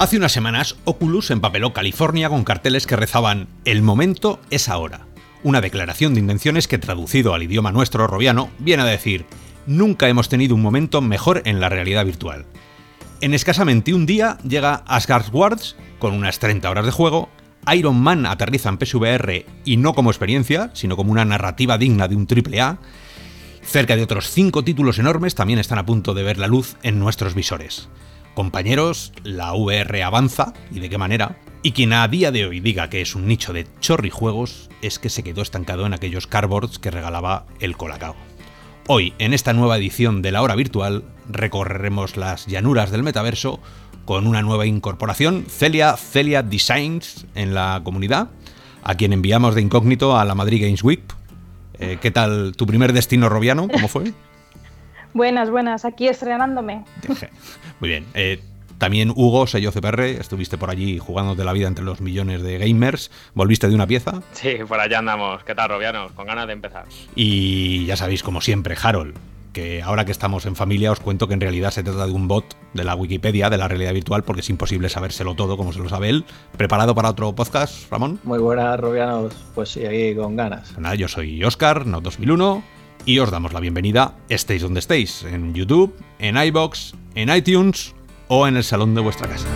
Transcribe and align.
Hace 0.00 0.16
unas 0.16 0.32
semanas, 0.32 0.76
Oculus 0.86 1.30
empapeló 1.30 1.74
California 1.74 2.30
con 2.30 2.42
carteles 2.42 2.86
que 2.86 2.96
rezaban 2.96 3.48
El 3.66 3.82
momento 3.82 4.40
es 4.48 4.70
ahora. 4.70 5.02
Una 5.42 5.60
declaración 5.60 6.14
de 6.14 6.20
intenciones 6.20 6.68
que 6.68 6.78
traducido 6.78 7.34
al 7.34 7.42
idioma 7.42 7.70
nuestro 7.70 8.06
robiano 8.06 8.48
viene 8.58 8.82
a 8.82 8.86
decir 8.86 9.26
Nunca 9.66 10.08
hemos 10.08 10.30
tenido 10.30 10.54
un 10.54 10.62
momento 10.62 11.02
mejor 11.02 11.42
en 11.44 11.60
la 11.60 11.68
realidad 11.68 12.06
virtual. 12.06 12.46
En 13.20 13.34
escasamente 13.34 13.92
un 13.92 14.06
día 14.06 14.38
llega 14.42 14.84
Asgard 14.86 15.34
Wars 15.34 15.76
con 15.98 16.14
unas 16.14 16.38
30 16.38 16.70
horas 16.70 16.86
de 16.86 16.92
juego, 16.92 17.28
Iron 17.70 18.00
Man 18.00 18.24
aterriza 18.24 18.70
en 18.70 18.78
PSVR 18.78 19.44
y 19.66 19.76
no 19.76 19.92
como 19.92 20.08
experiencia, 20.08 20.70
sino 20.72 20.96
como 20.96 21.12
una 21.12 21.26
narrativa 21.26 21.76
digna 21.76 22.08
de 22.08 22.16
un 22.16 22.26
AAA. 22.26 22.78
Cerca 23.60 23.96
de 23.96 24.02
otros 24.02 24.30
5 24.30 24.64
títulos 24.64 24.98
enormes 24.98 25.34
también 25.34 25.58
están 25.58 25.76
a 25.76 25.84
punto 25.84 26.14
de 26.14 26.22
ver 26.22 26.38
la 26.38 26.46
luz 26.46 26.76
en 26.82 26.98
nuestros 26.98 27.34
visores. 27.34 27.90
Compañeros, 28.34 29.12
la 29.24 29.54
VR 29.54 30.02
avanza, 30.02 30.52
y 30.70 30.80
de 30.80 30.88
qué 30.88 30.98
manera, 30.98 31.36
y 31.62 31.72
quien 31.72 31.92
a 31.92 32.08
día 32.08 32.30
de 32.30 32.46
hoy 32.46 32.60
diga 32.60 32.88
que 32.88 33.02
es 33.02 33.14
un 33.14 33.26
nicho 33.26 33.52
de 33.52 33.66
chorrijuegos 33.80 34.70
es 34.80 34.98
que 34.98 35.10
se 35.10 35.22
quedó 35.22 35.42
estancado 35.42 35.84
en 35.84 35.92
aquellos 35.92 36.26
cardboards 36.26 36.78
que 36.78 36.90
regalaba 36.90 37.44
el 37.58 37.76
Colacao. 37.76 38.16
Hoy, 38.86 39.12
en 39.18 39.34
esta 39.34 39.52
nueva 39.52 39.76
edición 39.76 40.22
de 40.22 40.32
la 40.32 40.42
hora 40.42 40.54
virtual, 40.54 41.04
recorreremos 41.28 42.16
las 42.16 42.46
llanuras 42.46 42.90
del 42.90 43.02
metaverso 43.02 43.60
con 44.04 44.26
una 44.26 44.42
nueva 44.42 44.66
incorporación, 44.66 45.44
Celia 45.48 45.96
Celia 45.96 46.42
Designs, 46.42 47.26
en 47.34 47.54
la 47.54 47.82
comunidad, 47.84 48.30
a 48.82 48.94
quien 48.94 49.12
enviamos 49.12 49.54
de 49.54 49.60
incógnito 49.60 50.18
a 50.18 50.24
la 50.24 50.34
Madrid 50.34 50.62
Games 50.62 50.82
Week. 50.82 51.02
Eh, 51.78 51.98
¿Qué 52.00 52.10
tal 52.10 52.54
tu 52.56 52.66
primer 52.66 52.92
destino 52.92 53.28
robiano? 53.28 53.68
¿Cómo 53.68 53.88
fue? 53.88 54.12
Buenas, 55.12 55.50
buenas, 55.50 55.84
aquí 55.84 56.08
estrenándome. 56.08 56.84
Muy 57.80 57.88
bien. 57.88 58.06
Eh, 58.14 58.40
también 58.78 59.12
Hugo, 59.14 59.46
sello 59.46 59.72
CPR, 59.72 60.04
estuviste 60.04 60.56
por 60.56 60.70
allí 60.70 60.98
jugando 60.98 61.34
de 61.34 61.44
la 61.44 61.52
vida 61.52 61.68
entre 61.68 61.84
los 61.84 62.00
millones 62.00 62.42
de 62.42 62.56
gamers. 62.56 63.10
¿Volviste 63.34 63.68
de 63.68 63.74
una 63.74 63.86
pieza? 63.86 64.22
Sí, 64.32 64.56
por 64.66 64.80
allá 64.80 65.00
andamos. 65.00 65.44
¿Qué 65.44 65.54
tal, 65.54 65.68
Robianos? 65.68 66.12
Con 66.12 66.26
ganas 66.26 66.46
de 66.46 66.54
empezar. 66.54 66.86
Y 67.14 67.84
ya 67.84 67.96
sabéis, 67.96 68.22
como 68.22 68.40
siempre, 68.40 68.74
Harold, 68.82 69.18
que 69.52 69.82
ahora 69.82 70.06
que 70.06 70.12
estamos 70.12 70.46
en 70.46 70.56
familia 70.56 70.92
os 70.92 71.00
cuento 71.00 71.28
que 71.28 71.34
en 71.34 71.42
realidad 71.42 71.72
se 71.72 71.82
trata 71.82 72.06
de 72.06 72.12
un 72.12 72.26
bot 72.26 72.56
de 72.72 72.84
la 72.84 72.94
Wikipedia, 72.94 73.50
de 73.50 73.58
la 73.58 73.68
realidad 73.68 73.92
virtual, 73.92 74.22
porque 74.22 74.40
es 74.40 74.48
imposible 74.48 74.88
sabérselo 74.88 75.34
todo 75.34 75.58
como 75.58 75.74
se 75.74 75.80
lo 75.80 75.90
sabe 75.90 76.08
él. 76.08 76.24
¿Preparado 76.56 76.94
para 76.94 77.10
otro 77.10 77.34
podcast, 77.34 77.90
Ramón? 77.90 78.18
Muy 78.24 78.38
buenas, 78.38 78.80
Robianos. 78.80 79.34
Pues 79.54 79.68
sí, 79.68 79.84
aquí 79.84 80.14
con 80.14 80.36
ganas. 80.36 80.78
Nada, 80.78 80.94
yo 80.94 81.06
soy 81.06 81.44
Oscar, 81.44 81.84
no 81.84 82.00
2001 82.00 82.79
y 83.04 83.18
os 83.18 83.30
damos 83.30 83.52
la 83.52 83.60
bienvenida 83.60 84.16
estéis 84.28 84.62
donde 84.62 84.80
estéis, 84.80 85.24
en 85.24 85.54
YouTube, 85.54 85.94
en 86.18 86.36
iBox, 86.36 86.94
en 87.14 87.34
iTunes 87.34 87.94
o 88.28 88.46
en 88.46 88.56
el 88.56 88.64
salón 88.64 88.94
de 88.94 89.00
vuestra 89.00 89.28
casa. 89.28 89.48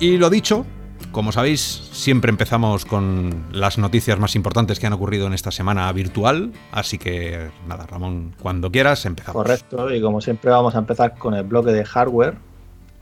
Y 0.00 0.16
lo 0.16 0.30
dicho, 0.30 0.64
como 1.12 1.30
sabéis, 1.30 1.60
siempre 1.92 2.30
empezamos 2.30 2.86
con 2.86 3.44
las 3.52 3.76
noticias 3.76 4.18
más 4.18 4.34
importantes 4.34 4.80
que 4.80 4.86
han 4.86 4.94
ocurrido 4.94 5.26
en 5.26 5.34
esta 5.34 5.50
semana 5.50 5.92
virtual, 5.92 6.52
así 6.72 6.96
que 6.96 7.50
nada, 7.68 7.86
Ramón, 7.86 8.34
cuando 8.40 8.72
quieras 8.72 9.04
empezamos. 9.04 9.42
Correcto, 9.42 9.94
y 9.94 10.00
como 10.00 10.22
siempre 10.22 10.50
vamos 10.50 10.74
a 10.74 10.78
empezar 10.78 11.16
con 11.18 11.34
el 11.34 11.42
bloque 11.42 11.72
de 11.72 11.84
hardware 11.84 12.38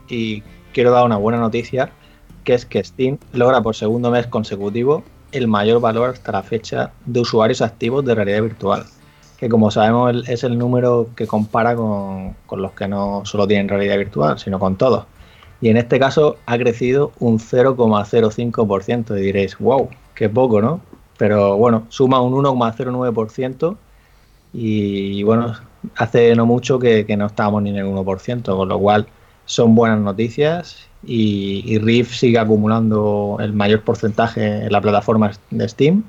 y 0.08 0.42
quiero 0.72 0.90
dar 0.90 1.05
una 1.05 1.16
buena 1.16 1.38
noticia 1.38 1.92
que 2.48 2.54
es 2.54 2.64
que 2.64 2.82
Steam 2.82 3.18
logra 3.34 3.60
por 3.60 3.77
segundo 3.77 4.10
mes 4.10 4.27
consecutivo 4.27 5.02
el 5.33 5.48
mayor 5.48 5.83
valor 5.83 6.08
hasta 6.08 6.33
la 6.33 6.42
fecha 6.42 6.92
de 7.05 7.20
usuarios 7.20 7.61
activos 7.61 8.06
de 8.06 8.14
realidad 8.14 8.40
virtual, 8.40 8.86
que 9.36 9.50
como 9.50 9.70
sabemos 9.70 10.27
es 10.27 10.45
el 10.45 10.56
número 10.56 11.11
que 11.14 11.27
compara 11.27 11.77
con, 11.77 12.34
los 12.50 12.73
que 12.73 12.89
no 12.89 13.20
solo 13.27 13.46
tienen 13.46 13.68
realidad 13.68 13.98
virtual, 13.98 14.39
sino 14.39 14.58
con 14.58 14.77
todos. 14.77 15.05
Y 15.61 15.68
en 15.68 15.77
este 15.77 15.98
caso 15.98 16.39
ha 16.46 16.56
crecido 16.56 17.12
un 17.18 17.39
0,05%. 17.39 19.18
Y 19.18 19.20
diréis, 19.20 19.58
wow, 19.58 19.90
qué 20.14 20.30
poco, 20.30 20.62
¿no? 20.62 20.80
Pero 21.18 21.58
bueno, 21.58 21.84
suma 21.90 22.23
un 22.23 22.33
1,09% 22.33 23.77
y 24.55 25.23
bueno, 25.23 25.52
hace 25.96 26.34
no 26.34 26.46
mucho 26.46 26.78
que, 26.78 27.05
que 27.05 27.18
no 27.18 27.27
estábamos 27.27 27.62
ni 27.62 27.68
en 27.68 27.77
el 27.77 27.84
1%, 27.84 28.56
con 28.56 28.68
lo 28.70 28.78
cual 28.78 29.06
son 29.44 29.74
buenas 29.74 30.00
noticias 30.00 30.87
y, 31.05 31.63
y 31.67 31.79
Rift 31.79 32.14
sigue 32.14 32.39
acumulando 32.39 33.39
el 33.41 33.53
mayor 33.53 33.83
porcentaje 33.83 34.64
en 34.64 34.73
la 34.73 34.81
plataforma 34.81 35.31
de 35.51 35.69
Steam. 35.69 36.05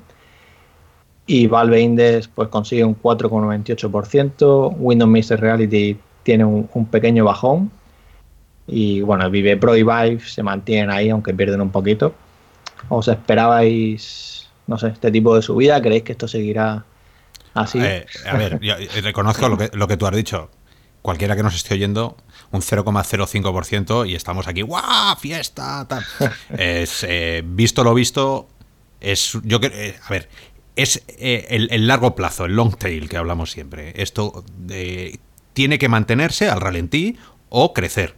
Y 1.26 1.46
Valve 1.46 1.80
Index 1.80 2.28
pues 2.28 2.48
consigue 2.48 2.84
un 2.84 3.00
4,98%. 3.00 4.74
Windows 4.76 5.10
Mixed 5.10 5.38
Reality 5.38 5.96
tiene 6.24 6.44
un, 6.44 6.86
pequeño 6.90 7.24
bajón. 7.24 7.70
Y 8.66 9.00
bueno, 9.00 9.30
Vive 9.30 9.56
Pro 9.56 9.76
y 9.76 9.82
Vive 9.82 10.20
se 10.20 10.42
mantienen 10.42 10.90
ahí, 10.90 11.08
aunque 11.10 11.32
pierden 11.32 11.60
un 11.60 11.70
poquito. 11.70 12.14
¿Os 12.88 13.08
esperabais, 13.08 14.48
no 14.66 14.78
sé, 14.78 14.88
este 14.88 15.10
tipo 15.10 15.36
de 15.36 15.42
subida? 15.42 15.80
¿Creéis 15.80 16.02
que 16.02 16.12
esto 16.12 16.26
seguirá 16.26 16.84
así? 17.54 17.78
Eh, 17.80 18.06
a 18.26 18.36
ver, 18.36 18.58
yo 18.60 18.74
reconozco 19.02 19.48
lo 19.48 19.56
que, 19.56 19.70
lo 19.72 19.86
que 19.86 19.96
tú 19.96 20.06
has 20.06 20.16
dicho. 20.16 20.50
Cualquiera 21.02 21.34
que 21.34 21.42
nos 21.42 21.54
esté 21.54 21.74
oyendo 21.74 22.16
un 22.50 22.60
0,05% 22.60 24.08
y 24.08 24.14
estamos 24.14 24.46
aquí, 24.46 24.62
¡guau! 24.62 25.16
¡Fiesta! 25.18 25.86
es, 26.58 27.04
eh, 27.08 27.42
visto 27.44 27.84
lo 27.84 27.94
visto, 27.94 28.48
es. 29.00 29.38
Yo 29.44 29.58
eh, 29.62 29.96
A 30.02 30.10
ver, 30.10 30.28
es 30.76 31.02
eh, 31.08 31.46
el, 31.70 31.86
largo 31.86 32.14
plazo, 32.14 32.44
el 32.44 32.54
long 32.54 32.76
tail 32.76 33.08
que 33.08 33.16
hablamos 33.16 33.50
siempre. 33.50 33.94
Esto 33.96 34.44
tiene 35.54 35.78
que 35.78 35.88
mantenerse 35.88 36.50
al 36.50 36.60
ralentí 36.60 37.16
o 37.48 37.72
crecer. 37.72 38.14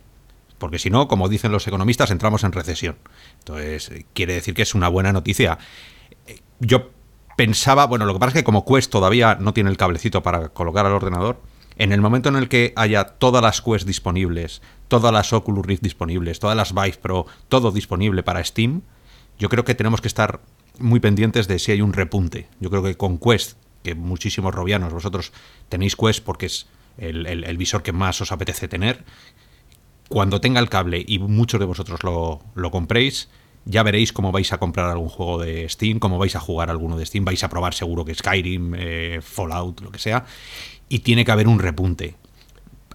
Porque 0.58 0.78
si 0.78 0.90
no, 0.90 1.08
como 1.08 1.28
dicen 1.28 1.52
los 1.52 1.66
economistas, 1.66 2.10
entramos 2.10 2.44
en 2.44 2.52
recesión. 2.52 2.96
Entonces, 3.38 3.90
quiere 4.12 4.34
decir 4.34 4.54
que 4.54 4.62
es 4.62 4.74
una 4.74 4.88
buena 4.88 5.12
noticia. 5.12 5.58
Yo 6.60 6.90
pensaba, 7.36 7.86
bueno, 7.86 8.06
lo 8.06 8.12
que 8.12 8.20
pasa 8.20 8.30
es 8.30 8.34
que 8.34 8.44
como 8.44 8.64
Quest 8.64 8.90
todavía 8.90 9.36
no 9.36 9.52
tiene 9.52 9.70
el 9.70 9.76
cablecito 9.76 10.22
para 10.22 10.50
colocar 10.50 10.86
al 10.86 10.92
ordenador, 10.92 11.40
en 11.76 11.92
el 11.92 12.00
momento 12.00 12.28
en 12.28 12.36
el 12.36 12.48
que 12.48 12.72
haya 12.76 13.04
todas 13.04 13.42
las 13.42 13.62
Quest 13.62 13.86
disponibles, 13.86 14.62
todas 14.88 15.12
las 15.12 15.32
Oculus 15.32 15.66
Rift 15.66 15.82
disponibles, 15.82 16.38
todas 16.38 16.56
las 16.56 16.74
Vive 16.74 16.98
Pro, 17.00 17.26
todo 17.48 17.72
disponible 17.72 18.22
para 18.22 18.44
Steam, 18.44 18.82
yo 19.38 19.48
creo 19.48 19.64
que 19.64 19.74
tenemos 19.74 20.00
que 20.00 20.08
estar 20.08 20.40
muy 20.78 21.00
pendientes 21.00 21.48
de 21.48 21.58
si 21.58 21.72
hay 21.72 21.80
un 21.80 21.92
repunte. 21.92 22.48
Yo 22.60 22.70
creo 22.70 22.82
que 22.82 22.96
con 22.96 23.18
Quest, 23.18 23.56
que 23.82 23.94
muchísimos 23.94 24.54
robianos, 24.54 24.92
vosotros 24.92 25.32
tenéis 25.68 25.96
Quest 25.96 26.24
porque 26.24 26.46
es 26.46 26.66
el, 26.98 27.56
visor 27.56 27.82
que 27.82 27.92
más 27.92 28.20
os 28.20 28.32
apetece 28.32 28.68
tener, 28.68 29.04
cuando 30.08 30.40
tenga 30.40 30.60
el 30.60 30.68
cable 30.68 31.02
y 31.06 31.18
muchos 31.18 31.58
de 31.58 31.66
vosotros 31.66 32.00
lo, 32.02 32.70
compréis, 32.70 33.30
ya 33.64 33.82
veréis 33.82 34.12
cómo 34.12 34.32
vais 34.32 34.52
a 34.52 34.58
comprar 34.58 34.90
algún 34.90 35.08
juego 35.08 35.38
de 35.38 35.68
Steam, 35.68 35.98
cómo 35.98 36.18
vais 36.18 36.36
a 36.36 36.40
jugar 36.40 36.68
alguno 36.68 36.96
de 36.96 37.06
Steam, 37.06 37.24
vais 37.24 37.42
a 37.42 37.48
probar 37.48 37.74
seguro 37.74 38.04
que 38.04 38.14
Skyrim, 38.14 38.74
eh, 38.76 39.20
Fallout, 39.22 39.80
lo 39.80 39.90
que 39.90 39.98
sea, 39.98 40.26
y 40.92 40.98
tiene 40.98 41.24
que 41.24 41.32
haber 41.32 41.48
un 41.48 41.58
repunte. 41.58 42.16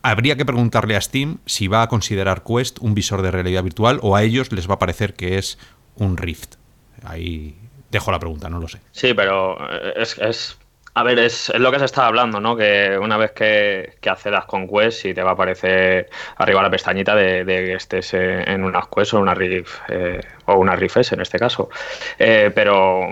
Habría 0.03 0.35
que 0.37 0.45
preguntarle 0.45 0.95
a 0.95 1.01
Steam 1.01 1.39
si 1.47 1.67
va 1.67 1.81
a 1.81 1.87
considerar 1.87 2.43
Quest 2.43 2.77
un 2.79 2.93
visor 2.93 3.23
de 3.23 3.31
realidad 3.31 3.63
virtual 3.63 3.97
o 4.03 4.15
a 4.15 4.21
ellos 4.21 4.51
les 4.51 4.69
va 4.69 4.75
a 4.75 4.79
parecer 4.79 5.15
que 5.15 5.39
es 5.39 5.57
un 5.95 6.15
Rift. 6.15 6.57
Ahí 7.03 7.57
dejo 7.89 8.11
la 8.11 8.19
pregunta, 8.19 8.49
no 8.49 8.59
lo 8.59 8.67
sé. 8.67 8.81
Sí, 8.91 9.15
pero 9.15 9.57
es, 9.95 10.59
a 10.97 11.03
ver, 11.03 11.19
es, 11.19 11.53
lo 11.59 11.71
que 11.71 11.77
se 11.77 11.85
está 11.85 12.07
hablando, 12.07 12.39
¿no? 12.39 12.57
Que 12.57 12.97
una 12.99 13.17
vez 13.17 13.31
que, 13.31 13.97
que 14.01 14.09
accedas 14.09 14.45
con 14.45 14.67
Quest, 14.67 15.05
y 15.05 15.13
te 15.13 15.21
va 15.21 15.29
a 15.29 15.33
aparecer 15.33 16.09
arriba 16.37 16.63
la 16.63 16.71
pestañita 16.71 17.13
de, 17.13 17.45
que 17.45 17.73
estés 17.73 18.15
en 18.15 18.63
una 18.63 18.81
Quest 18.91 19.13
o 19.13 19.19
una 19.19 19.35
Rift, 19.35 19.75
eh, 19.89 20.19
o 20.45 20.55
una 20.55 20.75
Rift 20.75 20.97
S 20.97 21.13
en 21.13 21.21
este 21.21 21.37
caso. 21.37 21.69
Eh, 22.17 22.51
pero 22.55 23.09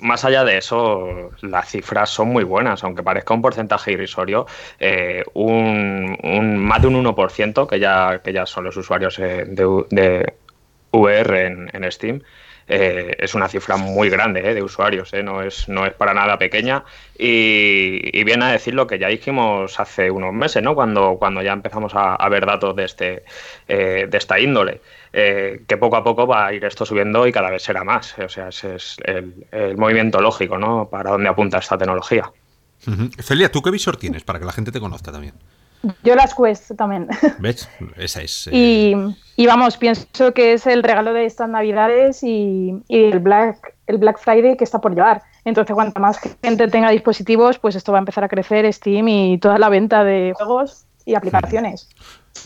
más 0.00 0.24
allá 0.24 0.42
de 0.42 0.58
eso, 0.58 1.30
las 1.42 1.70
cifras 1.70 2.10
son 2.10 2.26
muy 2.26 2.42
buenas, 2.42 2.82
aunque 2.82 3.04
parezca 3.04 3.34
un 3.34 3.42
porcentaje 3.42 3.92
irrisorio, 3.92 4.46
eh, 4.80 5.22
un, 5.34 6.58
más 6.58 6.82
de 6.82 6.88
un 6.88 7.04
1%, 7.04 7.68
que 7.68 7.78
ya, 7.78 8.20
que 8.20 8.32
ya 8.32 8.46
son 8.46 8.64
los 8.64 8.76
usuarios 8.76 9.16
de, 9.16 9.44
de 9.90 10.34
VR 10.90 11.46
en 11.46 11.92
Steam, 11.92 12.20
eh, 12.68 13.16
es 13.18 13.34
una 13.34 13.48
cifra 13.48 13.78
muy 13.78 14.10
grande 14.10 14.48
eh, 14.48 14.54
de 14.54 14.62
usuarios, 14.62 15.12
eh, 15.14 15.22
no, 15.22 15.42
es, 15.42 15.68
no 15.68 15.86
es 15.86 15.94
para 15.94 16.12
nada 16.12 16.38
pequeña 16.38 16.84
y, 17.18 18.22
viene 18.24 18.44
a 18.44 18.52
decir 18.52 18.74
lo 18.74 18.86
que 18.86 18.98
ya 18.98 19.08
dijimos 19.08 19.80
hace 19.80 20.10
unos 20.10 20.34
meses, 20.34 20.62
¿no? 20.62 20.74
cuando, 20.74 21.16
cuando 21.18 21.40
ya 21.40 21.52
empezamos 21.52 21.92
a, 21.94 22.28
ver 22.28 22.44
datos 22.44 22.76
de, 22.76 22.84
este, 22.84 23.24
de 23.66 24.10
esta 24.12 24.38
índole, 24.38 24.82
que 25.12 25.76
poco 25.80 25.96
a 25.96 26.04
poco 26.04 26.26
va 26.26 26.48
a 26.48 26.52
ir 26.52 26.62
esto 26.66 26.84
subiendo 26.84 27.26
y 27.26 27.32
cada 27.32 27.48
vez 27.48 27.62
será 27.62 27.84
más. 27.84 28.18
O 28.18 28.28
sea, 28.28 28.48
ese 28.48 28.74
es 28.74 28.96
el, 29.04 29.78
movimiento 29.78 30.20
lógico 30.20 30.58
¿no? 30.58 30.90
para 30.90 31.12
dónde 31.12 31.30
apunta 31.30 31.56
esta 31.56 31.78
tecnología. 31.78 32.30
Celia, 33.18 33.50
¿tú 33.50 33.62
qué 33.62 33.70
visor 33.70 33.96
tienes 33.96 34.24
para 34.24 34.38
que 34.38 34.44
la 34.44 34.52
gente 34.52 34.70
te 34.70 34.80
conozca 34.80 35.10
también? 35.10 35.34
Yo 36.02 36.14
las 36.14 36.34
Quest 36.34 36.72
también. 36.76 37.08
¿Ves? 37.38 37.68
Esa 37.96 38.22
es. 38.22 38.48
Y, 38.52 38.94
y, 39.36 39.46
vamos, 39.46 39.76
pienso 39.76 40.34
que 40.34 40.54
es 40.54 40.66
el 40.66 40.82
regalo 40.82 41.12
de 41.12 41.24
estas 41.24 41.48
navidades 41.48 42.22
y, 42.22 42.82
y, 42.88 43.04
el, 43.04 43.20
Black, 43.20 43.74
el 43.86 43.98
Black 43.98 44.18
Friday 44.18 44.56
que 44.56 44.64
está 44.64 44.80
por 44.80 44.94
llevar. 44.94 45.22
Entonces, 45.44 45.74
cuanta 45.74 46.00
más 46.00 46.18
gente 46.42 46.68
tenga 46.68 46.90
dispositivos, 46.90 47.58
pues 47.58 47.76
esto 47.76 47.92
va 47.92 47.98
a 47.98 48.00
empezar 48.00 48.24
a 48.24 48.28
crecer, 48.28 48.70
Steam 48.72 49.08
y 49.08 49.38
toda 49.38 49.58
la 49.58 49.68
venta 49.68 50.04
de 50.04 50.32
juegos 50.36 50.84
y 51.04 51.14
aplicaciones. 51.14 51.88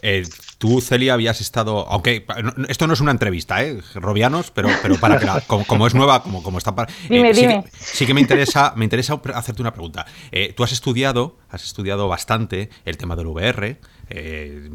Eh, 0.02 0.22
tú, 0.62 0.80
Celia, 0.80 1.14
habías 1.14 1.40
estado, 1.40 1.88
aunque 1.88 2.24
esto 2.68 2.86
no 2.86 2.92
es 2.92 3.00
una 3.00 3.10
entrevista, 3.10 3.64
¿eh? 3.64 3.80
Robianos, 3.96 4.52
pero, 4.52 4.68
pero 4.80 4.94
para 4.94 5.18
que 5.18 5.26
como, 5.66 5.88
es 5.88 5.94
nueva, 5.96 6.22
como, 6.22 6.40
como 6.44 6.58
está 6.58 6.72
para. 6.72 6.92
Dime, 7.08 7.34
sí, 7.34 7.40
dime. 7.40 7.64
Que, 7.64 7.70
sí, 7.80 8.06
Que, 8.06 8.14
me 8.14 8.20
interesa, 8.20 8.72
me 8.76 8.84
interesa 8.84 9.20
hacerte 9.34 9.60
una 9.60 9.72
pregunta. 9.72 10.06
Eh, 10.30 10.52
tú 10.56 10.62
has 10.62 10.70
estudiado, 10.70 11.36
has 11.50 11.64
estudiado 11.64 12.06
bastante 12.06 12.70
el 12.84 12.96
tema 12.96 13.16
del 13.16 13.26
VR. 13.26 13.76
Eh, 14.08 14.70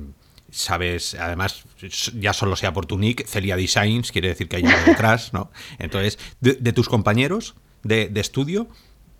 sabes, 0.52 1.16
además, 1.16 1.64
ya 2.20 2.34
solo 2.34 2.58
sea 2.58 2.74
por 2.74 2.86
tu 2.86 2.98
nick, 2.98 3.26
Celia 3.26 3.56
Designs, 3.56 4.12
quiere 4.12 4.28
decir 4.28 4.50
que 4.50 4.58
hay 4.58 4.66
algo 4.66 4.88
detrás, 4.88 5.32
¿no? 5.32 5.52
Entonces, 5.80 6.20
de, 6.42 6.74
tus 6.74 6.90
compañeros 6.90 7.56
de, 7.84 8.10
de 8.10 8.20
estudio, 8.20 8.68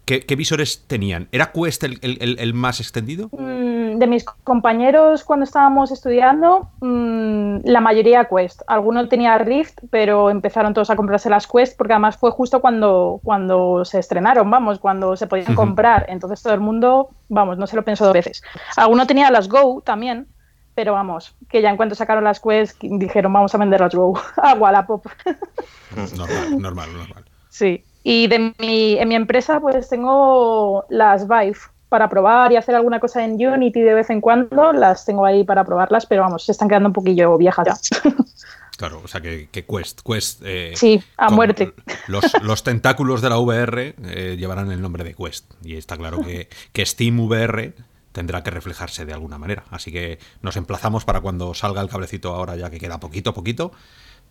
¿qué, 0.04 0.36
visores 0.36 0.84
tenían? 0.86 1.30
¿Era 1.32 1.54
Quest 1.54 1.86
el, 1.86 2.00
el, 2.02 2.36
el 2.38 2.54
más 2.54 2.82
extendido? 2.82 3.30
Mm, 3.32 3.77
de 3.98 4.08
mis 4.08 4.24
compañeros 4.24 5.24
cuando 5.24 5.44
estábamos 5.44 5.92
estudiando, 5.92 6.70
mm, 6.82 7.60
la 7.64 7.82
mayoría 7.82 8.26
Quest. 8.26 8.62
Alguno 8.68 9.08
tenía 9.08 9.38
Rift, 9.38 9.80
pero 9.90 10.30
empezaron 10.30 10.74
todos 10.74 10.90
a 10.90 10.96
comprarse 10.96 11.30
las 11.30 11.48
Quest 11.48 11.78
porque 11.78 11.94
además 11.94 12.18
fue 12.18 12.32
justo 12.32 12.62
cuando, 12.62 13.20
cuando 13.24 13.86
se 13.86 14.00
estrenaron, 14.00 14.50
vamos, 14.50 14.80
cuando 14.80 15.16
se 15.16 15.28
podían 15.28 15.56
comprar. 15.56 16.06
Entonces 16.10 16.42
todo 16.42 16.54
el 16.54 16.60
mundo, 16.60 17.10
vamos, 17.30 17.58
no 17.58 17.68
se 17.68 17.76
lo 17.76 17.84
pensó 17.84 18.06
dos 18.06 18.14
veces. 18.14 18.44
Alguno 18.76 19.08
tenía 19.08 19.32
las 19.32 19.50
Go 19.50 19.82
también, 19.82 20.28
pero 20.76 20.94
vamos, 20.94 21.36
que 21.50 21.62
ya 21.62 21.70
en 21.70 21.78
cuanto 21.78 21.96
sacaron 21.96 22.24
las 22.24 22.40
Quest 22.40 22.82
dijeron 22.82 23.34
vamos 23.34 23.54
a 23.56 23.58
vender 23.58 23.80
las 23.80 23.96
Go 23.96 24.20
a 24.38 24.54
Wallapop. 24.54 25.06
normal, 26.16 26.62
normal, 26.62 26.94
normal. 26.94 27.26
Sí, 27.50 27.84
y 28.04 28.28
de 28.28 28.54
mi, 28.60 28.98
en 28.98 29.08
mi 29.10 29.16
empresa 29.16 29.60
pues 29.60 29.90
tengo 29.90 30.86
las 30.90 31.28
Vive 31.28 31.58
para 31.90 32.10
probar 32.10 32.52
y 32.52 32.58
hacer 32.58 32.76
alguna 32.76 33.00
cosa 33.00 33.24
en 33.24 33.34
Unity 33.34 33.82
de 33.82 33.94
vez 33.94 34.10
en 34.10 34.22
cuando, 34.22 34.74
las 34.74 35.06
tengo 35.06 35.26
ahí 35.26 35.44
para 35.44 35.64
probarlas, 35.64 36.06
pero 36.06 36.22
vamos, 36.22 36.44
se 36.44 36.52
están 36.52 36.68
quedando 36.68 36.90
un 36.90 36.94
poquillo 36.94 37.38
viejas 37.38 37.68
ya. 37.68 38.12
Claro, 38.78 39.02
o 39.04 39.08
sea 39.08 39.22
que, 39.22 39.50
Quest, 39.50 40.02
Quest 40.06 40.44
eh, 40.46 40.74
sí, 40.76 41.02
a 41.18 41.32
muerte. 41.32 41.74
Los, 42.08 42.24
los, 42.44 42.62
tentáculos 42.62 43.24
de 43.24 43.30
la 43.30 43.40
VR 43.40 43.96
eh, 44.04 44.36
llevarán 44.38 44.72
el 44.72 44.82
nombre 44.84 45.04
de 45.04 45.16
Quest. 45.16 45.52
Y 45.64 45.78
está 45.78 45.98
claro 45.98 46.22
que, 46.22 46.48
que 46.74 46.86
Steam 46.86 47.20
VR 47.20 47.74
tendrá 48.12 48.44
que 48.44 48.52
reflejarse 48.52 49.04
de 49.06 49.14
alguna 49.14 49.40
manera. 49.40 49.64
Así 49.72 49.92
que 49.92 50.20
nos 50.44 50.58
emplazamos 50.58 51.06
para 51.06 51.22
cuando 51.22 51.56
salga 51.56 51.82
el 51.82 51.90
cablecito 51.90 52.36
ahora, 52.36 52.56
ya 52.56 52.70
que 52.70 52.78
queda 52.78 53.00
poquito 53.00 53.32
a 53.32 53.34
poquito, 53.34 53.72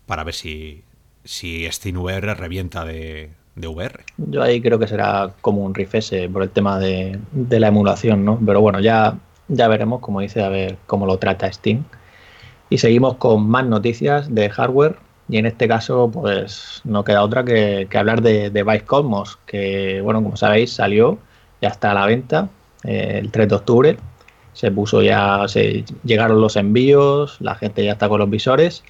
para 0.07 0.23
ver 0.23 0.35
si, 0.35 0.85
si 1.25 1.67
VR 1.67 2.35
revienta 2.35 2.85
de, 2.85 3.33
VR. 3.57 4.05
Yo 4.19 4.43
ahí 4.43 4.61
creo 4.61 4.79
que 4.79 4.87
será 4.87 5.33
como 5.41 5.63
un 5.63 5.75
rifese 5.75 6.29
por 6.29 6.43
el 6.43 6.51
tema 6.51 6.79
de, 6.79 7.19
la 7.33 7.69
emulación, 7.69 8.25
¿no? 8.25 8.39
Pero 8.45 8.61
bueno, 8.61 8.81
ya, 8.81 9.19
ya 9.49 9.69
veremos, 9.69 10.01
como 10.01 10.21
dice, 10.21 10.43
a 10.43 10.49
ver 10.49 10.77
cómo 10.87 11.07
lo 11.07 11.19
trata 11.19 11.51
Steam. 11.51 11.85
Y 12.69 12.79
seguimos 12.79 13.17
con 13.17 13.49
más 13.49 13.65
noticias 13.67 14.35
de 14.35 14.51
hardware. 14.51 14.97
Y 15.29 15.39
en 15.39 15.47
este 15.47 15.67
caso, 15.67 16.11
pues 16.13 16.83
no 16.85 17.05
queda 17.05 17.23
otra 17.23 17.45
que, 17.45 17.89
hablar 17.95 18.23
de, 18.23 18.51
de 18.51 18.63
Vice 18.63 18.85
Cosmos, 18.85 19.39
que, 19.47 20.01
bueno, 20.01 20.23
como 20.23 20.37
sabéis, 20.37 20.73
salió, 20.73 21.19
ya 21.61 21.69
está 21.69 21.91
a 21.91 21.95
la 21.95 22.07
venta 22.07 22.49
eh, 22.85 23.19
el 23.21 23.31
3 23.31 23.49
de 23.49 23.55
octubre. 23.55 23.97
Se 24.53 24.71
puso 24.71 25.03
ya, 25.03 25.47
se 25.49 25.85
llegaron 26.05 26.41
los 26.41 26.57
envíos, 26.57 27.37
la 27.41 27.55
gente 27.57 27.85
ya 27.85 27.93
está 27.93 28.09
con 28.09 28.21
los 28.21 28.31
visores 28.31 28.85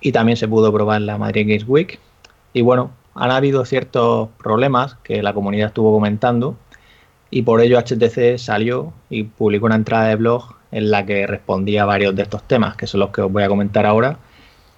y 0.00 0.12
también 0.12 0.36
se 0.36 0.48
pudo 0.48 0.72
probar 0.72 1.00
la 1.02 1.18
Madrid 1.18 1.46
Games 1.46 1.64
Week. 1.66 1.98
Y 2.52 2.62
bueno, 2.62 2.90
han 3.14 3.30
habido 3.30 3.64
ciertos 3.64 4.28
problemas 4.38 4.96
que 5.02 5.22
la 5.22 5.34
comunidad 5.34 5.68
estuvo 5.68 5.92
comentando 5.92 6.56
y 7.30 7.42
por 7.42 7.60
ello 7.60 7.78
HTC 7.78 8.38
salió 8.38 8.92
y 9.10 9.24
publicó 9.24 9.66
una 9.66 9.74
entrada 9.76 10.08
de 10.08 10.16
blog 10.16 10.54
en 10.70 10.90
la 10.90 11.04
que 11.04 11.26
respondía 11.26 11.82
a 11.82 11.86
varios 11.86 12.14
de 12.14 12.22
estos 12.22 12.42
temas, 12.44 12.76
que 12.76 12.86
son 12.86 13.00
los 13.00 13.10
que 13.10 13.22
os 13.22 13.32
voy 13.32 13.42
a 13.42 13.48
comentar 13.48 13.86
ahora. 13.86 14.18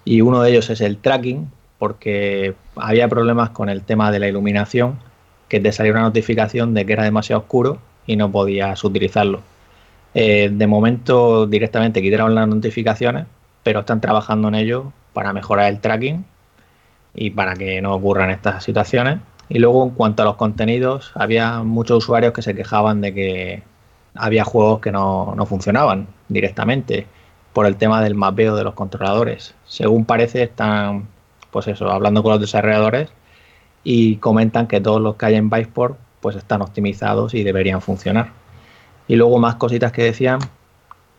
Y 0.03 0.21
uno 0.21 0.41
de 0.41 0.51
ellos 0.51 0.69
es 0.69 0.81
el 0.81 0.97
tracking, 0.97 1.49
porque 1.79 2.55
había 2.75 3.07
problemas 3.07 3.49
con 3.51 3.69
el 3.69 3.81
tema 3.81 4.11
de 4.11 4.19
la 4.19 4.27
iluminación, 4.27 4.99
que 5.49 5.59
te 5.59 5.71
salió 5.71 5.93
una 5.93 6.01
notificación 6.01 6.73
de 6.73 6.85
que 6.85 6.93
era 6.93 7.03
demasiado 7.03 7.41
oscuro 7.41 7.79
y 8.07 8.15
no 8.15 8.31
podías 8.31 8.83
utilizarlo. 8.83 9.41
Eh, 10.13 10.49
de 10.51 10.67
momento 10.67 11.47
directamente 11.47 12.01
quitaron 12.01 12.35
las 12.35 12.47
notificaciones, 12.47 13.25
pero 13.63 13.81
están 13.81 14.01
trabajando 14.01 14.47
en 14.47 14.55
ello 14.55 14.93
para 15.13 15.33
mejorar 15.33 15.69
el 15.69 15.81
tracking 15.81 16.25
y 17.15 17.31
para 17.31 17.55
que 17.55 17.81
no 17.81 17.93
ocurran 17.93 18.29
estas 18.29 18.63
situaciones. 18.63 19.19
Y 19.49 19.59
luego 19.59 19.83
en 19.83 19.91
cuanto 19.91 20.23
a 20.23 20.25
los 20.25 20.35
contenidos, 20.35 21.11
había 21.15 21.63
muchos 21.63 21.99
usuarios 21.99 22.33
que 22.33 22.41
se 22.41 22.55
quejaban 22.55 23.01
de 23.01 23.13
que 23.13 23.63
había 24.15 24.43
juegos 24.43 24.79
que 24.81 24.91
no, 24.91 25.33
no 25.35 25.45
funcionaban 25.45 26.07
directamente 26.29 27.07
por 27.53 27.65
el 27.65 27.77
tema 27.77 28.01
del 28.01 28.15
mapeo 28.15 28.55
de 28.55 28.63
los 28.63 28.73
controladores. 28.73 29.55
Según 29.65 30.05
parece, 30.05 30.43
están 30.43 31.07
pues 31.51 31.67
eso, 31.67 31.89
hablando 31.89 32.21
con 32.21 32.33
los 32.33 32.41
desarrolladores 32.41 33.09
y 33.83 34.17
comentan 34.17 34.67
que 34.67 34.81
todos 34.81 34.99
los 34.99 35.15
que 35.15 35.27
hay 35.27 35.35
en 35.35 35.49
Viceport 35.49 35.97
pues 36.19 36.35
están 36.35 36.61
optimizados 36.61 37.33
y 37.33 37.43
deberían 37.43 37.81
funcionar. 37.81 38.31
Y 39.07 39.15
luego 39.15 39.39
más 39.39 39.55
cositas 39.55 39.91
que 39.91 40.03
decían, 40.03 40.39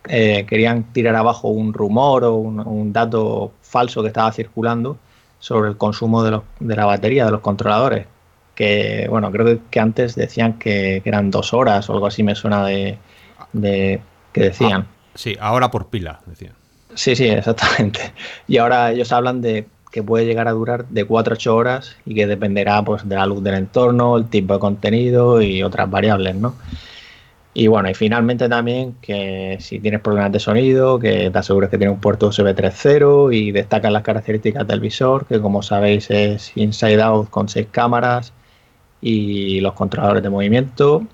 eh, 0.09 0.45
querían 0.47 0.85
tirar 0.93 1.17
abajo 1.17 1.49
un 1.49 1.73
rumor 1.73 2.25
o 2.25 2.35
un, 2.35 2.93
dato 2.93 3.53
falso 3.63 4.03
que 4.03 4.09
estaba 4.09 4.33
circulando 4.33 4.99
sobre 5.47 5.69
el 5.69 5.77
consumo 5.77 6.25
de, 6.25 6.41
la 6.59 6.87
batería 6.87 7.25
de 7.25 7.31
los 7.31 7.41
controladores. 7.41 8.07
Que 8.57 9.07
bueno, 9.09 9.31
creo 9.31 9.61
que, 9.71 9.79
antes 9.79 10.17
decían 10.17 10.59
que, 10.59 11.03
eran 11.05 11.31
dos 11.31 11.55
horas 11.55 11.89
o 11.89 11.93
algo 11.93 12.09
así 12.09 12.25
me 12.25 12.35
suena 12.35 12.67
de, 12.67 12.99
que 14.33 14.41
decían. 14.41 14.89
Ah, 14.89 15.11
sí, 15.15 15.37
ahora 15.39 15.71
por 15.71 15.87
pila, 15.87 16.19
decían. 16.27 16.55
Sí, 16.95 17.15
sí, 17.15 17.29
exactamente. 17.29 18.13
Y 18.49 18.57
ahora 18.57 18.91
ellos 18.91 19.13
hablan 19.13 19.41
de 19.41 19.69
que 19.93 20.03
puede 20.03 20.27
llegar 20.27 20.49
a 20.49 20.51
durar 20.51 20.89
de 20.89 21.05
4 21.05 21.35
a 21.35 21.37
8 21.37 21.55
horas 21.55 21.97
y 22.05 22.17
que 22.17 22.27
dependerá 22.27 22.83
pues, 22.83 23.09
de 23.09 23.15
la 23.15 23.25
luz 23.25 23.41
del 23.45 23.55
entorno, 23.55 24.17
el 24.17 24.29
tipo 24.29 24.55
de 24.55 24.59
contenido 24.59 25.41
y 25.41 25.63
otras 25.63 25.89
variables, 25.89 26.35
¿no? 26.35 26.57
Y 27.59 27.69
bueno, 27.69 27.89
y 27.89 27.95
finalmente 27.95 28.51
también 28.51 28.97
que 29.01 29.57
si 29.61 29.81
tienes 29.81 30.03
problemas 30.03 30.31
de 30.31 30.39
sonido, 30.39 30.99
que 30.99 31.31
te 31.31 31.39
asegures 31.39 31.71
que 31.71 31.79
tiene 31.79 31.91
un 31.91 32.01
puerto 32.01 32.27
USB 32.27 32.55
3.0 32.55 33.35
y 33.35 33.51
destacan 33.51 33.95
las 33.95 34.03
características 34.03 34.69
del 34.69 34.79
visor, 34.79 35.25
que 35.25 35.41
como 35.41 35.63
sabéis 35.63 36.11
es 36.11 36.55
inside 36.55 37.01
out 37.01 37.31
con 37.31 37.49
6 37.49 37.69
cámaras 37.71 38.35
y 39.01 39.61
los 39.61 39.73
controladores 39.73 40.23
de 40.23 40.29
movimiento 40.29 41.07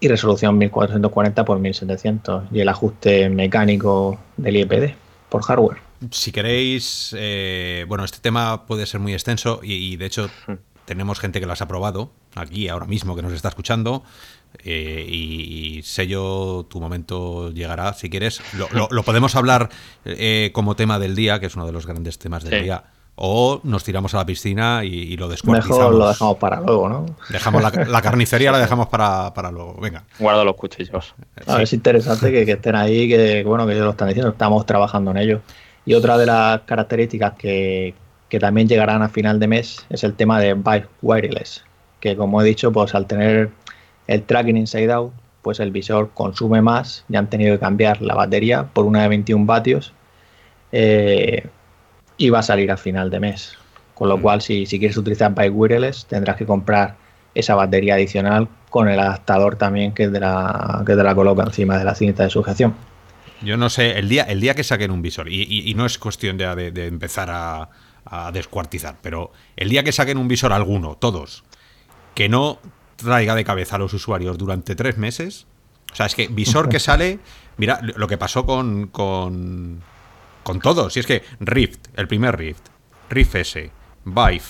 y 0.00 0.08
resolución 0.08 0.56
1440 0.56 1.42
x 1.42 1.60
1700 1.60 2.44
y 2.50 2.60
el 2.60 2.68
ajuste 2.70 3.28
mecánico 3.28 4.18
del 4.38 4.56
IPD 4.56 4.94
por 5.28 5.42
hardware. 5.42 5.76
Si 6.10 6.32
queréis, 6.32 7.14
eh, 7.18 7.84
bueno, 7.86 8.06
este 8.06 8.20
tema 8.20 8.64
puede 8.64 8.86
ser 8.86 8.98
muy 9.00 9.12
extenso 9.12 9.60
y, 9.62 9.94
de 9.98 10.06
hecho 10.06 10.30
tenemos 10.86 11.20
gente 11.20 11.38
que 11.38 11.46
lo 11.46 11.52
ha 11.52 11.68
probado 11.68 12.10
aquí 12.34 12.68
ahora 12.68 12.86
mismo 12.86 13.14
que 13.14 13.22
nos 13.22 13.32
está 13.34 13.48
escuchando 13.48 14.04
eh, 14.62 15.04
y, 15.08 15.82
sello 15.82 16.66
tu 16.68 16.80
momento 16.80 17.50
llegará 17.50 17.92
si 17.94 18.08
quieres. 18.08 18.40
Lo, 18.72 19.02
podemos 19.02 19.36
hablar 19.36 19.68
eh, 20.04 20.50
como 20.54 20.76
tema 20.76 20.98
del 20.98 21.14
día, 21.14 21.40
que 21.40 21.46
es 21.46 21.56
uno 21.56 21.66
de 21.66 21.72
los 21.72 21.86
grandes 21.86 22.18
temas 22.18 22.44
del 22.44 22.62
día. 22.62 22.84
O 23.16 23.60
nos 23.62 23.84
tiramos 23.84 24.12
a 24.14 24.18
la 24.18 24.26
piscina 24.26 24.84
y, 24.84 25.16
lo 25.16 25.28
descuartizamos. 25.28 25.78
Mejor 25.78 25.94
lo 25.94 26.08
dejamos 26.08 26.36
para 26.38 26.60
luego, 26.60 26.88
¿no? 26.88 27.06
Dejamos 27.28 27.62
la, 27.62 28.02
carnicería 28.02 28.50
la 28.50 28.58
dejamos 28.58 28.88
para, 28.88 29.32
para, 29.34 29.52
luego. 29.52 29.78
Venga. 29.80 30.02
Guardo 30.18 30.44
los 30.44 30.56
cuchillos. 30.56 31.14
Es 31.60 31.72
interesante 31.72 32.32
que, 32.32 32.44
que, 32.44 32.52
estén 32.52 32.74
ahí, 32.74 33.08
que 33.08 33.44
bueno, 33.44 33.66
que 33.66 33.72
ellos 33.72 33.84
lo 33.84 33.92
están 33.92 34.08
diciendo, 34.08 34.32
estamos 34.32 34.66
trabajando 34.66 35.12
en 35.12 35.18
ello. 35.18 35.40
Y 35.86 35.94
otra 35.94 36.16
de 36.16 36.26
las 36.26 36.62
características 36.62 37.34
que, 37.34 37.94
también 38.40 38.66
llegarán 38.66 39.00
a 39.00 39.08
final 39.08 39.38
de 39.38 39.46
mes 39.46 39.86
es 39.90 40.02
el 40.02 40.14
tema 40.14 40.40
de 40.40 40.54
Vive 40.54 40.88
Wireless, 41.02 41.62
que 42.00 42.16
como 42.16 42.42
he 42.42 42.44
dicho, 42.44 42.72
pues 42.72 42.92
al 42.96 43.06
tener 43.06 43.50
el 44.06 44.22
tracking 44.22 44.56
inside 44.56 44.92
out, 44.92 45.12
pues 45.42 45.60
el 45.60 45.70
visor 45.70 46.10
consume 46.14 46.62
más 46.62 47.04
y 47.08 47.16
han 47.16 47.28
tenido 47.28 47.54
que 47.54 47.60
cambiar 47.60 48.00
la 48.00 48.14
batería 48.14 48.64
por 48.72 48.86
una 48.86 49.02
de 49.02 49.08
21 49.08 49.44
vatios 49.46 49.92
eh, 50.72 51.46
y 52.16 52.30
va 52.30 52.40
a 52.40 52.42
salir 52.42 52.70
a 52.70 52.76
final 52.76 53.10
de 53.10 53.20
mes. 53.20 53.56
Con 53.94 54.08
lo 54.08 54.18
mm. 54.18 54.20
cual, 54.22 54.42
si, 54.42 54.66
si 54.66 54.78
quieres 54.78 54.96
utilizar 54.96 55.34
Vive 55.34 55.50
Wireless, 55.50 56.06
tendrás 56.06 56.36
que 56.36 56.46
comprar 56.46 56.96
esa 57.34 57.54
batería 57.54 57.94
adicional 57.94 58.48
con 58.70 58.88
el 58.88 58.98
adaptador 58.98 59.56
también 59.56 59.92
que 59.92 60.08
te 60.08 60.20
la, 60.20 60.82
que 60.86 60.96
te 60.96 61.02
la 61.02 61.14
coloca 61.14 61.42
encima 61.42 61.78
de 61.78 61.84
la 61.84 61.94
cinta 61.94 62.24
de 62.24 62.30
sujeción. 62.30 62.74
Yo 63.42 63.56
no 63.56 63.68
sé, 63.68 63.98
el 63.98 64.08
día, 64.08 64.22
el 64.24 64.40
día 64.40 64.54
que 64.54 64.64
saquen 64.64 64.90
un 64.90 65.02
visor, 65.02 65.28
y, 65.28 65.72
no 65.76 65.84
es 65.84 65.98
cuestión 65.98 66.38
de, 66.38 66.72
empezar 66.86 67.28
a, 67.30 67.68
descuartizar, 68.32 68.96
pero 69.00 69.32
el 69.56 69.68
día 69.68 69.82
que 69.82 69.90
saquen 69.90 70.18
un 70.18 70.28
visor 70.28 70.52
alguno, 70.52 70.96
todos, 70.96 71.44
que 72.14 72.28
no 72.28 72.58
traiga 72.96 73.34
de 73.34 73.44
cabeza 73.44 73.76
a 73.76 73.78
los 73.78 73.92
usuarios 73.92 74.38
durante 74.38 74.74
tres 74.74 74.98
meses, 74.98 75.46
o 75.92 75.96
sea, 75.96 76.06
es 76.06 76.14
que 76.14 76.26
visor 76.28 76.68
que 76.68 76.80
sale, 76.80 77.20
mira 77.56 77.80
lo 77.82 78.08
que 78.08 78.18
pasó 78.18 78.44
con, 78.44 78.88
con, 78.88 79.80
con 80.42 80.60
todos, 80.60 80.96
y 80.96 81.00
es 81.00 81.06
que 81.06 81.22
Rift, 81.40 81.86
el 81.94 82.08
primer 82.08 82.36
Rift, 82.36 82.68
Rift 83.10 83.34
S, 83.36 83.70
Vive, 84.04 84.42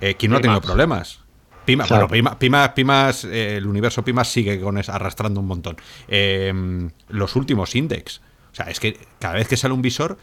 eh, 0.00 0.14
¿quién 0.16 0.30
no 0.30 0.38
ha 0.38 0.40
tenido 0.40 0.60
problemas? 0.60 1.20
Pima, 1.64 1.86
bueno, 1.88 2.08
Pima, 2.38 2.74
Pimas, 2.74 3.24
eh, 3.24 3.56
el 3.56 3.66
universo 3.66 4.02
Pimas 4.02 4.28
sigue 4.28 4.60
con 4.60 4.76
arrastrando 4.78 5.40
un 5.40 5.46
montón. 5.46 5.76
Em, 6.08 6.90
los 7.08 7.36
últimos 7.36 7.74
index. 7.76 8.20
O 8.50 8.54
sea, 8.54 8.66
es 8.66 8.80
que 8.80 8.98
cada 9.18 9.34
vez 9.34 9.46
que 9.46 9.56
sale 9.56 9.74
un 9.74 9.82
visor, 9.82 10.18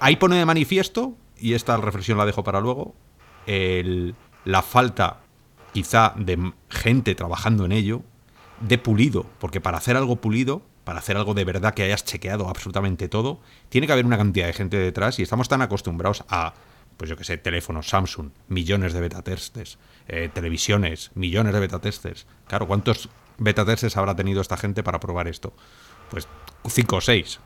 ahí 0.00 0.16
pone 0.16 0.36
de 0.36 0.46
manifiesto, 0.46 1.14
y 1.36 1.54
esta 1.54 1.76
reflexión 1.76 2.16
la 2.16 2.24
dejo 2.24 2.42
para 2.42 2.60
luego, 2.60 2.94
la 3.46 4.62
falta 4.62 5.23
quizá 5.74 6.14
de 6.16 6.52
gente 6.70 7.16
trabajando 7.16 7.64
en 7.64 7.72
ello, 7.72 8.02
de 8.60 8.78
pulido, 8.78 9.26
porque 9.40 9.60
para 9.60 9.76
hacer 9.76 9.96
algo 9.96 10.16
pulido, 10.16 10.62
para 10.84 11.00
hacer 11.00 11.16
algo 11.16 11.34
de 11.34 11.44
verdad 11.44 11.74
que 11.74 11.82
hayas 11.82 12.04
chequeado 12.04 12.48
absolutamente 12.48 13.08
todo, 13.08 13.40
tiene 13.70 13.88
que 13.88 13.92
haber 13.92 14.06
una 14.06 14.16
cantidad 14.16 14.46
de 14.46 14.52
gente 14.52 14.78
detrás 14.78 15.18
y 15.18 15.22
estamos 15.22 15.48
tan 15.48 15.62
acostumbrados 15.62 16.24
a 16.28 16.54
pues 16.96 17.10
yo 17.10 17.16
que 17.16 17.24
sé, 17.24 17.38
teléfonos 17.38 17.88
Samsung, 17.88 18.30
millones 18.46 18.92
de 18.92 19.00
beta 19.00 19.20
testers, 19.22 19.78
eh, 20.06 20.30
televisiones, 20.32 21.10
millones 21.16 21.52
de 21.52 21.58
beta 21.58 21.80
testers. 21.80 22.28
Claro, 22.46 22.68
¿cuántos 22.68 23.08
beta 23.36 23.64
testers 23.64 23.96
habrá 23.96 24.14
tenido 24.14 24.40
esta 24.40 24.56
gente 24.56 24.84
para 24.84 25.00
probar 25.00 25.26
esto? 25.26 25.54
Pues 26.08 26.28
cinco 26.68 26.96
o 26.96 27.00
seis. 27.00 27.40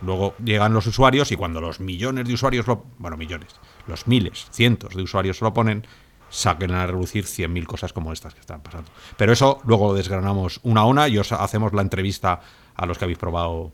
Luego 0.00 0.34
llegan 0.42 0.72
los 0.72 0.86
usuarios 0.86 1.30
y 1.30 1.36
cuando 1.36 1.60
los 1.60 1.78
millones 1.78 2.26
de 2.26 2.32
usuarios 2.32 2.66
lo, 2.66 2.86
bueno, 2.96 3.18
millones, 3.18 3.54
los 3.86 4.06
miles, 4.06 4.46
cientos 4.50 4.94
de 4.94 5.02
usuarios 5.02 5.42
lo 5.42 5.52
ponen, 5.52 5.86
saquen 6.28 6.72
a 6.72 6.86
reducir 6.86 7.24
100.000 7.24 7.66
cosas 7.66 7.92
como 7.92 8.12
estas 8.12 8.34
que 8.34 8.40
están 8.40 8.60
pasando. 8.60 8.90
Pero 9.16 9.32
eso 9.32 9.60
luego 9.64 9.94
desgranamos 9.94 10.60
una 10.62 10.82
a 10.82 10.84
una 10.84 11.08
y 11.08 11.18
os 11.18 11.32
hacemos 11.32 11.72
la 11.72 11.82
entrevista 11.82 12.40
a 12.74 12.86
los 12.86 12.98
que 12.98 13.04
habéis 13.04 13.18
probado 13.18 13.72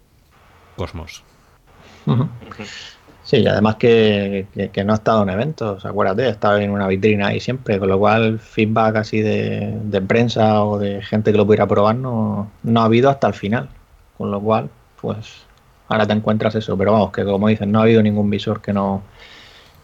Cosmos. 0.77 1.23
Sí, 3.25 3.37
y 3.37 3.47
además 3.47 3.77
que, 3.77 4.47
no 4.85 4.93
ha 4.93 4.97
estado 4.97 5.23
en 5.23 5.31
eventos, 5.31 5.85
acuérdate, 5.85 6.25
ha 6.25 6.31
estado 6.31 6.59
en 6.59 6.71
una 6.71 6.89
vitrina 6.89 7.29
ahí 7.29 7.41
siempre, 7.41 7.79
con 7.79 7.89
lo 7.89 7.99
cual 7.99 8.41
feedback 8.41 8.97
así 8.97 9.21
de, 9.21 10.03
prensa 10.07 10.65
o 10.65 10.79
de 10.79 11.03
gente 11.03 11.31
que 11.31 11.39
lo 11.39 11.47
pudiera 11.47 11.67
probar 11.67 11.97
no, 11.97 12.51
no 12.63 12.81
ha 12.81 12.85
habido 12.85 13.11
hasta 13.11 13.29
el 13.29 13.35
final. 13.35 13.69
Con 14.19 14.31
lo 14.31 14.41
cual, 14.41 14.71
pues 15.01 15.45
ahora 15.89 16.07
te 16.07 16.13
encuentras 16.13 16.55
eso, 16.55 16.77
pero 16.77 16.93
vamos, 16.93 17.13
que 17.13 17.25
como 17.25 17.49
dicen, 17.49 17.71
no 17.71 17.81
ha 17.81 17.83
habido 17.83 18.03
ningún 18.03 18.29
visor 18.31 18.61
que 18.61 18.73
no, 18.73 19.03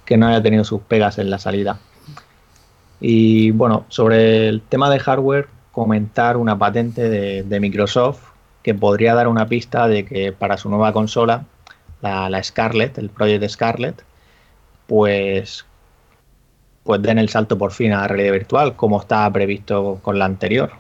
que 0.05 0.17
no 0.17 0.27
haya 0.27 0.43
tenido 0.43 0.65
sus 0.65 0.81
pegas 0.83 1.19
en 1.19 1.31
la 1.31 1.39
salida. 1.39 1.79
Y 3.01 3.53
bueno, 3.53 3.85
sobre 3.89 4.49
el 4.49 4.61
tema 4.61 4.91
de 4.91 4.99
hardware, 4.99 5.49
comentar 5.73 6.37
una 6.37 6.59
patente 6.59 7.09
de, 7.09 7.43
de 7.43 7.61
Microsoft 7.61 8.21
que 8.63 8.75
podría 8.75 9.15
dar 9.15 9.29
una 9.29 9.47
pista 9.47 9.89
de 9.89 10.05
que 10.05 10.33
para 10.33 10.57
su 10.57 10.69
nueva 10.69 10.93
consola 10.93 11.45
la, 12.01 12.43
Scarlett, 12.43 12.99
el 12.99 13.11
proyecto 13.11 13.49
Scarlett, 13.49 14.03
pues, 14.87 15.67
pues 16.85 17.03
den 17.03 17.19
el 17.19 17.29
salto 17.29 17.59
por 17.59 17.73
fin 17.73 17.93
a 17.93 18.03
la 18.03 18.09
realidad 18.09 18.33
virtual, 18.33 18.77
como 18.77 19.01
estaba 19.01 19.33
previsto 19.33 19.99
con 20.03 20.19
la 20.19 20.25
anterior. 20.25 20.73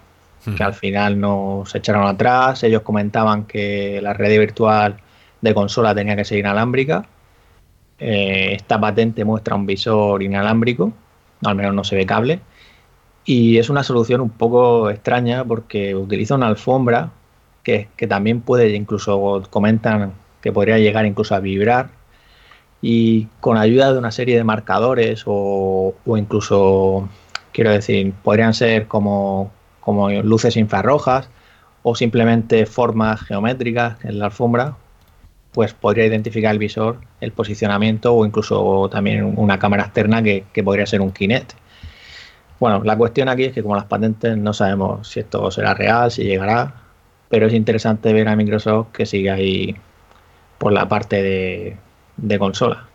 Que 0.56 0.62
al 0.62 0.72
final 0.72 1.20
no 1.20 1.64
se 1.66 1.78
echaron 1.78 2.06
atrás. 2.06 2.62
Ellos 2.62 2.80
comentaban 2.80 3.44
que 3.44 4.00
la 4.00 4.14
realidad 4.14 4.40
virtual 4.40 4.96
de 5.42 5.52
consola 5.52 5.94
tenía 5.94 6.16
que 6.16 6.24
ser 6.24 6.38
inalámbrica. 6.38 7.04
Eh, 7.98 8.54
esta 8.54 8.80
patente 8.80 9.26
muestra 9.26 9.56
un 9.56 9.66
visor 9.66 10.22
inalámbrico, 10.22 10.92
al 11.44 11.54
menos 11.54 11.74
no 11.74 11.84
se 11.84 11.96
ve 11.96 12.06
cable. 12.06 12.40
Y 13.24 13.58
es 13.58 13.68
una 13.70 13.82
solución 13.84 14.20
un 14.20 14.30
poco 14.30 14.90
extraña 14.90 15.44
porque 15.44 15.94
utiliza 15.94 16.34
una 16.34 16.46
alfombra 16.48 17.10
que, 17.62 17.88
que 17.96 18.06
también 18.06 18.40
puede, 18.40 18.74
incluso 18.74 19.42
comentan 19.50 20.14
que 20.40 20.52
podría 20.52 20.78
llegar 20.78 21.04
incluso 21.06 21.34
a 21.34 21.40
vibrar 21.40 21.90
y 22.80 23.26
con 23.40 23.56
ayuda 23.56 23.92
de 23.92 23.98
una 23.98 24.12
serie 24.12 24.36
de 24.36 24.44
marcadores 24.44 25.24
o, 25.26 25.94
incluso, 26.06 27.08
quiero 27.52 27.70
decir, 27.72 28.12
podrían 28.22 28.54
ser 28.54 28.86
como, 28.86 29.50
como 29.80 30.10
luces 30.10 30.56
infrarrojas 30.56 31.28
o 31.82 31.94
simplemente 31.94 32.66
formas 32.66 33.20
geométricas 33.22 34.04
en 34.04 34.18
la 34.18 34.26
alfombra, 34.26 34.76
pues 35.58 35.74
podría 35.74 36.06
identificar 36.06 36.52
el 36.52 36.58
visor, 36.60 37.00
el 37.20 37.32
posicionamiento 37.32 38.14
o 38.14 38.24
incluso 38.24 38.88
también 38.92 39.34
una 39.36 39.58
cámara 39.58 39.86
externa 39.86 40.22
que, 40.22 40.44
que 40.52 40.62
podría 40.62 40.86
ser 40.86 41.00
un 41.00 41.10
Kinect. 41.10 41.54
Bueno, 42.60 42.80
la 42.84 42.96
cuestión 42.96 43.28
aquí 43.28 43.46
es 43.46 43.52
que 43.52 43.64
como 43.64 43.74
las 43.74 43.86
patentes 43.86 44.36
no 44.36 44.52
sabemos 44.52 45.08
si 45.08 45.18
esto 45.18 45.50
será 45.50 45.74
real, 45.74 46.12
si 46.12 46.22
llegará, 46.22 46.74
pero 47.28 47.48
es 47.48 47.54
interesante 47.54 48.12
ver 48.12 48.28
a 48.28 48.36
Microsoft 48.36 48.92
que 48.92 49.04
sigue 49.04 49.32
ahí 49.32 49.74
por 50.58 50.72
la 50.72 50.88
parte 50.88 51.76
de, 52.16 52.38
consola. 52.38 52.86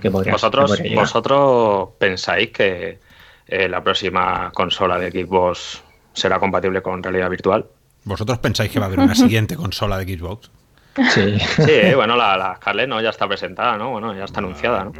Que 0.00 0.08
¿Vosotros, 0.08 0.80
¿Vosotros 0.94 1.88
pensáis 1.98 2.50
que 2.50 3.00
eh, 3.48 3.68
la 3.68 3.82
próxima 3.82 4.52
consola 4.54 5.00
de 5.00 5.10
Xbox 5.10 5.82
será 6.12 6.38
compatible 6.38 6.80
con 6.80 7.02
realidad 7.02 7.28
virtual? 7.28 7.66
¿Vosotros 8.04 8.38
pensáis 8.38 8.70
que 8.70 8.78
va 8.78 8.84
a 8.84 8.86
haber 8.86 9.00
una 9.00 9.16
siguiente 9.16 9.56
consola 9.56 9.98
de 9.98 10.16
Xbox? 10.16 10.52
Sí, 11.10 11.38
sí 11.38 11.94
bueno, 11.94 12.16
la, 12.16 12.36
la 12.36 12.56
Scarlett 12.56 12.88
¿no? 12.88 13.00
ya 13.00 13.10
está 13.10 13.26
presentada, 13.26 13.76
¿no? 13.76 13.90
Bueno, 13.90 14.14
ya 14.14 14.24
está 14.24 14.40
anunciada, 14.40 14.84
¿no? 14.84 14.92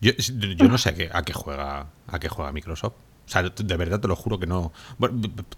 Yo, 0.00 0.68
no 0.68 0.78
sé 0.78 0.90
a 0.90 0.94
qué, 0.94 1.10
a 1.12 1.22
qué 1.22 1.32
juega 1.32 1.86
a 2.06 2.18
qué 2.18 2.28
juega 2.28 2.52
Microsoft. 2.52 2.94
O 3.26 3.30
sea, 3.32 3.42
de 3.42 3.76
verdad 3.76 4.00
te 4.00 4.08
lo 4.08 4.16
juro 4.16 4.38
que 4.38 4.46
no. 4.46 4.72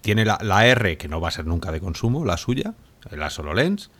tiene 0.00 0.24
la, 0.24 0.38
la, 0.42 0.66
R, 0.66 0.96
que 0.96 1.08
no 1.08 1.20
va 1.20 1.28
a 1.28 1.32
ser 1.32 1.46
nunca 1.46 1.72
de 1.72 1.80
consumo, 1.80 2.24
la 2.24 2.36
suya, 2.36 2.74
la 3.10 3.30
SoloLens. 3.30 3.90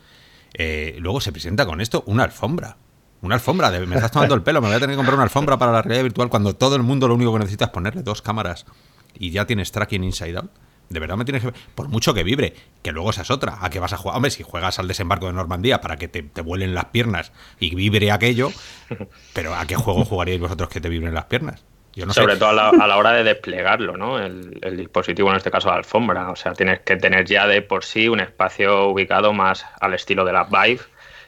Eh, 0.52 0.96
luego 1.00 1.20
se 1.20 1.32
presenta 1.32 1.66
con 1.66 1.80
esto 1.80 2.04
una 2.06 2.24
alfombra. 2.24 2.76
Una 3.22 3.36
alfombra, 3.36 3.70
de, 3.70 3.84
me 3.86 3.96
estás 3.96 4.10
tomando 4.10 4.34
el 4.34 4.42
pelo, 4.42 4.60
me 4.60 4.68
voy 4.68 4.76
a 4.76 4.80
tener 4.80 4.94
que 4.94 4.98
comprar 4.98 5.14
una 5.14 5.24
alfombra 5.24 5.56
para 5.56 5.72
la 5.72 5.80
realidad 5.80 6.04
virtual 6.04 6.28
cuando 6.28 6.54
todo 6.54 6.76
el 6.76 6.82
mundo 6.82 7.08
lo 7.08 7.14
único 7.14 7.32
que 7.32 7.38
necesita 7.38 7.64
es 7.64 7.70
ponerle 7.70 8.02
dos 8.02 8.20
cámaras 8.20 8.66
y 9.14 9.30
ya 9.30 9.46
tienes 9.46 9.72
tracking 9.72 10.04
inside 10.04 10.36
out. 10.36 10.50
De 10.88 11.00
verdad 11.00 11.16
me 11.16 11.24
tienes 11.24 11.42
que... 11.42 11.52
Por 11.74 11.88
mucho 11.88 12.14
que 12.14 12.22
vibre, 12.22 12.54
que 12.82 12.92
luego 12.92 13.10
esa 13.10 13.22
es 13.22 13.30
otra. 13.30 13.58
¿A 13.60 13.70
qué 13.70 13.80
vas 13.80 13.92
a 13.92 13.96
jugar? 13.96 14.16
Hombre, 14.16 14.30
si 14.30 14.42
juegas 14.42 14.78
al 14.78 14.88
desembarco 14.88 15.26
de 15.26 15.32
Normandía 15.32 15.80
para 15.80 15.96
que 15.96 16.08
te, 16.08 16.22
te 16.22 16.40
vuelen 16.40 16.74
las 16.74 16.86
piernas 16.86 17.32
y 17.58 17.74
vibre 17.74 18.12
aquello, 18.12 18.50
pero 19.32 19.54
¿a 19.54 19.66
qué 19.66 19.76
juego 19.76 20.04
jugaríais 20.04 20.40
vosotros 20.40 20.68
que 20.68 20.80
te 20.80 20.88
vibren 20.88 21.14
las 21.14 21.24
piernas? 21.24 21.64
Sobre 22.10 22.36
todo 22.36 22.48
a 22.48 22.86
la, 22.86 22.96
hora 22.96 23.12
de 23.12 23.22
desplegarlo, 23.22 23.96
¿no? 23.96 24.18
El, 24.18 24.76
dispositivo, 24.76 25.30
en 25.30 25.36
este 25.36 25.50
caso 25.50 25.68
la 25.68 25.76
alfombra. 25.76 26.30
O 26.30 26.36
sea, 26.36 26.52
tienes 26.52 26.80
que 26.80 26.96
tener 26.96 27.24
ya 27.24 27.46
de 27.46 27.62
por 27.62 27.84
sí 27.84 28.08
un 28.08 28.20
espacio 28.20 28.88
ubicado 28.88 29.32
más 29.32 29.64
al 29.80 29.94
estilo 29.94 30.24
de 30.24 30.32
las 30.32 30.48
Vive 30.50 30.80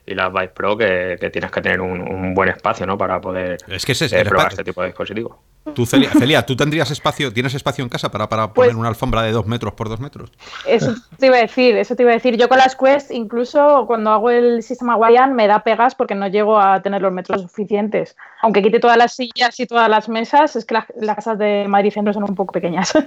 y 0.07 0.15
las 0.15 0.33
Vive 0.33 0.49
Pro 0.49 0.77
que, 0.77 1.19
tienes 1.33 1.51
que 1.51 1.61
tener 1.61 1.81
un, 1.81 2.35
buen 2.35 2.49
espacio, 2.49 2.87
¿no? 2.87 2.97
Para 2.97 3.21
poder 3.21 3.59
es 3.69 3.85
que 3.85 3.93
ese 3.93 4.07
eh, 4.07 4.25
probar 4.25 4.49
este 4.49 4.65
tipo 4.65 4.81
de 4.83 4.89
dispositivo. 4.89 5.43
Tú, 5.75 5.85
Celia, 5.85 6.47
¿tú 6.47 6.55
tendrías 6.55 6.91
espacio, 6.93 7.33
tienes 7.33 7.53
espacio 7.55 7.83
en 7.83 7.89
casa 7.89 8.11
para, 8.11 8.29
para 8.29 8.53
poner 8.53 8.71
pues 8.71 8.79
una 8.79 8.89
alfombra 8.89 9.23
de 9.23 9.33
dos 9.33 9.47
metros 9.47 9.75
por 9.75 9.89
dos 9.89 9.99
metros? 9.99 10.31
Eso 10.65 10.95
te 11.19 11.27
iba 11.27 11.37
a 11.37 11.41
decir, 11.41 11.77
eso 11.77 11.97
te 11.97 12.05
iba 12.05 12.13
a 12.13 12.15
decir. 12.15 12.37
Yo 12.37 12.49
con 12.49 12.59
las 12.59 12.77
Quest, 12.77 13.11
incluso 13.11 13.85
cuando 13.87 14.11
hago 14.11 14.31
el 14.31 14.63
sistema 14.63 14.95
Guardian, 14.95 15.35
me 15.35 15.49
da 15.49 15.65
pegas 15.65 15.97
porque 15.97 16.15
no 16.15 16.29
llego 16.29 16.61
a 16.61 16.81
tener 16.83 17.03
los 17.03 17.13
metros 17.13 17.43
suficientes. 17.43 18.17
Aunque 18.43 18.63
quite 18.63 18.79
todas 18.79 18.97
las 18.97 19.17
sillas 19.17 19.59
y 19.59 19.67
todas 19.67 19.89
las 19.89 20.09
mesas, 20.09 20.55
es 20.55 20.65
que 20.65 20.75
las, 20.75 21.17
casas 21.17 21.37
de 21.39 21.67
Madrid 21.67 21.93
Centro 21.93 22.13
son 22.13 22.25
un 22.25 22.35
poco 22.35 22.53
pequeñas. 22.53 22.93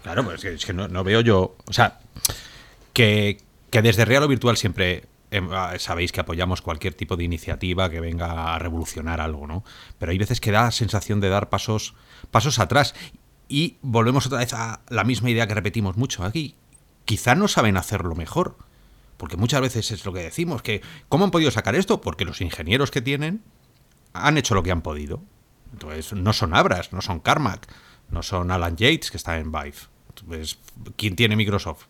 Claro, 0.00 0.24
pues 0.24 0.42
es 0.42 0.64
que, 0.64 0.72
no, 0.72 1.04
veo 1.04 1.20
yo. 1.20 1.56
O 1.68 1.72
sea, 1.74 1.98
que, 2.94 3.36
que 3.68 3.82
desde 3.82 4.06
real 4.06 4.22
o 4.22 4.28
virtual 4.28 4.56
siempre 4.56 5.02
sabéis 5.78 6.12
que 6.12 6.20
apoyamos 6.20 6.62
cualquier 6.62 6.94
tipo 6.94 7.16
de 7.16 7.24
iniciativa 7.24 7.90
que 7.90 8.00
venga 8.00 8.54
a 8.54 8.58
revolucionar 8.58 9.20
algo, 9.20 9.46
¿no? 9.46 9.64
Pero 9.98 10.12
hay 10.12 10.18
veces 10.18 10.40
que 10.40 10.52
da 10.52 10.70
sensación 10.70 11.20
de 11.20 11.28
dar 11.28 11.48
pasos, 11.48 11.94
pasos 12.30 12.58
atrás. 12.58 12.94
Y 13.48 13.76
volvemos 13.82 14.26
otra 14.26 14.38
vez 14.38 14.52
a 14.52 14.80
la 14.88 15.04
misma 15.04 15.30
idea 15.30 15.46
que 15.46 15.54
repetimos 15.54 15.96
mucho 15.96 16.24
aquí. 16.24 16.54
Quizá 17.04 17.34
no 17.34 17.48
saben 17.48 17.76
hacerlo 17.76 18.14
mejor. 18.14 18.56
Porque 19.16 19.36
muchas 19.36 19.60
veces 19.60 19.90
es 19.90 20.04
lo 20.04 20.12
que 20.12 20.20
decimos, 20.20 20.62
que 20.62 20.80
¿cómo 21.08 21.24
han 21.24 21.32
podido 21.32 21.50
sacar 21.50 21.74
esto? 21.74 22.00
Porque 22.00 22.24
los 22.24 22.40
ingenieros 22.40 22.92
que 22.92 23.02
tienen 23.02 23.42
han 24.12 24.38
hecho 24.38 24.54
lo 24.54 24.62
que 24.62 24.70
han 24.70 24.80
podido. 24.80 25.20
Entonces, 25.72 26.12
no 26.12 26.32
son 26.32 26.54
Abras, 26.54 26.92
no 26.92 27.02
son 27.02 27.18
Carmack, 27.18 27.68
no 28.10 28.22
son 28.22 28.50
Alan 28.52 28.76
Yates, 28.76 29.10
que 29.10 29.16
está 29.16 29.38
en 29.38 29.50
Vive. 29.50 29.74
¿quién 30.96 31.16
tiene 31.16 31.36
Microsoft? 31.36 31.86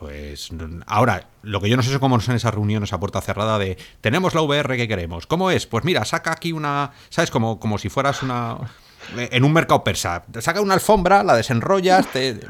Pues 0.00 0.48
ahora, 0.86 1.24
lo 1.42 1.60
que 1.60 1.68
yo 1.68 1.76
no 1.76 1.82
sé 1.82 1.92
es 1.92 1.98
cómo 1.98 2.18
son 2.20 2.34
esas 2.34 2.54
reuniones 2.54 2.94
a 2.94 2.98
puerta 2.98 3.20
cerrada 3.20 3.58
de 3.58 3.76
tenemos 4.00 4.34
la 4.34 4.40
VR 4.40 4.78
que 4.78 4.88
queremos. 4.88 5.26
¿Cómo 5.26 5.50
es? 5.50 5.66
Pues 5.66 5.84
mira, 5.84 6.06
saca 6.06 6.32
aquí 6.32 6.52
una, 6.52 6.92
¿sabes? 7.10 7.30
Como, 7.30 7.60
como 7.60 7.76
si 7.76 7.90
fueras 7.90 8.22
una 8.22 8.56
en 9.16 9.44
un 9.44 9.52
mercado 9.52 9.84
persa. 9.84 10.24
Saca 10.38 10.62
una 10.62 10.72
alfombra, 10.72 11.22
la 11.22 11.34
desenrollas, 11.34 12.06
te... 12.06 12.40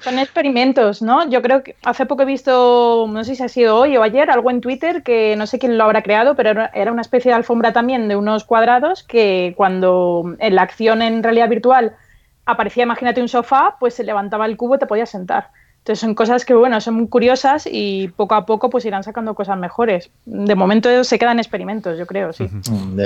Son 0.00 0.18
experimentos, 0.18 1.00
¿no? 1.00 1.26
Yo 1.30 1.40
creo 1.40 1.62
que 1.62 1.76
hace 1.82 2.04
poco 2.04 2.24
he 2.24 2.26
visto, 2.26 3.06
no 3.08 3.24
sé 3.24 3.34
si 3.36 3.42
ha 3.42 3.48
sido 3.48 3.76
hoy 3.76 3.96
o 3.96 4.02
ayer, 4.02 4.30
algo 4.30 4.50
en 4.50 4.60
Twitter 4.60 5.02
que 5.02 5.34
no 5.36 5.46
sé 5.46 5.58
quién 5.58 5.78
lo 5.78 5.84
habrá 5.84 6.02
creado, 6.02 6.36
pero 6.36 6.68
era 6.74 6.92
una 6.92 7.00
especie 7.00 7.30
de 7.30 7.36
alfombra 7.36 7.72
también 7.72 8.08
de 8.08 8.16
unos 8.16 8.44
cuadrados 8.44 9.04
que 9.04 9.54
cuando 9.56 10.36
en 10.38 10.54
la 10.54 10.62
acción 10.62 11.00
en 11.00 11.22
realidad 11.22 11.48
virtual 11.48 11.96
aparecía, 12.44 12.82
imagínate 12.82 13.22
un 13.22 13.28
sofá, 13.28 13.76
pues 13.80 13.94
se 13.94 14.04
levantaba 14.04 14.44
el 14.44 14.58
cubo 14.58 14.74
y 14.74 14.78
te 14.78 14.86
podías 14.86 15.08
sentar. 15.08 15.48
Entonces 15.84 16.00
son 16.00 16.14
cosas 16.14 16.46
que, 16.46 16.54
bueno, 16.54 16.80
son 16.80 16.94
muy 16.94 17.08
curiosas 17.08 17.68
y 17.70 18.08
poco 18.08 18.34
a 18.34 18.46
poco 18.46 18.70
pues 18.70 18.86
irán 18.86 19.02
sacando 19.02 19.34
cosas 19.34 19.58
mejores. 19.58 20.10
De 20.24 20.54
momento 20.54 21.04
se 21.04 21.18
quedan 21.18 21.38
experimentos, 21.38 21.98
yo 21.98 22.06
creo, 22.06 22.32
sí. 22.32 22.48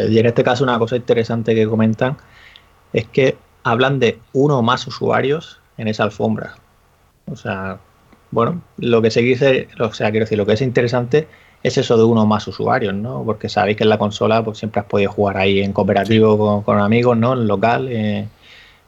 Y 0.09 0.17
en 0.17 0.27
este 0.27 0.45
caso 0.45 0.63
una 0.63 0.79
cosa 0.79 0.95
interesante 0.95 1.57
que 1.57 1.67
comentan 1.67 2.17
es 2.93 3.09
que 3.09 3.37
hablan 3.65 3.99
de 3.99 4.21
uno 4.33 4.61
o 4.61 4.63
más 4.63 4.87
usuarios 4.87 5.61
en 5.77 5.89
esa 5.89 6.05
alfombra. 6.05 6.55
O 7.27 7.35
sea, 7.35 7.79
bueno, 8.31 8.63
lo 8.77 9.03
que 9.03 9.11
se 9.11 9.23
dice, 9.23 9.67
o 9.81 9.93
sea, 9.93 10.13
quiero 10.13 10.27
decir, 10.27 10.39
lo 10.39 10.47
que 10.47 10.53
es 10.53 10.63
interesante 10.63 11.27
es 11.65 11.79
eso 11.79 11.97
de 11.97 12.05
uno 12.05 12.23
o 12.23 12.27
más 12.27 12.47
usuarios, 12.47 12.95
¿no? 12.95 13.25
Porque 13.25 13.49
sabéis 13.49 13.77
que 13.77 13.83
en 13.83 13.91
la 13.91 13.99
consola 13.99 14.45
pues 14.45 14.59
siempre 14.59 14.83
has 14.83 14.87
podido 14.87 15.11
jugar 15.11 15.39
ahí 15.39 15.59
en 15.59 15.73
cooperativo 15.73 16.63
con, 16.63 16.79
amigos, 16.79 17.19
¿no? 17.19 17.33
En 17.33 17.49
local. 17.49 17.89
Eh, 17.91 18.29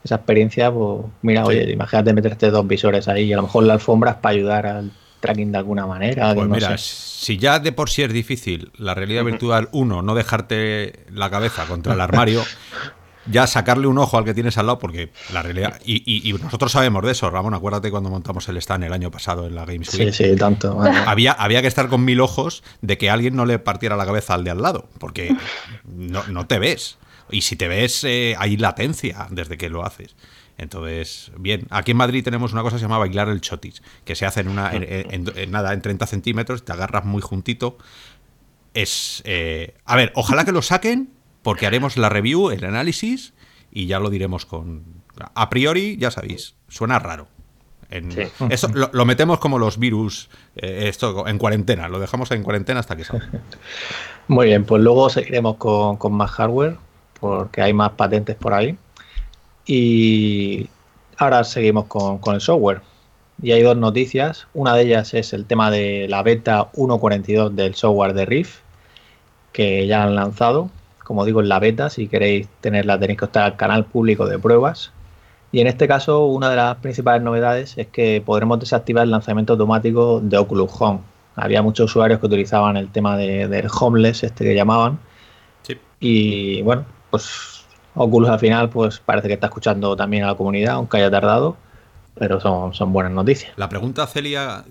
esa 0.04 0.16
experiencia, 0.16 0.72
pues 0.72 1.04
mira, 1.22 1.44
oye, 1.44 1.70
imagínate 1.70 2.12
meterte 2.12 2.50
dos 2.50 2.66
visores 2.66 3.08
ahí 3.08 3.24
y 3.24 3.32
a 3.32 3.36
lo 3.36 3.42
mejor 3.42 3.64
la 3.64 3.74
alfombra 3.74 4.12
es 4.12 4.16
para 4.16 4.34
ayudar 4.34 4.66
al 4.66 4.92
tracking 5.20 5.52
de 5.52 5.58
alguna 5.58 5.86
manera. 5.86 6.34
Pues 6.34 6.48
mira, 6.48 6.76
si 6.78 7.36
ya 7.36 7.58
de 7.58 7.72
por 7.72 7.90
sí 7.90 8.02
es 8.02 8.12
difícil 8.12 8.72
la 8.78 8.94
realidad 8.94 9.24
virtual, 9.24 9.68
uno, 9.72 10.02
no 10.02 10.14
dejarte 10.14 11.04
la 11.12 11.30
cabeza 11.30 11.66
contra 11.66 11.92
el 11.92 12.00
armario, 12.00 12.42
ya 13.26 13.46
sacarle 13.46 13.86
un 13.86 13.98
ojo 13.98 14.16
al 14.16 14.24
que 14.24 14.34
tienes 14.34 14.56
al 14.58 14.66
lado, 14.66 14.78
porque 14.78 15.10
la 15.32 15.42
realidad. 15.42 15.78
Y, 15.84 16.32
nosotros 16.42 16.72
sabemos 16.72 17.04
de 17.04 17.12
eso, 17.12 17.30
Ramón. 17.30 17.54
Acuérdate 17.54 17.90
cuando 17.90 18.10
montamos 18.10 18.48
el 18.48 18.56
stand 18.56 18.84
el 18.84 18.92
año 18.92 19.10
pasado 19.10 19.46
en 19.46 19.54
la 19.54 19.64
Games 19.64 19.92
Week. 19.94 20.12
Sí, 20.12 20.24
sí, 20.24 20.36
tanto. 20.36 20.80
Había, 21.06 21.32
había 21.32 21.60
que 21.60 21.68
estar 21.68 21.88
con 21.88 22.04
mil 22.04 22.20
ojos 22.20 22.62
de 22.80 22.98
que 22.98 23.10
alguien 23.10 23.36
no 23.36 23.44
le 23.44 23.58
partiera 23.58 23.96
la 23.96 24.06
cabeza 24.06 24.34
al 24.34 24.44
de 24.44 24.50
al 24.50 24.62
lado, 24.62 24.88
porque 24.98 25.36
no, 25.84 26.26
no 26.28 26.46
te 26.46 26.58
ves. 26.58 26.96
Y 27.30 27.42
si 27.42 27.56
te 27.56 27.68
ves, 27.68 28.04
eh, 28.04 28.34
hay 28.38 28.56
latencia 28.56 29.26
desde 29.30 29.56
que 29.56 29.68
lo 29.68 29.84
haces. 29.84 30.14
Entonces, 30.60 31.32
bien, 31.38 31.66
aquí 31.70 31.92
en 31.92 31.96
Madrid 31.96 32.22
tenemos 32.22 32.52
una 32.52 32.60
cosa 32.60 32.76
que 32.76 32.80
se 32.80 32.84
llama 32.84 32.98
bailar 32.98 33.30
el 33.30 33.40
chotis, 33.40 33.82
que 34.04 34.14
se 34.14 34.26
hace 34.26 34.40
en 34.40 34.48
una, 34.48 34.70
en, 34.74 35.50
nada, 35.50 35.72
en 35.72 35.80
30 35.80 36.06
centímetros, 36.06 36.66
te 36.66 36.72
agarras 36.72 37.06
muy 37.06 37.22
juntito. 37.22 37.78
Es, 38.74 39.22
eh, 39.24 39.74
a 39.86 39.96
ver, 39.96 40.12
ojalá 40.14 40.44
que 40.44 40.52
lo 40.52 40.60
saquen, 40.60 41.14
porque 41.42 41.66
haremos 41.66 41.96
la 41.96 42.10
review, 42.10 42.50
el 42.50 42.62
análisis, 42.64 43.32
y 43.72 43.86
ya 43.86 44.00
lo 44.00 44.10
diremos 44.10 44.44
con... 44.44 44.84
A 45.34 45.48
priori, 45.48 45.96
ya 45.96 46.10
sabéis, 46.10 46.56
suena 46.68 46.98
raro. 46.98 47.28
Eso 48.50 48.68
lo, 48.68 49.04
metemos 49.06 49.38
como 49.38 49.58
los 49.58 49.78
virus, 49.78 50.28
eh, 50.56 50.88
esto 50.88 51.26
en 51.26 51.38
cuarentena, 51.38 51.88
lo 51.88 51.98
dejamos 51.98 52.30
en 52.32 52.42
cuarentena 52.42 52.80
hasta 52.80 52.96
que 52.96 53.04
salga. 53.04 53.30
Muy 54.28 54.48
bien, 54.48 54.64
pues 54.64 54.82
luego 54.82 55.08
seguiremos 55.08 55.56
con, 55.56 55.96
con 55.96 56.12
más 56.12 56.30
hardware 56.32 56.76
porque 57.20 57.62
hay 57.62 57.72
más 57.72 57.90
patentes 57.92 58.36
por 58.36 58.54
ahí. 58.54 58.76
Y 59.66 60.68
ahora 61.18 61.44
seguimos 61.44 61.84
con, 61.86 62.20
el 62.34 62.40
software. 62.40 62.80
Y 63.42 63.52
hay 63.52 63.62
dos 63.62 63.76
noticias. 63.76 64.46
Una 64.54 64.74
de 64.74 64.82
ellas 64.82 65.14
es 65.14 65.32
el 65.32 65.44
tema 65.44 65.70
de 65.70 66.06
la 66.08 66.22
beta 66.22 66.70
1.42 66.72 67.50
del 67.50 67.74
software 67.74 68.14
de 68.14 68.26
Riff, 68.26 68.60
que 69.52 69.86
ya 69.86 70.02
han 70.02 70.14
lanzado. 70.14 70.70
Como 71.04 71.24
digo, 71.24 71.40
en 71.40 71.48
la 71.48 71.58
beta, 71.58 71.90
si 71.90 72.08
queréis 72.08 72.48
tenerla, 72.60 72.98
tenéis 72.98 73.18
que 73.18 73.24
estar 73.26 73.44
al 73.44 73.56
canal 73.56 73.84
público 73.84 74.26
de 74.26 74.38
pruebas. 74.38 74.92
Y 75.52 75.60
en 75.60 75.66
este 75.66 75.88
caso, 75.88 76.26
una 76.26 76.48
de 76.50 76.56
las 76.56 76.76
principales 76.76 77.22
novedades 77.22 77.76
es 77.76 77.88
que 77.88 78.22
podremos 78.24 78.60
desactivar 78.60 79.04
el 79.04 79.10
lanzamiento 79.10 79.54
automático 79.54 80.20
de 80.20 80.38
Oculus 80.38 80.70
Home. 80.78 81.00
Había 81.34 81.62
muchos 81.62 81.90
usuarios 81.90 82.20
que 82.20 82.26
utilizaban 82.26 82.76
el 82.76 82.90
tema 82.90 83.16
de, 83.16 83.48
del 83.48 83.68
homeless, 83.80 84.22
este 84.22 84.44
que 84.44 84.54
llamaban. 84.54 84.98
Y 86.02 86.62
bueno, 86.62 86.86
pues 87.10 87.64
Oculus 87.94 88.30
al 88.30 88.38
final 88.38 88.70
pues 88.70 89.00
parece 89.00 89.28
que 89.28 89.34
está 89.34 89.48
escuchando 89.48 89.96
también 89.96 90.24
a 90.24 90.28
la 90.28 90.34
comunidad, 90.36 90.74
aunque 90.74 90.98
haya 90.98 91.10
tardado, 91.10 91.56
pero 92.14 92.40
son, 92.40 92.74
son 92.74 92.92
buenas 92.92 93.12
noticias. 93.12 93.52
La 93.56 93.68
pregunta, 93.68 94.06
Celia, 94.06 94.64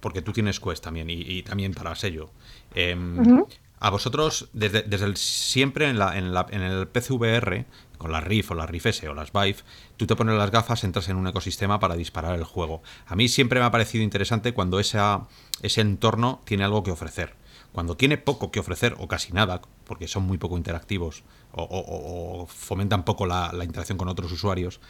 porque 0.00 0.22
tú 0.22 0.32
tienes 0.32 0.60
Quest 0.60 0.82
también 0.82 1.08
y, 1.10 1.42
también 1.42 1.74
para 1.74 1.94
sello. 1.94 2.30
Em, 2.74 3.44
a 3.78 3.90
vosotros, 3.90 4.48
desde, 4.52 4.82
desde 4.82 5.16
siempre 5.16 5.88
en, 5.88 5.98
la, 5.98 6.16
en, 6.16 6.34
la, 6.34 6.46
en, 6.50 6.60
el 6.60 6.86
PCVR, 6.86 7.64
con 7.96 8.12
la 8.12 8.20
Rift 8.20 8.50
o 8.50 8.54
la 8.54 8.66
Rift 8.66 8.86
S 8.86 9.08
o 9.08 9.14
las 9.14 9.32
Vive, 9.32 9.56
tú 9.96 10.06
te 10.06 10.16
pones 10.16 10.36
las 10.36 10.50
gafas, 10.50 10.84
entras 10.84 11.08
en 11.08 11.16
un 11.16 11.26
ecosistema 11.26 11.80
para 11.80 11.96
disparar 11.96 12.34
el 12.34 12.44
juego. 12.44 12.82
A 13.06 13.16
mí 13.16 13.28
siempre 13.28 13.58
me 13.58 13.66
ha 13.66 13.70
parecido 13.70 14.04
interesante 14.04 14.52
cuando 14.52 14.80
esa, 14.80 15.28
ese 15.62 15.80
entorno 15.80 16.40
tiene 16.44 16.64
algo 16.64 16.82
que 16.82 16.90
ofrecer. 16.90 17.34
Cuando 17.72 17.96
tiene 17.96 18.18
poco 18.18 18.50
que 18.50 18.60
ofrecer 18.60 18.96
o 18.98 19.06
casi 19.06 19.32
nada, 19.32 19.62
porque 19.84 20.08
son 20.08 20.24
muy 20.24 20.38
poco 20.38 20.56
interactivos 20.56 21.22
o, 21.52 22.46
fomentan 22.48 23.04
poco 23.04 23.26
la, 23.26 23.52
interacción 23.62 23.98
con 23.98 24.08
otros 24.08 24.32
usuarios, 24.32 24.80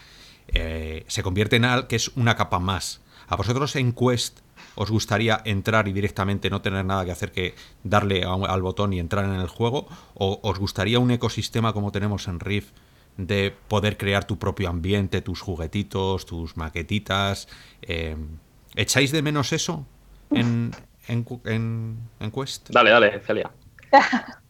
eh, 0.49 1.05
se 1.07 1.23
convierte 1.23 1.57
en 1.57 1.65
algo 1.65 1.89
que 1.89 1.97
es 1.97 2.09
una 2.17 2.37
capa 2.37 2.59
más. 2.59 3.01
¿A 3.29 3.37
vosotros 3.37 3.77
en 3.77 3.93
Quest 3.93 4.41
os 4.75 4.91
gustaría 4.91 5.41
entrar 5.45 5.89
y 5.89 5.93
directamente 5.93 6.51
no 6.51 6.63
tener 6.63 6.85
nada 6.85 7.05
que 7.05 7.13
hacer 7.13 7.33
que 7.33 7.55
darle 7.85 8.25
al 8.25 8.63
botón 8.63 8.93
y 8.93 8.99
entrar 8.99 9.25
en 9.25 9.35
el 9.35 9.49
juego? 9.49 9.87
¿O 10.15 10.41
os 10.43 10.59
gustaría 10.59 10.99
un 10.99 11.11
ecosistema 11.11 11.73
como 11.73 11.93
tenemos 11.93 12.29
en 12.29 12.41
Rift 12.41 12.75
de 13.17 13.55
poder 13.69 13.99
crear 13.99 14.25
tu 14.25 14.39
propio 14.39 14.69
ambiente, 14.69 15.21
tus 15.21 15.41
juguetitos, 15.41 16.27
tus 16.27 16.57
maquetitas? 16.57 17.47
Eh, 17.83 18.17
¿Echáis 18.75 19.13
de 19.13 19.23
menos 19.23 19.53
eso 19.53 19.87
en, 20.31 20.73
en, 21.09 21.99
Quest? 22.35 22.71
Dale, 22.71 22.91
dale, 22.91 23.21
Celia. 23.21 23.51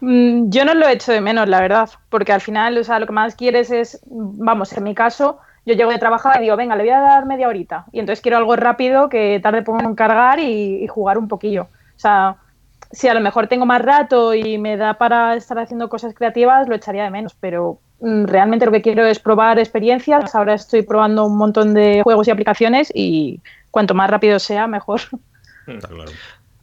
Mm, 0.00 0.50
yo 0.50 0.64
no 0.66 0.74
lo 0.74 0.86
he 0.86 0.92
hecho 0.92 1.12
de 1.12 1.22
menos, 1.22 1.48
la 1.48 1.60
verdad, 1.60 1.88
porque 2.10 2.32
al 2.32 2.42
final, 2.42 2.76
o 2.76 2.84
sea, 2.84 2.98
lo 2.98 3.06
que 3.06 3.12
más 3.12 3.34
quieres 3.34 3.70
es, 3.70 4.00
vamos, 4.06 4.72
en 4.74 4.84
mi 4.84 4.94
caso, 4.94 5.38
yo 5.66 5.74
llego 5.74 5.90
de 5.90 5.98
trabajar 5.98 6.38
y 6.38 6.44
digo, 6.44 6.56
venga, 6.56 6.76
le 6.76 6.82
voy 6.82 6.92
a 6.92 7.00
dar 7.00 7.26
media 7.26 7.48
horita. 7.48 7.86
Y 7.92 8.00
entonces 8.00 8.22
quiero 8.22 8.36
algo 8.36 8.56
rápido 8.56 9.08
que 9.08 9.40
tarde 9.42 9.62
pongo 9.62 9.82
en 9.82 9.94
cargar 9.94 10.38
y, 10.38 10.86
jugar 10.88 11.18
un 11.18 11.28
poquillo. 11.28 11.62
O 11.62 11.98
sea, 11.98 12.36
si 12.90 13.08
a 13.08 13.14
lo 13.14 13.20
mejor 13.20 13.46
tengo 13.46 13.66
más 13.66 13.80
rato 13.80 14.34
y 14.34 14.58
me 14.58 14.76
da 14.76 14.94
para 14.94 15.34
estar 15.36 15.58
haciendo 15.58 15.88
cosas 15.88 16.14
creativas, 16.14 16.68
lo 16.68 16.74
echaría 16.74 17.04
de 17.04 17.10
menos, 17.10 17.34
pero 17.40 17.78
mm, 18.00 18.24
realmente 18.26 18.66
lo 18.66 18.72
que 18.72 18.82
quiero 18.82 19.06
es 19.06 19.18
probar 19.18 19.58
experiencias. 19.58 20.34
Ahora 20.34 20.54
estoy 20.54 20.82
probando 20.82 21.24
un 21.24 21.36
montón 21.38 21.72
de 21.72 22.02
juegos 22.02 22.28
y 22.28 22.30
aplicaciones 22.30 22.92
y 22.94 23.40
cuanto 23.70 23.94
más 23.94 24.10
rápido 24.10 24.38
sea, 24.38 24.66
mejor. 24.66 25.00
Está 25.66 25.88
claro. 25.88 26.12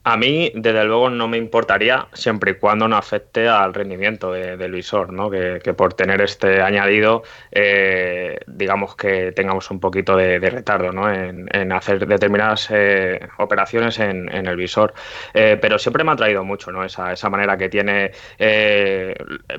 A 0.04 0.18
mí, 0.18 0.52
desde 0.56 0.84
luego, 0.84 1.12
no 1.12 1.28
me 1.28 1.38
importaría 1.38 2.08
siempre 2.14 2.52
y 2.52 2.56
cuando 2.56 2.88
no 2.88 2.98
afecte 2.98 3.48
al 3.48 3.72
rendimiento 3.72 4.32
del 4.32 4.72
visor, 4.72 5.14
¿no? 5.14 5.30
Que, 5.30 5.60
por 5.76 5.94
tener 5.94 6.22
este 6.22 6.60
añadido, 6.60 7.22
eh, 7.52 8.40
digamos 8.48 8.96
que 8.96 9.32
tengamos 9.32 9.70
un 9.70 9.80
poquito 9.80 10.16
de, 10.16 10.40
retardo 10.40 10.92
¿no? 10.92 11.12
en, 11.12 11.72
hacer 11.72 12.08
determinadas 12.08 12.70
eh, 12.72 13.20
operaciones 13.38 14.00
en, 14.00 14.28
el 14.32 14.56
visor. 14.56 14.96
Eh, 15.36 15.60
pero 15.62 15.78
siempre 15.78 16.04
me 16.04 16.14
ha 16.14 16.16
traído 16.16 16.44
mucho 16.44 16.72
¿no? 16.72 16.84
esa, 16.84 17.14
esa 17.14 17.30
manera 17.30 17.56
que 17.56 17.70
tiene 17.70 18.10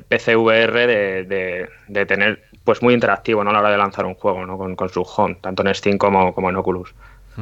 PCVR 0.09 0.87
de, 0.89 1.69
de, 1.87 2.07
tener 2.07 2.43
pues 2.65 2.83
muy 2.83 2.95
interactivo 2.95 3.45
¿no? 3.45 3.51
a 3.51 3.53
la 3.53 3.61
hora 3.61 3.71
de 3.71 3.79
lanzar 3.79 4.07
un 4.07 4.15
juego 4.15 4.45
¿no? 4.45 4.59
con, 4.59 4.89
su 4.89 5.03
home, 5.03 5.37
tanto 5.41 5.65
en 5.65 5.73
Steam 5.73 5.99
como, 5.99 6.35
como 6.35 6.51
en 6.51 6.57
Oculus. 6.57 6.93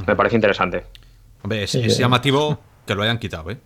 Me 0.07 0.15
parece 0.15 0.37
interesante. 0.37 0.85
Hombre, 1.43 1.63
es, 1.63 1.99
llamativo 1.99 2.61
que 2.87 2.95
lo 2.95 3.03
hayan 3.03 3.19
quitado, 3.19 3.51
¿eh? 3.51 3.59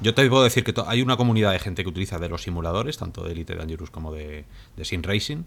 Yo 0.00 0.14
te 0.14 0.28
puedo 0.28 0.42
decir 0.42 0.64
que 0.64 0.74
hay 0.86 1.00
una 1.00 1.16
comunidad 1.16 1.52
de 1.52 1.60
gente 1.60 1.84
que 1.84 1.88
utiliza 1.88 2.18
de 2.18 2.28
los 2.28 2.42
simuladores, 2.42 2.98
tanto 2.98 3.22
de 3.22 3.32
Elite 3.32 3.54
Dangerous 3.54 3.90
como 3.90 4.12
de, 4.12 4.44
de 4.76 4.84
Sim 4.84 5.02
Racing, 5.02 5.44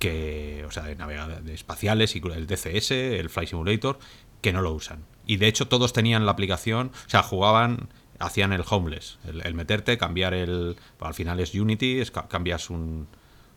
que, 0.00 0.64
o 0.66 0.72
sea, 0.72 0.82
de 0.84 0.96
navegadores 0.96 1.48
espaciales 1.48 2.16
y 2.16 2.18
el 2.18 2.46
DCS, 2.46 2.90
el 2.90 3.30
Fly 3.30 3.46
Simulator, 3.46 3.98
que 4.40 4.52
no 4.52 4.60
lo 4.60 4.72
usan. 4.72 5.04
Y 5.26 5.36
de 5.36 5.46
hecho 5.46 5.68
todos 5.68 5.92
tenían 5.92 6.26
la 6.26 6.32
aplicación, 6.32 6.90
o 7.06 7.08
sea, 7.08 7.22
jugaban, 7.22 7.88
hacían 8.18 8.52
el 8.52 8.64
homeless, 8.68 9.18
el, 9.24 9.54
meterte, 9.54 9.98
cambiar 9.98 10.34
el, 10.34 10.76
al 11.00 11.14
final 11.14 11.38
es 11.40 11.54
Unity, 11.54 12.02
cambias 12.28 12.70
un, 12.70 13.06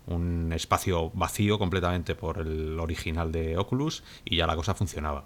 un 0.07 0.51
espacio 0.53 1.11
vacío 1.13 1.59
completamente 1.59 2.15
por 2.15 2.39
el 2.39 2.79
original 2.79 3.31
de 3.31 3.57
Oculus 3.57 4.03
y 4.25 4.37
ya 4.37 4.47
la 4.47 4.55
cosa 4.55 4.73
funcionaba. 4.73 5.25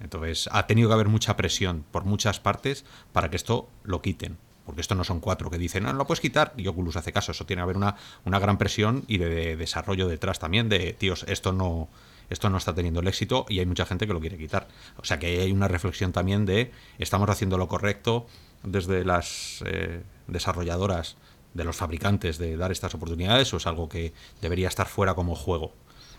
Entonces 0.00 0.48
ha 0.52 0.66
tenido 0.66 0.88
que 0.88 0.94
haber 0.94 1.08
mucha 1.08 1.36
presión 1.36 1.84
por 1.90 2.04
muchas 2.04 2.40
partes 2.40 2.84
para 3.12 3.30
que 3.30 3.36
esto 3.36 3.68
lo 3.84 4.02
quiten. 4.02 4.38
Porque 4.64 4.80
esto 4.80 4.96
no 4.96 5.04
son 5.04 5.20
cuatro 5.20 5.48
que 5.48 5.58
dicen, 5.58 5.84
no, 5.84 5.92
no 5.92 5.98
lo 5.98 6.06
puedes 6.06 6.20
quitar, 6.20 6.52
y 6.56 6.66
Oculus 6.66 6.96
hace 6.96 7.12
caso. 7.12 7.32
Eso 7.32 7.46
tiene 7.46 7.60
que 7.60 7.64
haber 7.64 7.76
una, 7.76 7.96
una 8.24 8.40
gran 8.40 8.58
presión 8.58 9.04
y 9.06 9.18
de, 9.18 9.56
desarrollo 9.56 10.08
detrás 10.08 10.40
también 10.40 10.68
de, 10.68 10.92
tíos, 10.92 11.24
esto 11.28 11.52
no, 11.52 11.88
esto 12.30 12.50
no 12.50 12.58
está 12.58 12.74
teniendo 12.74 13.00
el 13.00 13.06
éxito 13.06 13.46
y 13.48 13.60
hay 13.60 13.66
mucha 13.66 13.86
gente 13.86 14.06
que 14.06 14.12
lo 14.12 14.20
quiere 14.20 14.36
quitar. 14.36 14.66
O 14.96 15.04
sea 15.04 15.18
que 15.20 15.40
hay 15.40 15.52
una 15.52 15.68
reflexión 15.68 16.12
también 16.12 16.46
de, 16.46 16.72
estamos 16.98 17.30
haciendo 17.30 17.58
lo 17.58 17.68
correcto 17.68 18.26
desde 18.64 19.04
las 19.04 19.62
eh, 19.66 20.02
desarrolladoras, 20.26 21.16
de 21.54 21.64
los 21.64 21.76
fabricantes, 21.76 22.36
de 22.36 22.56
dar 22.56 22.70
estas 22.70 22.94
oportunidades, 22.94 23.52
o 23.54 23.56
es 23.56 23.66
algo 23.66 23.88
que 23.88 24.12
debería 24.42 24.68
estar 24.68 24.86
fuera 24.88 25.14
como 25.14 25.34
juego. 25.34 25.72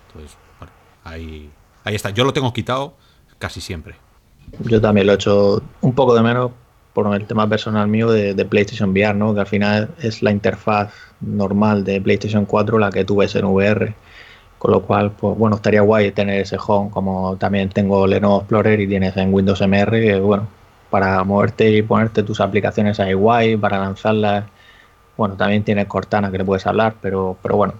Entonces, 0.07 0.35
bueno, 0.57 0.73
ahí, 1.03 1.51
ahí 1.83 1.95
está. 1.95 2.09
Yo 2.09 2.23
lo 2.23 2.33
tengo 2.33 2.51
quitado 2.53 2.97
casi 3.39 3.61
siempre. 3.61 3.95
Yo 4.61 4.79
también 4.81 5.07
lo 5.07 5.13
he 5.13 5.15
hecho 5.15 5.61
un 5.81 5.93
poco 5.93 6.15
de 6.15 6.21
menos 6.21 6.51
por 6.93 7.13
el 7.13 7.27
tema 7.27 7.47
personal 7.47 7.87
mío 7.87 8.09
de, 8.09 8.33
PlayStation 8.45 8.89
VR, 8.89 9.13
¿no? 9.13 9.33
que 9.35 9.41
al 9.41 9.45
final 9.45 9.89
es 10.01 10.23
la 10.23 10.31
interfaz 10.31 10.91
normal 11.21 11.83
de 11.83 12.01
PlayStation 12.01 12.45
4 12.45 12.79
la 12.79 12.89
que 12.89 13.05
tú 13.05 13.17
ves 13.17 13.35
en 13.35 13.45
VR. 13.45 13.93
Con 14.57 14.71
lo 14.71 14.81
cual, 14.81 15.11
pues 15.11 15.37
bueno, 15.37 15.57
estaría 15.57 15.81
guay 15.81 16.11
tener 16.11 16.41
ese 16.41 16.57
home, 16.65 16.89
como 16.89 17.35
también 17.37 17.69
tengo 17.69 18.07
Lenovo 18.07 18.39
Explorer 18.39 18.79
y 18.79 18.87
tienes 18.87 19.15
en 19.15 19.31
Windows 19.31 19.61
MR, 19.61 19.91
que 20.01 20.19
bueno, 20.19 20.47
para 20.89 21.23
moverte 21.23 21.69
y 21.69 21.83
ponerte 21.83 22.23
tus 22.23 22.41
aplicaciones 22.41 22.99
ahí 22.99 23.13
guay, 23.13 23.57
para 23.57 23.77
lanzarlas. 23.77 24.45
Bueno, 25.17 25.35
también 25.35 25.63
tienes 25.63 25.85
Cortana 25.85 26.31
que 26.31 26.39
le 26.39 26.45
puedes 26.45 26.65
hablar, 26.65 26.95
pero, 26.99 27.37
pero 27.43 27.57
bueno. 27.57 27.75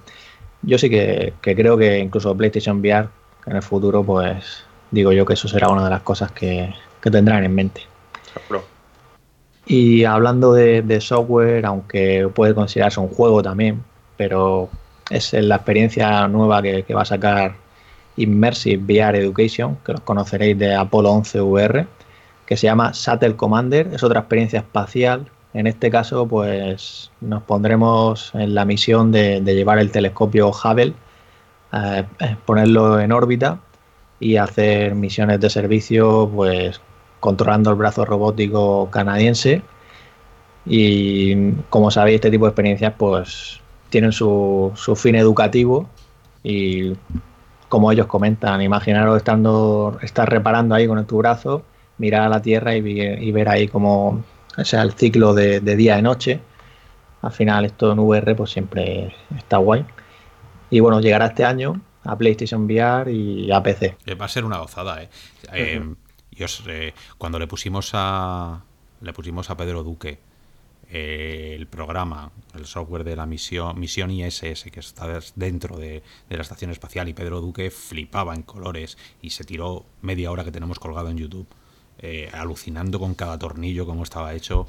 yo 0.62 0.78
sí 0.78 0.90
que, 0.92 1.34
creo 1.42 1.78
que 1.78 2.00
incluso 2.00 2.38
PlayStation 2.38 2.82
VR 2.82 3.10
en 3.48 3.56
el 3.56 3.64
futuro, 3.64 4.04
pues 4.04 4.67
digo 4.92 5.12
yo 5.12 5.26
que 5.26 5.34
eso 5.34 5.48
será 5.48 5.70
una 5.70 5.84
de 5.84 5.90
las 5.90 6.02
cosas 6.02 6.32
que, 6.32 6.74
tendrán 7.02 7.46
en 7.46 7.56
mente. 7.56 7.84
Y 9.66 10.04
hablando 10.04 10.52
de, 10.52 11.00
software, 11.00 11.66
aunque 11.66 12.30
puede 12.34 12.54
considerarse 12.54 13.00
un 13.00 13.08
juego 13.08 13.42
también, 13.42 13.82
pero 14.18 14.68
es 15.10 15.32
la 15.32 15.56
experiencia 15.56 16.28
nueva 16.28 16.62
que, 16.62 16.94
va 16.94 17.04
a 17.04 17.06
sacar 17.06 17.56
Immersive 18.18 18.84
VR 18.84 19.20
Education, 19.20 19.78
que 19.86 19.94
los 19.94 20.02
conoceréis 20.02 20.58
de 20.60 20.76
Apollo 20.76 21.12
11 21.12 21.42
VR, 21.42 21.88
que 22.46 22.58
se 22.58 22.68
llama 22.68 22.92
Shuttle 22.94 23.38
Commander, 23.38 23.88
es 23.94 24.04
otra 24.04 24.20
experiencia 24.20 24.60
espacial. 24.60 25.30
En 25.54 25.66
este 25.66 25.90
caso, 25.90 26.28
pues 26.28 27.12
nos 27.22 27.42
pondremos 27.44 28.32
en 28.36 28.54
la 28.54 28.66
misión 28.66 29.14
de, 29.14 29.40
llevar 29.42 29.80
el 29.80 29.92
telescopio 29.92 30.50
Hubble, 30.50 30.94
eh, 31.72 32.04
eh, 32.20 32.36
ponerlo 32.46 33.00
en 33.00 33.14
órbita 33.14 33.60
y 34.20 34.38
hacer 34.38 34.96
misiones 34.96 35.40
de 35.40 35.50
servicio, 35.50 36.30
pues 36.34 36.82
controlando 37.20 37.70
el 37.72 37.76
brazo 37.76 38.06
robótico 38.06 38.90
canadiense. 38.92 39.62
Y 40.66 41.52
como 41.70 41.92
sabéis, 41.92 42.16
este 42.16 42.32
tipo 42.32 42.46
de 42.46 42.50
experiencias, 42.50 42.94
pues 42.98 43.62
tienen 43.90 44.12
su, 44.12 44.74
fin 44.96 45.16
educativo 45.16 45.88
y 46.44 46.94
como 47.70 47.92
ellos 47.92 48.08
comentan, 48.08 48.62
imaginaros 48.62 49.18
estando, 49.18 49.98
estar 50.02 50.30
reparando 50.30 50.76
ahí 50.76 50.88
con 50.88 51.06
tu 51.06 51.18
brazo, 51.18 51.64
mirar 51.98 52.24
a 52.24 52.30
la 52.30 52.42
Tierra 52.42 52.76
y, 52.76 53.32
ver 53.32 53.50
ahí 53.50 53.68
como 53.68 54.24
sea, 54.64 54.82
el 54.82 54.94
ciclo 54.94 55.34
de, 55.34 55.60
día 55.60 55.98
y 56.00 56.02
noche. 56.02 56.40
Al 57.22 57.32
final 57.32 57.66
esto 57.66 57.92
en 57.92 58.00
VR 58.00 58.36
pues 58.36 58.52
siempre 58.52 59.14
está 59.38 59.58
guay. 59.58 59.86
Y 60.70 60.80
bueno, 60.80 61.00
llegará 61.02 61.28
este 61.28 61.46
año 61.46 61.82
a 62.08 62.18
PlayStation 62.18 62.66
VR 62.66 63.12
y 63.12 63.52
a 63.52 63.62
PC. 63.62 63.98
Va 64.20 64.26
a 64.26 64.30
ser 64.30 64.46
una 64.46 64.58
gozada, 64.58 65.04
¿eh? 65.04 65.10
eh, 65.54 65.82
eh 66.40 66.94
cuando 67.18 67.40
le 67.40 67.48
pusimos 67.48 67.92
a 67.94 68.64
le 69.02 69.14
pusimos 69.14 69.50
a 69.50 69.58
Pedro 69.58 69.84
Duque 69.84 70.20
eh, 70.90 71.54
el 71.56 71.68
programa, 71.68 72.32
el 72.56 72.66
software 72.66 73.04
de 73.04 73.16
la 73.18 73.26
misión, 73.26 73.78
misión 73.78 74.10
ISS, 74.10 74.64
que 74.72 74.80
está 74.80 75.20
dentro 75.36 75.78
de, 75.78 76.02
la 76.30 76.42
estación 76.42 76.72
espacial, 76.72 77.10
y 77.10 77.14
Pedro 77.14 77.42
Duque 77.42 77.70
flipaba 77.72 78.34
en 78.34 78.44
colores 78.44 78.98
y 79.22 79.32
se 79.32 79.44
tiró 79.44 79.86
media 80.02 80.32
hora 80.32 80.46
que 80.46 80.52
tenemos 80.52 80.80
colgado 80.80 81.10
en 81.10 81.18
YouTube 81.18 81.48
eh, 82.00 82.30
alucinando 82.32 83.00
con 83.00 83.16
cada 83.16 83.38
tornillo, 83.38 83.86
cómo 83.86 84.04
estaba 84.04 84.34
hecho. 84.34 84.68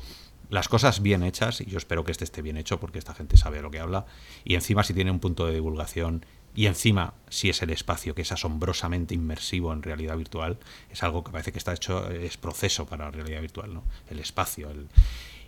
Las 0.50 0.68
cosas 0.68 1.02
bien 1.02 1.22
hechas, 1.22 1.60
y 1.60 1.66
yo 1.66 1.78
espero 1.78 2.02
que 2.02 2.10
este 2.10 2.24
esté 2.24 2.42
bien 2.42 2.56
hecho 2.56 2.80
porque 2.80 2.98
esta 2.98 3.14
gente 3.14 3.36
sabe 3.36 3.62
lo 3.62 3.70
que 3.70 3.78
habla, 3.78 4.06
y 4.44 4.54
encima 4.54 4.82
si 4.82 4.94
tiene 4.94 5.12
un 5.12 5.20
punto 5.20 5.46
de 5.46 5.54
divulgación, 5.54 6.24
y 6.54 6.66
encima 6.66 7.14
si 7.28 7.50
es 7.50 7.62
el 7.62 7.70
espacio 7.70 8.14
que 8.14 8.22
es 8.22 8.32
asombrosamente 8.32 9.14
inmersivo 9.14 9.72
en 9.72 9.82
realidad 9.82 10.16
virtual, 10.16 10.58
es 10.90 11.02
algo 11.02 11.22
que 11.24 11.30
parece 11.30 11.52
que 11.52 11.58
está 11.58 11.72
hecho, 11.72 12.08
es 12.10 12.36
proceso 12.36 12.86
para 12.86 13.10
realidad 13.10 13.40
virtual, 13.40 13.74
¿no? 13.74 13.84
El 14.10 14.18
espacio. 14.18 14.70
El, 14.70 14.88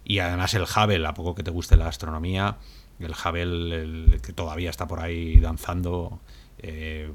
y 0.04 0.18
además 0.18 0.54
el 0.54 0.62
Hubble, 0.62 1.06
a 1.06 1.14
poco 1.14 1.34
que 1.34 1.42
te 1.42 1.50
guste 1.50 1.76
la 1.76 1.88
astronomía, 1.88 2.58
el 2.98 3.12
Hubble 3.12 4.20
que 4.20 4.32
todavía 4.32 4.70
está 4.70 4.86
por 4.86 5.00
ahí 5.00 5.36
danzando, 5.36 6.20
eh, 6.58 7.12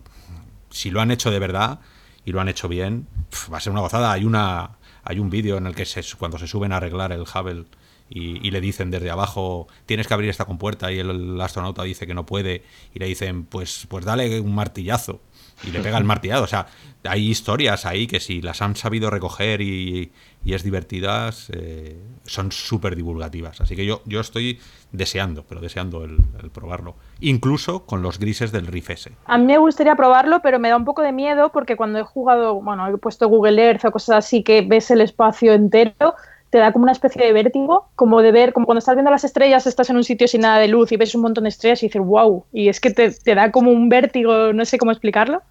si 0.69 0.91
lo 0.91 1.01
han 1.01 1.11
hecho 1.11 1.31
de 1.31 1.39
verdad, 1.39 1.79
y 2.25 2.31
lo 2.31 2.41
han 2.41 2.49
hecho 2.49 2.67
bien, 2.67 3.07
va 3.51 3.57
a 3.57 3.61
ser 3.61 3.71
una 3.71 3.81
gozada. 3.81 4.11
Hay 4.11 4.25
una 4.25 4.77
hay 5.05 5.19
un 5.19 5.29
vídeo 5.29 5.57
en 5.57 5.67
el 5.67 5.75
que 5.75 5.85
se, 5.85 6.03
cuando 6.17 6.39
se 6.39 6.47
suben 6.47 6.73
a 6.73 6.77
arreglar 6.77 7.11
el 7.11 7.21
Hubble 7.21 7.65
y, 8.09 8.51
le 8.51 8.61
dicen 8.61 8.91
desde 8.91 9.09
abajo 9.09 9.67
tienes 9.85 10.07
que 10.07 10.13
abrir 10.13 10.29
esta 10.29 10.45
compuerta 10.45 10.91
y 10.91 10.99
el, 10.99 11.41
astronauta 11.41 11.83
dice 11.83 12.05
que 12.05 12.13
no 12.13 12.25
puede 12.25 12.63
y 12.93 12.99
le 12.99 13.07
dicen 13.07 13.45
pues 13.45 13.87
pues 13.89 14.05
dale 14.05 14.39
un 14.39 14.53
martillazo 14.53 15.21
y 15.63 15.71
le 15.71 15.79
pega 15.81 15.97
el 15.97 16.03
martillado. 16.05 16.43
O 16.43 16.47
sea, 16.47 16.67
hay 17.03 17.29
historias 17.29 17.85
ahí 17.85 18.07
que 18.07 18.19
si 18.19 18.41
las 18.41 18.61
han 18.61 18.75
sabido 18.75 19.09
recoger 19.09 19.61
y, 19.61 20.11
es 20.45 20.63
divertidas, 20.63 21.49
eh, 21.53 21.97
son 22.25 22.51
súper 22.51 22.95
divulgativas. 22.95 23.61
Así 23.61 23.75
que 23.75 23.85
yo, 23.85 24.01
yo 24.05 24.19
estoy 24.19 24.59
deseando, 24.91 25.43
pero 25.47 25.59
deseando 25.59 26.03
el, 26.03 26.17
probarlo. 26.53 26.95
Incluso 27.19 27.85
con 27.85 28.01
los 28.01 28.19
grises 28.19 28.51
del 28.51 28.67
Riff 28.67 28.91
S. 28.91 29.11
A 29.25 29.37
mí 29.37 29.45
me 29.45 29.57
gustaría 29.57 29.95
probarlo, 29.95 30.41
pero 30.41 30.59
me 30.59 30.69
da 30.69 30.77
un 30.77 30.85
poco 30.85 31.01
de 31.01 31.11
miedo 31.11 31.51
porque 31.51 31.75
cuando 31.75 31.99
he 31.99 32.03
jugado, 32.03 32.61
bueno, 32.61 32.87
he 32.87 32.97
puesto 32.97 33.27
Google 33.27 33.61
Earth 33.61 33.85
o 33.85 33.91
cosas 33.91 34.17
así 34.17 34.43
que 34.43 34.61
ves 34.61 34.91
el 34.91 35.01
espacio 35.01 35.53
entero, 35.53 36.15
te 36.55 36.59
da 36.59 36.71
como 36.71 36.83
una 36.83 36.93
especie 36.93 37.21
de 37.21 37.33
vértigo, 37.33 37.89
como 37.97 38.21
de 38.21 38.31
ver, 38.31 38.53
como 38.53 38.65
cuando 38.65 38.79
estás 38.79 38.95
viendo 38.95 39.11
las 39.11 39.25
estrellas, 39.25 39.67
estás 39.67 39.89
en 39.89 39.97
un 39.97 40.05
sitio 40.05 40.25
sin 40.25 40.39
nada 40.39 40.57
de 40.57 40.69
luz 40.69 40.89
y 40.93 40.95
ves 40.95 41.13
un 41.13 41.21
montón 41.21 41.43
de 41.43 41.49
estrellas 41.49 41.83
y 41.83 41.87
dices, 41.87 42.01
wow, 42.01 42.45
y 42.53 42.69
es 42.69 42.79
que 42.79 42.91
te, 42.91 43.11
te 43.11 43.35
da 43.35 43.51
como 43.51 43.71
un 43.71 43.89
vértigo, 43.89 44.53
no 44.53 44.63
sé 44.63 44.77
cómo 44.77 44.91
explicarlo, 44.91 45.41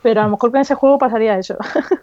pero 0.00 0.22
a 0.22 0.24
lo 0.24 0.30
mejor 0.30 0.50
con 0.50 0.62
ese 0.62 0.74
juego 0.76 0.96
pasaría 0.96 1.38
eso. 1.38 1.58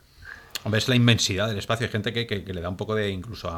Hombre, 0.64 0.78
es 0.78 0.88
la 0.88 0.94
inmensidad 0.94 1.48
del 1.48 1.58
espacio. 1.58 1.88
Hay 1.88 1.92
gente 1.92 2.14
que, 2.14 2.44
le 2.46 2.62
da 2.62 2.70
un 2.70 2.78
poco 2.78 2.94
de 2.94 3.10
incluso 3.10 3.52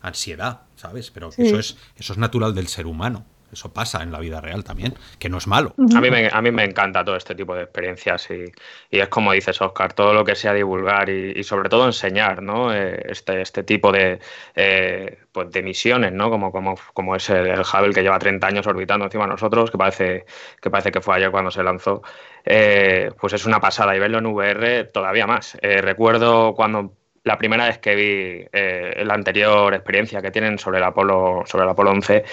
ansiedad, 0.00 0.60
¿sabes? 0.76 1.10
Pero 1.10 1.30
eso, 1.36 1.58
es, 1.58 1.76
eso 1.96 2.12
es 2.12 2.18
natural 2.20 2.54
del 2.54 2.68
ser 2.68 2.86
humano. 2.86 3.24
Eso 3.54 3.72
pasa 3.72 4.02
en 4.02 4.10
la 4.10 4.18
vida 4.18 4.40
real 4.40 4.64
también, 4.64 4.94
que 5.18 5.28
no 5.28 5.38
es 5.38 5.46
malo. 5.46 5.74
A 5.94 6.00
mí 6.00 6.10
me, 6.10 6.28
a 6.30 6.42
mí 6.42 6.50
me 6.50 6.64
encanta 6.64 7.04
todo 7.04 7.14
este 7.14 7.36
tipo 7.36 7.54
de 7.54 7.62
experiencias 7.62 8.28
y, 8.30 8.52
es 8.90 9.08
como 9.08 9.32
dices, 9.32 9.62
Oscar, 9.62 9.92
todo 9.92 10.12
lo 10.12 10.24
que 10.24 10.34
sea 10.34 10.52
divulgar 10.52 11.08
y, 11.08 11.42
sobre 11.44 11.68
todo 11.68 11.86
enseñar 11.86 12.42
¿no? 12.42 12.74
Eh, 12.74 13.00
este, 13.08 13.40
este 13.40 13.62
tipo 13.62 13.92
de, 13.92 14.18
eh, 14.56 15.18
pues 15.30 15.52
de 15.52 15.62
misiones, 15.62 16.12
¿no? 16.12 16.30
como, 16.30 16.50
como, 16.50 16.74
como 16.92 17.14
es 17.14 17.30
el, 17.30 17.60
Hubble 17.60 17.94
que 17.94 18.02
lleva 18.02 18.18
30 18.18 18.44
años 18.44 18.66
orbitando 18.66 19.04
encima 19.04 19.24
de 19.24 19.30
nosotros, 19.30 19.70
que 19.70 19.78
parece 19.78 20.24
que, 20.60 20.70
parece 20.70 20.90
que 20.90 21.00
fue 21.00 21.14
ayer 21.14 21.30
cuando 21.30 21.52
se 21.52 21.62
lanzó. 21.62 22.02
Eh, 22.44 23.12
pues 23.20 23.34
es 23.34 23.46
una 23.46 23.60
pasada 23.60 23.94
y 23.94 24.00
verlo 24.00 24.18
en 24.18 24.26
VR 24.26 24.84
todavía 24.84 25.28
más. 25.28 25.56
recuerdo 25.62 26.54
cuando 26.54 26.92
la 27.24 27.38
primera 27.38 27.66
vez 27.66 27.78
que 27.78 27.94
vi 27.94 28.46
eh, 28.52 29.02
la 29.04 29.14
anterior 29.14 29.74
experiencia 29.74 30.20
que 30.22 30.30
tienen 30.30 30.58
sobre 30.58 30.78
el 30.78 30.84
Apolo, 30.84 31.42
sobre 31.46 31.64
el 31.64 31.70
Apolo 31.70 31.90
11, 31.90 32.24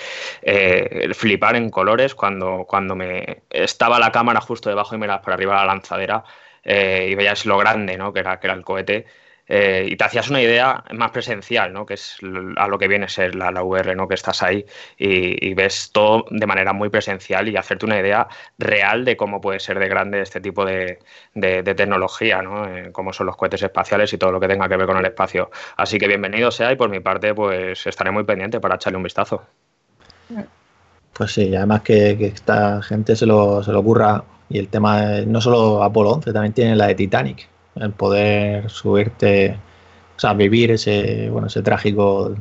eh, 0.41 1.10
flipar 1.13 1.56
en 1.56 1.69
colores 1.69 2.13
cuando, 2.13 2.65
cuando 2.67 2.95
me 2.95 3.43
estaba 3.49 3.99
la 3.99 4.12
cámara 4.12 4.41
justo 4.41 4.69
debajo 4.69 4.93
y 4.95 4.97
miras 4.97 5.21
para 5.21 5.36
arriba 5.36 5.56
la 5.56 5.65
lanzadera 5.65 6.23
eh, 6.63 7.08
y 7.10 7.15
veías 7.15 7.45
lo 7.45 7.58
grande 7.58 7.97
¿no? 7.97 8.12
que, 8.13 8.19
era, 8.19 8.39
que 8.39 8.47
era 8.47 8.54
el 8.54 8.63
cohete. 8.63 9.06
Eh, 9.53 9.85
y 9.91 9.97
te 9.97 10.05
hacías 10.05 10.29
una 10.29 10.41
idea 10.41 10.81
más 10.93 11.11
presencial, 11.11 11.73
¿no? 11.73 11.85
que 11.85 11.95
es 11.95 12.19
a 12.55 12.69
lo 12.69 12.79
que 12.79 12.87
viene 12.87 13.03
a 13.03 13.09
ser 13.09 13.35
la, 13.35 13.51
la 13.51 13.63
VR, 13.63 13.97
¿no? 13.97 14.07
que 14.07 14.13
estás 14.13 14.41
ahí 14.43 14.65
y, 14.97 15.53
ves 15.55 15.91
todo 15.91 16.23
de 16.29 16.47
manera 16.47 16.71
muy 16.71 16.87
presencial 16.87 17.49
y 17.49 17.57
hacerte 17.57 17.85
una 17.85 17.99
idea 17.99 18.29
real 18.57 19.03
de 19.03 19.17
cómo 19.17 19.41
puede 19.41 19.59
ser 19.59 19.77
de 19.77 19.89
grande 19.89 20.21
este 20.21 20.39
tipo 20.39 20.63
de, 20.63 20.99
tecnología, 21.35 22.41
¿no? 22.41 22.65
Eh, 22.65 22.93
como 22.93 23.11
son 23.11 23.25
los 23.25 23.35
cohetes 23.35 23.61
espaciales 23.61 24.13
y 24.13 24.17
todo 24.17 24.31
lo 24.31 24.39
que 24.39 24.47
tenga 24.47 24.69
que 24.69 24.77
ver 24.77 24.87
con 24.87 24.95
el 24.95 25.05
espacio. 25.05 25.51
Así 25.75 25.97
que 25.97 26.07
bienvenido 26.07 26.49
sea 26.49 26.71
y 26.71 26.77
por 26.77 26.89
mi 26.89 27.01
parte 27.01 27.35
pues 27.35 27.85
estaré 27.85 28.11
muy 28.11 28.23
pendiente 28.23 28.61
para 28.61 28.75
echarle 28.75 28.95
un 28.95 29.03
vistazo. 29.03 29.43
Pues 31.11 31.33
sí, 31.33 31.53
además 31.53 31.81
que, 31.81 32.11
esta 32.11 32.81
gente 32.81 33.17
se 33.17 33.25
lo, 33.25 33.61
se 33.63 33.73
lo 33.73 33.79
ocurra 33.81 34.23
y 34.47 34.59
el 34.59 34.69
tema 34.69 35.01
no 35.27 35.41
solo 35.41 35.83
Apolo 35.83 36.11
11, 36.11 36.31
también 36.31 36.53
tiene 36.53 36.77
la 36.77 36.87
de 36.87 36.95
Titanic 36.95 37.50
el 37.75 37.91
poder 37.91 38.69
subirte, 38.69 39.57
o 40.17 40.19
sea, 40.19 40.34
vivir 40.34 40.71
ese, 40.71 41.29
bueno, 41.29 41.47
ese 41.47 41.62
trágico 41.62 42.36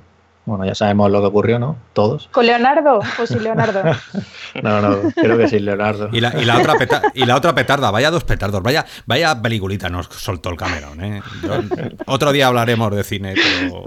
bueno, 0.47 0.65
ya 0.65 0.75
sabemos 0.75 1.11
lo 1.11 1.21
que 1.21 1.27
ocurrió, 1.27 1.59
¿no? 1.59 1.77
Todos. 1.93 2.29
¿Con 2.33 2.47
Leonardo? 2.47 3.01
Pues 3.17 3.29
sí, 3.29 3.39
Leonardo. 3.39 3.83
no, 4.63 4.81
no, 4.81 5.11
creo 5.15 5.37
que 5.37 5.49
sí, 5.49 5.61
Leonardo. 5.61 6.09
Y 6.13 6.21
la, 6.21 6.35
y 6.41 6.45
la 6.45 6.59
otra, 6.59 6.75
y 7.15 7.25
la 7.27 7.37
otra 7.37 7.55
petarda, 7.55 7.91
vaya 7.91 8.11
dos 8.11 8.25
petardos, 8.25 8.63
vaya, 8.63 8.85
vaya 9.07 9.41
peliculita 9.41 9.89
nos 9.89 10.07
soltó 10.07 10.51
el 10.51 10.57
Cameron, 10.57 11.05
¿eh? 11.05 11.23
otro 12.07 12.33
día 12.33 12.47
hablaremos 12.47 12.95
de 12.95 13.05
cine, 13.05 13.35
pero, 13.35 13.85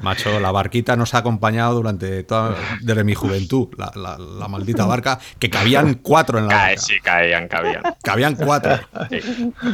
macho, 0.00 0.40
la 0.40 0.50
barquita 0.50 0.96
nos 0.96 1.14
ha 1.14 1.18
acompañado 1.18 1.74
durante 1.74 2.24
toda, 2.24 2.54
desde 2.80 3.04
mi 3.04 3.14
juventud, 3.14 3.68
la, 3.78 3.92
la, 3.94 4.48
maldita 4.48 4.86
barca, 4.86 5.18
que 5.38 5.50
cabían 5.50 5.94
cuatro 5.94 6.38
en 6.38 6.48
la 6.48 6.54
barca. 6.56 6.80
Sí, 6.80 7.00
caían, 7.00 7.48
cabían. 7.48 7.82
Cabían 8.02 8.34
cuatro. 8.34 8.78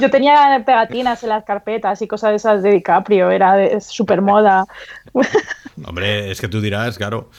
Yo 0.00 0.10
tenía 0.10 0.62
pegatinas 0.64 1.22
en 1.22 1.30
las 1.30 1.44
carpetas 1.44 2.00
y 2.02 2.06
cosas 2.06 2.30
de 2.30 2.36
esas 2.36 2.62
de 2.62 2.70
DiCaprio, 2.70 3.30
era 3.30 3.80
súper 3.80 4.22
moda. 4.22 4.66
Hombre, 5.84 6.30
es 6.30 6.40
que 6.40 6.48
tú 6.48 6.60
dirás, 6.60 6.98
claro. 6.98 7.30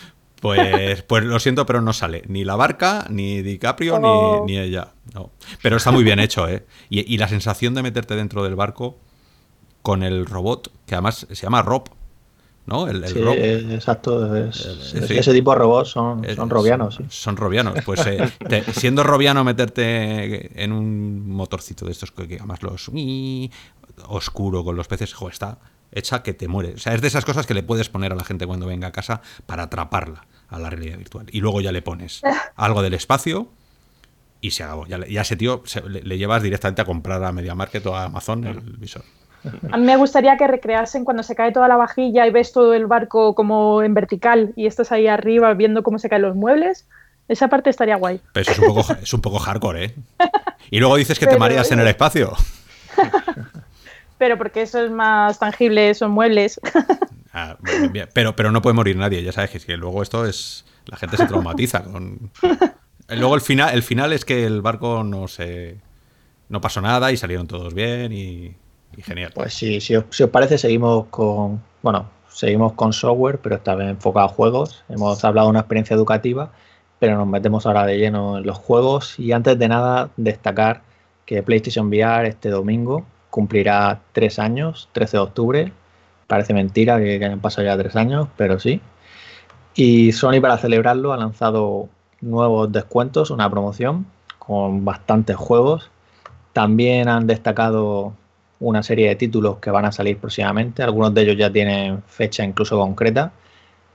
Pues, 0.41 1.03
pues 1.03 1.23
lo 1.23 1.39
siento, 1.39 1.65
pero 1.65 1.79
no 1.79 1.93
sale 1.93 2.23
ni 2.27 2.43
la 2.43 2.57
barca, 2.57 3.05
ni 3.09 3.41
DiCaprio, 3.41 4.43
ni, 4.45 4.57
ella. 4.57 4.89
No. 5.13 5.31
Pero 5.61 5.77
está 5.77 5.91
muy 5.91 6.03
bien 6.03 6.19
hecho, 6.19 6.49
¿eh? 6.49 6.65
Y, 6.89 7.17
la 7.17 7.29
sensación 7.29 7.73
de 7.75 7.81
meterte 7.81 8.17
dentro 8.17 8.43
del 8.43 8.55
barco 8.55 8.97
con 9.81 10.03
el 10.03 10.25
robot, 10.25 10.69
que 10.85 10.95
además 10.95 11.27
se 11.29 11.35
llama 11.35 11.61
Rob, 11.61 11.89
¿no? 12.65 12.89
El, 12.89 13.07
sí, 13.07 13.19
exacto. 13.73 14.35
ese 14.35 15.33
tipo 15.33 15.51
de 15.51 15.57
robots 15.57 15.91
son, 15.91 16.25
son 16.35 16.49
robianos. 16.49 16.95
Sí. 16.95 17.05
Son 17.07 17.37
robianos. 17.37 17.75
Pues 17.85 18.05
eh, 18.05 18.29
siendo 18.73 19.03
robiano, 19.03 19.45
meterte 19.45 20.61
en 20.61 20.73
un 20.73 21.25
motorcito 21.29 21.85
de 21.85 21.93
estos 21.93 22.11
que, 22.11 22.35
además 22.35 22.61
los 22.63 22.91
oscuro 24.07 24.65
con 24.65 24.75
los 24.75 24.89
peces, 24.89 25.13
jo, 25.13 25.29
está, 25.29 25.59
hecha 25.95 26.23
que 26.23 26.33
te 26.33 26.47
muere. 26.47 26.73
O 26.73 26.77
sea, 26.77 26.93
es 26.93 27.01
de 27.01 27.07
esas 27.07 27.25
cosas 27.25 27.45
que 27.45 27.53
le 27.53 27.63
puedes 27.63 27.89
poner 27.89 28.11
a 28.11 28.15
la 28.15 28.23
gente 28.23 28.45
cuando 28.47 28.65
venga 28.65 28.87
a 28.87 28.91
casa 28.91 29.21
para 29.45 29.63
atraparla 29.63 30.25
a 30.49 30.59
la 30.59 30.69
realidad 30.69 30.97
virtual. 30.97 31.25
Y 31.31 31.39
luego 31.41 31.61
ya 31.61 31.71
le 31.71 31.81
pones 31.81 32.21
algo 32.55 32.81
del 32.81 32.93
espacio 32.93 33.47
y 34.41 34.51
se 34.51 34.63
acabó. 34.63 34.85
Ya, 34.87 34.99
ya 35.07 35.21
ese 35.21 35.35
tío 35.35 35.61
se- 35.65 35.87
le, 35.89 36.01
le 36.01 36.17
llevas 36.17 36.43
directamente 36.43 36.81
a 36.81 36.85
comprar 36.85 37.23
a 37.23 37.31
Media 37.31 37.55
Market 37.55 37.85
o 37.87 37.95
a 37.95 38.03
Amazon 38.05 38.43
el 38.45 38.59
visor. 38.59 39.03
A 39.71 39.77
mí 39.77 39.85
me 39.85 39.97
gustaría 39.97 40.37
que 40.37 40.47
recreasen 40.47 41.03
cuando 41.03 41.21
se 41.21 41.35
cae 41.35 41.51
toda 41.51 41.67
la 41.67 41.75
vajilla 41.75 42.25
y 42.25 42.31
ves 42.31 42.53
todo 42.53 42.73
el 42.73 42.85
barco 42.87 43.35
como 43.35 43.83
en 43.83 43.93
vertical 43.93 44.53
y 44.55 44.67
estás 44.67 44.93
ahí 44.93 45.07
arriba 45.07 45.53
viendo 45.53 45.83
cómo 45.83 45.99
se 45.99 46.07
caen 46.07 46.21
los 46.21 46.35
muebles. 46.35 46.87
Esa 47.27 47.49
parte 47.49 47.69
estaría 47.69 47.95
guay. 47.97 48.21
Pero 48.33 48.41
eso 48.41 48.51
es 48.51 48.59
un 48.59 48.65
poco, 48.73 48.93
es 49.01 49.13
un 49.13 49.21
poco 49.21 49.39
hardcore, 49.39 49.85
¿eh? 49.85 49.95
Y 50.71 50.79
luego 50.79 50.95
dices 50.95 51.19
que 51.19 51.27
te 51.27 51.37
mareas 51.37 51.69
en 51.71 51.79
el 51.81 51.87
espacio. 51.87 52.33
Pero 54.23 54.37
porque 54.37 54.61
eso 54.61 54.81
es 54.81 54.89
más 54.89 55.37
tangible, 55.37 55.93
son 55.95 56.11
muebles. 56.11 56.57
Ah, 57.35 57.57
bien, 57.61 57.91
bien. 57.91 58.09
Pero, 58.13 58.35
pero 58.35 58.51
no 58.51 58.61
puede 58.61 58.75
morir 58.75 58.95
nadie, 58.95 59.23
ya 59.23 59.31
sabes 59.31 59.49
que, 59.49 59.57
es 59.57 59.65
que 59.65 59.75
luego 59.75 60.03
esto 60.03 60.23
es. 60.25 60.65
La 60.85 60.97
gente 60.97 61.17
se 61.17 61.25
traumatiza 61.25 61.83
con. 61.83 62.31
Luego 63.09 63.33
el 63.33 63.41
final, 63.41 63.73
el 63.73 63.81
final 63.81 64.13
es 64.13 64.23
que 64.23 64.45
el 64.45 64.61
barco 64.61 65.03
no 65.03 65.27
se. 65.27 65.77
No 66.47 66.61
pasó 66.61 66.79
nada 66.79 67.11
y 67.11 67.17
salieron 67.17 67.47
todos 67.47 67.73
bien 67.73 68.13
y, 68.13 68.55
y 68.95 69.01
genial. 69.01 69.31
Pues 69.33 69.55
sí, 69.55 69.81
si 69.81 69.95
os, 69.95 70.05
si 70.11 70.21
os 70.21 70.29
parece, 70.29 70.59
seguimos 70.59 71.07
con. 71.07 71.61
Bueno, 71.81 72.07
seguimos 72.29 72.73
con 72.73 72.93
software, 72.93 73.39
pero 73.39 73.55
esta 73.55 73.73
vez 73.73 73.89
enfocado 73.89 74.27
a 74.27 74.29
juegos. 74.29 74.85
Hemos 74.87 75.25
hablado 75.25 75.47
de 75.47 75.51
una 75.51 75.59
experiencia 75.61 75.95
educativa, 75.95 76.53
pero 76.99 77.17
nos 77.17 77.27
metemos 77.27 77.65
ahora 77.65 77.85
de 77.87 77.97
lleno 77.97 78.37
en 78.37 78.45
los 78.45 78.57
juegos. 78.57 79.19
Y 79.19 79.31
antes 79.31 79.59
de 79.59 79.67
nada, 79.67 80.11
destacar 80.15 80.83
que 81.25 81.41
PlayStation 81.41 81.87
VR 81.87 82.27
este 82.27 82.49
domingo 82.49 83.07
cumplirá 83.33 84.01
tres 84.11 84.37
años, 84.37 84.89
13 84.91 85.17
de 85.17 85.23
octubre. 85.23 85.71
Parece 86.27 86.53
mentira 86.53 86.99
que, 86.99 87.17
que 87.17 87.25
hayan 87.25 87.39
pasado 87.39 87.65
ya 87.65 87.75
tres 87.75 87.95
años, 87.95 88.27
pero 88.37 88.59
sí. 88.59 88.79
Y 89.73 90.11
Sony 90.11 90.39
para 90.39 90.59
celebrarlo 90.59 91.13
ha 91.13 91.17
lanzado 91.17 91.89
nuevos 92.21 92.71
descuentos, 92.71 93.31
una 93.31 93.49
promoción 93.49 94.05
con 94.37 94.85
bastantes 94.85 95.35
juegos. 95.35 95.89
También 96.53 97.09
han 97.09 97.25
destacado 97.25 98.13
una 98.59 98.83
serie 98.83 99.07
de 99.09 99.15
títulos 99.15 99.57
que 99.57 99.71
van 99.71 99.85
a 99.85 99.91
salir 99.91 100.19
próximamente. 100.19 100.83
Algunos 100.83 101.11
de 101.15 101.23
ellos 101.23 101.37
ya 101.37 101.51
tienen 101.51 102.03
fecha 102.03 102.43
incluso 102.45 102.77
concreta. 102.77 103.31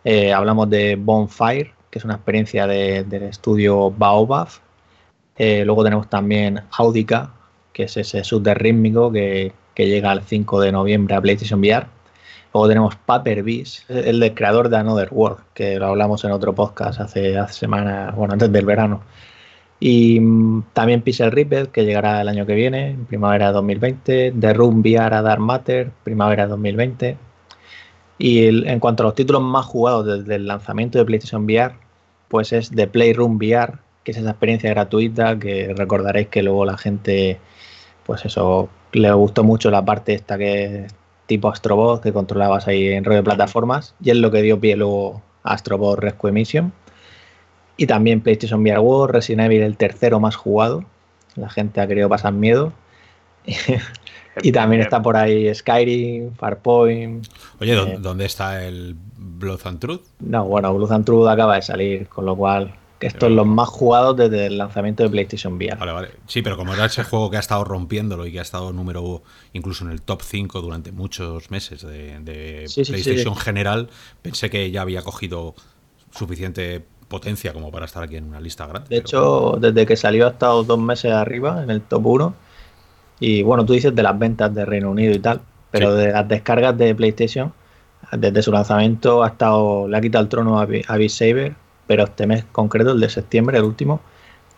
Eh, 0.03 0.33
hablamos 0.33 0.69
de 0.69 0.97
Bonfire, 0.97 1.73
que 1.91 2.01
es 2.01 2.05
una 2.05 2.15
experiencia 2.15 2.67
de- 2.67 3.05
del 3.05 3.23
estudio 3.23 3.93
Baobab. 3.93 4.49
Eh, 5.37 5.63
luego 5.65 5.85
tenemos 5.85 6.11
también 6.11 6.61
Audica, 6.77 7.31
que 7.79 7.85
es 7.85 7.97
ese 7.97 8.23
shooter 8.25 8.59
rítmico 8.59 9.13
que, 9.13 9.53
que 9.73 9.87
llega 9.87 10.11
el 10.13 10.23
5 10.23 10.61
de 10.63 10.73
noviembre 10.73 11.15
a 11.15 11.21
PlayStation 11.21 11.61
VR. 11.61 11.87
Luego 12.53 12.67
tenemos 12.67 12.97
Paper 12.97 13.45
Beast, 13.45 13.89
el 13.89 14.19
del 14.19 14.35
creador 14.35 14.69
de 14.69 14.79
Another 14.79 15.07
World, 15.13 15.39
que 15.55 15.79
lo 15.79 15.87
hablamos 15.87 16.25
en 16.25 16.33
otro 16.33 16.53
podcast 16.57 16.99
hace, 16.99 17.39
hace 17.39 17.55
semanas, 17.55 18.17
bueno, 18.17 18.33
antes 18.33 18.51
del 18.51 18.67
verano. 18.67 19.03
Y 19.79 20.19
mm, 20.19 20.65
también 20.73 21.03
Pixel 21.03 21.31
Ripped, 21.31 21.69
que 21.69 21.85
llegará 21.85 22.21
el 22.21 22.27
año 22.27 22.47
que 22.47 22.55
viene, 22.57 22.91
en 22.91 23.07
primavera 23.07 23.47
de 23.47 23.53
2020. 23.53 24.33
The 24.33 24.55
Room 24.55 24.81
VR 24.81 25.15
a 25.15 25.23
Dark 25.23 25.41
Matter, 25.41 25.93
primavera 26.03 26.47
de 26.47 26.51
2020. 26.51 27.17
Y 28.19 28.67
en 28.69 28.81
cuanto 28.81 29.05
a 29.05 29.07
los 29.07 29.15
títulos 29.15 29.43
más 29.43 29.67
jugados 29.67 30.05
desde 30.05 30.35
el 30.35 30.49
lanzamiento 30.49 30.99
de 30.99 31.05
PlayStation 31.05 31.45
VR, 31.45 31.75
pues 32.27 32.53
es 32.53 32.71
The 32.71 32.89
Playroom 32.89 33.37
VR, 33.37 33.75
que 34.03 34.11
es 34.11 34.17
esa 34.17 34.31
experiencia 34.31 34.71
gratuita 34.71 35.39
que 35.39 35.73
recordaréis 35.77 36.27
que 36.27 36.43
luego 36.43 36.65
la 36.65 36.77
gente, 36.77 37.39
pues 38.09 38.25
eso, 38.25 38.71
le 38.93 39.13
gustó 39.13 39.45
mucho 39.45 39.71
la 39.71 39.85
parte 39.85 40.15
esta 40.15 40.39
que 40.39 40.85
es 40.87 40.95
tipo 41.27 41.51
Astrobot, 41.51 42.03
que 42.03 42.11
controlabas 42.13 42.67
ahí 42.67 42.89
en 42.89 43.05
rollo 43.05 43.19
de 43.19 43.23
plataformas, 43.25 43.95
y 44.03 44.09
es 44.09 44.17
lo 44.17 44.31
que 44.31 44.41
dio 44.41 44.59
pie 44.59 44.77
luego 44.77 45.21
a 45.43 45.53
Astrobot 45.53 45.99
Rescue 45.99 46.33
Mission. 46.33 46.73
Y 47.77 47.87
también 47.87 48.23
PlayStation 48.23 48.63
VR 48.63 48.79
World, 48.81 49.15
Resident 49.15 49.43
Evil 49.45 49.61
el 49.63 49.77
tercero 49.77 50.19
más 50.21 50.37
jugado. 50.37 50.85
La 51.37 51.51
gente 51.51 51.83
ha 51.83 51.87
querido 51.87 52.09
pasar 52.09 52.33
miedo. 52.33 52.73
y 54.43 54.53
también 54.53 54.81
está 54.83 55.03
por 55.03 55.17
ahí 55.17 55.55
Skyrim, 55.55 56.33
Farpoint. 56.35 57.27
Oye, 57.61 57.75
¿dó- 57.75 57.87
eh. 57.87 57.97
¿dónde 58.01 58.25
está 58.25 58.65
el 58.65 58.97
Blood 59.19 59.61
and 59.67 59.81
Truth? 59.81 60.01
No, 60.21 60.47
bueno, 60.47 60.75
Blue 60.75 60.91
and 60.93 61.05
Truth 61.05 61.29
acaba 61.29 61.57
de 61.57 61.63
salir, 61.63 62.09
con 62.09 62.25
lo 62.25 62.35
cual 62.37 62.75
que 62.99 63.07
estos 63.07 63.29
son 63.29 63.37
los 63.37 63.47
más 63.47 63.69
jugados 63.69 64.17
desde 64.17 64.47
el 64.47 64.59
lanzamiento 64.59 65.03
de 65.05 65.11
PlayStation 65.11 65.55
VR. 65.55 65.77
Vale, 65.79 65.93
vale. 65.93 66.09
Sí, 66.27 66.43
pero 66.43 66.57
como 66.57 66.75
era 66.75 66.87
ese 66.87 67.05
juego 67.05 67.31
que 67.31 67.37
ha 67.37 67.41
estado 67.41 67.63
rompiéndolo 67.65 68.27
y 68.27 68.33
que 68.33 68.39
ha 68.41 68.43
estado 68.43 68.73
número 68.73 69.23
incluso 69.53 69.85
en 69.85 69.91
el 69.93 70.03
top 70.03 70.23
5 70.23 70.61
durante 70.61 70.91
muchos 70.93 71.51
meses 71.51 71.83
de, 71.83 72.19
de 72.21 72.65
Sí, 72.69 72.85
sí, 72.85 72.93
PlayStation 72.93 73.35
sí. 73.35 73.41
general, 73.41 73.89
pensé 74.23 74.51
que 74.51 74.71
ya 74.71 74.83
había 74.83 75.03
cogido 75.03 75.55
suficiente 76.11 76.85
potencia 77.09 77.53
como 77.53 77.71
para 77.71 77.87
estar 77.87 78.03
aquí 78.03 78.17
en 78.17 78.25
una 78.25 78.41
lista 78.41 78.67
grande. 78.67 78.89
De 78.89 79.01
pero- 79.03 79.53
hecho, 79.53 79.59
desde 79.61 79.87
que 79.87 79.97
salió 79.97 80.27
ha 80.27 80.31
estado 80.31 80.65
dos 80.65 80.79
meses 80.79 81.13
arriba 81.13 81.63
en 81.63 81.71
el 81.71 81.81
top 81.83 82.05
1. 82.07 82.35
Y 83.21 83.43
bueno, 83.43 83.65
tú 83.65 83.73
dices 83.73 83.95
de 83.95 84.03
las 84.03 84.19
ventas 84.19 84.55
de 84.55 84.65
Reino 84.65 84.91
Unido 84.91 85.13
y 85.15 85.19
tal, 85.19 85.41
pero 85.71 85.95
de 85.95 86.13
las 86.13 86.29
descargas 86.29 86.77
de 86.79 86.95
PlayStation, 86.95 87.53
desde 88.13 88.43
su 88.43 88.53
lanzamiento 88.53 89.25
ha 89.25 89.29
estado, 89.29 89.89
le 89.89 89.97
ha 89.97 90.01
quitado 90.01 90.23
el 90.23 90.29
trono 90.29 90.59
a, 90.61 90.63
a 90.63 90.67
Beat 90.97 91.11
Saber, 91.11 91.55
pero 91.89 92.05
este 92.05 92.27
mes 92.29 92.45
concreto, 92.53 92.93
el 92.93 93.01
de 93.01 93.09
septiembre, 93.09 93.59
el 93.59 93.65
último, 93.65 94.01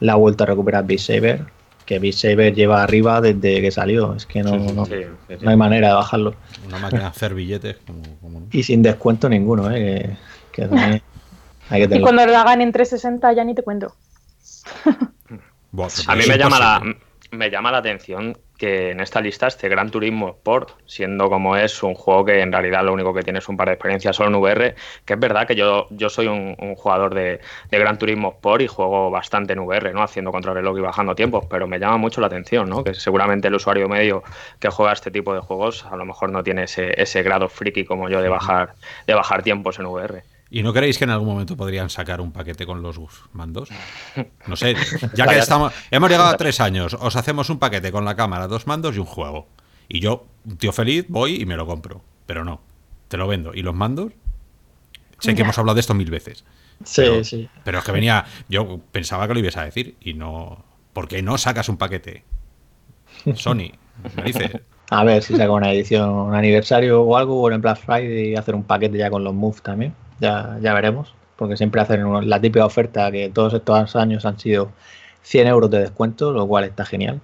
la 0.00 0.12
ha 0.12 0.16
vuelto 0.16 0.44
a 0.44 0.48
recuperar 0.48 0.84
Beat 0.84 1.00
Saber, 1.00 1.46
que 1.86 1.98
Beat 1.98 2.14
Saber 2.14 2.54
lleva 2.54 2.82
arriba 2.82 3.20
desde 3.20 3.62
que 3.62 3.70
salió. 3.70 4.14
Es 4.14 4.26
que 4.26 4.42
no, 4.42 4.52
Sí, 4.52 4.68
sí, 4.68 4.74
no, 4.74 4.84
Sí, 4.84 4.92
sí, 5.28 5.34
sí. 5.38 5.44
no 5.44 5.50
hay 5.50 5.56
manera 5.56 5.88
de 5.88 5.94
bajarlo. 5.94 6.34
Una 6.66 6.78
máquina 6.78 7.02
de 7.02 7.06
hacer 7.06 7.32
billetes, 7.32 7.76
como, 7.86 8.02
como 8.20 8.40
no. 8.40 8.46
Y 8.50 8.62
sin 8.64 8.82
descuento 8.82 9.28
ninguno, 9.28 9.70
¿eh? 9.70 10.16
que, 10.52 10.62
que 10.62 10.68
también 10.68 11.02
hay 11.70 11.88
que 11.88 11.96
Y 11.96 12.00
cuando 12.00 12.26
lo 12.26 12.36
hagan 12.36 12.60
en 12.60 12.72
360 12.72 13.32
ya 13.32 13.44
ni 13.44 13.54
te 13.54 13.62
cuento. 13.62 13.94
Buah, 15.72 15.88
A 16.08 16.16
mí 16.16 16.24
me 16.26 16.36
llama, 16.36 16.58
la. 16.58 16.82
Me 17.30 17.50
llama 17.50 17.70
la 17.70 17.78
atención 17.78 18.36
que 18.58 18.90
en 18.90 19.00
esta 19.00 19.20
lista 19.20 19.46
esté 19.46 19.68
Gran 19.68 19.90
Turismo 19.90 20.28
Sport, 20.28 20.72
siendo 20.84 21.30
como 21.30 21.56
es 21.56 21.82
un 21.82 21.94
juego 21.94 22.26
que 22.26 22.40
en 22.40 22.52
realidad 22.52 22.84
lo 22.84 22.92
único 22.92 23.14
que 23.14 23.22
tiene 23.22 23.38
es 23.38 23.48
un 23.48 23.56
par 23.56 23.68
de 23.68 23.74
experiencias 23.74 24.16
solo 24.16 24.28
en 24.28 24.34
VR, 24.34 24.74
que 25.04 25.14
es 25.14 25.18
verdad 25.18 25.46
que 25.46 25.54
yo, 25.54 25.86
yo 25.90 26.10
soy 26.10 26.26
un, 26.26 26.54
jugador 26.76 27.14
de, 27.14 27.40
de 27.70 27.78
Gran 27.78 27.98
Turismo 27.98 28.32
Sport 28.32 28.62
y 28.62 28.66
juego 28.66 29.10
bastante 29.10 29.54
en 29.54 29.60
VR, 29.60 29.94
¿no? 29.94 30.02
Haciendo 30.02 30.30
contrarreloj 30.30 30.76
y 30.78 30.80
bajando 30.82 31.14
tiempos, 31.14 31.46
pero 31.48 31.66
me 31.66 31.78
llama 31.78 31.96
mucho 31.96 32.20
la 32.20 32.26
atención, 32.26 32.68
¿no? 32.68 32.84
Que 32.84 32.94
seguramente 32.94 33.48
el 33.48 33.54
usuario 33.54 33.88
medio 33.88 34.22
que 34.58 34.68
juega 34.68 34.92
este 34.92 35.10
tipo 35.10 35.32
de 35.32 35.40
juegos 35.40 35.86
a 35.86 35.96
lo 35.96 36.04
mejor 36.04 36.30
no 36.30 36.42
tiene 36.42 36.64
ese, 36.64 37.00
ese 37.00 37.22
grado 37.22 37.48
friki 37.48 37.84
como 37.84 38.08
yo 38.08 38.20
de 38.20 38.28
bajar, 38.28 38.74
de 39.06 39.14
bajar 39.14 39.42
tiempos 39.42 39.78
en 39.78 39.86
VR. 39.86 40.22
¿Y 40.50 40.62
no 40.62 40.72
creéis 40.72 40.98
que 40.98 41.04
en 41.04 41.10
algún 41.10 41.28
momento 41.28 41.56
podrían 41.56 41.90
sacar 41.90 42.20
un 42.20 42.32
paquete 42.32 42.66
con 42.66 42.82
los 42.82 42.98
mandos? 43.32 43.68
No 44.46 44.56
sé, 44.56 44.74
ya 45.14 45.26
que 45.26 45.38
estamos, 45.38 45.72
hemos 45.90 46.10
llegado 46.10 46.28
a 46.28 46.36
tres 46.36 46.60
años, 46.60 46.96
os 47.00 47.14
hacemos 47.14 47.50
un 47.50 47.58
paquete 47.58 47.92
con 47.92 48.04
la 48.04 48.16
cámara, 48.16 48.48
dos 48.48 48.66
mandos 48.66 48.96
y 48.96 48.98
un 48.98 49.06
juego. 49.06 49.46
Y 49.88 50.00
yo, 50.00 50.26
un 50.44 50.56
tío 50.56 50.72
feliz, 50.72 51.06
voy 51.08 51.40
y 51.40 51.46
me 51.46 51.56
lo 51.56 51.66
compro. 51.66 52.02
Pero 52.26 52.44
no, 52.44 52.60
te 53.08 53.16
lo 53.16 53.26
vendo. 53.26 53.52
¿Y 53.54 53.62
los 53.62 53.74
mandos? 53.74 54.12
Sé 55.18 55.34
que 55.34 55.42
hemos 55.42 55.58
hablado 55.58 55.74
de 55.74 55.80
esto 55.80 55.94
mil 55.94 56.10
veces. 56.10 56.44
Sí, 56.84 57.02
pero, 57.02 57.24
sí. 57.24 57.48
Pero 57.64 57.78
es 57.78 57.84
que 57.84 57.92
venía, 57.92 58.24
yo 58.48 58.80
pensaba 58.90 59.28
que 59.28 59.34
lo 59.34 59.40
ibas 59.40 59.56
a 59.56 59.64
decir 59.64 59.96
y 60.00 60.14
no. 60.14 60.64
¿Por 60.92 61.08
qué 61.08 61.22
no 61.22 61.38
sacas 61.38 61.68
un 61.68 61.76
paquete? 61.76 62.24
Sony, 63.34 63.72
me 64.16 64.22
dice. 64.24 64.62
A 64.90 65.04
ver 65.04 65.22
si 65.22 65.36
saca 65.36 65.52
una 65.52 65.72
edición, 65.72 66.10
un 66.10 66.34
aniversario 66.34 67.02
o 67.02 67.16
algo, 67.16 67.40
o 67.40 67.50
en 67.50 67.60
Black 67.60 67.78
Friday 67.78 68.30
y 68.30 68.36
hacer 68.36 68.56
un 68.56 68.64
paquete 68.64 68.98
ya 68.98 69.08
con 69.08 69.22
los 69.22 69.32
moves 69.32 69.62
también. 69.62 69.94
Ya, 70.20 70.58
ya 70.60 70.74
veremos. 70.74 71.14
Porque 71.36 71.56
siempre 71.56 71.80
hacen 71.80 72.28
la 72.28 72.40
típica 72.40 72.66
oferta 72.66 73.10
que 73.10 73.30
todos 73.30 73.54
estos 73.54 73.96
años 73.96 74.26
han 74.26 74.38
sido 74.38 74.70
100 75.22 75.46
euros 75.46 75.70
de 75.70 75.80
descuento, 75.80 76.32
lo 76.32 76.46
cual 76.46 76.64
está 76.64 76.84
genial. 76.84 77.20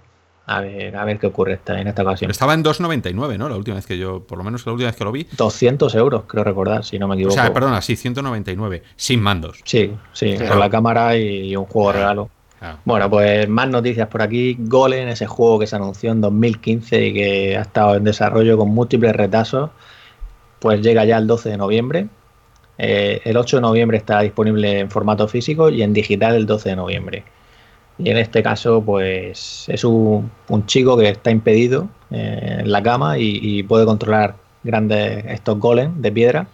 A 0.49 0.61
ver, 0.61 0.97
a 0.97 1.05
ver 1.05 1.19
qué 1.19 1.27
ocurre 1.27 1.55
esta, 1.55 1.81
en 1.81 1.89
esta 1.89 2.03
ocasión. 2.03 2.31
Estaba 2.31 2.55
en 2.55 2.63
2.99, 2.63 3.37
¿no? 3.37 3.49
La 3.49 3.57
última 3.57 3.75
vez 3.75 3.87
que 3.87 3.99
yo, 3.99 4.21
por 4.23 4.39
lo 4.39 4.45
menos 4.45 4.65
la 4.65 4.73
última 4.73 4.89
vez 4.89 4.97
que 4.97 5.05
lo 5.05 5.11
vi. 5.11 5.27
200 5.37 5.93
euros, 5.97 6.23
creo 6.29 6.45
recordar, 6.45 6.85
si 6.85 7.01
no 7.01 7.09
me 7.09 7.15
O 7.15 7.17
equivoco. 7.17 7.35
sea, 7.35 7.53
perdona, 7.53 7.83
sí, 7.83 7.97
199, 7.97 8.83
sin 8.95 9.21
mandos. 9.21 9.61
Sí, 9.65 9.93
sí, 10.13 10.37
con 10.49 10.61
la 10.61 10.71
cámara 10.71 11.17
y, 11.17 11.57
un 11.57 11.65
juego 11.67 11.93
regalo. 11.93 12.31
Bueno, 12.85 13.11
pues 13.11 13.49
más 13.49 13.69
noticias 13.69 14.09
por 14.09 14.23
aquí. 14.23 14.57
Golem, 14.59 15.09
ese 15.09 15.27
juego 15.27 15.59
que 15.59 15.67
se 15.67 15.77
anunció 15.77 16.13
en 16.13 16.21
2015 16.21 17.07
y 17.07 17.13
que 17.13 17.57
ha 17.57 17.63
estado 17.63 17.97
en 17.97 18.05
desarrollo 18.05 18.57
con 18.57 18.71
múltiples 18.71 19.15
retazos, 19.15 19.71
pues 20.61 20.81
llega 20.81 21.05
ya 21.05 21.19
el 21.19 21.27
12 21.27 21.51
de 21.51 21.57
noviembre. 21.57 22.07
Eh, 22.79 23.21
el 23.25 23.37
8 23.37 23.57
de 23.59 23.61
noviembre 23.63 23.97
estará 23.97 24.21
disponible 24.23 24.81
en 24.81 24.91
formato 24.91 25.27
físico 25.29 25.71
y 25.71 25.83
en 25.83 25.93
digital 25.93 26.35
el 26.35 26.47
12 26.47 26.71
de 26.71 26.77
noviembre. 26.77 27.25
Y 27.99 28.11
en 28.11 28.19
este 28.19 28.43
caso, 28.43 28.83
pues 28.83 29.67
es 29.69 29.85
un, 29.85 30.31
un 30.49 30.67
chico 30.67 30.99
que 30.99 31.09
está 31.09 31.31
impedido 31.31 31.89
eh, 32.11 32.59
en 32.61 32.71
la 32.71 32.83
cama 32.83 33.19
y, 33.19 33.39
y 33.43 33.63
puede 33.63 33.87
controlar 33.87 34.37
grandes 34.63 35.25
estos 35.27 35.59
golems 35.59 36.03
de 36.03 36.13
piedra 36.13 36.47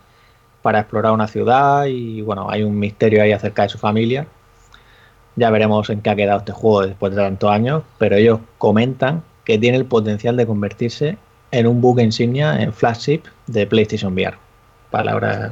para 0.63 0.81
explorar 0.81 1.13
una 1.13 1.27
ciudad 1.27 1.87
y 1.87 2.21
bueno, 2.23 2.49
hay 2.49 2.63
un 2.63 2.79
misterio 2.79 3.23
ahí 3.23 3.33
acerca 3.33 3.63
de 3.63 3.69
su 3.71 3.79
familia. 3.79 4.27
Ya 5.35 5.51
veremos 5.51 5.91
en 5.91 6.01
qué 6.03 6.11
ha 6.11 6.17
quedado 6.17 6.39
este 6.39 6.53
juego 6.53 6.87
después 6.87 7.15
de 7.15 7.23
tantos 7.23 7.51
años, 7.51 7.83
pero 7.99 8.17
ellos 8.17 8.41
comentan 8.59 9.23
que 9.45 9.59
tiene 9.59 9.79
el 9.79 9.87
potencial 9.87 10.37
de 10.37 10.47
convertirse 10.47 11.17
en 11.51 11.67
un 11.67 11.81
buque 11.81 12.03
insignia 12.03 12.63
en 12.63 12.73
flagship 12.73 13.23
de 13.47 13.67
PlayStation 13.67 14.13
VR. 14.13 14.37
Palabras 14.91 15.51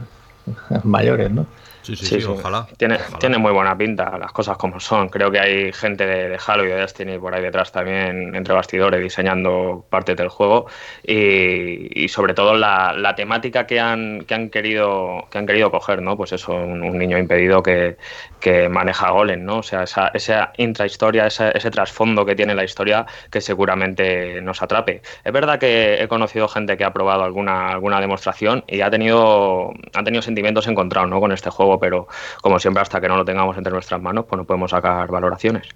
mayores, 0.85 1.31
¿no? 1.31 1.47
Sí, 1.83 1.97
sí, 1.97 2.21
sí, 2.21 2.25
ojalá. 2.25 2.66
Tiene, 2.77 2.97
ojalá. 2.97 3.19
tiene 3.19 3.38
muy 3.38 3.53
buena 3.53 3.77
pinta, 3.77 4.19
las 4.19 4.33
cosas 4.33 4.57
como 4.57 4.81
son. 4.81 5.09
Creo 5.09 5.31
que 5.31 5.40
hay 5.40 5.73
gente 5.73 6.07
de, 6.07 6.29
de, 6.29 6.38
Halo 6.45 6.64
y 6.64 6.69
de 6.69 6.75
Destiny 6.75 7.19
por 7.19 7.35
ahí 7.35 7.43
detrás 7.43 7.73
también, 7.73 8.35
entre 8.35 8.55
bastidores, 8.55 9.01
diseñando 9.01 9.85
partes 9.88 10.16
del 10.16 10.29
juego. 10.29 10.66
Y, 11.03 12.05
y 12.05 12.09
sobre 12.09 12.35
todo 12.35 12.55
la, 12.55 12.93
la, 12.93 13.14
temática 13.14 13.66
que 13.66 13.81
han, 13.81 14.25
que 14.27 14.35
han 14.35 14.51
querido 14.51 15.27
que 15.31 15.38
han 15.38 15.47
querido 15.47 15.71
coger, 15.71 16.03
¿no? 16.03 16.16
Pues 16.16 16.33
eso, 16.33 16.55
un, 16.55 16.83
un 16.83 16.99
niño 16.99 17.19
impedido 17.19 17.62
que, 17.62 17.97
que, 18.40 18.69
maneja 18.69 19.11
golem, 19.11 19.45
¿no? 19.45 19.59
O 19.59 19.62
sea, 19.62 19.85
esa, 19.85 20.09
esa 20.14 20.53
intrahistoria, 20.57 21.27
ese, 21.27 21.51
ese 21.57 21.71
trasfondo 21.71 22.25
que 22.25 22.35
tiene 22.37 22.55
la 22.55 22.64
historia 22.64 23.07
que 23.31 23.40
seguramente 23.40 24.40
nos 24.43 24.62
atrape. 24.62 25.03
Es 25.25 25.33
verdad 25.33 25.59
que 25.59 26.03
he 26.03 26.09
conocido 26.09 26.49
gente 26.49 26.77
que 26.77 26.85
ha 26.85 26.93
probado 26.93 27.25
alguna, 27.25 27.69
alguna 27.69 28.01
demostración 28.01 28.64
y 28.66 28.81
ha 28.81 28.90
tenido, 28.90 29.73
ha 29.95 30.05
tenido 30.05 30.23
sentimientos 30.23 30.66
encontrados, 30.66 31.11
¿no? 31.11 31.21
Con 31.21 31.33
este 31.33 31.51
juego 31.51 31.70
pero 31.79 32.09
como 32.41 32.59
siempre, 32.59 32.83
hasta 32.83 33.01
que 33.01 33.09
no 33.09 33.17
lo 33.17 33.25
tengamos 33.25 33.57
entre 33.57 33.73
nuestras 33.73 34.01
manos, 34.01 34.25
pues 34.29 34.39
no 34.39 34.45
podemos 34.45 34.71
sacar 34.71 35.09
valoraciones. 35.11 35.69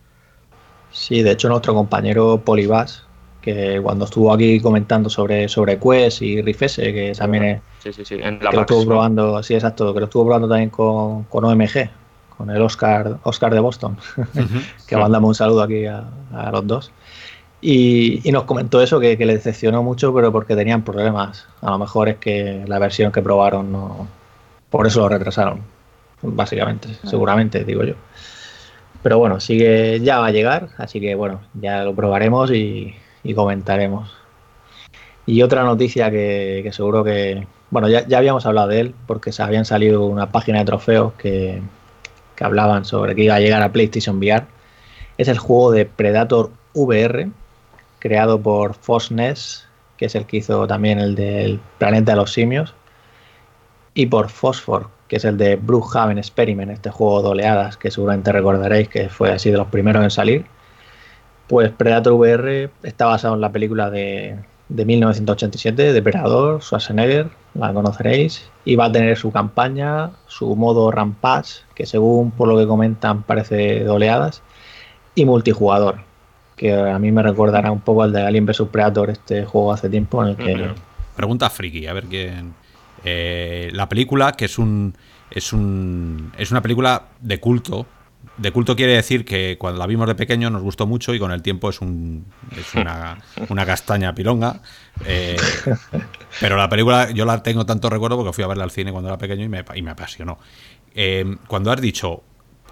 Sí, 0.94 1.22
de 1.22 1.32
hecho, 1.32 1.48
nuestro 1.48 1.74
compañero 1.74 2.40
Polibas, 2.44 3.04
que 3.42 3.80
cuando 3.82 4.04
estuvo 4.06 4.32
aquí 4.32 4.60
comentando 4.60 5.10
sobre, 5.10 5.48
sobre 5.48 5.78
Quest 5.78 6.22
y 6.22 6.40
Rifese, 6.40 6.94
que 6.94 7.12
también 7.18 7.44
es. 7.44 7.60
Sí, 7.80 7.92
sí, 7.92 8.04
sí. 8.04 8.14
En 8.14 8.38
la 8.42 8.50
que 8.50 8.56
lo 8.56 8.62
estuvo 8.62 8.86
probando, 8.86 9.42
sí, 9.42 9.54
exacto, 9.54 9.92
que 9.92 10.00
lo 10.00 10.06
estuvo 10.06 10.24
probando 10.24 10.48
también 10.48 10.70
con, 10.70 11.24
con 11.24 11.44
OMG, 11.44 11.90
con 12.38 12.48
el 12.48 12.62
Oscar, 12.62 13.18
Oscar 13.24 13.52
de 13.52 13.60
Boston, 13.60 13.98
uh 14.16 14.20
-huh. 14.22 14.86
que 14.86 14.96
mandamos 14.96 15.28
un 15.28 15.34
saludo 15.34 15.62
aquí 15.62 15.84
a, 15.84 16.04
a 16.32 16.50
los 16.52 16.66
dos. 16.66 16.92
Y, 17.60 18.26
y, 18.26 18.30
nos 18.30 18.44
comentó 18.44 18.80
eso, 18.80 19.00
que, 19.00 19.18
que, 19.18 19.26
le 19.26 19.34
decepcionó 19.34 19.82
mucho, 19.82 20.14
pero 20.14 20.30
porque 20.30 20.54
tenían 20.54 20.82
problemas. 20.82 21.46
A 21.60 21.70
lo 21.70 21.78
mejor 21.78 22.08
es 22.08 22.16
que 22.18 22.62
la 22.66 22.78
versión 22.78 23.10
que 23.10 23.20
probaron 23.20 23.72
no. 23.72 24.06
Por 24.70 24.86
eso 24.86 25.00
lo 25.00 25.08
retrasaron 25.08 25.73
básicamente, 26.24 26.88
seguramente, 27.04 27.64
digo 27.64 27.84
yo. 27.84 27.94
Pero 29.02 29.18
bueno, 29.18 29.40
sigue, 29.40 30.00
ya 30.00 30.18
va 30.18 30.28
a 30.28 30.32
llegar, 30.32 30.70
así 30.78 31.00
que 31.00 31.14
bueno, 31.14 31.40
ya 31.54 31.84
lo 31.84 31.94
probaremos 31.94 32.50
y, 32.50 32.94
y 33.22 33.34
comentaremos. 33.34 34.10
Y 35.26 35.42
otra 35.42 35.62
noticia 35.64 36.10
que, 36.10 36.60
que 36.62 36.72
seguro 36.72 37.04
que, 37.04 37.46
bueno, 37.70 37.88
ya, 37.88 38.06
ya, 38.06 38.18
habíamos 38.18 38.46
hablado 38.46 38.68
de 38.68 38.80
él, 38.80 38.94
porque 39.06 39.32
se 39.32 39.42
habían 39.42 39.64
salido 39.64 40.06
una 40.06 40.30
página 40.30 40.58
de 40.60 40.64
trofeos 40.66 41.12
que, 41.14 41.62
que 42.36 42.44
hablaban 42.44 42.84
sobre 42.84 43.14
que 43.14 43.24
iba 43.24 43.34
a 43.34 43.40
llegar 43.40 43.62
a 43.62 43.72
PlayStation 43.72 44.18
VR. 44.18 44.46
Es 45.18 45.28
el 45.28 45.38
juego 45.38 45.70
de 45.72 45.86
Predator 45.86 46.50
VR, 46.74 47.30
creado 47.98 48.40
por 48.40 48.74
Fosnes, 48.74 49.66
que 49.96 50.06
es 50.06 50.14
el 50.14 50.26
que 50.26 50.38
hizo 50.38 50.66
también 50.66 50.98
el 50.98 51.14
del 51.14 51.60
Planeta 51.78 52.12
de 52.12 52.16
los 52.16 52.32
Simios, 52.32 52.74
y 53.94 54.06
por 54.06 54.28
Phosphor, 54.28 54.88
que 55.08 55.16
es 55.16 55.24
el 55.24 55.36
de 55.36 55.56
Brookhaven 55.56 56.18
Experiment, 56.18 56.70
este 56.70 56.90
juego 56.90 57.22
de 57.22 57.28
oleadas 57.28 57.76
que 57.76 57.90
seguramente 57.90 58.32
recordaréis 58.32 58.88
que 58.88 59.08
fue 59.08 59.32
así 59.32 59.50
de 59.50 59.58
los 59.58 59.68
primeros 59.68 60.02
en 60.02 60.10
salir. 60.10 60.46
Pues 61.46 61.70
Predator 61.70 62.14
VR 62.14 62.70
está 62.82 63.06
basado 63.06 63.34
en 63.34 63.40
la 63.40 63.52
película 63.52 63.90
de, 63.90 64.36
de 64.68 64.84
1987, 64.84 65.92
Depredador, 65.92 66.62
Schwarzenegger, 66.62 67.28
la 67.54 67.72
conoceréis, 67.72 68.50
y 68.64 68.76
va 68.76 68.86
a 68.86 68.92
tener 68.92 69.16
su 69.18 69.30
campaña, 69.30 70.10
su 70.26 70.56
modo 70.56 70.90
Rampage, 70.90 71.60
que 71.74 71.86
según 71.86 72.30
por 72.30 72.48
lo 72.48 72.56
que 72.56 72.66
comentan 72.66 73.22
parece 73.22 73.84
de 73.84 73.88
oleadas, 73.88 74.42
y 75.14 75.26
multijugador, 75.26 75.98
que 76.56 76.72
a 76.72 76.98
mí 76.98 77.12
me 77.12 77.22
recordará 77.22 77.70
un 77.70 77.80
poco 77.80 78.02
al 78.02 78.12
de 78.12 78.22
Alien 78.22 78.46
vs 78.46 78.62
Predator, 78.72 79.10
este 79.10 79.44
juego 79.44 79.72
hace 79.72 79.88
tiempo 79.90 80.22
en 80.24 80.30
el 80.30 80.36
que... 80.36 80.56
-huh. 80.56 80.74
Pregunta 81.14 81.50
friki, 81.50 81.86
a 81.86 81.92
ver 81.92 82.04
quién... 82.04 82.54
Eh, 83.04 83.70
la 83.72 83.88
película, 83.88 84.32
que 84.32 84.46
es 84.46 84.58
un, 84.58 84.96
es 85.30 85.52
un. 85.52 86.32
es 86.38 86.50
una 86.50 86.62
película 86.62 87.08
de 87.20 87.40
culto. 87.40 87.86
De 88.38 88.50
culto 88.50 88.74
quiere 88.74 88.94
decir 88.94 89.24
que 89.24 89.56
cuando 89.58 89.78
la 89.78 89.86
vimos 89.86 90.08
de 90.08 90.14
pequeño 90.14 90.50
nos 90.50 90.62
gustó 90.62 90.86
mucho 90.86 91.14
y 91.14 91.18
con 91.18 91.30
el 91.30 91.42
tiempo 91.42 91.68
es, 91.68 91.80
un, 91.80 92.24
es 92.56 92.74
una, 92.74 93.18
una 93.48 93.66
castaña 93.66 94.14
pilonga. 94.14 94.60
Eh, 95.04 95.36
pero 96.40 96.56
la 96.56 96.68
película 96.68 97.10
yo 97.10 97.26
la 97.26 97.42
tengo 97.42 97.66
tanto 97.66 97.90
recuerdo 97.90 98.16
porque 98.16 98.32
fui 98.32 98.42
a 98.42 98.48
verla 98.48 98.64
al 98.64 98.70
cine 98.70 98.90
cuando 98.90 99.10
era 99.10 99.18
pequeño 99.18 99.44
y 99.44 99.48
me, 99.48 99.64
y 99.74 99.82
me 99.82 99.90
apasionó. 99.90 100.38
Eh, 100.94 101.36
cuando 101.46 101.70
has 101.70 101.80
dicho 101.80 102.22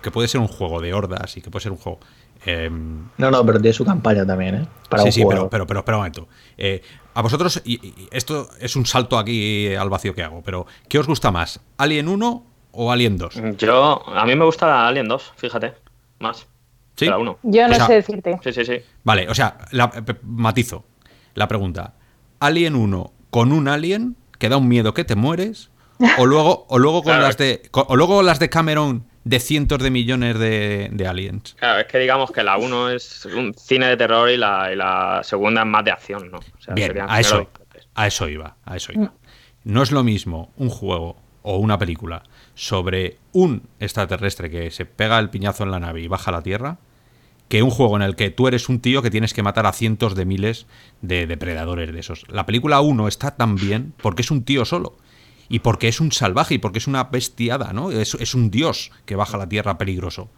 que 0.02 0.10
puede 0.10 0.28
ser 0.28 0.40
un 0.40 0.48
juego 0.48 0.80
de 0.80 0.92
hordas 0.92 1.36
y 1.36 1.40
que 1.40 1.50
puede 1.50 1.62
ser 1.62 1.72
un 1.72 1.78
juego. 1.78 2.00
Eh, 2.44 2.68
no, 2.70 3.30
no, 3.30 3.46
pero 3.46 3.60
tiene 3.60 3.72
su 3.72 3.84
campaña 3.84 4.26
también, 4.26 4.54
¿eh? 4.56 4.66
Para 4.88 5.04
sí, 5.04 5.12
sí, 5.12 5.24
pero, 5.28 5.48
pero, 5.48 5.66
pero 5.66 5.80
espera 5.80 5.96
un 5.96 6.00
momento. 6.00 6.28
Eh, 6.58 6.82
a 7.14 7.22
vosotros, 7.22 7.60
y, 7.64 7.74
y, 7.86 8.08
esto 8.10 8.48
es 8.60 8.76
un 8.76 8.86
salto 8.86 9.18
aquí 9.18 9.74
al 9.74 9.90
vacío 9.90 10.14
que 10.14 10.22
hago, 10.22 10.42
pero 10.42 10.66
¿qué 10.88 10.98
os 10.98 11.06
gusta 11.06 11.30
más? 11.30 11.60
¿Alien 11.76 12.08
1 12.08 12.46
o 12.72 12.92
Alien 12.92 13.18
2? 13.18 13.34
Yo, 13.58 14.02
a 14.08 14.24
mí 14.24 14.34
me 14.34 14.44
gusta 14.44 14.86
Alien 14.88 15.08
2, 15.08 15.32
fíjate, 15.36 15.74
más. 16.20 16.46
¿Sí? 16.96 17.06
La 17.06 17.18
1. 17.18 17.38
Yo 17.42 17.66
no 17.68 17.72
O 17.72 17.76
sea, 17.76 17.86
sé 17.86 17.92
decirte. 17.94 18.38
Sí, 18.44 18.52
sí, 18.52 18.64
sí. 18.64 18.74
Vale, 19.04 19.28
o 19.28 19.34
sea, 19.34 19.58
la- 19.72 19.90
pe- 19.90 20.16
matizo 20.22 20.84
la 21.34 21.48
pregunta. 21.48 21.94
¿Alien 22.40 22.74
1 22.76 23.12
con 23.30 23.52
un 23.52 23.68
alien 23.68 24.16
que 24.38 24.48
da 24.48 24.56
un 24.58 24.68
miedo 24.68 24.92
que 24.94 25.04
te 25.04 25.14
mueres? 25.16 25.70
O 26.18 26.26
luego, 26.26 26.66
o 26.68 26.78
luego 26.78 27.02
con 27.02 27.12
Claro. 27.12 27.22
las 27.22 27.36
de. 27.38 27.62
O 27.72 27.94
luego 27.96 28.22
las 28.22 28.38
de 28.40 28.50
Cameron 28.50 29.06
de 29.24 29.40
cientos 29.40 29.78
de 29.78 29.90
millones 29.90 30.38
de, 30.38 30.88
de 30.92 31.06
aliens. 31.06 31.54
Claro, 31.58 31.80
es 31.80 31.86
que 31.86 31.98
digamos 31.98 32.30
que 32.32 32.42
la 32.42 32.56
1 32.56 32.90
es 32.90 33.24
un 33.26 33.54
cine 33.54 33.86
de 33.86 33.96
terror 33.96 34.28
y 34.30 34.36
la, 34.36 34.72
y 34.72 34.76
la 34.76 35.20
segunda 35.22 35.62
es 35.62 35.66
más 35.66 35.84
de 35.84 35.90
acción, 35.92 36.30
¿no? 36.30 36.38
O 36.38 36.60
sea, 36.60 36.74
Bien, 36.74 36.92
eso, 37.18 37.48
a 37.94 38.06
eso 38.06 38.28
iba, 38.28 38.56
a 38.64 38.76
eso 38.76 38.92
iba. 38.92 39.12
No 39.64 39.82
es 39.82 39.92
lo 39.92 40.02
mismo 40.02 40.52
un 40.56 40.70
juego 40.70 41.16
o 41.42 41.58
una 41.58 41.78
película 41.78 42.22
sobre 42.54 43.18
un 43.32 43.68
extraterrestre 43.80 44.50
que 44.50 44.70
se 44.70 44.86
pega 44.86 45.18
el 45.18 45.30
piñazo 45.30 45.64
en 45.64 45.70
la 45.70 45.80
nave 45.80 46.00
y 46.00 46.08
baja 46.08 46.30
a 46.30 46.34
la 46.34 46.42
Tierra 46.42 46.78
que 47.48 47.62
un 47.62 47.70
juego 47.70 47.96
en 47.96 48.02
el 48.02 48.16
que 48.16 48.30
tú 48.30 48.48
eres 48.48 48.70
un 48.70 48.80
tío 48.80 49.02
que 49.02 49.10
tienes 49.10 49.34
que 49.34 49.42
matar 49.42 49.66
a 49.66 49.72
cientos 49.72 50.14
de 50.14 50.24
miles 50.24 50.66
de 51.02 51.26
depredadores 51.26 51.92
de 51.92 52.00
esos. 52.00 52.24
La 52.28 52.46
película 52.46 52.80
1 52.80 53.08
está 53.08 53.32
tan 53.32 53.56
bien 53.56 53.92
porque 54.00 54.22
es 54.22 54.30
un 54.30 54.42
tío 54.42 54.64
solo. 54.64 54.96
Y 55.52 55.58
porque 55.58 55.86
es 55.88 56.00
un 56.00 56.12
salvaje 56.12 56.54
y 56.54 56.58
porque 56.58 56.78
es 56.78 56.86
una 56.86 57.04
bestiada, 57.04 57.74
¿no? 57.74 57.90
Es, 57.90 58.14
es 58.14 58.34
un 58.34 58.50
dios 58.50 58.90
que 59.04 59.16
baja 59.16 59.36
a 59.36 59.40
la 59.40 59.48
tierra 59.50 59.76
peligroso. 59.76 60.30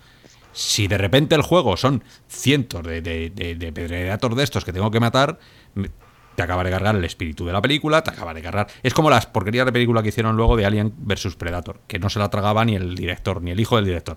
Si 0.52 0.88
de 0.88 0.98
repente 0.98 1.36
el 1.36 1.42
juego 1.42 1.76
son 1.76 2.02
cientos 2.26 2.82
de, 2.82 3.00
de, 3.00 3.30
de, 3.30 3.54
de 3.54 3.72
Predator 3.72 4.34
de 4.34 4.42
estos 4.42 4.64
que 4.64 4.72
tengo 4.72 4.90
que 4.90 4.98
matar, 4.98 5.38
te 6.34 6.42
acaba 6.42 6.64
de 6.64 6.70
cargar 6.70 6.96
el 6.96 7.04
espíritu 7.04 7.46
de 7.46 7.52
la 7.52 7.62
película, 7.62 8.02
te 8.02 8.10
acaba 8.10 8.34
de 8.34 8.42
cargar. 8.42 8.66
Es 8.82 8.92
como 8.92 9.08
las 9.08 9.26
porquerías 9.26 9.64
de 9.66 9.70
película 9.70 10.02
que 10.02 10.08
hicieron 10.08 10.36
luego 10.36 10.56
de 10.56 10.66
Alien 10.66 10.92
vs 10.96 11.36
Predator, 11.36 11.80
que 11.86 12.00
no 12.00 12.10
se 12.10 12.18
la 12.18 12.28
tragaba 12.28 12.64
ni 12.64 12.74
el 12.74 12.96
director, 12.96 13.40
ni 13.40 13.52
el 13.52 13.60
hijo 13.60 13.76
del 13.76 13.84
director. 13.84 14.16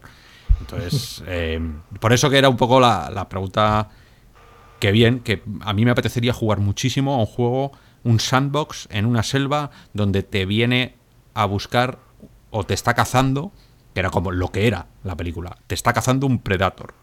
Entonces, 0.60 1.24
eh, 1.28 1.62
por 2.00 2.12
eso 2.12 2.28
que 2.32 2.40
era 2.40 2.50
un 2.50 2.58
poco 2.58 2.80
la, 2.80 3.12
la 3.14 3.30
pregunta 3.30 3.90
que 4.80 4.92
bien, 4.92 5.20
que 5.20 5.44
a 5.62 5.74
mí 5.74 5.86
me 5.86 5.92
apetecería 5.92 6.34
jugar 6.34 6.60
muchísimo 6.60 7.14
a 7.14 7.18
un 7.20 7.28
juego, 7.28 7.72
un 8.04 8.20
sandbox 8.20 8.88
en 8.92 9.06
una 9.06 9.24
selva 9.24 9.72
donde 9.94 10.24
te 10.24 10.46
viene 10.46 10.96
a 11.34 11.46
buscar 11.46 12.00
o 12.52 12.64
te 12.64 12.74
está 12.74 12.94
cazando, 12.94 13.52
que 13.94 14.00
era 14.00 14.10
como 14.10 14.32
lo 14.32 14.52
que 14.52 14.68
era 14.68 14.88
la 15.04 15.16
película, 15.16 15.58
te 15.68 15.76
está 15.76 15.94
cazando 15.94 16.26
un 16.28 16.40
predator. 16.40 16.94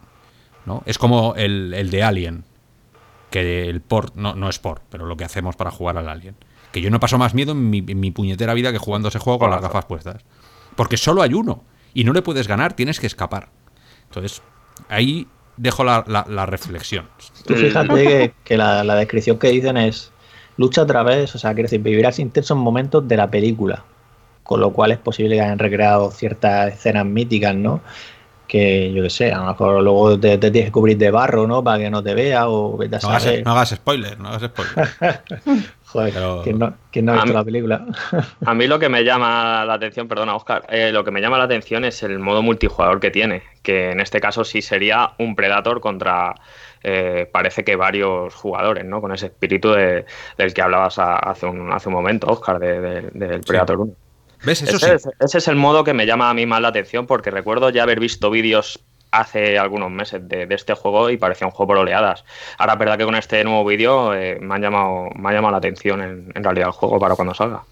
¿no? 0.65 0.81
Es 0.85 0.97
como 0.97 1.35
el, 1.35 1.73
el 1.75 1.91
de 1.91 2.03
Alien, 2.03 2.43
que 3.29 3.69
el 3.69 3.81
port, 3.81 4.15
no, 4.15 4.33
no 4.35 4.49
es 4.49 4.59
port, 4.59 4.81
pero 4.89 5.05
lo 5.05 5.15
que 5.17 5.23
hacemos 5.25 5.55
para 5.55 5.71
jugar 5.71 5.97
al 5.97 6.09
Alien. 6.09 6.35
Que 6.71 6.81
yo 6.81 6.89
no 6.89 6.99
paso 6.99 7.17
más 7.17 7.33
miedo 7.33 7.51
en 7.53 7.69
mi, 7.69 7.83
en 7.87 7.99
mi 7.99 8.11
puñetera 8.11 8.53
vida 8.53 8.71
que 8.71 8.77
jugando 8.79 9.07
ese 9.09 9.19
juego 9.19 9.39
con 9.39 9.51
las 9.51 9.61
gafas 9.61 9.85
puestas. 9.85 10.23
Porque 10.75 10.97
solo 10.97 11.21
hay 11.21 11.33
uno. 11.33 11.63
Y 11.93 12.03
no 12.03 12.11
le 12.11 12.21
puedes 12.21 12.47
ganar, 12.47 12.73
tienes 12.73 12.99
que 12.99 13.07
escapar. 13.07 13.49
Entonces, 14.05 14.41
ahí 14.89 15.27
dejo 15.55 15.83
la, 15.85 16.03
la- 16.07 16.25
la 16.27 16.45
reflexión. 16.45 17.07
Tú 17.45 17.53
fíjate 17.55 17.93
que, 17.93 18.33
que 18.43 18.57
la, 18.57 18.83
la 18.83 18.95
descripción 18.95 19.37
que 19.39 19.49
dicen 19.49 19.77
es 19.77 20.11
lucha 20.57 20.81
a 20.81 20.85
través, 20.85 21.33
o 21.35 21.37
sea, 21.37 21.51
quiere 21.53 21.63
decir, 21.63 21.81
vivirás 21.81 22.19
intensos 22.19 22.57
momentos 22.57 23.07
de 23.07 23.17
la 23.17 23.29
película. 23.29 23.83
Con 24.43 24.59
lo 24.59 24.71
cual 24.71 24.91
es 24.91 24.99
posible 24.99 25.35
que 25.35 25.41
hayan 25.41 25.57
recreado 25.57 26.11
ciertas 26.11 26.71
escenas 26.73 27.03
míticas, 27.05 27.55
¿no? 27.55 27.81
Que 28.47 28.93
yo 28.93 29.01
qué 29.01 29.09
sé, 29.09 29.31
a 29.31 29.39
lo 29.39 29.45
mejor 29.45 29.81
luego 29.81 30.19
te, 30.19 30.37
te 30.37 30.51
tienes 30.51 30.69
que 30.69 30.71
cubrir 30.71 30.99
de 30.99 31.09
barro, 31.09 31.47
¿no? 31.47 31.63
Para 31.63 31.79
que 31.79 31.89
no 31.89 32.03
te 32.03 32.13
vea 32.13 32.47
o 32.47 32.77
vete 32.77 32.97
a 32.97 32.99
No 32.99 33.09
hagas, 33.09 33.27
no 33.43 33.51
hagas 33.53 33.69
spoiler, 33.69 34.19
no 34.19 34.29
hagas 34.29 34.43
spoiler. 34.51 34.89
Joder, 35.85 36.13
pero- 36.13 36.41
¿quién 36.43 36.59
no, 36.59 36.73
quién 36.91 37.05
no 37.05 37.13
ha 37.13 37.15
visto 37.15 37.29
mí- 37.29 37.33
la 37.33 37.43
película? 37.43 37.85
A 38.45 38.53
mí 38.53 38.67
lo 38.67 38.77
que 38.77 38.87
me 38.87 39.03
llama 39.03 39.65
la 39.65 39.73
atención, 39.73 40.07
perdona 40.07 40.35
Oscar, 40.35 40.63
eh, 40.69 40.91
lo 40.91 41.03
que 41.03 41.09
me 41.09 41.21
llama 41.21 41.39
la 41.39 41.45
atención 41.45 41.83
es 41.85 42.03
el 42.03 42.19
modo 42.19 42.43
multijugador 42.43 42.99
que 42.99 43.09
tiene, 43.09 43.41
que 43.63 43.89
en 43.91 43.99
este 43.99 44.19
caso 44.21 44.43
sí 44.43 44.61
sería 44.61 45.13
un 45.17 45.35
Predator 45.35 45.81
contra, 45.81 46.35
eh, 46.87 47.27
parece 47.31 47.63
que 47.63 47.75
varios 47.75 48.33
jugadores, 48.35 48.85
¿no? 48.85 49.01
Con 49.01 49.11
ese 49.11 49.25
espíritu 49.25 49.71
de- 49.71 50.05
del 50.37 50.53
que 50.53 50.61
hablabas 50.61 50.99
a- 50.99 51.17
hace, 51.17 51.47
un, 51.47 51.71
hace 51.73 51.89
un 51.89 51.95
momento, 51.95 52.27
Oscar, 52.27 52.59
de- 52.59 52.79
de- 52.79 53.01
del 53.11 53.41
Predator 53.41 53.79
1. 53.79 53.93
¿Ves? 54.43 54.61
Eso 54.61 54.77
ese, 54.77 54.99
sí. 54.99 55.09
es, 55.09 55.15
ese 55.19 55.37
es 55.39 55.47
el 55.47 55.55
modo 55.55 55.83
que 55.83 55.93
me 55.93 56.05
llama 56.05 56.29
a 56.29 56.33
mí 56.35 56.45
más 56.45 56.61
la 56.61 56.67
atención 56.67 57.07
porque 57.07 57.31
recuerdo 57.31 57.71
ya 57.71 57.81
haber 57.83 57.99
visto 57.99 58.29
vídeos 58.29 58.79
hace 59.09 59.57
algunos 59.57 59.89
meses 59.89 60.27
de, 60.27 60.45
de 60.45 60.55
este 60.55 60.73
juego 60.75 61.09
y 61.09 61.17
parecía 61.17 61.47
un 61.47 61.51
juego 61.51 61.69
por 61.69 61.77
oleadas. 61.77 62.23
Ahora 62.59 62.73
es 62.73 62.79
verdad 62.79 62.97
que 62.99 63.05
con 63.05 63.15
este 63.15 63.43
nuevo 63.43 63.65
vídeo 63.65 64.13
eh, 64.13 64.37
me, 64.39 64.53
han 64.53 64.61
llamado, 64.61 65.09
me 65.15 65.29
ha 65.29 65.33
llamado 65.33 65.53
la 65.53 65.57
atención 65.57 66.01
en, 66.01 66.31
en 66.35 66.43
realidad 66.43 66.67
el 66.67 66.73
juego 66.73 66.99
para 66.99 67.15
cuando 67.15 67.33
salga. 67.33 67.63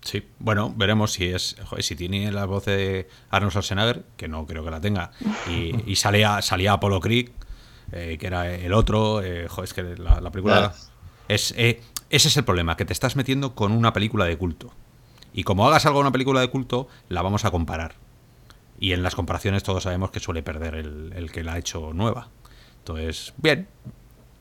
Sí, 0.00 0.26
bueno, 0.38 0.72
veremos 0.74 1.12
si 1.12 1.30
es 1.32 1.56
si 1.80 1.96
tiene 1.96 2.30
la 2.32 2.46
voz 2.46 2.64
de 2.66 3.08
Arnold 3.30 3.50
Schwarzenegger, 3.52 4.02
que 4.16 4.28
no 4.28 4.46
creo 4.46 4.64
que 4.64 4.70
la 4.70 4.80
tenga, 4.80 5.10
y, 5.48 5.96
salía, 5.96 6.40
salía 6.40 6.74
Apollo 6.74 7.00
Creek, 7.00 7.32
eh, 7.92 8.18
que 8.18 8.26
era 8.26 8.52
el 8.52 8.72
otro, 8.72 9.22
eh, 9.22 9.48
es 9.62 9.74
que 9.74 9.82
la, 9.82 10.30
película... 10.30 10.74
Es, 11.28 11.54
eh, 11.56 11.80
ese 12.10 12.28
es 12.28 12.36
el 12.36 12.44
problema, 12.44 12.76
que 12.76 12.84
te 12.84 12.92
estás 12.92 13.16
metiendo 13.16 13.54
con 13.54 13.72
una 13.72 13.92
película 13.92 14.24
de 14.24 14.36
culto. 14.36 14.72
Y 15.32 15.44
como 15.44 15.66
hagas 15.66 15.86
algo 15.86 16.00
en 16.00 16.06
una 16.06 16.12
película 16.12 16.40
de 16.40 16.48
culto, 16.48 16.88
la 17.08 17.22
vamos 17.22 17.44
a 17.44 17.50
comparar. 17.50 17.94
Y 18.80 18.92
en 18.92 19.02
las 19.02 19.14
comparaciones 19.14 19.62
todos 19.62 19.82
sabemos 19.82 20.10
que 20.10 20.20
suele 20.20 20.42
perder 20.42 20.74
el, 20.74 21.30
que 21.32 21.44
la 21.44 21.54
ha 21.54 21.58
hecho 21.58 21.92
nueva. 21.92 22.28
Entonces, 22.78 23.34
bien. 23.36 23.68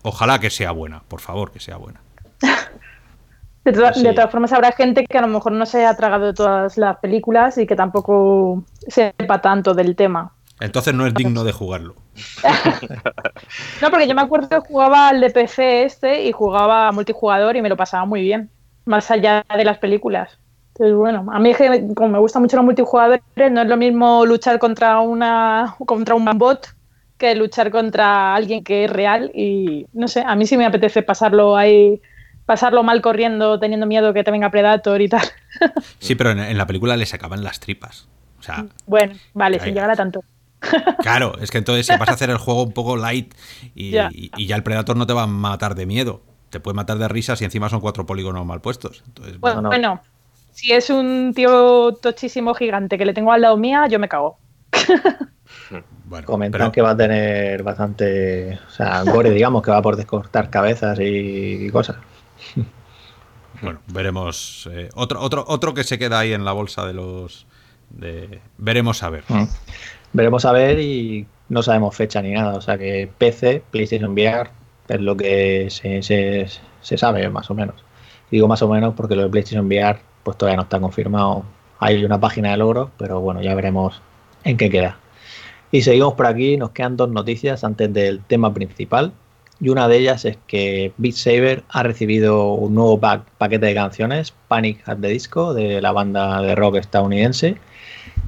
Ojalá 0.04 0.40
que 0.40 0.50
sea 0.50 0.72
buena, 0.72 1.04
por 1.08 1.20
favor, 1.20 1.52
que 1.52 1.60
sea 1.60 1.78
buena. 1.78 2.02
De, 3.66 3.74
todas 3.74 4.32
formas, 4.32 4.54
habrá 4.54 4.72
gente 4.72 5.06
que 5.06 5.18
a 5.18 5.22
lo 5.22 5.28
mejor 5.28 5.52
no 5.52 5.66
se 5.66 5.80
haya 5.80 5.94
tragado 5.98 6.34
todas 6.34 6.78
las 6.78 6.98
películas 7.00 7.58
y 7.58 7.68
que 7.68 7.76
tampoco 7.76 8.64
sepa 8.88 9.42
tanto 9.42 9.74
del 9.74 9.98
tema. 9.98 10.32
Entonces 10.60 10.94
no 10.94 11.06
es 11.06 11.14
digno 11.14 11.44
de 11.44 11.52
jugarlo. 11.52 11.96
no, 13.82 13.90
porque 13.90 14.08
yo 14.08 14.16
me 14.16 14.22
acuerdo 14.22 14.50
que 14.50 14.60
jugaba 14.60 15.10
al 15.10 15.22
de 15.22 15.30
PC 15.30 15.84
este 15.84 16.24
y 16.24 16.32
jugaba 16.32 16.92
multijugador 16.92 17.56
y 17.56 17.62
me 17.62 17.70
lo 17.70 17.78
pasaba 17.78 18.06
muy 18.06 18.22
bien, 18.22 18.50
más 18.86 19.12
allá 19.12 19.46
de 19.56 19.66
las 19.66 19.78
películas. 19.78 20.40
Entonces, 20.74 20.96
bueno, 20.96 21.26
a 21.32 21.40
mí 21.40 21.54
como 21.96 22.10
me 22.10 22.20
gusta 22.20 22.40
mucho 22.40 22.56
los 22.58 22.66
multijugadores, 22.66 23.22
no 23.52 23.62
es 23.62 23.68
lo 23.68 23.78
mismo 23.78 24.26
luchar 24.26 24.60
contra 24.60 25.00
una 25.00 25.76
contra 25.86 26.16
un 26.16 26.26
bot 26.38 26.68
que 27.18 27.34
luchar 27.36 27.72
contra 27.72 28.36
alguien 28.36 28.64
que 28.64 28.86
es 28.86 28.92
real 28.92 29.32
y 29.34 29.88
no 29.94 30.08
sé, 30.08 30.22
a 30.22 30.36
mí 30.36 30.46
sí 30.46 30.56
me 30.56 30.66
apetece 30.66 31.02
pasarlo 31.02 31.56
ahí 31.58 32.00
pasarlo 32.48 32.82
mal 32.82 33.02
corriendo, 33.02 33.60
teniendo 33.60 33.86
miedo 33.86 34.14
que 34.14 34.24
te 34.24 34.32
venga 34.32 34.50
Predator 34.50 35.02
y 35.02 35.10
tal. 35.10 35.28
Sí, 36.00 36.14
pero 36.14 36.32
en, 36.32 36.58
la 36.58 36.68
película 36.68 36.96
le 36.96 37.06
sacaban 37.08 37.44
las 37.44 37.60
tripas. 37.60 38.08
O 38.40 38.44
sea, 38.44 38.68
bueno, 38.86 39.16
vale, 39.34 39.60
sin 39.60 39.74
llegar 39.74 39.90
a 39.90 39.96
tanto. 39.96 40.24
Claro, 41.02 41.38
es 41.40 41.52
que 41.52 41.60
entonces 41.60 41.86
si 41.86 41.96
vas 41.98 42.10
a 42.10 42.14
hacer 42.14 42.30
el 42.30 42.38
juego 42.38 42.64
un 42.64 42.72
poco 42.72 42.98
light 42.98 43.34
y 43.76 43.92
ya. 43.92 44.10
el 44.38 44.64
Predator 44.64 44.98
no 44.98 45.06
te 45.06 45.14
va 45.14 45.24
a 45.24 45.28
matar 45.28 45.76
de 45.76 45.86
miedo, 45.86 46.22
te 46.50 46.60
puede 46.60 46.76
matar 46.76 46.98
de 46.98 47.08
risas 47.08 47.42
y 47.42 47.46
encima 47.46 47.70
son 47.70 47.80
cuatro 47.80 48.06
polígonos 48.06 48.46
mal 48.46 48.62
puestos. 48.62 49.04
Entonces, 49.08 49.40
bueno, 49.40 49.62
bueno, 49.64 50.02
si 50.52 50.74
es 50.74 50.90
un 50.90 51.34
tío 51.36 51.94
tochísimo 51.94 52.54
gigante 52.54 52.98
que 52.98 53.06
le 53.06 53.14
tengo 53.14 53.32
al 53.32 53.42
lado 53.42 53.58
mía, 53.58 53.88
yo 53.88 54.00
me 54.00 54.10
cago. 54.10 54.38
Bueno, 56.06 56.26
Comentan 56.26 56.72
que 56.72 56.82
va 56.82 56.92
a 56.92 56.96
tener 56.98 57.64
bastante, 57.64 58.58
o 58.66 58.70
sea, 58.70 59.04
gore, 59.04 59.30
digamos, 59.30 59.62
que 59.62 59.72
va 59.72 59.82
por 59.82 59.98
descortar 59.98 60.50
cabezas 60.50 60.98
y 61.02 61.70
cosas. 61.70 61.98
Bueno, 63.62 63.80
veremos. 63.88 64.70
Eh, 64.72 64.90
otro, 64.96 65.22
otro, 65.22 65.44
otro 65.48 65.74
que 65.74 65.84
se 65.84 65.98
queda 65.98 66.20
ahí 66.20 66.34
en 66.34 66.46
la 66.46 66.52
bolsa 66.52 66.86
de 66.86 66.94
los. 66.94 67.48
De, 67.90 68.42
veremos 68.58 69.02
a 69.04 69.10
ver. 69.10 69.24
Mm. 69.28 69.46
Veremos 70.18 70.46
a 70.46 70.52
ver 70.52 70.80
y 70.80 71.28
no 71.48 71.62
sabemos 71.62 71.96
fecha 71.96 72.24
ni 72.24 72.32
nada. 72.32 72.56
O 72.56 72.62
sea 72.62 72.76
que 72.76 73.08
PC, 73.20 73.62
PlayStation 73.70 74.14
VR, 74.14 74.50
es 74.88 75.00
lo 75.00 75.16
que 75.16 75.68
se, 75.70 76.02
se, 76.02 76.98
sabe 76.98 77.30
más 77.30 77.52
o 77.52 77.54
menos. 77.54 77.76
Digo 78.32 78.48
más 78.48 78.64
o 78.64 78.68
menos 78.68 78.96
porque 78.96 79.16
lo 79.16 79.22
de 79.22 79.30
PlayStation 79.30 79.68
VR 79.68 80.00
pues 80.24 80.36
todavía 80.36 80.56
no 80.58 80.64
está 80.64 80.80
confirmado. 80.80 81.44
Hay 81.78 82.04
una 82.04 82.20
página 82.20 82.50
de 82.50 82.58
logros, 82.58 82.90
pero 82.98 83.22
bueno, 83.22 83.44
ya 83.44 83.54
veremos 83.54 84.02
en 84.44 84.58
qué 84.58 84.72
queda. 84.72 84.98
Y 85.72 85.84
seguimos 85.84 86.16
por 86.16 86.26
aquí, 86.26 86.58
nos 86.58 86.72
quedan 86.72 86.98
dos 86.98 87.10
noticias 87.10 87.64
antes 87.64 87.94
del 87.94 88.24
tema 88.24 88.52
principal, 88.56 89.14
y 89.60 89.70
una 89.70 89.88
de 89.88 89.98
ellas 90.00 90.26
es 90.26 90.40
que 90.48 90.94
Beat 90.98 91.14
Saber 91.14 91.64
ha 91.70 91.84
recibido 91.84 92.54
un 92.54 92.74
nuevo 92.74 93.00
paquete 93.00 93.68
de 93.68 93.76
canciones, 93.76 94.34
Panic 94.48 94.82
at 94.90 94.98
the 94.98 95.10
Disco, 95.10 95.54
de 95.54 95.80
la 95.80 95.92
banda 95.92 96.42
de 96.42 96.56
rock 96.56 96.78
estadounidense. 96.78 97.58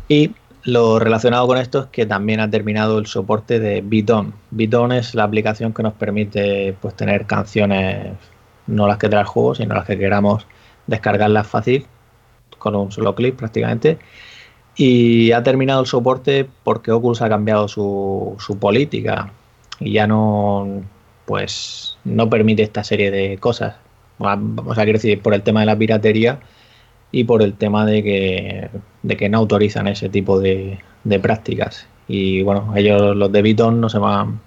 Y 0.08 0.32
lo 0.64 1.00
relacionado 1.00 1.48
con 1.48 1.58
esto 1.58 1.80
es 1.80 1.86
que 1.88 2.06
también 2.06 2.40
ha 2.40 2.50
terminado 2.50 3.00
el 3.00 3.06
soporte 3.06 3.60
de 3.60 3.82
Beaton. 3.82 4.34
Beaton 4.52 4.92
es 4.92 5.16
la 5.16 5.24
aplicación 5.24 5.74
que 5.74 5.84
nos 5.84 5.94
permite 5.94 6.76
pues, 6.82 6.96
tener 6.96 7.26
canciones, 7.26 8.14
no 8.68 8.88
las 8.88 8.98
que 8.98 9.10
trae 9.10 9.22
el 9.22 9.28
juego, 9.28 9.56
sino 9.56 9.76
las 9.76 9.86
que 9.86 9.98
queramos 9.98 10.46
descargarlas 10.88 11.48
fácil, 11.48 11.86
con 12.58 12.76
un 12.76 12.92
solo 12.92 13.16
clic 13.16 13.36
prácticamente. 13.36 14.00
Y 14.76 15.32
ha 15.32 15.44
terminado 15.44 15.82
el 15.82 15.88
soporte 15.88 16.48
porque 16.64 16.92
Oculus 16.92 17.22
ha 17.22 17.30
cambiado 17.30 17.68
su, 17.68 18.36
su 18.40 18.58
política 18.58 19.32
y 19.80 19.94
ya 19.94 20.08
no 20.08 20.84
pues 21.26 21.98
no 22.06 22.30
permite 22.30 22.64
esta 22.64 22.84
serie 22.84 23.12
de 23.12 23.38
cosas. 23.38 23.76
Vamos 24.18 24.78
a 24.78 24.86
decir, 24.86 25.22
por 25.22 25.34
el 25.34 25.44
tema 25.44 25.62
de 25.62 25.68
la 25.68 25.78
piratería 25.78 26.40
y 27.12 27.24
por 27.24 27.42
el 27.42 27.54
tema 27.56 27.86
de 27.86 28.04
que, 28.04 28.70
de 29.04 29.18
que 29.18 29.30
no 29.30 29.40
autorizan 29.40 29.88
ese 29.88 30.10
tipo 30.10 30.40
de, 30.40 30.80
prácticas. 31.22 31.88
Y 32.08 32.44
bueno, 32.44 32.74
ellos, 32.76 33.16
los 33.16 33.32
de 33.32 33.42
Biton, 33.42 33.82
no 33.82 33.90
se 33.90 34.00
van 34.00 34.42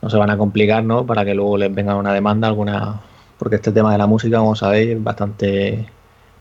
no 0.00 0.10
se 0.10 0.16
van 0.16 0.30
a 0.30 0.38
complicar, 0.38 0.84
¿no? 0.84 1.06
Para 1.06 1.24
que 1.24 1.34
luego 1.34 1.58
les 1.58 1.74
venga 1.74 1.96
una 1.96 2.12
demanda, 2.12 2.48
alguna. 2.48 3.00
Porque 3.38 3.56
este 3.56 3.72
tema 3.72 3.92
de 3.92 3.98
la 3.98 4.06
música, 4.06 4.38
como 4.38 4.54
sabéis, 4.56 4.90
es 4.90 5.02
bastante 5.02 5.86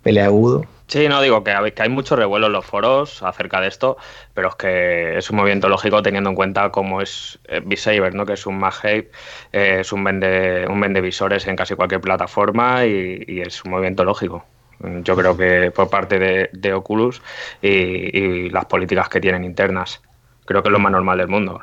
peleagudo 0.04 0.64
Sí, 0.88 1.10
no 1.10 1.22
digo 1.22 1.44
que 1.44 1.52
hay, 1.52 1.90
mucho 1.90 2.16
revuelo 2.16 2.48
en 2.48 2.54
los 2.54 2.66
foros 2.66 3.22
acerca 3.22 3.60
de 3.60 3.68
esto, 3.68 3.98
pero 4.34 4.48
es 4.50 4.56
que 4.56 5.18
es 5.18 5.30
un 5.30 5.36
movimiento 5.36 5.68
lógico 5.68 6.02
teniendo 6.02 6.30
en 6.30 6.36
cuenta 6.38 6.72
cómo 6.72 7.02
es 7.02 7.40
eh, 7.50 7.62
Saber, 7.76 8.16
¿no? 8.16 8.26
que 8.26 8.34
es 8.34 8.46
un 8.46 8.58
mag 8.58 8.74
eh, 8.86 9.10
es 9.52 9.92
un 9.92 10.04
vende, 10.06 10.66
un 10.70 10.80
vende 10.80 11.02
visores 11.02 11.46
en 11.48 11.58
casi 11.58 11.76
cualquier 11.76 12.00
plataforma 12.00 12.86
y, 12.86 13.42
es 13.42 13.66
un 13.66 13.72
movimiento 13.72 14.06
lógico. 14.06 14.46
Yo 14.80 15.16
creo 15.16 15.36
que 15.36 15.72
por 15.72 15.90
parte 15.90 16.50
de, 16.52 16.74
Oculus 16.74 17.22
y, 17.62 18.50
las 18.50 18.66
políticas 18.66 19.10
que 19.10 19.20
tienen 19.20 19.44
internas. 19.44 20.02
Creo 20.46 20.62
que 20.62 20.70
es 20.70 20.74
lo 20.74 20.80
más 20.80 20.92
normal 20.92 21.18
del 21.18 21.28
mundo. 21.28 21.62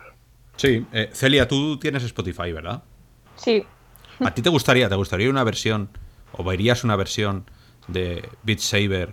Sí, 0.56 0.84
eh, 0.92 1.10
Celia, 1.12 1.48
tú 1.48 1.78
tienes 1.78 2.02
Spotify, 2.04 2.52
¿verdad? 2.52 2.82
Sí. 3.36 3.64
¿A 4.20 4.32
ti 4.32 4.42
te 4.42 4.50
gustaría, 4.50 4.88
te 4.88 4.94
gustaría 4.94 5.30
una 5.30 5.44
versión 5.44 5.88
o 6.32 6.44
verías 6.44 6.84
una 6.84 6.96
versión 6.96 7.44
de 7.88 8.28
Beat 8.42 8.58
Saber 8.58 9.12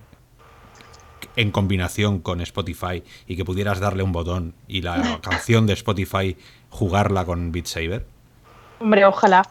en 1.35 1.51
combinación 1.51 2.19
con 2.19 2.41
Spotify 2.41 3.03
y 3.27 3.35
que 3.35 3.45
pudieras 3.45 3.79
darle 3.79 4.03
un 4.03 4.11
botón 4.11 4.53
y 4.67 4.81
la 4.81 5.19
canción 5.21 5.65
de 5.67 5.73
Spotify 5.73 6.37
jugarla 6.69 7.25
con 7.25 7.51
Beat 7.51 7.67
Saber? 7.67 8.05
Hombre, 8.79 9.05
ojalá. 9.05 9.43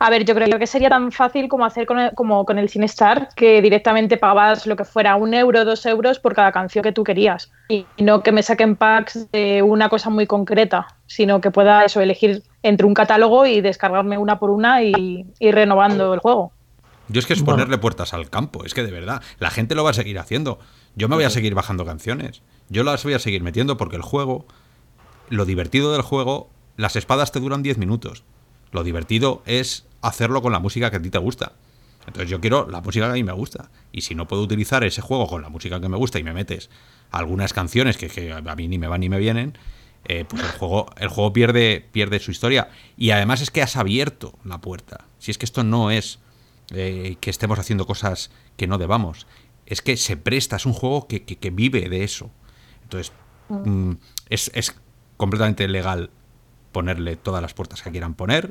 A 0.00 0.10
ver, 0.10 0.24
yo 0.24 0.34
creo 0.34 0.58
que 0.58 0.66
sería 0.66 0.88
tan 0.88 1.10
fácil 1.10 1.48
como 1.48 1.64
hacer 1.64 1.86
con 1.86 1.98
el, 1.98 2.14
como 2.14 2.44
con 2.44 2.58
el 2.58 2.68
Cinestar, 2.68 3.30
que 3.34 3.60
directamente 3.60 4.16
pagabas 4.16 4.66
lo 4.66 4.76
que 4.76 4.84
fuera 4.84 5.16
un 5.16 5.34
euro, 5.34 5.64
dos 5.64 5.84
euros 5.86 6.20
por 6.20 6.34
cada 6.34 6.52
canción 6.52 6.84
que 6.84 6.92
tú 6.92 7.02
querías. 7.02 7.50
Y 7.68 7.84
no 7.98 8.22
que 8.22 8.30
me 8.30 8.42
saquen 8.42 8.76
packs 8.76 9.30
de 9.32 9.62
una 9.62 9.88
cosa 9.88 10.08
muy 10.10 10.26
concreta, 10.26 10.86
sino 11.06 11.40
que 11.40 11.50
pueda 11.50 11.84
eso, 11.84 12.00
elegir 12.00 12.44
entre 12.62 12.86
un 12.86 12.94
catálogo 12.94 13.46
y 13.46 13.60
descargarme 13.60 14.18
una 14.18 14.38
por 14.38 14.50
una 14.50 14.82
y 14.82 15.26
ir 15.40 15.54
renovando 15.54 16.14
el 16.14 16.20
juego. 16.20 16.52
Yo 17.08 17.20
es 17.20 17.26
que 17.26 17.32
es 17.32 17.42
ponerle 17.42 17.78
puertas 17.78 18.12
al 18.12 18.28
campo, 18.28 18.64
es 18.64 18.74
que 18.74 18.84
de 18.84 18.92
verdad, 18.92 19.22
la 19.38 19.50
gente 19.50 19.74
lo 19.74 19.82
va 19.82 19.90
a 19.90 19.94
seguir 19.94 20.18
haciendo. 20.18 20.58
Yo 20.94 21.08
me 21.08 21.16
voy 21.16 21.24
a 21.24 21.30
seguir 21.30 21.54
bajando 21.54 21.86
canciones. 21.86 22.42
Yo 22.68 22.84
las 22.84 23.02
voy 23.02 23.14
a 23.14 23.18
seguir 23.18 23.42
metiendo 23.42 23.78
porque 23.78 23.96
el 23.96 24.02
juego, 24.02 24.44
lo 25.30 25.46
divertido 25.46 25.92
del 25.92 26.02
juego, 26.02 26.50
las 26.76 26.96
espadas 26.96 27.32
te 27.32 27.40
duran 27.40 27.62
10 27.62 27.78
minutos. 27.78 28.24
Lo 28.72 28.84
divertido 28.84 29.42
es 29.46 29.86
hacerlo 30.02 30.42
con 30.42 30.52
la 30.52 30.58
música 30.58 30.90
que 30.90 30.96
a 30.96 31.02
ti 31.02 31.10
te 31.10 31.18
gusta. 31.18 31.52
Entonces 32.06 32.30
yo 32.30 32.40
quiero 32.40 32.68
la 32.70 32.80
música 32.80 33.06
que 33.06 33.10
a 33.10 33.14
mí 33.14 33.24
me 33.24 33.32
gusta. 33.32 33.70
Y 33.92 34.00
si 34.00 34.14
no 34.14 34.26
puedo 34.26 34.42
utilizar 34.42 34.82
ese 34.84 35.02
juego 35.02 35.26
con 35.26 35.42
la 35.42 35.50
música 35.50 35.80
que 35.80 35.88
me 35.88 35.96
gusta 35.96 36.18
y 36.18 36.24
me 36.24 36.32
metes 36.32 36.70
algunas 37.10 37.52
canciones 37.52 37.96
que, 37.96 38.32
a 38.32 38.56
mí 38.56 38.68
ni 38.68 38.78
me 38.78 38.88
van 38.88 39.00
ni 39.00 39.08
me 39.08 39.18
vienen, 39.18 39.58
eh, 40.06 40.24
pues 40.26 40.42
el 40.42 40.50
juego, 40.50 40.86
el 40.96 41.08
juego 41.08 41.32
pierde, 41.32 41.86
pierde 41.92 42.18
su 42.18 42.30
historia. 42.30 42.70
Y 42.96 43.10
además 43.10 43.42
es 43.42 43.50
que 43.50 43.62
has 43.62 43.76
abierto 43.76 44.38
la 44.44 44.60
puerta. 44.60 45.04
Si 45.18 45.30
es 45.30 45.38
que 45.38 45.44
esto 45.44 45.64
no 45.64 45.90
es 45.90 46.18
eh, 46.70 47.16
que 47.20 47.30
estemos 47.30 47.58
haciendo 47.58 47.86
cosas 47.86 48.30
que 48.56 48.66
no 48.66 48.78
debamos. 48.78 49.26
Es 49.66 49.82
que 49.82 49.96
se 49.98 50.16
presta, 50.16 50.56
es 50.56 50.64
un 50.64 50.72
juego 50.72 51.06
que, 51.08 51.50
vive 51.50 51.88
de 51.88 52.04
eso. 52.04 52.30
Entonces. 52.84 53.12
Mm, 53.48 53.92
es, 54.28 54.50
es, 54.54 54.74
completamente 55.16 55.66
legal 55.68 56.10
ponerle 56.72 57.16
todas 57.16 57.42
las 57.42 57.54
puertas 57.54 57.82
que 57.82 57.90
quieran 57.90 58.14
poner, 58.14 58.50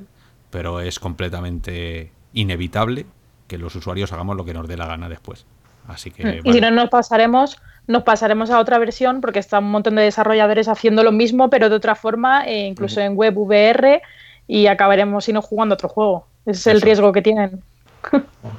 pero 0.49 0.79
es 0.79 0.99
completamente 0.99 2.11
inevitable 2.33 3.05
que 3.47 3.57
los 3.57 3.75
usuarios 3.75 4.11
hagamos 4.11 4.35
lo 4.35 4.45
que 4.45 4.53
nos 4.53 4.67
dé 4.67 4.77
la 4.77 4.85
gana 4.85 5.09
después. 5.09 5.45
Así 5.87 6.11
que, 6.11 6.41
mm. 6.41 6.47
Y 6.47 6.53
si 6.53 6.61
no 6.61 6.71
nos 6.71 6.89
pasaremos, 6.89 7.57
nos 7.87 8.03
pasaremos 8.03 8.49
a 8.49 8.59
otra 8.59 8.77
versión 8.77 9.21
porque 9.21 9.39
está 9.39 9.59
un 9.59 9.71
montón 9.71 9.95
de 9.95 10.03
desarrolladores 10.03 10.67
haciendo 10.67 11.03
lo 11.03 11.11
mismo, 11.11 11.49
pero 11.49 11.69
de 11.69 11.75
otra 11.75 11.95
forma, 11.95 12.45
e 12.45 12.65
incluso 12.67 12.99
en 12.99 13.15
web 13.15 13.37
VR, 13.37 14.01
y 14.47 14.67
acabaremos 14.67 15.25
sino 15.25 15.41
jugando 15.41 15.75
otro 15.75 15.89
juego. 15.89 16.27
Ese 16.45 16.59
es 16.59 16.67
el 16.67 16.81
riesgo 16.81 17.11
que 17.11 17.21
tienen. 17.21 17.61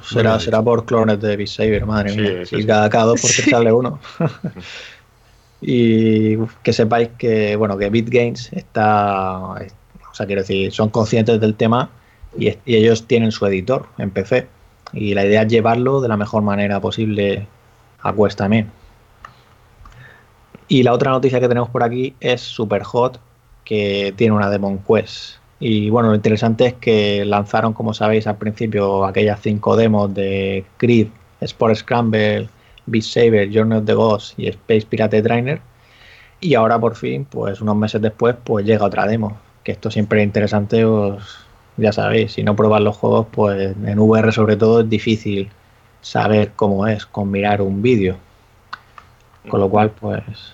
Será, 0.03 0.39
será 0.39 0.61
por 0.61 0.85
clones 0.85 1.19
de 1.21 1.35
Beat 1.35 1.49
Saber, 1.49 1.85
madre 1.85 2.15
mía. 2.15 2.43
y 2.51 2.65
cada, 2.65 2.89
cada 2.89 3.05
dos 3.05 3.21
por 3.21 3.31
sale 3.31 3.71
uno. 3.71 3.99
y 5.61 6.37
que 6.63 6.73
sepáis 6.73 7.09
que, 7.17 7.55
bueno, 7.55 7.77
que 7.77 7.89
BitGames 7.89 8.53
está. 8.53 9.39
O 9.39 10.13
sea, 10.13 10.25
quiero 10.25 10.41
decir, 10.41 10.71
son 10.71 10.89
conscientes 10.89 11.39
del 11.39 11.55
tema 11.55 11.89
y, 12.37 12.57
ellos 12.65 13.05
tienen 13.07 13.31
su 13.31 13.45
editor 13.45 13.87
en 13.97 14.11
PC. 14.11 14.47
Y 14.93 15.13
la 15.13 15.25
idea 15.25 15.43
es 15.43 15.47
llevarlo 15.47 16.01
de 16.01 16.07
la 16.07 16.17
mejor 16.17 16.41
manera 16.41 16.79
posible 16.79 17.47
a 18.01 18.13
Quest 18.13 18.37
también. 18.37 18.71
Y 20.67 20.83
la 20.83 20.93
otra 20.93 21.11
noticia 21.11 21.39
que 21.39 21.47
tenemos 21.47 21.69
por 21.69 21.83
aquí 21.83 22.15
es 22.19 22.41
Superhot, 22.41 23.19
que 23.65 24.13
tiene 24.15 24.33
una 24.33 24.49
demo 24.49 24.69
en 24.69 24.79
Quest. 24.79 25.37
Y 25.59 25.89
bueno, 25.89 26.09
lo 26.09 26.15
interesante 26.15 26.67
es 26.67 26.73
que 26.75 27.25
lanzaron, 27.25 27.73
como 27.73 27.93
sabéis, 27.93 28.27
al 28.27 28.37
principio 28.37 29.05
aquellas 29.05 29.41
cinco 29.41 29.75
demos 29.75 30.13
de 30.13 30.63
Creed, 30.77 31.07
Sport 31.41 31.75
Scramble, 31.75 32.49
Beat 32.85 33.03
Saber, 33.03 33.49
Journey 33.51 33.77
of 33.77 33.85
the 33.85 33.93
Ghost 33.93 34.37
y 34.39 34.47
Space 34.47 34.85
Pirate 34.87 35.21
Trainer. 35.21 35.61
Y 36.41 36.55
ahora 36.55 36.79
por 36.79 36.95
fin, 36.95 37.25
pues 37.25 37.61
unos 37.61 37.75
meses 37.75 38.01
después, 38.01 38.35
pues 38.43 38.65
llega 38.65 38.85
otra 38.85 39.07
demo. 39.07 39.37
Que 39.63 39.73
esto 39.73 39.91
siempre 39.91 40.21
es 40.21 40.25
interesante, 40.25 40.85
os, 40.85 41.45
ya 41.77 41.91
sabéis, 41.91 42.33
si 42.33 42.43
no 42.43 42.55
pruebas 42.55 42.81
los 42.81 42.97
juegos, 42.97 43.27
pues 43.31 43.75
en 43.85 43.99
VR 43.99 44.31
sobre 44.31 44.55
todo 44.55 44.81
es 44.81 44.89
difícil 44.89 45.49
saber 46.01 46.53
cómo 46.55 46.87
es 46.87 47.05
con 47.05 47.29
mirar 47.29 47.61
un 47.61 47.81
vídeo. 47.81 48.17
Con 49.49 49.59
lo 49.59 49.69
cual, 49.69 49.91
pues 49.91 50.53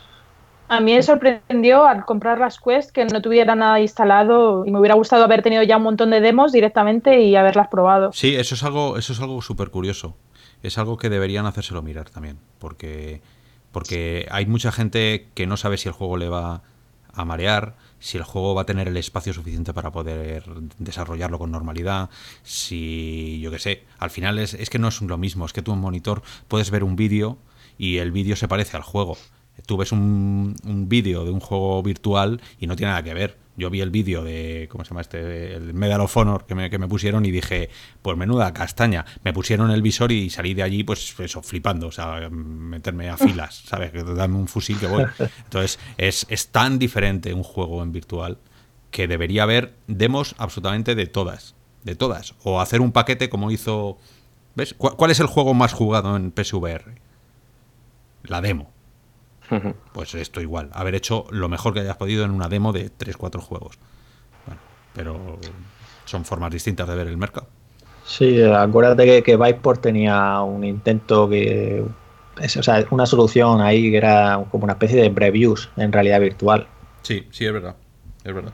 a 0.68 0.80
mí 0.80 0.96
me 0.96 1.04
sorprendió 1.04 1.86
al 1.86 2.06
comprar 2.06 2.40
las 2.40 2.60
Quest 2.60 2.90
que 2.90 3.06
no 3.06 3.22
tuviera 3.22 3.54
nada 3.54 3.80
instalado 3.80 4.66
y 4.66 4.72
me 4.72 4.80
hubiera 4.80 4.96
gustado 4.96 5.24
haber 5.24 5.44
tenido 5.44 5.62
ya 5.62 5.78
un 5.78 5.84
montón 5.84 6.10
de 6.10 6.22
demos 6.22 6.52
directamente 6.52 7.22
y 7.22 7.36
haberlas 7.36 7.68
probado. 7.68 8.12
Sí, 8.14 8.36
eso 8.36 8.56
es 8.56 8.64
algo, 8.64 8.98
eso 8.98 9.14
es 9.14 9.20
algo 9.20 9.42
súper 9.44 9.70
curioso. 9.70 10.16
Es 10.66 10.78
algo 10.78 10.98
que 10.98 11.10
deberían 11.10 11.46
hacérselo 11.46 11.82
mirar 11.82 12.10
también, 12.10 12.38
porque, 12.60 13.22
porque 13.72 14.28
hay 14.32 14.46
mucha 14.46 14.72
gente 14.72 15.28
que 15.34 15.48
no 15.48 15.58
sabe 15.58 15.78
si 15.78 15.88
el 15.88 15.94
juego 15.94 16.18
le 16.18 16.30
va 16.30 16.64
a 17.14 17.26
marear, 17.26 17.76
si 18.00 18.18
el 18.18 18.24
juego 18.24 18.56
va 18.56 18.64
a 18.64 18.66
tener 18.66 18.88
el 18.88 18.98
espacio 18.98 19.34
suficiente 19.34 19.74
para 19.74 19.92
poder 19.92 20.44
desarrollarlo 20.80 21.40
con 21.40 21.52
normalidad, 21.52 22.10
si 22.44 23.40
yo 23.42 23.52
qué 23.52 23.60
sé, 23.60 23.84
al 24.00 24.10
final 24.10 24.38
es, 24.40 24.54
es 24.54 24.70
que 24.70 24.80
no 24.80 24.90
es 24.90 25.02
lo 25.02 25.18
mismo, 25.18 25.46
es 25.46 25.54
que 25.54 25.62
tú 25.62 25.74
en 25.74 25.80
monitor 25.80 26.22
puedes 26.48 26.72
ver 26.72 26.84
un 26.84 26.96
vídeo 26.96 27.38
y 27.78 27.98
el 27.98 28.12
vídeo 28.12 28.36
se 28.36 28.48
parece 28.48 28.76
al 28.76 28.84
juego 28.84 29.18
tú 29.66 29.78
ves 29.78 29.92
un, 29.92 30.56
un 30.64 30.90
vídeo 30.90 31.26
de 31.26 31.32
un 31.32 31.40
juego 31.40 31.82
virtual 31.82 32.42
y 32.60 32.68
no 32.68 32.76
tiene 32.76 32.92
nada 32.92 33.04
que 33.04 33.14
ver. 33.14 33.38
Yo 33.58 33.70
vi 33.70 33.82
el 33.82 33.90
vídeo 33.90 34.24
de, 34.24 34.68
¿cómo 34.70 34.84
se 34.84 34.90
llama 34.90 35.02
este? 35.02 35.56
El 35.56 35.74
Medal 35.74 36.02
of 36.02 36.18
Honor 36.18 36.46
que 36.46 36.56
me, 36.56 36.70
que 36.70 36.78
me 36.78 36.88
pusieron 36.88 37.26
y 37.26 37.32
dije, 37.32 37.70
pues 38.02 38.18
menuda 38.18 38.54
castaña. 38.54 39.06
Me 39.24 39.32
pusieron 39.34 39.72
el 39.72 39.82
visor 39.82 40.12
y 40.12 40.30
salí 40.30 40.54
de 40.54 40.64
allí, 40.64 40.84
pues 40.84 41.18
eso, 41.20 41.42
flipando, 41.42 41.88
o 41.88 41.92
sea, 41.92 42.30
meterme 42.30 43.10
a 43.10 43.18
filas, 43.18 43.64
¿sabes? 43.68 43.92
Dame 43.94 44.36
un 44.36 44.48
fusil 44.48 44.78
que 44.78 44.88
voy. 44.88 45.06
Entonces, 45.46 45.80
es, 45.98 46.26
es 46.30 46.50
tan 46.50 46.80
diferente 46.80 47.34
un 47.34 47.44
juego 47.44 47.82
en 47.82 47.92
virtual 47.92 48.40
que 48.92 49.08
debería 49.08 49.44
haber 49.44 49.76
demos 49.88 50.36
absolutamente 50.38 50.96
de 50.96 51.08
todas, 51.08 51.56
de 51.84 51.96
todas. 51.96 52.36
O 52.44 52.60
hacer 52.62 52.82
un 52.82 52.92
paquete 52.92 53.30
como 53.30 53.52
hizo... 53.52 53.98
¿Ves? 54.56 54.74
¿Cuál 54.74 55.12
es 55.12 55.20
el 55.20 55.28
juego 55.28 55.54
más 55.54 55.74
jugado 55.74 56.16
en 56.16 56.32
PSVR? 56.32 56.96
La 58.24 58.42
demo. 58.42 58.75
Pues 59.94 60.16
esto 60.16 60.42
igual, 60.42 60.70
haber 60.74 60.96
hecho 60.96 61.26
lo 61.30 61.50
mejor 61.50 61.74
que 61.74 61.82
hayas 61.82 61.98
podido 61.98 62.26
en 62.26 62.32
una 62.32 62.50
demo 62.50 62.74
de 62.74 62.92
3-4 62.92 63.40
juegos. 63.40 63.78
Bueno, 64.46 64.62
pero 64.94 65.40
son 66.06 66.26
formas 66.26 66.52
distintas 66.52 66.88
de 66.88 66.96
ver 66.96 67.08
el 67.08 67.18
mercado. 67.18 67.48
Sí, 68.06 68.42
acuérdate 68.44 69.06
que, 69.06 69.24
que 69.24 69.36
Viveport 69.36 69.82
tenía 69.82 70.42
un 70.42 70.64
intento 70.64 71.28
que. 71.28 71.84
o 72.38 72.48
sea, 72.48 72.86
una 72.92 73.06
solución 73.06 73.62
ahí 73.62 73.90
que 73.90 73.98
era 73.98 74.46
como 74.52 74.66
una 74.66 74.74
especie 74.74 75.02
de 75.02 75.10
previews 75.10 75.70
en 75.76 75.92
realidad 75.92 76.20
virtual. 76.20 76.68
Sí, 77.02 77.28
sí, 77.32 77.46
es 77.46 77.54
verdad. 77.54 77.76
Es 78.24 78.34
verdad. 78.34 78.54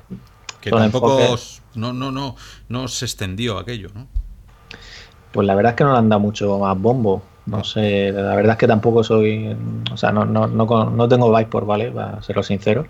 Que 0.62 0.70
tampoco. 0.70 1.38
No, 1.76 1.94
no, 1.94 2.12
no, 2.12 2.36
no 2.70 2.88
se 2.88 3.06
extendió 3.06 3.58
aquello, 3.58 3.90
¿no? 3.94 4.08
Pues 5.32 5.48
la 5.48 5.56
verdad 5.56 5.72
es 5.72 5.78
que 5.78 5.84
no 5.84 5.94
le 5.94 6.00
han 6.00 6.10
dado 6.10 6.20
mucho 6.20 6.60
más 6.60 6.78
bombo. 6.80 7.24
No 7.46 7.64
sé, 7.64 8.12
la 8.12 8.36
verdad 8.36 8.54
es 8.54 8.58
que 8.58 8.68
tampoco 8.68 9.04
soy, 9.04 9.56
o 9.92 9.98
sea, 9.98 10.12
no, 10.12 10.26
no, 10.26 10.48
no, 10.48 10.90
no 10.90 11.08
tengo 11.08 11.34
por 11.50 11.66
¿vale? 11.66 11.92
Para 11.92 12.22
serlo 12.22 12.44
sincero. 12.44 12.86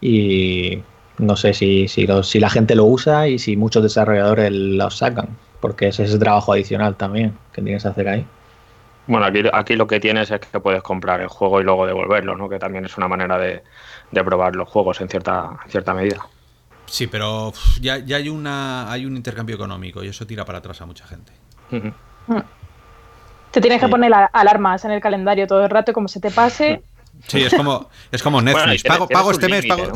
Y 0.00 0.82
no 1.18 1.36
sé 1.36 1.52
si, 1.54 1.88
si, 1.88 2.06
si 2.22 2.40
la 2.40 2.50
gente 2.50 2.74
lo 2.74 2.84
usa 2.84 3.28
y 3.28 3.38
si 3.38 3.56
muchos 3.56 3.82
desarrolladores 3.82 4.52
lo 4.52 4.90
sacan, 4.90 5.36
porque 5.60 5.88
ese 5.88 6.04
es 6.04 6.12
el 6.12 6.18
trabajo 6.18 6.52
adicional 6.52 6.96
también 6.96 7.36
que 7.52 7.62
tienes 7.62 7.82
que 7.82 7.88
hacer 7.88 8.08
ahí. 8.08 8.26
Bueno, 9.06 9.26
aquí, 9.26 9.42
aquí 9.52 9.76
lo 9.76 9.86
que 9.86 9.98
tienes 9.98 10.30
es 10.30 10.40
que 10.40 10.60
puedes 10.60 10.82
comprar 10.82 11.20
el 11.20 11.28
juego 11.28 11.60
y 11.60 11.64
luego 11.64 11.86
devolverlo, 11.86 12.36
¿no? 12.36 12.48
Que 12.48 12.58
también 12.58 12.84
es 12.84 12.96
una 12.96 13.08
manera 13.08 13.38
de, 13.38 13.62
probar 14.24 14.54
los 14.54 14.68
juegos 14.68 15.00
en 15.00 15.08
cierta, 15.08 15.58
cierta 15.68 15.94
medida. 15.94 16.26
Sí, 16.86 17.06
pero 17.06 17.52
ya, 17.80 17.98
ya 17.98 18.16
hay, 18.16 18.28
una, 18.28 18.90
hay 18.90 19.06
un 19.06 19.16
intercambio 19.16 19.56
económico 19.56 20.02
y 20.04 20.08
eso 20.08 20.26
tira 20.26 20.44
para 20.44 20.58
atrás 20.58 20.80
a 20.80 20.86
mucha 20.86 21.06
gente. 21.06 21.32
Te 23.50 23.60
tienes 23.60 23.80
que 23.80 23.88
poner 23.88 24.12
alarmas 24.32 24.84
en 24.84 24.92
el 24.92 25.00
calendario 25.00 25.46
todo 25.46 25.64
el 25.64 25.70
rato, 25.70 25.92
como 25.92 26.08
se 26.08 26.20
te 26.20 26.30
pase. 26.30 26.82
Sí, 27.26 27.42
es 27.42 27.54
como, 27.54 27.88
es 28.12 28.22
como 28.22 28.40
Netflix. 28.40 28.84
pago, 28.84 29.30
este 29.30 29.48
mes, 29.48 29.66
pago. 29.66 29.92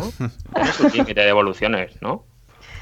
Tienes 0.54 0.80
un 0.80 0.92
límite 0.92 1.20
de 1.20 1.26
devoluciones, 1.26 2.02
¿no? 2.02 2.24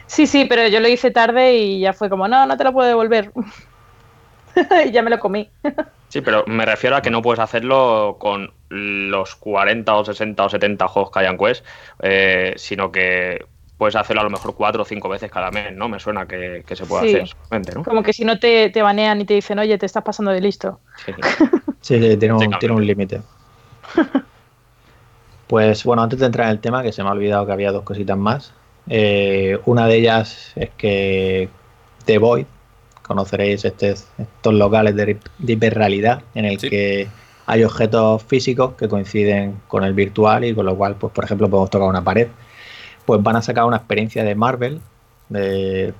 Sí, 0.06 0.26
sí, 0.26 0.46
pero 0.46 0.66
yo 0.68 0.80
lo 0.80 0.88
hice 0.88 1.10
tarde 1.10 1.54
y 1.54 1.80
ya 1.80 1.92
fue 1.92 2.08
como, 2.10 2.28
no, 2.28 2.46
no 2.46 2.56
te 2.56 2.64
lo 2.64 2.72
puedo 2.72 2.88
devolver. 2.88 3.32
y 4.86 4.90
ya 4.90 5.02
me 5.02 5.10
lo 5.10 5.18
comí. 5.18 5.48
sí, 6.08 6.20
pero 6.20 6.44
me 6.46 6.66
refiero 6.66 6.96
a 6.96 7.02
que 7.02 7.10
no 7.10 7.22
puedes 7.22 7.40
hacerlo 7.40 8.16
con 8.18 8.52
los 8.68 9.34
40 9.36 9.94
o 9.94 10.04
60 10.04 10.44
o 10.44 10.48
70 10.48 10.88
juegos 10.88 11.10
que 11.10 11.18
hayan 11.20 11.38
Quest, 11.38 11.64
eh, 12.02 12.54
sino 12.56 12.90
que 12.90 13.44
puedes 13.82 13.96
hacerlo 13.96 14.20
a 14.20 14.24
lo 14.24 14.30
mejor 14.30 14.54
cuatro 14.54 14.82
o 14.82 14.84
cinco 14.84 15.08
veces 15.08 15.28
cada 15.28 15.50
mes, 15.50 15.74
¿no? 15.74 15.88
Me 15.88 15.98
suena 15.98 16.24
que, 16.24 16.62
se 16.72 16.86
puede 16.86 17.24
hacer 17.24 17.74
¿no? 17.74 17.82
Como 17.82 18.04
que 18.04 18.12
si 18.12 18.24
no 18.24 18.38
te, 18.38 18.70
banean 18.80 19.20
y 19.20 19.24
te 19.24 19.34
dicen, 19.34 19.58
oye, 19.58 19.76
te 19.76 19.86
estás 19.86 20.04
pasando 20.04 20.30
de 20.30 20.40
listo. 20.40 20.78
Sí, 21.80 21.98
tiene 22.16 22.32
un, 22.74 22.86
límite. 22.86 23.22
Pues 25.48 25.82
bueno, 25.82 26.00
antes 26.04 26.20
de 26.20 26.26
entrar 26.26 26.46
en 26.46 26.52
el 26.52 26.60
tema, 26.60 26.84
que 26.84 26.92
se 26.92 27.02
me 27.02 27.08
ha 27.08 27.12
olvidado 27.12 27.44
que 27.44 27.50
había 27.50 27.72
dos 27.72 27.82
cositas 27.82 28.16
más. 28.16 28.54
Eh, 28.88 29.58
una 29.66 29.88
de 29.88 29.96
ellas 29.96 30.52
es 30.54 30.70
que 30.76 31.48
The 32.04 32.18
Void, 32.18 32.46
conoceréis 33.02 33.64
este, 33.64 33.90
estos 33.90 34.54
locales 34.54 34.94
de, 34.94 35.18
hiperrealidad 35.44 36.22
en 36.36 36.44
el 36.44 36.58
que 36.58 37.08
hay 37.46 37.64
objetos 37.64 38.22
físicos 38.22 38.74
que 38.74 38.88
coinciden 38.88 39.60
con 39.66 39.82
el 39.82 39.92
virtual 39.92 40.44
y 40.44 40.54
con 40.54 40.66
lo 40.66 40.76
cual, 40.76 40.94
pues 40.94 41.12
por 41.12 41.24
ejemplo, 41.24 41.50
podemos 41.50 41.68
tocar 41.68 41.88
una 41.88 42.04
pared 42.04 42.28
pues 43.06 43.22
van 43.22 43.36
a 43.36 43.42
sacar 43.42 43.64
una 43.64 43.76
experiencia 43.76 44.24
de 44.24 44.34
Marvel, 44.34 44.80
de 45.28 45.94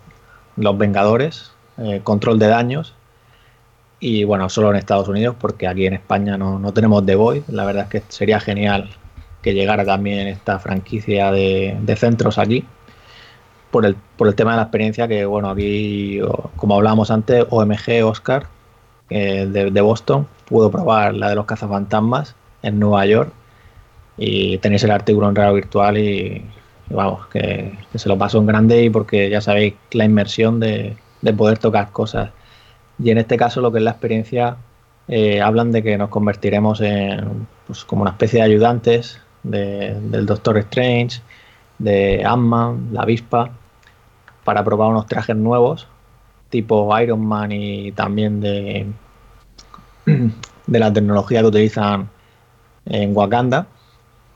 los 0.57 0.79
Vengadores, 0.79 1.53
eh, 1.79 2.01
control 2.03 2.39
de 2.39 2.49
daños. 2.49 2.95
Y 4.01 4.25
bueno, 4.25 4.49
solo 4.49 4.71
en 4.71 4.77
Estados 4.77 5.09
Unidos, 5.09 5.37
porque 5.39 5.69
aquí 5.69 5.87
en 5.87 5.95
España 5.95 6.37
no, 6.37 6.73
tenemos 6.73 7.07
The 7.07 7.15
Void. 7.15 7.43
La 7.49 7.65
verdad 7.65 7.85
es 7.85 7.91
que 7.91 8.03
sería 8.13 8.41
genial 8.41 8.91
que 9.43 9.55
llegara 9.55 9.85
también 9.85 10.27
esta 10.27 10.59
franquicia 10.59 11.31
de, 11.31 11.97
centros 11.97 12.39
aquí. 12.39 12.65
Por 13.71 13.87
el, 13.87 13.97
por 14.17 14.29
el, 14.29 14.35
tema 14.35 14.51
de 14.53 14.57
la 14.59 14.63
experiencia 14.65 15.09
que, 15.09 15.25
bueno, 15.25 15.51
aquí, 15.51 16.21
como 16.57 16.75
hablábamos 16.75 17.11
antes, 17.11 17.47
OMG 17.49 18.05
Oscar 18.05 18.47
de, 19.09 19.71
de, 19.73 19.81
Boston 19.81 20.27
pudo 20.47 20.71
probar 20.71 21.15
la 21.15 21.29
de 21.29 21.35
los 21.35 21.47
cazafantasmas 21.47 22.35
en 22.63 22.79
Nueva 22.79 23.07
York 23.07 23.33
y 24.17 24.59
tenéis 24.59 24.85
el 24.85 24.91
artículo 24.91 25.29
en 25.29 25.35
realidad 25.35 25.55
virtual 25.55 25.99
y 25.99 26.45
vamos, 26.89 27.27
que, 27.29 27.79
se 27.95 28.09
lo 28.09 28.19
pasó 28.19 28.39
en 28.39 28.47
grande 28.47 28.85
y 28.85 28.91
porque 28.91 29.31
ya 29.31 29.41
sabéis 29.41 29.75
la 29.93 30.05
inmersión 30.05 30.61
de, 30.61 30.97
poder 31.37 31.59
tocar 31.59 31.91
cosas. 31.93 32.31
Y 32.99 33.11
en 33.11 33.19
este 33.19 33.37
caso 33.37 33.61
lo 33.61 33.73
que 33.73 33.79
es 33.79 33.85
la 33.85 33.93
experiencia, 33.93 34.57
eh, 35.09 35.41
hablan 35.41 35.73
de 35.73 35.83
que 35.83 35.99
nos 35.99 36.09
convertiremos 36.11 36.81
en 36.81 37.47
pues, 37.67 37.85
como 37.85 38.03
una 38.03 38.13
especie 38.13 38.41
de 38.41 38.47
ayudantes 38.47 39.21
del 39.43 40.27
Doctor 40.27 40.59
Strange, 40.59 41.21
de 41.79 42.25
Ant-Man, 42.25 42.91
la 42.93 43.03
avispa, 43.03 43.51
para 44.45 44.65
probar 44.65 44.91
unos 44.91 45.07
trajes 45.07 45.37
nuevos, 45.37 45.89
tipo 46.49 46.97
Iron 47.01 47.25
Man 47.25 47.51
y 47.53 47.93
también 47.93 48.41
de, 48.41 48.87
de 50.05 50.79
la 50.79 50.93
tecnología 50.93 51.41
que 51.41 51.47
utilizan 51.47 52.09
en 52.87 53.17
Wakanda, 53.17 53.67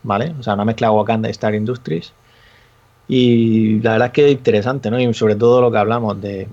¿vale? 0.03 0.35
O 0.39 0.43
sea, 0.43 0.55
una 0.55 0.65
mezcla 0.65 0.89
de 0.89 0.95
Wakanda 0.95 1.29
y 1.29 1.33
Star 1.33 1.55
Industries 1.55 2.13
y 3.09 3.81
la 3.81 3.93
verdad 3.93 4.07
es 4.09 4.13
que 4.13 4.27
es 4.27 4.33
interesante, 4.33 4.91
¿no? 4.91 4.99
Y 4.99 5.13
sobre 5.15 5.37
todo 5.37 5.61
lo 5.61 5.71
que 5.71 5.79
hablamos 5.79 6.21
de 6.21 6.49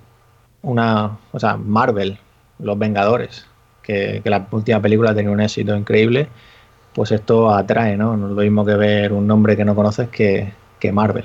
una, 0.61 1.17
o 1.31 1.39
sea, 1.39 1.57
Marvel, 1.57 2.17
Los 2.59 2.77
Vengadores, 2.77 3.45
que, 3.81 4.21
la 4.25 4.47
última 4.51 4.81
película 4.81 5.11
ha 5.11 5.15
tenido 5.15 5.33
un 5.33 5.41
éxito 5.41 5.75
increíble, 5.75 6.27
pues 6.93 7.11
esto 7.11 7.49
atrae, 7.49 7.97
¿no? 7.97 8.15
No 8.17 8.29
es 8.29 8.35
lo 8.35 8.41
mismo 8.41 8.65
que 8.65 8.75
ver 8.75 9.13
un 9.13 9.27
nombre 9.27 9.57
que 9.57 9.65
no 9.65 9.75
conoces 9.75 10.09
que, 10.09 10.53
Marvel. 10.91 11.23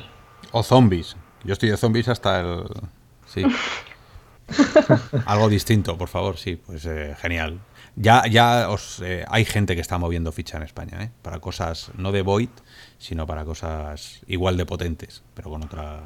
O 0.53 0.63
zombies. 0.63 1.17
Yo 1.43 1.53
estoy 1.53 1.71
de 1.71 1.77
zombies 1.77 2.07
hasta 2.09 2.41
el... 2.41 2.63
Sí. 3.27 3.43
Algo 5.27 5.49
distinto, 5.49 5.99
por 5.99 6.09
favor, 6.09 6.37
sí, 6.37 6.61
pues 6.65 6.87
eh, 6.87 7.17
genial. 7.21 7.59
Ya, 7.97 8.23
ya 8.29 8.71
os, 8.71 9.03
eh, 9.05 9.25
hay 9.29 9.45
gente 9.45 9.75
que 9.75 9.81
está 9.81 9.99
moviendo 9.99 10.31
ficha 10.31 10.57
en 10.59 10.63
España, 10.63 11.03
¿eh? 11.03 11.11
Para 11.23 11.41
cosas 11.41 11.91
no 11.97 12.13
de 12.13 12.23
Void, 12.23 12.51
sino 12.99 13.27
para 13.27 13.45
cosas 13.45 14.21
igual 14.27 14.57
de 14.57 14.67
potentes, 14.67 15.23
pero 15.35 15.51
con 15.51 15.63
otra... 15.65 16.01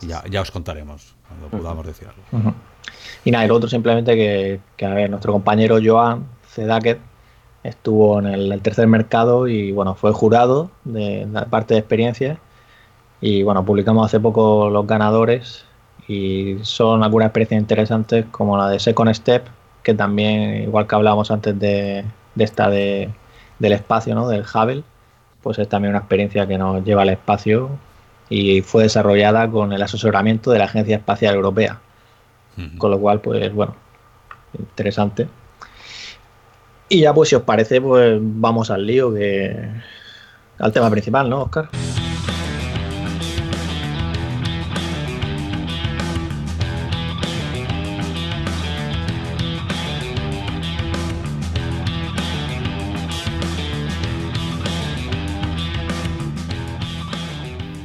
Ya, 0.00 0.24
ya 0.28 0.40
os 0.40 0.50
contaremos 0.50 1.14
cuando 1.28 1.48
podamos 1.48 1.86
decir 1.86 2.08
algo. 2.08 2.54
Y 3.24 3.30
nada, 3.30 3.44
el 3.44 3.50
otro 3.50 3.68
simplemente 3.68 4.14
que, 4.16 4.60
que, 4.76 4.86
a 4.86 4.94
ver, 4.94 5.10
nuestro 5.10 5.32
compañero 5.32 5.78
Joan 5.82 6.26
Zedaket 6.48 6.98
estuvo 7.62 8.18
en 8.18 8.26
el, 8.26 8.60
tercer 8.62 8.86
mercado 8.88 9.46
y 9.46 9.72
bueno, 9.72 9.94
fue 9.94 10.12
jurado 10.12 10.70
de 10.84 11.26
la 11.30 11.44
parte 11.46 11.74
de 11.74 11.80
experiencia. 11.80 12.38
Y 13.20 13.42
bueno, 13.42 13.64
publicamos 13.64 14.06
hace 14.06 14.18
poco 14.18 14.68
los 14.70 14.86
ganadores 14.86 15.64
y 16.08 16.56
son 16.62 17.04
algunas 17.04 17.26
experiencias 17.26 17.60
interesantes 17.60 18.26
como 18.30 18.56
la 18.56 18.68
de 18.68 18.80
Second 18.80 19.14
Step, 19.14 19.46
que 19.82 19.94
también, 19.94 20.64
igual 20.64 20.86
que 20.86 20.94
hablábamos 20.94 21.30
antes 21.30 21.56
de, 21.58 22.04
de 22.34 22.44
esta 22.44 22.68
de, 22.68 23.10
del 23.58 23.72
espacio, 23.72 24.14
¿no? 24.14 24.26
del 24.28 24.42
Hubble, 24.42 24.82
pues 25.42 25.58
es 25.58 25.68
también 25.68 25.90
una 25.90 25.98
experiencia 25.98 26.46
que 26.46 26.58
nos 26.58 26.84
lleva 26.84 27.02
al 27.02 27.10
espacio 27.10 27.70
y 28.28 28.62
fue 28.62 28.84
desarrollada 28.84 29.50
con 29.50 29.72
el 29.72 29.82
asesoramiento 29.82 30.50
de 30.50 30.58
la 30.58 30.64
Agencia 30.64 30.96
Espacial 30.96 31.34
Europea. 31.34 31.80
Con 32.78 32.90
lo 32.90 32.98
cual, 32.98 33.20
pues 33.20 33.52
bueno, 33.52 33.74
interesante. 34.58 35.26
Y 36.88 37.00
ya 37.00 37.14
pues 37.14 37.30
si 37.30 37.34
os 37.34 37.42
parece, 37.42 37.80
pues 37.80 38.18
vamos 38.20 38.70
al 38.70 38.86
lío, 38.86 39.12
que 39.14 39.56
al 40.58 40.72
tema 40.72 40.90
principal, 40.90 41.30
¿no, 41.30 41.42
Oscar? 41.42 41.70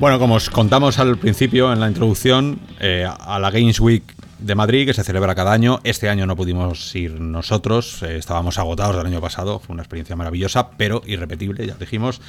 Bueno, 0.07 0.19
como 0.19 0.35
os 0.35 0.49
contamos 0.49 0.99
al 0.99 1.17
principio 1.17 1.73
en 1.73 1.81
la 1.81 1.89
introducción, 1.89 2.61
eh, 2.79 3.05
a 3.05 3.39
la 3.39 3.51
Games 3.51 3.77
Week 3.81 4.03
de 4.39 4.55
Madrid, 4.55 4.85
que 4.87 4.93
se 4.93 5.03
celebra 5.03 5.35
cada 5.35 5.51
año. 5.51 5.81
Este 5.83 6.07
año 6.07 6.25
no 6.25 6.37
pudimos 6.37 6.95
ir 6.95 7.19
nosotros, 7.19 8.01
eh, 8.03 8.15
estábamos 8.15 8.57
agotados 8.57 8.95
del 8.95 9.05
año 9.05 9.19
pasado, 9.19 9.59
fue 9.59 9.73
una 9.73 9.83
experiencia 9.83 10.15
maravillosa, 10.15 10.69
pero 10.77 11.01
irrepetible, 11.05 11.67
ya 11.67 11.75
dijimos. 11.75 12.21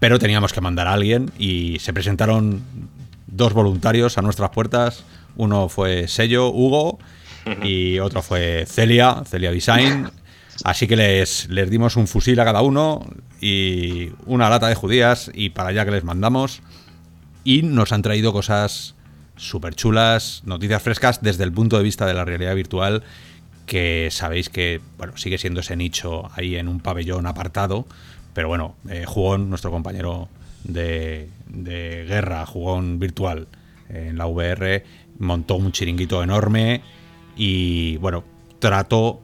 Pero 0.00 0.18
teníamos 0.18 0.52
que 0.52 0.60
mandar 0.60 0.88
a 0.88 0.94
alguien 0.94 1.30
y 1.38 1.78
se 1.78 1.92
presentaron 1.92 2.60
dos 3.28 3.52
voluntarios 3.52 4.18
a 4.18 4.22
nuestras 4.22 4.50
puertas. 4.50 5.04
Uno 5.36 5.68
fue 5.68 6.08
Sello, 6.08 6.48
Hugo, 6.48 6.98
y 7.62 8.00
otro 8.00 8.22
fue 8.22 8.64
Celia, 8.66 9.22
Celia 9.26 9.52
Design. 9.52 10.10
Así 10.64 10.88
que 10.88 10.96
les, 10.96 11.48
les 11.48 11.70
dimos 11.70 11.94
un 11.94 12.08
fusil 12.08 12.40
a 12.40 12.44
cada 12.44 12.62
uno 12.62 13.06
y 13.40 14.10
una 14.26 14.50
lata 14.50 14.66
de 14.66 14.74
judías 14.74 15.30
y 15.32 15.50
para 15.50 15.68
allá 15.68 15.84
que 15.84 15.92
les 15.92 16.02
mandamos 16.02 16.62
y 17.44 17.62
nos 17.62 17.92
han 17.92 18.02
traído 18.02 18.32
cosas 18.32 18.94
súper 19.36 19.74
chulas, 19.74 20.42
noticias 20.44 20.82
frescas 20.82 21.22
desde 21.22 21.44
el 21.44 21.52
punto 21.52 21.76
de 21.76 21.82
vista 21.82 22.06
de 22.06 22.14
la 22.14 22.24
realidad 22.24 22.54
virtual, 22.54 23.02
que 23.66 24.08
sabéis 24.10 24.48
que 24.48 24.80
bueno, 24.98 25.16
sigue 25.16 25.38
siendo 25.38 25.60
ese 25.60 25.76
nicho 25.76 26.30
ahí 26.34 26.56
en 26.56 26.68
un 26.68 26.80
pabellón 26.80 27.26
apartado, 27.26 27.86
pero 28.34 28.48
bueno, 28.48 28.76
eh, 28.88 29.04
Jugón, 29.06 29.50
nuestro 29.50 29.70
compañero 29.70 30.28
de, 30.64 31.28
de 31.48 32.04
guerra, 32.06 32.46
Jugón 32.46 32.98
virtual 32.98 33.48
en 33.88 34.16
la 34.18 34.26
VR, 34.26 34.84
montó 35.18 35.56
un 35.56 35.72
chiringuito 35.72 36.22
enorme 36.22 36.82
y 37.36 37.96
bueno, 37.98 38.24
trató 38.58 39.20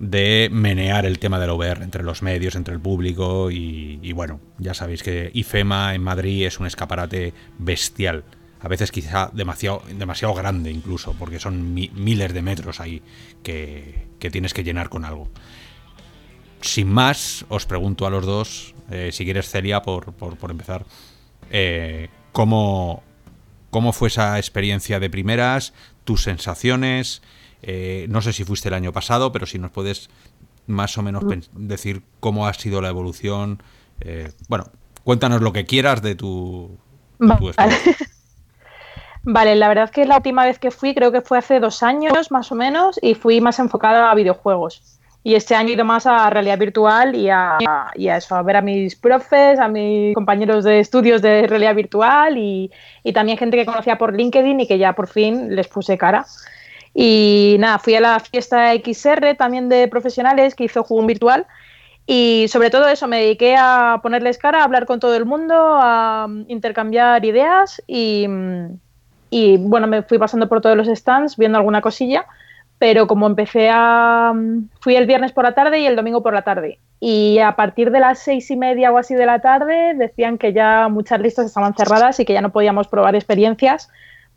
de 0.00 0.48
menear 0.50 1.04
el 1.04 1.18
tema 1.18 1.38
del 1.38 1.50
VR 1.50 1.84
entre 1.84 2.02
los 2.02 2.22
medios, 2.22 2.54
entre 2.56 2.72
el 2.72 2.80
público 2.80 3.50
y, 3.50 4.12
bueno, 4.14 4.40
ya 4.58 4.72
sabéis 4.72 5.02
que 5.02 5.30
IFEMA 5.34 5.94
en 5.94 6.02
Madrid 6.02 6.46
es 6.46 6.58
un 6.58 6.66
escaparate 6.66 7.34
bestial. 7.58 8.24
A 8.60 8.68
veces 8.68 8.92
quizá 8.92 9.30
demasiado, 9.32 9.82
demasiado 9.94 10.34
grande 10.34 10.70
incluso, 10.70 11.14
porque 11.18 11.38
son 11.38 11.74
miles 11.74 12.32
de 12.32 12.42
metros 12.42 12.80
ahí 12.80 13.02
que, 13.42 14.08
tienes 14.18 14.54
que 14.54 14.64
llenar 14.64 14.88
con 14.88 15.04
algo. 15.04 15.28
Sin 16.62 16.88
más, 16.88 17.44
os 17.50 17.66
pregunto 17.66 18.06
a 18.06 18.10
los 18.10 18.24
dos, 18.24 18.74
eh, 18.90 19.10
si 19.12 19.24
quieres 19.24 19.50
Celia, 19.50 19.82
por, 19.82 20.14
por, 20.14 20.50
empezar, 20.50 20.86
eh, 21.50 22.08
¿cómo, 22.32 23.02
¿cómo 23.70 23.92
fue 23.92 24.08
esa 24.08 24.38
experiencia 24.38 24.98
de 24.98 25.10
primeras? 25.10 25.74
¿Tus 26.04 26.22
sensaciones? 26.22 27.22
Eh, 27.62 28.06
no 28.08 28.22
sé 28.22 28.32
si 28.32 28.44
fuiste 28.44 28.68
el 28.68 28.74
año 28.74 28.92
pasado, 28.92 29.32
pero 29.32 29.46
si 29.46 29.58
nos 29.58 29.70
puedes 29.70 30.10
más 30.66 30.96
o 30.98 31.02
menos 31.02 31.24
mm. 31.24 31.66
decir 31.66 32.02
cómo 32.20 32.46
ha 32.46 32.54
sido 32.54 32.80
la 32.80 32.88
evolución. 32.88 33.62
Eh, 34.00 34.32
bueno, 34.48 34.66
cuéntanos 35.04 35.42
lo 35.42 35.52
que 35.52 35.66
quieras 35.66 36.02
de 36.02 36.14
tu, 36.14 36.78
vale. 37.18 37.76
vale, 39.22 39.56
la 39.56 39.68
verdad 39.68 39.84
es 39.84 39.90
que 39.90 40.04
la 40.06 40.16
última 40.16 40.44
vez 40.44 40.58
que 40.58 40.70
fui 40.70 40.94
creo 40.94 41.12
que 41.12 41.20
fue 41.20 41.38
hace 41.38 41.60
dos 41.60 41.82
años 41.82 42.30
más 42.30 42.50
o 42.52 42.54
menos 42.54 42.98
y 43.02 43.14
fui 43.14 43.40
más 43.40 43.58
enfocada 43.58 44.10
a 44.10 44.14
videojuegos. 44.14 44.98
Y 45.22 45.34
este 45.34 45.54
año 45.54 45.68
he 45.68 45.72
ido 45.72 45.84
más 45.84 46.06
a 46.06 46.30
realidad 46.30 46.58
virtual 46.58 47.14
y 47.14 47.28
a, 47.28 47.58
y 47.94 48.08
a, 48.08 48.16
eso, 48.16 48.36
a 48.36 48.42
ver 48.42 48.56
a 48.56 48.62
mis 48.62 48.96
profes, 48.96 49.58
a 49.58 49.68
mis 49.68 50.14
compañeros 50.14 50.64
de 50.64 50.80
estudios 50.80 51.20
de 51.20 51.46
realidad 51.46 51.74
virtual 51.74 52.38
y, 52.38 52.70
y 53.04 53.12
también 53.12 53.36
gente 53.36 53.58
que 53.58 53.66
conocía 53.66 53.98
por 53.98 54.16
LinkedIn 54.16 54.60
y 54.60 54.66
que 54.66 54.78
ya 54.78 54.94
por 54.94 55.08
fin 55.08 55.54
les 55.54 55.68
puse 55.68 55.98
cara. 55.98 56.24
Y 56.94 57.56
nada, 57.60 57.78
fui 57.78 57.94
a 57.94 58.00
la 58.00 58.20
fiesta 58.20 58.72
XR 58.74 59.34
también 59.36 59.68
de 59.68 59.88
profesionales 59.88 60.54
que 60.54 60.64
hizo 60.64 60.82
Jugón 60.82 61.06
Virtual. 61.06 61.46
Y 62.06 62.46
sobre 62.48 62.70
todo 62.70 62.88
eso, 62.88 63.06
me 63.06 63.20
dediqué 63.20 63.54
a 63.56 64.00
ponerles 64.02 64.38
cara, 64.38 64.60
a 64.60 64.64
hablar 64.64 64.86
con 64.86 64.98
todo 64.98 65.14
el 65.14 65.26
mundo, 65.26 65.54
a 65.56 66.26
intercambiar 66.48 67.24
ideas 67.24 67.80
y, 67.86 68.26
y 69.30 69.56
bueno, 69.58 69.86
me 69.86 70.02
fui 70.02 70.18
pasando 70.18 70.48
por 70.48 70.60
todos 70.60 70.76
los 70.76 70.88
stands 70.88 71.36
viendo 71.36 71.58
alguna 71.58 71.80
cosilla, 71.80 72.26
pero 72.78 73.06
como 73.06 73.26
empecé 73.26 73.68
a... 73.70 74.32
fui 74.80 74.96
el 74.96 75.06
viernes 75.06 75.32
por 75.32 75.44
la 75.44 75.54
tarde 75.54 75.78
y 75.78 75.86
el 75.86 75.94
domingo 75.94 76.22
por 76.22 76.34
la 76.34 76.42
tarde. 76.42 76.80
Y 76.98 77.38
a 77.38 77.54
partir 77.54 77.90
de 77.92 78.00
las 78.00 78.18
seis 78.18 78.50
y 78.50 78.56
media 78.56 78.90
o 78.90 78.98
así 78.98 79.14
de 79.14 79.26
la 79.26 79.40
tarde 79.40 79.94
decían 79.94 80.36
que 80.36 80.52
ya 80.52 80.88
muchas 80.88 81.20
listas 81.20 81.46
estaban 81.46 81.74
cerradas 81.74 82.18
y 82.18 82.24
que 82.24 82.32
ya 82.32 82.42
no 82.42 82.50
podíamos 82.50 82.88
probar 82.88 83.14
experiencias 83.14 83.88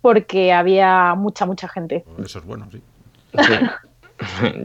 porque 0.03 0.51
había 0.51 1.15
mucha, 1.15 1.45
mucha 1.45 1.69
gente. 1.69 2.03
Eso 2.21 2.39
es 2.39 2.45
bueno, 2.45 2.67
sí. 2.69 2.81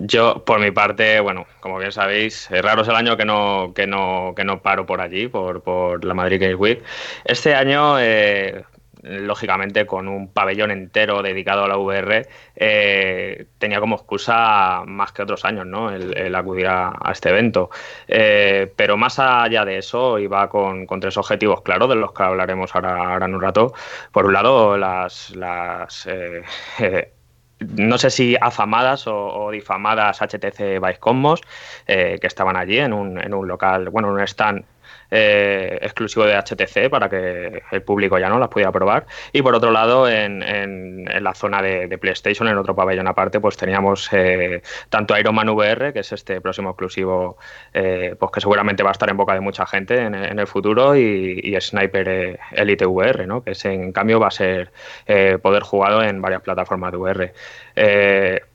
Yo, 0.00 0.44
por 0.44 0.58
mi 0.58 0.72
parte, 0.72 1.20
bueno, 1.20 1.46
como 1.60 1.78
bien 1.78 1.92
sabéis, 1.92 2.50
es 2.50 2.60
raro 2.60 2.82
es 2.82 2.88
el 2.88 2.96
año 2.96 3.16
que 3.16 3.24
no, 3.24 3.72
que 3.72 3.86
no, 3.86 4.32
que 4.34 4.42
no 4.42 4.60
paro 4.60 4.84
por 4.84 5.00
allí, 5.00 5.28
por, 5.28 5.62
por 5.62 6.04
la 6.04 6.12
Madrid 6.12 6.40
Games 6.40 6.58
Week. 6.58 6.82
Este 7.24 7.54
año, 7.54 8.00
eh, 8.00 8.64
lógicamente 9.02 9.86
con 9.86 10.08
un 10.08 10.28
pabellón 10.28 10.70
entero 10.70 11.22
dedicado 11.22 11.64
a 11.64 11.68
la 11.68 11.76
VR, 11.76 12.26
eh, 12.56 13.46
tenía 13.58 13.80
como 13.80 13.96
excusa 13.96 14.82
más 14.86 15.12
que 15.12 15.22
otros 15.22 15.44
años 15.44 15.66
¿no? 15.66 15.90
el, 15.90 16.34
acudir 16.34 16.66
a, 16.66 16.96
este 17.12 17.30
evento. 17.30 17.70
Eh, 18.06 18.72
pero 18.76 18.96
más 18.96 19.18
allá 19.18 19.64
de 19.64 19.78
eso, 19.78 20.18
iba 20.18 20.48
con, 20.48 20.86
tres 21.00 21.16
objetivos 21.16 21.62
claros, 21.62 21.88
de 21.88 21.94
los 21.94 22.12
que 22.12 22.22
hablaremos 22.22 22.74
ahora, 22.74 23.24
en 23.24 23.34
un 23.34 23.40
rato. 23.40 23.72
Por 24.12 24.26
un 24.26 24.32
lado, 24.32 24.76
las... 24.76 25.30
las 25.30 26.06
eh, 26.06 26.42
no 27.60 27.98
sé 27.98 28.10
si 28.10 28.36
afamadas 28.40 29.08
o, 29.08 29.50
difamadas 29.50 30.20
HTC 30.20 30.80
Vice 30.80 31.00
Cosmos, 31.00 31.40
que 31.86 32.20
estaban 32.22 32.56
allí 32.56 32.78
en 32.78 32.92
un, 32.92 33.18
en 33.20 33.34
un 33.34 33.48
local, 33.48 33.88
bueno, 33.88 34.08
en 34.10 34.14
un 34.14 34.20
stand 34.20 34.64
eh, 35.10 35.78
exclusivo 35.80 36.26
de 36.26 36.36
HTC 36.36 36.90
para 36.90 37.08
que 37.08 37.62
el 37.70 37.82
público 37.82 38.18
ya 38.18 38.28
no 38.28 38.38
las 38.38 38.48
pudiera 38.48 38.70
probar. 38.72 39.06
Y 39.32 39.42
por 39.42 39.54
otro 39.54 39.70
lado, 39.70 40.08
en, 40.08 40.42
en, 40.42 41.06
la 41.22 41.34
zona 41.34 41.62
de, 41.62 41.98
PlayStation, 41.98 42.46
en 42.48 42.58
otro 42.58 42.76
pabellón 42.76 43.08
aparte, 43.08 43.40
pues 43.40 43.56
teníamos 43.56 44.08
eh, 44.12 44.62
tanto 44.90 45.18
Iron 45.18 45.34
Man 45.34 45.48
VR, 45.48 45.92
que 45.92 46.00
es 46.00 46.12
este 46.12 46.40
próximo 46.40 46.70
exclusivo, 46.70 47.38
eh, 47.72 48.14
pues 48.18 48.32
que 48.32 48.40
seguramente 48.40 48.82
va 48.82 48.90
a 48.90 48.92
estar 48.92 49.08
en 49.08 49.16
boca 49.16 49.34
de 49.34 49.40
mucha 49.40 49.66
gente 49.66 49.98
en, 49.98 50.14
el 50.14 50.46
futuro, 50.46 50.96
y, 50.96 51.56
Sniper 51.60 52.38
Elite 52.52 52.86
VR, 52.86 53.26
que 53.44 53.68
en 53.68 53.92
cambio 53.92 54.20
va 54.20 54.28
a 54.28 54.30
ser 54.30 54.70
poder 55.42 55.62
jugado 55.62 56.02
en 56.02 56.20
varias 56.22 56.42
plataformas 56.42 56.92
de 56.92 56.98
VR 56.98 58.47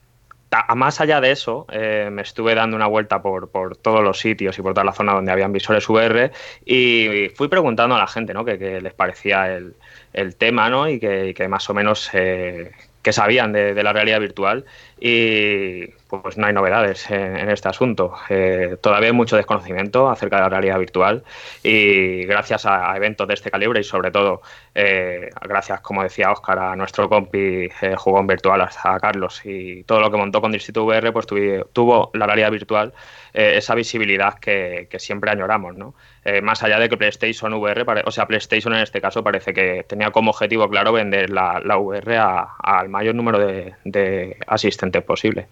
más 0.76 1.02
allá 1.02 1.22
de 1.22 1.32
eso, 1.32 1.66
eh, 1.72 2.10
me 2.12 2.22
estuve 2.22 2.56
dando 2.56 2.76
una 2.76 2.88
vuelta 2.88 3.22
por, 3.22 3.50
todos 3.78 4.04
los 4.04 4.20
sitios 4.20 4.58
y 4.58 4.62
por 4.62 4.74
toda 4.74 4.84
la 4.84 4.94
zona 4.94 5.14
donde 5.14 5.32
habían 5.32 5.52
visores 5.52 5.88
VR 5.90 6.32
y 6.66 7.30
fui 7.36 7.48
preguntando 7.48 7.96
a 7.96 7.98
la 7.98 8.08
gente 8.08 8.34
¿no? 8.34 8.46
qué 8.46 8.80
les 8.82 8.94
parecía 8.94 9.56
el, 9.56 10.36
tema 10.36 10.70
¿no? 10.70 10.88
y 10.88 11.00
que, 11.00 11.48
más 11.50 11.70
o 11.70 11.74
menos 11.74 12.10
eh, 12.14 12.72
que 13.02 13.14
sabían 13.14 13.52
de, 13.52 13.82
la 13.84 13.94
realidad 13.94 14.20
virtual. 14.20 14.66
Y 15.00 15.86
pues 16.22 16.38
no 16.38 16.48
hay 16.48 16.54
novedades 16.54 17.10
en, 17.10 17.50
este 17.50 17.70
asunto. 17.70 18.14
Eh, 18.30 18.78
todavía 18.82 19.10
hay 19.10 19.16
mucho 19.16 19.36
desconocimiento 19.36 20.10
acerca 20.10 20.38
de 20.38 20.42
la 20.44 20.50
realidad 20.50 20.80
virtual 20.80 21.24
y 21.64 22.26
gracias 22.26 22.66
a, 22.66 22.96
eventos 22.96 23.28
de 23.28 23.34
este 23.34 23.50
calibre 23.52 23.80
y 23.80 23.84
sobre 23.84 24.12
todo 24.12 24.42
eh, 24.76 25.30
gracias, 25.42 25.82
como 25.82 26.04
decía 26.04 26.32
Oscar, 26.32 26.60
a 26.60 26.76
nuestro 26.76 27.10
compi 27.10 27.70
eh, 27.82 27.96
jugón 27.96 28.28
virtual, 28.28 28.62
a 28.62 29.00
Carlos 29.00 29.42
y 29.46 29.84
todo 29.84 30.00
lo 30.00 30.12
que 30.12 30.18
montó 30.18 30.42
con 30.42 30.52
Distrito 30.52 30.84
VR, 30.84 31.12
pues 31.12 31.28
tuvo 31.28 32.12
la 32.14 32.26
realidad 32.26 32.52
virtual 32.52 32.94
esa 33.34 33.74
visibilidad 33.74 34.36
que, 34.36 34.88
siempre 35.00 35.32
añoramos, 35.32 35.76
¿no? 35.76 35.96
más 36.44 36.62
allá 36.62 36.78
de 36.78 36.88
que 36.88 36.98
PlayStation 36.98 37.52
VR, 37.54 37.84
o 38.06 38.12
sea, 38.12 38.28
PlayStation 38.28 38.76
en 38.76 38.82
este 38.82 39.02
caso 39.02 39.24
parece 39.24 39.54
que 39.56 39.84
tenía 39.88 40.12
como 40.12 40.30
objetivo 40.30 40.70
claro 40.70 40.94
vender 40.94 41.32
la, 41.32 41.60
VR 41.78 42.18
al 42.18 42.90
mayor 42.90 43.16
número 43.16 43.40
de 43.40 44.38
asistentes 44.46 45.04
posible. 45.04 45.48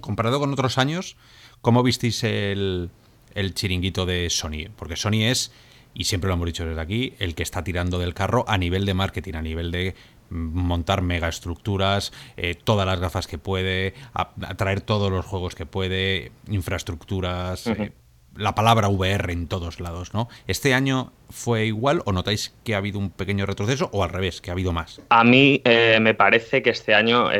Comparado 0.00 0.38
con 0.38 0.52
otros 0.52 0.78
años, 0.78 1.16
¿cómo 1.60 1.82
visteis 1.82 2.24
el, 2.24 2.90
chiringuito 3.54 4.04
de 4.06 4.28
Sony? 4.28 4.68
Porque 4.76 4.96
Sony 4.96 5.24
es, 5.24 5.52
y 5.94 6.04
siempre 6.04 6.28
lo 6.28 6.34
hemos 6.34 6.46
dicho 6.46 6.66
desde 6.66 6.80
aquí, 6.80 7.14
el 7.18 7.34
que 7.34 7.42
está 7.42 7.64
tirando 7.64 7.98
del 7.98 8.14
carro 8.14 8.44
a 8.48 8.58
nivel 8.58 8.84
de 8.84 8.94
marketing, 8.94 9.34
a 9.34 9.42
nivel 9.42 9.70
de 9.70 9.94
montar 10.30 11.02
megaestructuras, 11.02 12.12
eh, 12.36 12.54
todas 12.54 12.86
las 12.86 13.00
gafas 13.00 13.26
que 13.26 13.38
puede, 13.38 13.94
atraer 14.14 14.80
todos 14.80 15.10
los 15.10 15.24
juegos 15.24 15.54
que 15.54 15.66
puede, 15.66 16.32
infraestructuras, 16.48 17.66
eh, 17.66 17.92
la 18.36 18.54
palabra 18.54 18.88
VR 18.88 19.32
en 19.32 19.46
todos 19.46 19.80
lados, 19.80 20.14
¿no? 20.14 20.28
¿Este 20.46 20.72
año 20.72 21.12
fue 21.28 21.66
igual 21.66 22.02
o 22.06 22.12
notáis 22.12 22.54
que 22.64 22.74
ha 22.74 22.78
habido 22.78 22.98
un 22.98 23.10
pequeño 23.10 23.44
retroceso 23.44 23.90
o 23.92 24.04
al 24.04 24.10
revés, 24.10 24.40
que 24.40 24.50
ha 24.50 24.54
habido 24.54 24.72
más? 24.72 25.02
A 25.10 25.22
mí 25.22 25.60
eh, 25.64 25.98
me 26.00 26.14
parece 26.14 26.62
que 26.62 26.70
este 26.70 26.94
año 26.94 27.30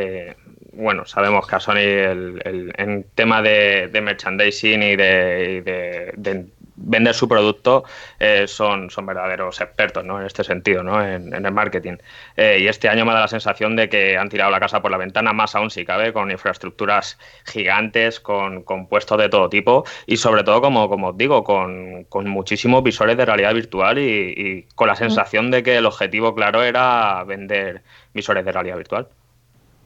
bueno, 0.72 1.04
sabemos 1.04 1.46
que 1.46 1.56
a 1.56 1.60
Sony 1.60 1.76
el, 1.76 2.72
en 2.76 3.04
tema 3.14 3.42
de, 3.42 3.90
merchandising 4.02 4.82
y 4.82 4.96
de, 4.96 6.46
vender 6.74 7.14
su 7.14 7.28
producto 7.28 7.84
eh, 8.18 8.46
son, 8.48 8.90
son 8.90 9.06
verdaderos 9.06 9.60
expertos 9.60 10.04
¿no? 10.04 10.18
en 10.18 10.26
este 10.26 10.42
sentido, 10.42 10.82
¿no? 10.82 11.04
en, 11.04 11.32
el 11.32 11.52
marketing. 11.52 11.96
Eh, 12.36 12.58
y 12.60 12.68
este 12.68 12.88
año 12.88 13.04
me 13.04 13.12
da 13.12 13.20
la 13.20 13.28
sensación 13.28 13.76
de 13.76 13.88
que 13.88 14.16
han 14.16 14.28
tirado 14.28 14.50
la 14.50 14.60
casa 14.60 14.80
por 14.80 14.90
la 14.90 14.96
ventana, 14.96 15.32
más 15.32 15.54
aún 15.54 15.70
si 15.70 15.84
cabe, 15.84 16.12
con 16.12 16.30
infraestructuras 16.30 17.18
gigantes, 17.44 18.18
con, 18.18 18.62
con 18.62 18.88
puestos 18.88 19.18
de 19.18 19.28
todo 19.28 19.48
tipo 19.48 19.84
y 20.06 20.16
sobre 20.16 20.42
todo, 20.42 20.60
como, 20.60 20.88
como 20.88 21.08
os 21.08 21.16
digo, 21.16 21.44
con, 21.44 22.04
con 22.04 22.28
muchísimos 22.28 22.82
visores 22.82 23.16
de 23.16 23.26
realidad 23.26 23.54
virtual 23.54 23.98
y, 23.98 24.34
y 24.36 24.62
con 24.74 24.88
la 24.88 24.96
sensación 24.96 25.50
de 25.50 25.62
que 25.62 25.76
el 25.76 25.86
objetivo 25.86 26.34
claro 26.34 26.62
era 26.62 27.22
vender 27.24 27.82
visores 28.14 28.44
de 28.44 28.52
realidad 28.52 28.76
virtual. 28.76 29.08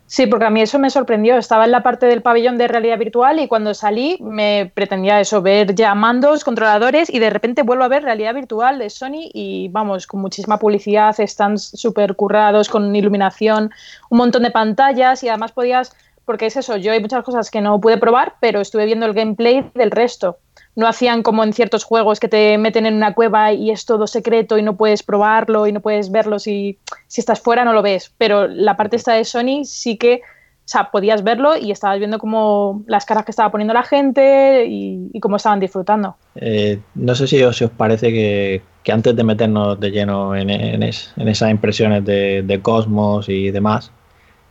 Sí, 0.09 0.28
porque 0.28 0.44
a 0.44 0.50
mí 0.50 0.62
eso 0.62 0.78
me 0.78 0.88
sorprendió. 0.88 1.36
Estaba 1.36 1.64
en 1.64 1.72
la 1.72 1.82
parte 1.82 2.07
del 2.07 2.22
pabellón 2.22 2.59
de 2.59 2.68
realidad 2.68 2.96
virtual 2.96 3.40
y 3.40 3.48
cuando 3.48 3.74
salí 3.74 4.18
me 4.20 4.70
pretendía 4.72 5.20
eso, 5.20 5.42
ver 5.42 5.74
ya 5.74 5.94
mandos, 5.96 6.44
controladores 6.44 7.12
y 7.12 7.18
de 7.18 7.28
repente 7.28 7.62
vuelvo 7.62 7.82
a 7.82 7.88
ver 7.88 8.04
realidad 8.04 8.34
virtual 8.34 8.78
de 8.78 8.88
Sony 8.88 9.30
y 9.34 9.68
vamos, 9.68 10.07
con 10.07 10.20
muchísima 10.20 10.59
publicidad, 10.59 11.18
están 11.18 11.59
súper 11.59 12.14
currados, 12.14 12.68
con 12.68 12.94
iluminación, 12.94 13.72
un 14.09 14.18
montón 14.18 14.44
de 14.44 14.52
pantallas 14.52 15.24
y 15.24 15.28
además 15.28 15.50
podías, 15.50 15.92
porque 16.24 16.46
es 16.46 16.57
eso, 16.57 16.76
yo 16.76 16.92
hay 16.92 17.00
muchas 17.00 17.24
cosas 17.24 17.50
que 17.50 17.61
no 17.61 17.80
pude 17.80 17.98
probar, 17.98 18.34
pero 18.38 18.61
estuve 18.61 18.86
viendo 18.86 19.07
el 19.07 19.12
gameplay 19.12 19.68
del 19.74 19.90
resto 19.90 20.38
no 20.77 20.87
hacían 20.87 21.22
como 21.22 21.43
en 21.43 21.55
ciertos 21.55 21.85
juegos 21.85 22.20
que 22.20 22.29
te 22.29 22.57
meten 22.59 22.85
en 22.85 22.95
una 22.95 23.14
cueva 23.14 23.53
y 23.53 23.70
es 23.70 23.87
todo 23.87 24.07
secreto 24.07 24.59
y 24.59 24.62
no 24.62 24.77
puedes 24.77 25.03
probarlo 25.03 25.66
y 25.66 25.72
no 25.72 25.81
puedes 25.81 26.12
verlo 26.12 26.39
si, 26.39 26.79
si 27.09 27.22
estás 27.22 27.41
fuera 27.41 27.64
no 27.64 27.72
lo 27.72 27.83
ves. 27.83 28.12
Pero 28.18 28.47
la 28.47 28.77
parte 28.77 28.97
esta 28.97 29.14
de 29.14 29.24
Sony 29.24 29.64
sí 29.64 29.97
que, 29.97 30.16
o 30.16 30.68
sea, 30.68 30.91
podías 30.91 31.24
verlo 31.24 31.57
y 31.57 31.70
estabas 31.70 31.99
viendo 31.99 32.18
como 32.18 32.85
las 32.87 33.07
caras 33.07 33.24
que 33.24 33.31
estaba 33.31 33.51
poniendo 33.51 33.72
la 33.72 33.85
gente 33.85 34.66
y, 34.68 35.18
cómo 35.18 35.37
estaban 35.37 35.61
disfrutando. 35.61 36.16
Eh, 36.35 36.79
no 36.95 37.14
sé 37.14 37.27
si 37.27 37.43
os, 37.43 37.61
os 37.62 37.70
parece 37.70 38.12
que, 38.12 38.62
antes 38.93 39.16
de 39.16 39.24
meternos 39.24 39.81
de 39.81 39.91
lleno 39.91 40.37
en, 40.37 40.51
en, 40.51 40.83
esas 40.83 41.51
impresiones 41.51 42.05
de, 42.05 42.43
de 42.43 42.61
Cosmos 42.61 43.31
y 43.31 43.51
demás, 43.51 43.93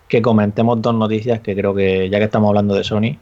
que 0.08 0.24
comentemos 0.24 0.82
dos 0.82 0.96
noticias 0.96 1.40
que 1.42 1.56
creo 1.56 1.76
que 1.76 2.10
ya 2.10 2.18
que 2.18 2.26
estamos 2.26 2.50
hablando 2.50 2.74
de 2.74 2.84
Sony, 2.84 3.18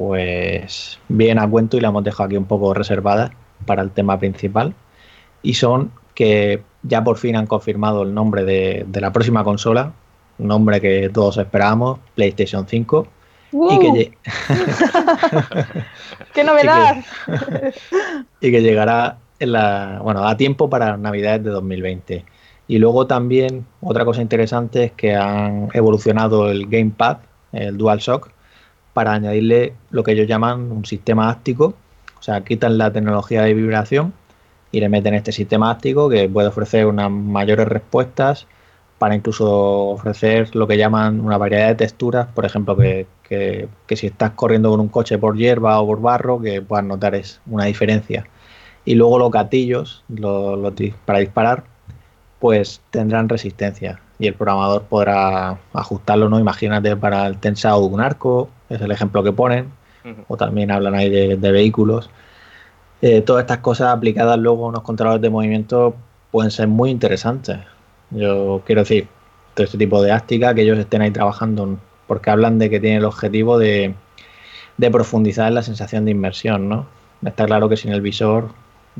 pues 0.00 0.98
bien 1.10 1.38
a 1.38 1.46
cuento 1.46 1.76
y 1.76 1.80
la 1.82 1.88
hemos 1.88 2.02
dejado 2.02 2.24
aquí 2.24 2.36
un 2.38 2.46
poco 2.46 2.72
reservada 2.72 3.32
para 3.66 3.82
el 3.82 3.90
tema 3.90 4.18
principal. 4.18 4.72
Y 5.42 5.52
son 5.52 5.92
que 6.14 6.62
ya 6.82 7.04
por 7.04 7.18
fin 7.18 7.36
han 7.36 7.46
confirmado 7.46 8.04
el 8.04 8.14
nombre 8.14 8.44
de, 8.44 8.86
la 8.94 9.12
próxima 9.12 9.44
consola, 9.44 9.92
un 10.38 10.48
nombre 10.48 10.80
que 10.80 11.10
todos 11.10 11.36
esperábamos, 11.36 11.98
PlayStation 12.14 12.66
5. 12.66 13.08
Y 13.52 13.78
que 13.78 14.12
¡Qué 16.32 16.44
novedad! 16.44 17.04
y, 18.40 18.50
que, 18.50 18.62
llegará 18.62 19.18
en 19.38 19.52
la, 19.52 20.00
bueno, 20.02 20.26
a 20.26 20.34
tiempo 20.38 20.70
para 20.70 20.96
Navidades 20.96 21.44
de 21.44 21.50
2020. 21.50 22.24
Y 22.68 22.78
luego 22.78 23.06
también 23.06 23.66
otra 23.82 24.06
cosa 24.06 24.22
interesante 24.22 24.84
es 24.84 24.92
que 24.92 25.14
han 25.14 25.68
evolucionado 25.74 26.50
el 26.50 26.68
Gamepad, 26.68 27.18
el 27.52 27.76
DualShock, 27.76 28.30
para 28.92 29.12
añadirle 29.12 29.74
lo 29.90 30.02
que 30.02 30.12
ellos 30.12 30.26
llaman 30.26 30.72
un 30.72 30.84
sistema 30.84 31.30
áptico, 31.30 31.74
o 32.18 32.22
sea, 32.22 32.42
quitan 32.42 32.78
la 32.78 32.92
tecnología 32.92 33.42
de 33.42 33.54
vibración 33.54 34.12
y 34.72 34.80
le 34.80 34.88
meten 34.88 35.14
este 35.14 35.32
sistema 35.32 35.70
áptico 35.70 36.08
que 36.08 36.28
puede 36.28 36.48
ofrecer 36.48 36.86
unas 36.86 37.10
mayores 37.10 37.66
respuestas 37.68 38.46
para 38.98 39.14
incluso 39.14 39.48
ofrecer 39.88 40.54
lo 40.54 40.66
que 40.66 40.76
llaman 40.76 41.20
una 41.20 41.38
variedad 41.38 41.68
de 41.68 41.74
texturas, 41.74 42.26
por 42.28 42.44
ejemplo, 42.44 42.76
que, 42.76 43.06
si 43.88 44.06
estás 44.06 44.32
corriendo 44.32 44.70
con 44.70 44.80
un 44.80 44.88
coche 44.88 45.16
por 45.16 45.36
hierba 45.36 45.80
o 45.80 45.86
por 45.86 46.02
barro, 46.02 46.40
que 46.40 46.60
puedas 46.60 46.84
notar 46.84 47.14
es 47.14 47.40
una 47.46 47.64
diferencia. 47.64 48.26
Y 48.84 48.96
luego 48.96 49.18
los 49.18 49.30
gatillos 49.30 50.04
para 51.06 51.20
disparar, 51.20 51.64
pues 52.40 52.82
tendrán 52.90 53.28
resistencia 53.28 54.00
y 54.20 54.26
el 54.26 54.34
programador 54.34 54.82
podrá 54.82 55.58
ajustarlo, 55.72 56.28
¿no? 56.28 56.38
Imagínate 56.38 56.94
para 56.94 57.26
el 57.26 57.38
tensado 57.38 57.80
de 57.80 57.94
un 57.94 58.00
arco 58.00 58.50
es 58.68 58.80
el 58.80 58.90
ejemplo 58.92 59.22
que 59.24 59.32
ponen, 59.32 59.72
o 60.28 60.36
también 60.36 60.70
hablan 60.70 60.94
ahí 60.94 61.10
de, 61.10 61.52
vehículos. 61.52 62.08
Eh, 63.02 63.22
todas 63.22 63.42
estas 63.42 63.58
cosas 63.58 63.88
aplicadas 63.88 64.38
luego 64.38 64.66
a 64.66 64.68
unos 64.68 64.82
controladores 64.82 65.22
de 65.22 65.30
movimiento 65.30 65.94
pueden 66.30 66.50
ser 66.50 66.68
muy 66.68 66.90
interesantes. 66.90 67.58
Yo 68.10 68.62
quiero 68.64 68.82
decir, 68.82 69.08
todo 69.54 69.64
este 69.64 69.78
tipo 69.78 70.02
de 70.02 70.12
áctica, 70.12 70.54
que 70.54 70.62
ellos 70.62 70.78
estén 70.78 71.02
ahí 71.02 71.10
trabajando, 71.10 71.78
porque 72.06 72.30
hablan 72.30 72.58
de 72.58 72.70
que 72.70 72.78
tiene 72.78 72.98
el 72.98 73.04
objetivo 73.04 73.58
de, 73.58 73.94
profundizar 74.92 75.48
en 75.48 75.54
la 75.54 75.62
sensación 75.62 76.04
de 76.04 76.12
inmersión, 76.12 76.68
¿no? 76.68 76.86
Está 77.24 77.46
claro 77.46 77.68
que 77.68 77.76
sin 77.76 77.92
el 77.92 78.00
visor 78.00 78.48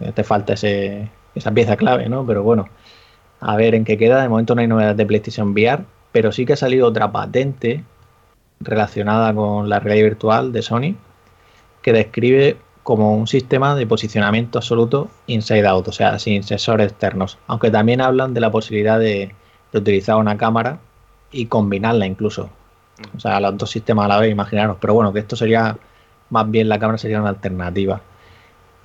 eh, 0.00 0.12
te 0.12 0.24
falta 0.24 0.54
ese, 0.54 1.08
esa 1.34 1.52
pieza 1.52 1.76
clave, 1.76 2.08
¿no? 2.08 2.26
Pero 2.26 2.42
bueno, 2.42 2.68
a 3.40 3.56
ver 3.56 3.74
en 3.74 3.84
qué 3.84 3.98
queda. 3.98 4.22
De 4.22 4.28
momento 4.28 4.54
no 4.54 4.60
hay 4.60 4.68
novedades 4.68 4.96
de 4.96 5.06
PlayStation 5.06 5.52
VR, 5.52 5.84
pero 6.12 6.32
sí 6.32 6.44
que 6.44 6.52
ha 6.54 6.56
salido 6.56 6.86
otra 6.86 7.10
patente 7.10 7.84
relacionada 8.60 9.34
con 9.34 9.68
la 9.68 9.80
realidad 9.80 10.04
virtual 10.04 10.52
de 10.52 10.62
Sony, 10.62 10.94
que 11.82 11.92
describe 11.92 12.56
como 12.82 13.14
un 13.14 13.26
sistema 13.26 13.74
de 13.74 13.86
posicionamiento 13.86 14.58
absoluto 14.58 15.08
inside 15.26 15.66
out, 15.66 15.88
o 15.88 15.92
sea, 15.92 16.18
sin 16.18 16.42
sensores 16.42 16.90
externos. 16.90 17.38
Aunque 17.46 17.70
también 17.70 18.00
hablan 18.00 18.34
de 18.34 18.40
la 18.40 18.50
posibilidad 18.50 18.98
de, 18.98 19.34
utilizar 19.72 20.16
una 20.16 20.36
cámara 20.36 20.80
y 21.30 21.46
combinarla 21.46 22.06
incluso. 22.06 22.50
O 23.16 23.20
sea, 23.20 23.40
los 23.40 23.56
dos 23.56 23.70
sistemas 23.70 24.06
a 24.06 24.08
la 24.08 24.18
vez, 24.18 24.30
imaginaros. 24.30 24.76
Pero 24.80 24.94
bueno, 24.94 25.12
que 25.12 25.20
esto 25.20 25.36
sería, 25.36 25.78
más 26.30 26.50
bien 26.50 26.68
la 26.68 26.78
cámara 26.78 26.98
sería 26.98 27.20
una 27.20 27.30
alternativa. 27.30 28.00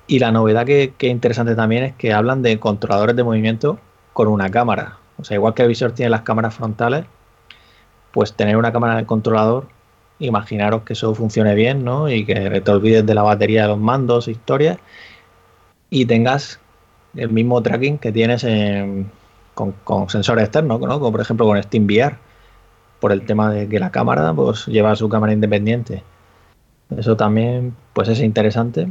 Y 0.06 0.20
la 0.20 0.30
novedad 0.30 0.64
que, 0.64 0.94
que 0.96 1.08
es 1.08 1.12
interesante 1.12 1.56
también 1.56 1.84
es 1.84 1.94
que 1.96 2.12
hablan 2.12 2.42
de 2.42 2.58
controladores 2.60 3.16
de 3.16 3.24
movimiento 3.24 3.80
con 4.16 4.28
una 4.28 4.50
cámara. 4.50 4.96
O 5.18 5.24
sea, 5.24 5.34
igual 5.34 5.52
que 5.52 5.60
el 5.60 5.68
visor 5.68 5.92
tiene 5.92 6.08
las 6.08 6.22
cámaras 6.22 6.54
frontales, 6.54 7.04
pues 8.12 8.32
tener 8.32 8.56
una 8.56 8.72
cámara 8.72 8.94
en 8.94 9.00
el 9.00 9.06
controlador, 9.06 9.68
imaginaros 10.18 10.84
que 10.84 10.94
eso 10.94 11.14
funcione 11.14 11.54
bien, 11.54 11.84
¿no? 11.84 12.08
Y 12.08 12.24
que 12.24 12.62
te 12.62 12.70
olvides 12.70 13.04
de 13.04 13.14
la 13.14 13.22
batería 13.22 13.62
de 13.62 13.68
los 13.68 13.78
mandos, 13.78 14.26
historias, 14.26 14.78
y 15.90 16.06
tengas 16.06 16.60
el 17.14 17.28
mismo 17.28 17.62
tracking 17.62 17.98
que 17.98 18.10
tienes 18.10 18.46
con, 19.52 19.74
sensores 20.08 20.44
externos, 20.44 20.80
¿no? 20.80 20.98
Como 20.98 21.12
por 21.12 21.20
ejemplo 21.20 21.44
con 21.44 21.62
SteamVR, 21.62 22.16
por 23.00 23.12
el 23.12 23.26
tema 23.26 23.50
de 23.52 23.68
que 23.68 23.78
la 23.78 23.90
cámara 23.90 24.32
pues 24.32 24.64
lleva 24.64 24.96
su 24.96 25.10
cámara 25.10 25.34
independiente. 25.34 26.02
Eso 26.96 27.18
también 27.18 27.76
pues 27.92 28.08
es 28.08 28.20
interesante. 28.20 28.88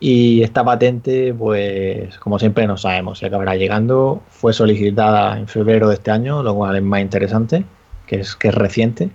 Y 0.00 0.42
esta 0.42 0.64
patente, 0.64 1.34
pues 1.34 2.18
como 2.18 2.38
siempre 2.38 2.66
no 2.66 2.76
sabemos 2.76 3.18
si 3.18 3.26
acabará 3.26 3.56
llegando. 3.56 4.22
Fue 4.28 4.52
solicitada 4.52 5.38
en 5.38 5.48
febrero 5.48 5.88
de 5.88 5.94
este 5.94 6.10
año, 6.10 6.42
lo 6.42 6.54
cual 6.54 6.76
es 6.76 6.82
más 6.82 7.00
interesante 7.00 7.64
que 8.06 8.20
es, 8.20 8.34
que 8.34 8.48
es 8.48 8.54
reciente. 8.54 9.10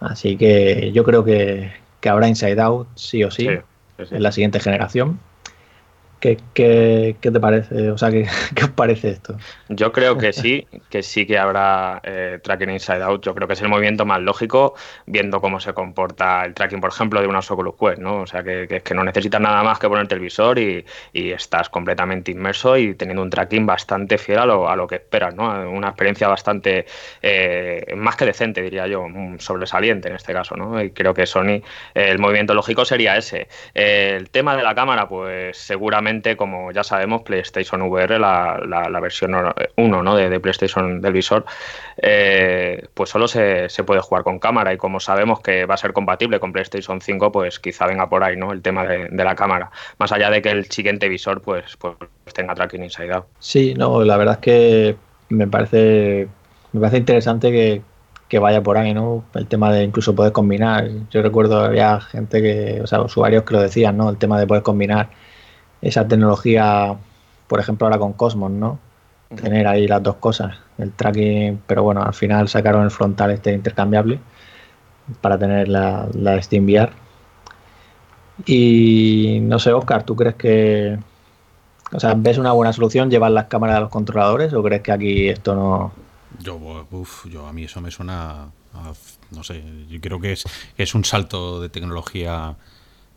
Así 0.00 0.36
que 0.36 0.90
yo 0.92 1.04
creo 1.04 1.24
que, 1.24 1.70
habrá 2.06 2.28
Inside 2.28 2.60
Out 2.60 2.88
sí 2.96 3.24
o 3.24 3.30
sí, 3.30 3.48
en 3.48 4.22
la 4.22 4.32
siguiente 4.32 4.60
generación. 4.60 5.18
¿Qué, 6.24 6.38
qué, 6.54 7.16
te 7.20 7.38
parece? 7.38 7.90
O 7.90 7.98
sea, 7.98 8.10
¿qué, 8.10 8.26
¿qué, 8.54 8.64
os 8.64 8.70
parece 8.70 9.10
esto? 9.10 9.36
Yo 9.68 9.92
creo 9.92 10.16
que 10.16 10.32
sí, 10.32 10.66
que 10.88 11.02
sí 11.02 11.26
que 11.26 11.38
habrá 11.38 12.00
eh, 12.02 12.38
tracking 12.42 12.70
inside 12.70 13.02
out. 13.02 13.22
Yo 13.22 13.34
creo 13.34 13.46
que 13.46 13.52
es 13.52 13.60
el 13.60 13.68
movimiento 13.68 14.06
más 14.06 14.22
lógico, 14.22 14.74
viendo 15.04 15.42
cómo 15.42 15.60
se 15.60 15.74
comporta 15.74 16.46
el 16.46 16.54
tracking, 16.54 16.80
por 16.80 16.88
ejemplo, 16.88 17.20
de 17.20 17.26
una 17.26 17.40
Oculus 17.40 17.74
Quest, 17.78 17.98
¿no? 17.98 18.22
O 18.22 18.26
sea, 18.26 18.42
que, 18.42 18.66
que, 18.66 18.80
que 18.80 18.94
no 18.94 19.04
necesitas 19.04 19.38
nada 19.38 19.62
más 19.62 19.78
que 19.78 19.86
poner 19.86 20.10
el 20.10 20.18
visor 20.18 20.58
y, 20.58 20.82
y, 21.12 21.30
estás 21.30 21.68
completamente 21.68 22.30
inmerso 22.30 22.78
y 22.78 22.94
teniendo 22.94 23.20
un 23.20 23.28
tracking 23.28 23.66
bastante 23.66 24.16
fiel 24.16 24.38
a 24.38 24.46
lo, 24.46 24.66
a 24.66 24.76
lo 24.76 24.86
que 24.86 24.94
esperas, 24.94 25.34
¿no? 25.34 25.70
Una 25.70 25.88
experiencia 25.88 26.26
bastante, 26.26 26.86
eh, 27.20 27.84
más 27.96 28.16
que 28.16 28.24
decente, 28.24 28.62
diría 28.62 28.86
yo, 28.86 29.04
sobresaliente 29.36 30.08
en 30.08 30.14
este 30.14 30.32
caso, 30.32 30.56
¿no? 30.56 30.82
Y 30.82 30.90
creo 30.92 31.12
que 31.12 31.26
Sony, 31.26 31.60
eh, 31.60 31.62
el 31.94 32.18
movimiento 32.18 32.54
lógico 32.54 32.86
sería 32.86 33.14
ese. 33.18 33.46
el 33.74 34.30
tema 34.30 34.56
de 34.56 34.62
la 34.62 34.74
cámara, 34.74 35.06
pues 35.06 35.58
seguramente 35.58 36.13
como 36.36 36.72
ya 36.72 36.84
sabemos, 36.84 37.22
PlayStation 37.22 37.82
VR, 37.82 38.18
la, 38.18 38.60
la, 38.66 39.00
versión 39.00 39.34
1 39.76 40.02
¿no? 40.02 40.16
de, 40.16 40.40
PlayStation 40.40 41.00
del 41.00 41.12
visor, 41.12 41.44
eh, 41.96 42.86
pues 42.94 43.10
solo 43.10 43.28
se, 43.28 43.68
puede 43.86 44.00
jugar 44.00 44.24
con 44.24 44.38
cámara 44.38 44.72
y 44.72 44.76
como 44.76 45.00
sabemos 45.00 45.40
que 45.40 45.66
va 45.66 45.74
a 45.74 45.78
ser 45.78 45.92
compatible 45.92 46.40
con 46.40 46.52
PlayStation 46.52 47.00
5, 47.00 47.32
pues 47.32 47.58
quizá 47.58 47.86
venga 47.86 48.08
por 48.08 48.24
ahí 48.24 48.36
¿no? 48.36 48.52
el 48.52 48.62
tema 48.62 48.84
de, 48.86 49.08
de 49.08 49.24
la 49.24 49.34
cámara, 49.34 49.70
más 49.98 50.12
allá 50.12 50.30
de 50.30 50.42
que 50.42 50.50
el 50.50 50.70
siguiente 50.70 51.08
visor 51.08 51.40
pues, 51.42 51.76
pues 51.76 51.96
tenga 52.34 52.54
tracking 52.54 52.82
inside 52.82 53.12
out. 53.12 53.26
Sí, 53.38 53.74
no, 53.74 54.02
la 54.04 54.16
verdad 54.16 54.34
es 54.34 54.40
que 54.40 54.96
me 55.28 55.46
parece, 55.46 56.28
me 56.72 56.80
parece 56.80 56.98
interesante 56.98 57.50
que, 57.50 57.82
que 58.28 58.38
vaya 58.38 58.62
por 58.62 58.78
ahí, 58.78 58.94
¿no? 58.94 59.24
El 59.34 59.46
tema 59.46 59.72
de 59.72 59.84
incluso 59.84 60.14
poder 60.14 60.32
combinar. 60.32 60.88
Yo 61.10 61.22
recuerdo 61.22 61.60
había 61.60 62.00
gente 62.00 62.42
que, 62.42 62.80
o 62.82 62.86
sea, 62.86 63.02
usuarios 63.02 63.44
que 63.44 63.54
lo 63.54 63.60
decían, 63.60 63.96
¿no? 63.96 64.10
El 64.10 64.16
tema 64.16 64.38
de 64.38 64.46
poder 64.46 64.62
combinar 64.62 65.10
esa 65.84 66.08
tecnología, 66.08 66.96
por 67.46 67.60
ejemplo, 67.60 67.86
ahora 67.86 67.98
con 67.98 68.14
Cosmos, 68.14 68.50
¿no? 68.50 68.78
Tener 69.36 69.66
ahí 69.66 69.86
las 69.86 70.02
dos 70.02 70.16
cosas, 70.16 70.56
el 70.78 70.92
tracking, 70.92 71.60
pero 71.66 71.82
bueno, 71.82 72.02
al 72.02 72.14
final 72.14 72.48
sacaron 72.48 72.84
el 72.84 72.90
frontal 72.90 73.30
este 73.30 73.52
intercambiable 73.52 74.18
para 75.20 75.38
tener 75.38 75.68
la, 75.68 76.08
la 76.14 76.40
Steam 76.40 76.64
VR. 76.64 76.90
Y 78.46 79.40
no 79.42 79.58
sé, 79.58 79.72
Oscar, 79.72 80.04
¿tú 80.04 80.16
crees 80.16 80.36
que, 80.36 80.98
o 81.92 82.00
sea, 82.00 82.14
ves 82.16 82.38
una 82.38 82.52
buena 82.52 82.72
solución 82.72 83.10
llevar 83.10 83.32
las 83.32 83.46
cámaras 83.46 83.76
a 83.76 83.80
los 83.80 83.90
controladores 83.90 84.54
o 84.54 84.62
crees 84.62 84.82
que 84.82 84.92
aquí 84.92 85.28
esto 85.28 85.54
no... 85.54 85.92
Yo, 86.40 86.56
uf, 86.90 87.26
yo 87.26 87.46
a 87.46 87.52
mí 87.52 87.64
eso 87.64 87.80
me 87.80 87.90
suena, 87.90 88.48
a, 88.72 88.92
no 89.30 89.44
sé, 89.44 89.62
yo 89.88 90.00
creo 90.00 90.18
que 90.18 90.32
es, 90.32 90.44
es 90.76 90.94
un 90.94 91.04
salto 91.04 91.60
de 91.60 91.68
tecnología 91.68 92.56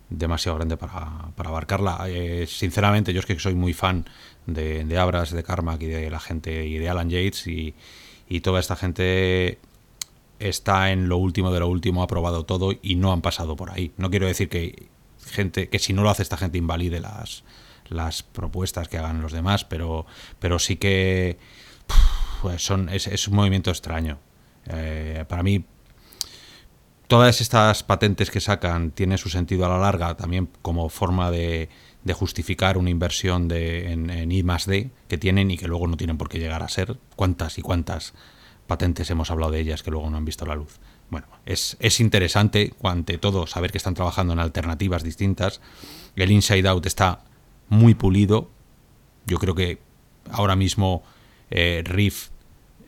demasiado 0.09 0.57
grande 0.57 0.77
para, 0.77 1.31
para 1.35 1.49
abarcarla. 1.49 2.05
Eh, 2.07 2.45
sinceramente, 2.47 3.13
yo 3.13 3.19
es 3.19 3.25
que 3.25 3.39
soy 3.39 3.55
muy 3.55 3.73
fan 3.73 4.05
de, 4.45 4.83
de, 4.85 4.97
Abras, 4.97 5.31
de 5.31 5.43
Carmack 5.43 5.81
y 5.81 5.87
de 5.87 6.09
la 6.09 6.19
gente 6.19 6.65
y 6.65 6.77
de 6.77 6.89
Alan 6.89 7.09
Yates 7.09 7.47
y, 7.47 7.75
y, 8.29 8.41
toda 8.41 8.59
esta 8.59 8.75
gente 8.75 9.59
está 10.39 10.91
en 10.91 11.09
lo 11.09 11.17
último 11.17 11.51
de 11.51 11.59
lo 11.59 11.67
último, 11.67 12.03
ha 12.03 12.07
probado 12.07 12.45
todo 12.45 12.73
y 12.81 12.95
no 12.95 13.11
han 13.11 13.21
pasado 13.21 13.55
por 13.55 13.71
ahí. 13.71 13.91
No 13.97 14.09
quiero 14.09 14.27
decir 14.27 14.49
que 14.49 14.87
gente 15.25 15.69
que 15.69 15.79
si 15.79 15.93
no 15.93 16.03
lo 16.03 16.09
hace 16.09 16.23
esta 16.23 16.37
gente 16.37 16.57
invalide 16.57 16.99
las, 16.99 17.43
las 17.89 18.23
propuestas 18.23 18.87
que 18.87 18.97
hagan 18.97 19.21
los 19.21 19.31
demás, 19.33 19.65
pero, 19.65 20.05
pero 20.39 20.59
sí 20.59 20.77
que 20.77 21.37
son, 22.57 22.89
es, 22.89 23.07
es 23.07 23.27
un 23.27 23.35
movimiento 23.35 23.69
extraño. 23.69 24.19
Eh, 24.67 25.25
para 25.27 25.43
mí 25.43 25.65
todas 27.07 27.41
estas 27.41 27.83
patentes 27.83 28.29
que 28.31 28.41
sacan 28.41 28.91
tienen 28.91 29.17
su 29.17 29.29
sentido 29.29 29.65
a 29.65 29.69
la 29.69 29.77
larga 29.77 30.15
también 30.15 30.49
como 30.61 30.89
forma 30.89 31.31
de, 31.31 31.69
de 32.03 32.13
justificar 32.13 32.77
una 32.77 32.89
inversión 32.89 33.47
de, 33.47 33.91
en, 33.91 34.09
en, 34.09 34.31
I 34.31 34.43
más 34.43 34.65
D 34.65 34.91
que 35.07 35.17
tienen 35.17 35.49
y 35.51 35.57
que 35.57 35.67
luego 35.67 35.87
no 35.87 35.97
tienen 35.97 36.17
por 36.17 36.29
qué 36.29 36.39
llegar 36.39 36.63
a 36.63 36.69
ser. 36.69 36.97
¿Cuántas 37.15 37.57
y 37.57 37.61
cuántas 37.61 38.13
patentes 38.67 39.09
hemos 39.09 39.31
hablado 39.31 39.51
de 39.53 39.61
ellas 39.61 39.83
que 39.83 39.91
luego 39.91 40.09
no 40.09 40.17
han 40.17 40.25
visto 40.25 40.45
la 40.45 40.55
luz? 40.55 40.79
Bueno, 41.09 41.27
es, 41.45 41.77
es 41.79 42.01
interesante, 42.01 42.73
ante 42.83 43.17
todo, 43.17 43.47
saber 43.47 43.71
que 43.71 43.77
están 43.77 43.93
trabajando 43.93 44.33
en 44.33 44.39
alternativas 44.39 45.03
distintas. 45.03 45.61
El 46.17 46.31
Inside 46.31 46.67
Out 46.67 46.85
está 46.85 47.23
muy 47.69 47.93
pulido. 47.93 48.49
Yo 49.25 49.37
creo 49.37 49.55
que 49.55 49.79
ahora 50.29 50.57
mismo 50.57 51.03
eh, 51.49 51.81
Rift, 51.85 52.31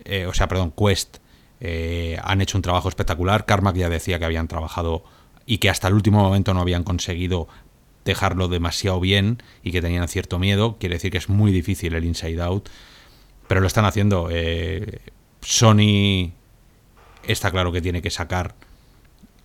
eh, 0.04 0.26
o 0.26 0.34
sea, 0.34 0.50
perdón, 0.50 0.74
Quest, 0.78 1.18
eh, 1.62 2.18
han 2.24 2.42
hecho 2.42 2.58
un 2.58 2.62
trabajo 2.62 2.90
espectacular. 2.90 3.46
Carmack 3.46 3.76
ya 3.76 3.90
decía 3.90 4.20
que 4.20 4.26
habían 4.26 4.48
trabajado 4.48 5.04
y 5.46 5.58
que 5.58 5.70
hasta 5.70 5.88
el 5.88 5.94
último 5.94 6.22
momento 6.22 6.54
no 6.54 6.62
habían 6.62 6.84
conseguido 6.84 7.48
dejarlo 8.06 8.48
demasiado 8.48 9.00
bien 9.00 9.42
y 9.64 9.72
que 9.72 9.82
tenían 9.82 10.08
cierto 10.08 10.40
miedo. 10.40 10.78
Quiere 10.80 10.96
decir 10.96 11.12
que 11.12 11.18
es 11.18 11.30
muy 11.30 11.52
difícil 11.52 11.96
el 11.96 12.06
Inside 12.06 12.42
Out, 12.42 12.70
pero 13.48 13.62
lo 13.62 13.68
están 13.68 13.86
haciendo. 13.86 14.30
Eh, 14.32 15.00
Sony 15.42 16.32
está 17.24 17.52
claro 17.52 17.72
que 17.72 17.82
tiene 17.82 18.02
que 18.02 18.10
sacar 18.10 18.56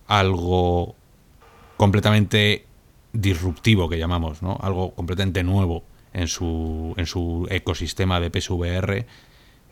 algo 0.07 0.95
completamente 1.77 2.65
disruptivo 3.13 3.89
que 3.89 3.97
llamamos, 3.97 4.41
¿no? 4.41 4.57
Algo 4.61 4.93
completamente 4.93 5.43
nuevo 5.43 5.83
en 6.13 6.27
su, 6.27 6.93
en 6.97 7.05
su 7.05 7.47
ecosistema 7.49 8.19
de 8.19 8.29
PSVR. 8.29 9.05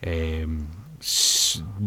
Eh, 0.02 0.46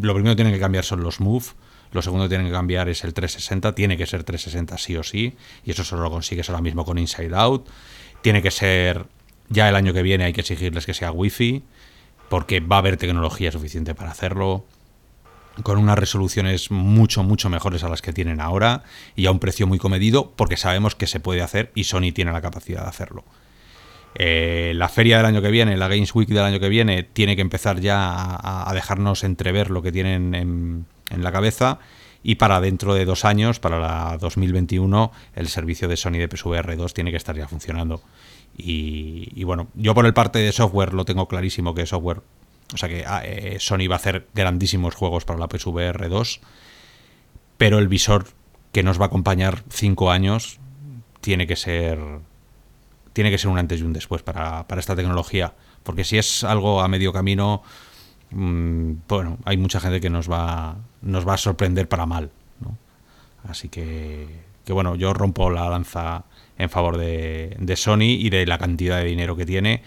lo 0.01 0.13
primero 0.13 0.34
que 0.34 0.36
tienen 0.36 0.53
que 0.53 0.59
cambiar 0.59 0.84
son 0.84 1.01
los 1.03 1.20
Move. 1.20 1.45
Lo 1.91 2.01
segundo 2.01 2.26
que 2.26 2.30
tienen 2.30 2.47
que 2.47 2.53
cambiar 2.53 2.89
es 2.89 3.03
el 3.03 3.13
360. 3.13 3.74
Tiene 3.74 3.97
que 3.97 4.05
ser 4.05 4.24
360 4.24 4.78
sí 4.78 4.95
o 4.95 5.03
sí. 5.03 5.36
Y 5.63 5.72
eso 5.72 5.84
solo 5.84 6.03
lo 6.03 6.11
consigues 6.11 6.49
ahora 6.49 6.61
mismo 6.61 6.86
con 6.86 6.97
Inside 6.97 7.36
Out. 7.36 7.68
Tiene 8.22 8.41
que 8.41 8.51
ser. 8.51 9.05
Ya 9.49 9.70
el 9.70 9.76
año 9.76 9.93
que 9.93 10.01
viene 10.01 10.26
hay 10.26 10.34
que 10.34 10.41
exigirles 10.41 10.86
que 10.86 10.93
sea 10.93 11.11
Wi-Fi. 11.11 11.63
Porque 12.30 12.59
va 12.59 12.78
a 12.78 12.80
haber 12.80 12.97
tecnología 12.97 13.51
suficiente 13.51 13.95
para 13.95 14.11
hacerlo. 14.11 14.65
Con 15.63 15.80
unas 15.80 15.97
resoluciones 15.97 16.70
mucho, 16.70 17.24
mucho 17.24 17.49
mejores 17.49 17.84
a 17.84 17.89
las 17.89 18.01
que 18.01 18.13
tienen 18.13 18.41
ahora. 18.41 18.84
Y 19.15 19.26
a 19.26 19.32
un 19.32 19.39
precio 19.39 19.65
muy 19.65 19.80
comedido. 19.80 20.34
Porque 20.36 20.57
sabemos 20.57 20.95
que 20.95 21.07
se 21.07 21.20
puede 21.20 21.41
hacer 21.41 21.72
y 21.74 21.86
Sony 21.86 22.11
tiene 22.13 22.32
la 22.32 22.41
capacidad 22.41 22.84
de 22.84 22.89
hacerlo. 22.89 23.24
Eh, 24.16 24.74
la 24.76 24.89
feria 24.89 25.18
del 25.18 25.26
año 25.28 25.41
que 25.41 25.51
viene, 25.51 25.78
la 25.78 25.88
Games 25.88 26.14
Week 26.16 26.28
del 26.28 26.39
año 26.39 26.60
que 26.60 26.70
viene, 26.70 27.03
tiene 27.03 27.36
que 27.36 27.41
empezar 27.41 27.80
ya 27.80 28.16
a, 28.68 28.74
dejarnos 28.74 29.24
entrever 29.24 29.70
lo 29.70 29.82
que 29.82 29.91
tienen 29.91 30.34
en, 30.34 30.86
la 31.22 31.32
cabeza. 31.32 31.80
Y 32.24 32.36
para 32.36 32.60
dentro 32.60 32.93
de 32.93 33.05
dos 33.05 33.26
años, 33.26 33.60
para 33.60 33.80
la 33.80 34.18
2021, 34.20 35.12
el 35.36 35.47
servicio 35.47 35.88
de 35.88 35.95
Sony 35.95 36.14
de 36.14 36.28
PSVR 36.28 36.76
2 36.76 36.93
tiene 36.93 37.12
que 37.12 37.18
estar 37.18 37.36
ya 37.38 37.47
funcionando. 37.47 38.01
Y, 38.58 39.43
bueno, 39.43 39.68
yo 39.76 39.93
por 39.93 40.05
el 40.05 40.14
parte 40.14 40.39
de 40.39 40.51
software 40.51 40.93
lo 40.93 41.05
tengo 41.05 41.28
clarísimo 41.28 41.76
que 41.76 41.86
software, 41.86 42.22
o 42.74 42.78
sea 42.78 42.89
que 42.89 43.05
eh, 43.24 43.58
Sony 43.60 43.88
va 43.88 43.95
a 43.95 43.97
hacer 43.97 44.28
grandísimos 44.34 44.95
juegos 44.95 45.26
para 45.26 45.39
la 45.39 45.47
PSVR 45.47 46.10
2, 46.10 46.41
pero 47.58 47.78
el 47.78 47.88
visor 47.88 48.26
que 48.72 48.84
nos 48.84 48.99
va 48.99 49.05
a 49.05 49.08
acompañar 49.08 49.64
cinco 49.70 50.12
años 50.12 50.60
tiene 51.22 51.45
que 51.47 51.55
ser 51.55 51.99
tiene 53.18 53.32
que 53.32 53.39
ser 53.39 53.49
un 53.49 53.57
antes 53.57 53.80
y 53.80 53.84
un 53.84 53.93
después 53.93 54.22
para, 54.22 54.68
para 54.68 54.80
esta 54.80 54.95
tecnología. 54.95 55.55
Porque 55.82 56.03
si 56.03 56.20
es 56.20 56.43
algo 56.43 56.82
a 56.82 56.88
medio 56.88 57.11
camino, 57.11 57.63
mmm, 58.30 58.91
bueno, 59.07 59.39
hay 59.43 59.57
mucha 59.57 59.80
gente 59.80 59.99
que 59.99 60.11
nos 60.11 60.30
va, 60.30 60.76
nos 61.01 61.28
va 61.28 61.34
a 61.34 61.38
sorprender 61.39 61.89
para 61.89 62.05
mal. 62.05 62.30
¿no? 62.59 62.78
Así 63.49 63.70
que, 63.70 64.28
que, 64.63 64.72
bueno, 64.72 64.93
yo 64.93 65.15
rompo 65.15 65.49
la 65.49 65.68
lanza 65.68 66.26
en 66.59 66.70
favor 66.70 66.97
de, 66.97 67.57
de, 67.57 67.76
Sony 67.76 68.03
y 68.20 68.30
de 68.30 68.45
la 68.45 68.59
cantidad 68.59 68.99
de 68.99 69.05
dinero 69.05 69.36
que 69.36 69.47
tiene. 69.47 69.82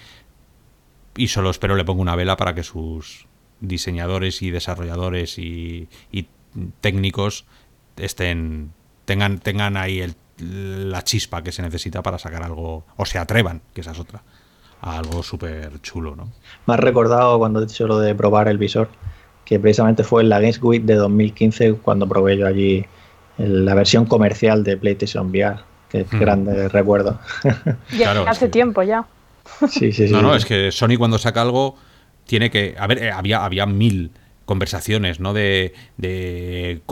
Y 1.16 1.28
solo 1.28 1.50
espero 1.50 1.76
le 1.76 1.84
pongo 1.84 2.02
una 2.02 2.16
vela 2.16 2.36
para 2.36 2.56
que 2.56 2.64
sus 2.64 3.28
diseñadores 3.60 4.42
y 4.42 4.50
desarrolladores 4.50 5.38
y, 5.38 5.88
y 6.10 6.26
técnicos 6.80 7.44
estén 7.96 8.72
tengan, 9.04 9.38
tengan 9.38 9.76
ahí 9.76 10.00
el 10.00 10.16
la 10.40 11.02
chispa 11.02 11.42
que 11.42 11.52
se 11.52 11.62
necesita 11.62 12.02
para 12.02 12.18
sacar 12.18 12.42
algo, 12.42 12.84
o 12.96 13.06
se 13.06 13.18
atrevan, 13.18 13.62
que 13.74 13.80
esa 13.80 13.92
es 13.92 13.98
otra, 13.98 14.22
a 14.80 14.98
algo 14.98 15.22
súper 15.22 15.80
chulo, 15.82 16.16
¿no? 16.16 16.32
Me 16.66 16.74
has 16.74 16.80
recordado 16.80 17.38
cuando 17.38 17.62
he 17.62 17.66
dicho 17.66 17.86
lo 17.86 17.98
de 17.98 18.14
probar 18.14 18.48
el 18.48 18.58
visor, 18.58 18.88
que 19.44 19.58
precisamente 19.58 20.04
fue 20.04 20.22
en 20.22 20.28
la 20.28 20.40
Games 20.40 20.62
Week 20.62 20.84
de 20.84 20.94
2015 20.94 21.74
cuando 21.74 22.08
probé 22.08 22.36
yo 22.36 22.46
allí 22.46 22.84
la 23.38 23.74
versión 23.74 24.06
comercial 24.06 24.64
de 24.64 24.76
PlayStation 24.76 25.30
VR, 25.30 25.60
que 25.88 26.02
es 26.02 26.12
hmm. 26.12 26.18
grande 26.18 26.68
recuerdo. 26.68 27.18
Ya 27.92 28.12
claro, 28.12 28.24
hace 28.28 28.46
sí. 28.46 28.52
tiempo 28.52 28.82
ya. 28.82 29.06
Sí, 29.68 29.92
sí, 29.92 30.06
sí. 30.06 30.12
No, 30.12 30.22
no, 30.22 30.34
es 30.34 30.44
que 30.44 30.70
Sony 30.70 30.96
cuando 30.98 31.18
saca 31.18 31.42
algo 31.42 31.76
tiene 32.24 32.50
que... 32.50 32.76
A 32.78 32.86
ver, 32.86 33.02
eh, 33.02 33.10
había, 33.10 33.44
había 33.44 33.66
mil 33.66 34.12
conversaciones, 34.50 35.20
¿no? 35.20 35.32
De, 35.32 35.74
de 35.96 36.82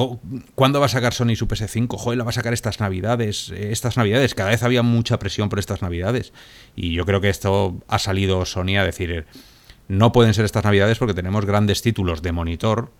cuándo 0.54 0.78
va 0.78 0.86
a 0.86 0.88
sacar 0.88 1.12
Sony 1.12 1.34
su 1.34 1.48
PS5, 1.48 1.98
joder, 1.98 2.16
la 2.16 2.22
va 2.22 2.30
a 2.30 2.32
sacar 2.32 2.52
estas 2.52 2.78
navidades, 2.78 3.50
estas 3.50 3.96
navidades, 3.96 4.36
cada 4.36 4.50
vez 4.50 4.62
había 4.62 4.84
mucha 4.84 5.18
presión 5.18 5.48
por 5.48 5.58
estas 5.58 5.82
navidades. 5.82 6.32
Y 6.76 6.92
yo 6.92 7.04
creo 7.04 7.20
que 7.20 7.28
esto 7.28 7.76
ha 7.88 7.98
salido 7.98 8.46
Sony 8.46 8.76
a 8.78 8.84
decir, 8.84 9.26
no 9.88 10.12
pueden 10.12 10.34
ser 10.34 10.44
estas 10.44 10.62
navidades 10.62 10.98
porque 10.98 11.14
tenemos 11.14 11.46
grandes 11.46 11.82
títulos 11.82 12.22
de 12.22 12.30
monitor 12.30 12.92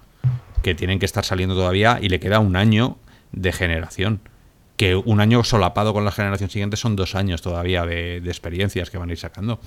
que 0.65 0.75
tienen 0.75 0.99
que 0.99 1.07
estar 1.07 1.25
saliendo 1.25 1.55
todavía 1.55 2.01
y 2.03 2.09
le 2.09 2.19
queda 2.19 2.41
un 2.41 2.57
año 2.57 2.99
de 3.31 3.53
generación. 3.53 4.21
que 4.77 4.97
un 4.97 5.21
año 5.21 5.45
solapado 5.45 5.93
con 5.93 6.05
la 6.05 6.11
generación 6.11 6.51
siguiente 6.51 6.77
son 6.77 6.97
dos 6.97 7.15
años 7.15 7.43
todavía 7.43 7.87
de, 7.87 8.17
experiencias 8.17 8.91
que 8.91 8.99
van 8.99 9.09
a 9.11 9.13
ir 9.13 9.19
sacando. 9.19 9.61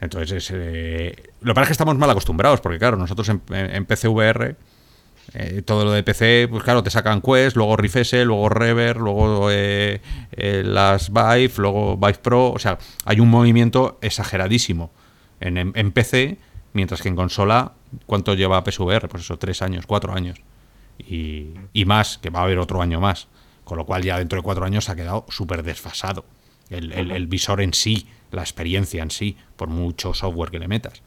Entonces, 0.00 0.50
eh, 0.54 1.14
lo 1.40 1.52
que 1.52 1.54
pasa 1.54 1.62
es 1.62 1.68
que 1.68 1.72
estamos 1.72 1.96
mal 1.96 2.10
acostumbrados, 2.10 2.60
porque 2.60 2.78
claro, 2.78 2.96
nosotros 2.96 3.28
en, 3.28 3.84
PCVR, 3.84 4.56
eh, 5.34 5.62
todo 5.62 5.84
lo 5.84 5.92
de 5.92 6.02
PC, 6.02 6.46
pues 6.48 6.62
claro, 6.62 6.82
te 6.82 6.90
sacan 6.90 7.20
Quest, 7.20 7.56
luego 7.56 7.76
Rifese, 7.76 8.24
luego 8.24 8.48
Rever, 8.48 8.96
luego 8.96 9.48
eh, 9.50 10.00
las 10.64 11.12
Vive, 11.12 11.52
luego 11.56 11.96
Vive 11.96 12.18
Pro, 12.22 12.52
o 12.52 12.58
sea, 12.58 12.78
hay 13.04 13.20
un 13.20 13.28
movimiento 13.28 13.98
exageradísimo 14.00 14.90
en, 15.40 15.56
en, 15.58 15.92
PC, 15.92 16.38
mientras 16.72 17.02
que 17.02 17.08
en 17.08 17.16
consola, 17.16 17.72
¿cuánto 18.06 18.34
lleva 18.34 18.62
PSVR? 18.64 19.08
Pues 19.08 19.24
eso, 19.24 19.38
tres 19.38 19.62
años, 19.62 19.86
cuatro 19.86 20.12
años. 20.14 20.40
Y, 20.98 21.54
y 21.72 21.84
más, 21.84 22.18
que 22.18 22.30
va 22.30 22.40
a 22.40 22.42
haber 22.42 22.58
otro 22.58 22.82
año 22.82 23.00
más. 23.00 23.28
Con 23.68 23.76
lo 23.76 23.84
cual 23.84 24.02
ya 24.02 24.18
dentro 24.18 24.38
de 24.38 24.42
cuatro 24.42 24.64
años 24.64 24.88
ha 24.88 24.96
quedado 24.96 25.26
súper 25.28 25.62
desfasado. 25.62 26.24
El, 26.70 27.26
visor 27.26 27.60
en 27.60 27.74
sí, 27.74 28.06
la 28.30 28.42
experiencia 28.42 29.02
en 29.02 29.10
sí, 29.10 29.36
por 29.56 29.68
mucho 29.68 30.14
software 30.14 30.50
que 30.50 30.58
le 30.58 30.68
metas. 30.68 31.02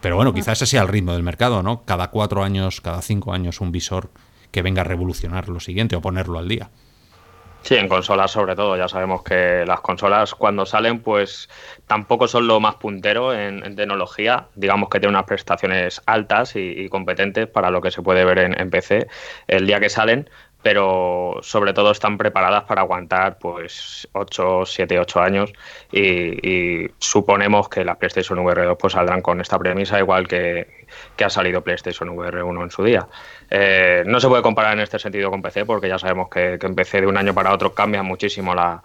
Pero 0.00 0.16
bueno, 0.16 0.32
quizás 0.32 0.58
ese 0.62 0.66
sea 0.66 0.82
el 0.82 0.88
ritmo 0.88 1.12
del 1.12 1.22
mercado, 1.22 1.62
¿no? 1.62 1.84
Cada 1.84 2.10
cuatro 2.10 2.44
años, 2.44 2.80
cada 2.80 3.02
cinco 3.02 3.32
años 3.32 3.60
un 3.60 3.72
visor 3.72 4.10
que 4.52 4.62
venga 4.62 4.82
a 4.82 4.84
revolucionar 4.84 5.48
lo 5.48 5.60
siguiente 5.60 5.96
o 5.96 6.00
ponerlo 6.00 6.38
al 6.38 6.48
día. 6.48 6.70
Sí, 7.62 7.74
en 7.74 7.88
consolas 7.88 8.30
sobre 8.30 8.54
todo. 8.54 8.76
Ya 8.76 8.88
sabemos 8.88 9.22
que 9.22 9.64
las 9.66 9.80
consolas 9.80 10.34
cuando 10.34 10.64
salen, 10.64 11.00
pues 11.00 11.48
tampoco 11.86 12.28
son 12.28 12.46
lo 12.46 12.60
más 12.60 12.76
puntero 12.76 13.34
en, 13.34 13.74
tecnología. 13.76 14.46
Digamos 14.54 14.88
que 14.88 15.00
tienen 15.00 15.16
unas 15.16 15.26
prestaciones 15.26 16.00
altas 16.06 16.54
y, 16.54 16.88
competentes 16.88 17.48
para 17.48 17.70
lo 17.70 17.80
que 17.80 17.90
se 17.90 18.00
puede 18.00 18.24
ver 18.24 18.38
en, 18.38 18.58
en, 18.58 18.70
PC 18.70 19.08
el 19.48 19.66
día 19.66 19.80
que 19.80 19.90
salen, 19.90 20.30
pero 20.62 21.38
sobre 21.42 21.72
todo 21.72 21.90
están 21.92 22.18
preparadas 22.18 22.64
para 22.64 22.82
aguantar 22.82 23.38
pues 23.38 24.08
8, 24.12 24.66
7, 24.66 24.98
8 24.98 25.20
años 25.20 25.52
y, 25.92 26.88
suponemos 26.98 27.68
que 27.68 27.84
las 27.84 27.96
PlayStation 27.96 28.38
VR 28.40 28.64
2 28.64 28.76
pues 28.78 28.92
saldrán 28.92 29.22
con 29.22 29.40
esta 29.40 29.58
premisa 29.58 29.98
igual 29.98 30.26
que, 30.26 30.77
que 31.16 31.24
ha 31.24 31.30
salido 31.30 31.62
PlayStation 31.62 32.08
VR 32.10 32.42
1 32.42 32.62
en 32.62 32.70
su 32.70 32.84
día. 32.84 33.06
Eh, 33.50 34.02
no 34.06 34.20
se 34.20 34.28
puede 34.28 34.42
comparar 34.42 34.74
en 34.74 34.80
este 34.80 34.98
sentido 34.98 35.30
con 35.30 35.40
PC 35.40 35.64
porque 35.64 35.88
ya 35.88 35.98
sabemos 35.98 36.28
que, 36.28 36.58
en 36.60 36.74
PC 36.74 37.00
de 37.00 37.06
un 37.06 37.16
año 37.16 37.34
para 37.34 37.52
otro 37.52 37.74
cambia 37.74 38.02
muchísimo 38.02 38.54
la, 38.54 38.82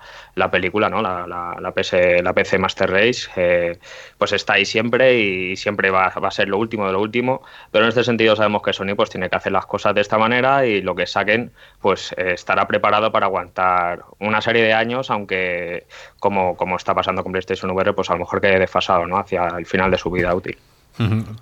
película, 0.51 0.89
¿no? 0.89 1.01
La, 1.01 1.27
la, 1.27 1.71
PC, 1.71 2.23
la 2.23 2.33
PC 2.33 2.57
Master 2.57 2.89
Race 2.89 3.29
eh, 3.35 3.77
pues 4.17 4.31
está 4.31 4.53
ahí 4.53 4.65
siempre 4.65 5.19
y 5.19 5.55
siempre 5.57 5.89
va, 5.89 6.07
a 6.07 6.31
ser 6.31 6.47
lo 6.47 6.57
último 6.57 6.85
de 6.87 6.93
lo 6.93 7.01
último, 7.01 7.41
pero 7.71 7.85
en 7.85 7.89
este 7.89 8.03
sentido 8.03 8.35
sabemos 8.35 8.61
que 8.61 8.73
Sony 8.73 8.95
pues 8.95 9.09
tiene 9.09 9.29
que 9.29 9.35
hacer 9.35 9.51
las 9.51 9.65
cosas 9.65 9.93
de 9.95 10.01
esta 10.01 10.17
manera 10.17 10.65
y 10.65 10.81
lo 10.81 10.95
que 10.95 11.07
saquen 11.07 11.51
pues 11.81 12.13
eh, 12.17 12.33
estará 12.33 12.67
preparado 12.67 13.11
para 13.11 13.25
aguantar 13.25 14.03
una 14.19 14.41
serie 14.41 14.63
de 14.63 14.73
años, 14.73 15.11
aunque 15.11 15.85
como, 16.19 16.55
como 16.55 16.77
está 16.77 16.93
pasando 16.93 17.23
con 17.23 17.31
PlayStation 17.31 17.71
VR, 17.71 17.93
pues 17.93 18.09
a 18.09 18.13
lo 18.13 18.19
mejor 18.19 18.39
quede 18.41 18.59
desfasado 18.59 19.05
¿no? 19.07 19.17
hacia 19.17 19.47
el 19.57 19.65
final 19.65 19.91
de 19.91 19.97
su 19.97 20.09
vida 20.09 20.33
útil. 20.33 20.57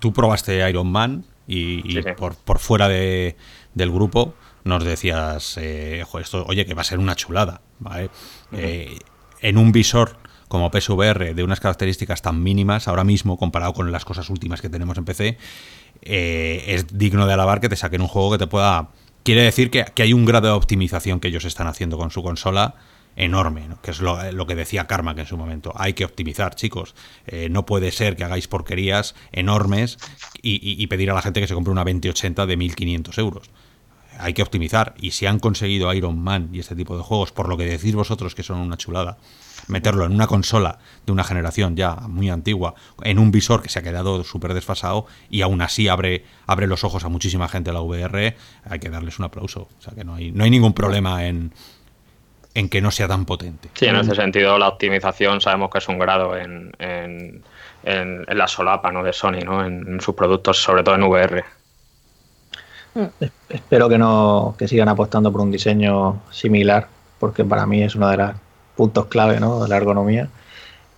Tú 0.00 0.12
probaste 0.12 0.68
Iron 0.68 0.90
Man 0.90 1.24
y, 1.46 2.00
Por, 2.16 2.34
por, 2.36 2.58
fuera 2.58 2.88
de, 2.88 3.36
del 3.74 3.90
grupo 3.90 4.34
nos 4.64 4.84
decías, 4.84 5.56
eh, 5.60 6.04
esto, 6.20 6.44
oye, 6.46 6.64
que 6.64 6.74
va 6.74 6.82
a 6.82 6.84
ser 6.84 6.98
una 6.98 7.16
chulada. 7.16 7.60
Eh, 8.52 8.98
en 9.40 9.58
un 9.58 9.72
visor 9.72 10.16
como 10.48 10.70
PSVR 10.70 11.34
de 11.34 11.42
unas 11.42 11.60
características 11.60 12.22
tan 12.22 12.42
mínimas 12.42 12.86
ahora 12.86 13.04
mismo 13.04 13.36
comparado 13.38 13.72
con 13.72 13.90
las 13.90 14.04
cosas 14.04 14.30
últimas 14.30 14.60
que 14.60 14.68
tenemos 14.68 14.96
en 14.98 15.04
PC, 15.04 15.38
eh, 16.02 16.64
es 16.68 16.96
digno 16.96 17.26
de 17.26 17.32
alabar 17.32 17.60
que 17.60 17.68
te 17.68 17.76
saquen 17.76 18.02
un 18.02 18.08
juego 18.08 18.32
que 18.32 18.38
te 18.38 18.46
pueda... 18.46 18.88
Quiere 19.24 19.42
decir 19.42 19.70
que, 19.70 19.84
que 19.94 20.02
hay 20.02 20.12
un 20.12 20.24
grado 20.24 20.48
de 20.48 20.52
optimización 20.52 21.20
que 21.20 21.28
ellos 21.28 21.44
están 21.44 21.66
haciendo 21.66 21.96
con 21.96 22.10
su 22.10 22.22
consola 22.22 22.74
enorme, 23.16 23.68
que 23.82 23.90
es 23.90 24.00
lo, 24.00 24.46
que 24.46 24.54
decía 24.54 24.86
Karma 24.86 25.14
que 25.14 25.22
en 25.22 25.26
su 25.26 25.36
momento. 25.36 25.72
Hay 25.76 25.92
que 25.92 26.04
optimizar, 26.04 26.54
chicos. 26.54 26.94
Eh, 27.26 27.48
no 27.50 27.66
puede 27.66 27.90
ser 27.90 28.16
que 28.16 28.24
hagáis 28.24 28.48
porquerías 28.48 29.14
enormes 29.32 29.98
y, 30.42 30.86
pedir 30.86 31.10
a 31.10 31.14
la 31.14 31.22
gente 31.22 31.40
que 31.40 31.46
se 31.46 31.54
compre 31.54 31.72
una 31.72 31.84
2080 31.84 32.46
de 32.46 32.56
1500 32.56 33.18
euros. 33.18 33.50
Hay 34.18 34.34
que 34.34 34.42
optimizar. 34.42 34.94
Y 35.00 35.12
si 35.12 35.26
han 35.26 35.38
conseguido 35.38 35.92
Iron 35.92 36.18
Man 36.18 36.50
y 36.52 36.58
este 36.58 36.76
tipo 36.76 36.96
de 36.96 37.02
juegos, 37.02 37.32
por 37.32 37.48
lo 37.48 37.56
que 37.56 37.64
decís 37.64 37.94
vosotros 37.94 38.34
que 38.34 38.42
son 38.42 38.58
una 38.58 38.76
chulada, 38.76 39.18
meterlo 39.68 40.04
en 40.04 40.12
una 40.12 40.26
consola 40.26 40.78
de 41.06 41.12
una 41.12 41.24
generación 41.24 41.76
ya 41.76 41.94
muy 41.94 42.28
antigua, 42.30 42.74
en 43.02 43.18
un 43.18 43.30
visor 43.30 43.62
que 43.62 43.68
se 43.68 43.78
ha 43.78 43.82
quedado 43.82 44.22
súper 44.24 44.54
desfasado 44.54 45.06
y 45.30 45.42
aún 45.42 45.62
así 45.62 45.88
abre, 45.88 46.24
abre 46.46 46.66
los 46.66 46.84
ojos 46.84 47.04
a 47.04 47.08
muchísima 47.08 47.48
gente 47.48 47.70
a 47.70 47.72
la 47.72 47.80
VR, 47.80 48.36
hay 48.64 48.78
que 48.78 48.90
darles 48.90 49.18
un 49.18 49.24
aplauso. 49.24 49.68
O 49.78 49.82
sea 49.82 49.94
que 49.94 50.04
no 50.04 50.14
hay, 50.14 50.30
no 50.30 50.44
hay 50.44 50.50
ningún 50.50 50.74
problema 50.74 51.26
en, 51.26 51.52
en 52.54 52.68
que 52.68 52.80
no 52.80 52.90
sea 52.90 53.08
tan 53.08 53.24
potente. 53.24 53.70
Sí, 53.74 53.86
en 53.86 53.96
ese 53.96 54.14
sentido 54.14 54.58
la 54.58 54.68
optimización 54.68 55.40
sabemos 55.40 55.70
que 55.70 55.78
es 55.78 55.88
un 55.88 55.98
grado 55.98 56.36
en, 56.36 56.72
en, 56.78 57.42
en, 57.84 58.26
la 58.28 58.46
solapa 58.46 58.92
¿no? 58.92 59.02
de 59.02 59.12
Sony, 59.12 59.40
¿no? 59.44 59.64
en, 59.64 60.00
sus 60.00 60.14
productos, 60.14 60.62
sobre 60.62 60.82
todo 60.82 60.94
en 60.94 61.02
VR. 61.02 61.44
Espero 63.48 63.88
que 63.88 63.96
no 63.96 64.54
que 64.58 64.68
sigan 64.68 64.88
apostando 64.88 65.32
por 65.32 65.40
un 65.40 65.50
diseño 65.50 66.20
similar, 66.30 66.88
porque 67.18 67.44
para 67.44 67.64
mí 67.64 67.82
es 67.82 67.94
uno 67.94 68.08
de 68.08 68.18
los 68.18 68.32
puntos 68.76 69.06
clave 69.06 69.40
¿no? 69.40 69.62
de 69.62 69.68
la 69.68 69.76
ergonomía. 69.78 70.28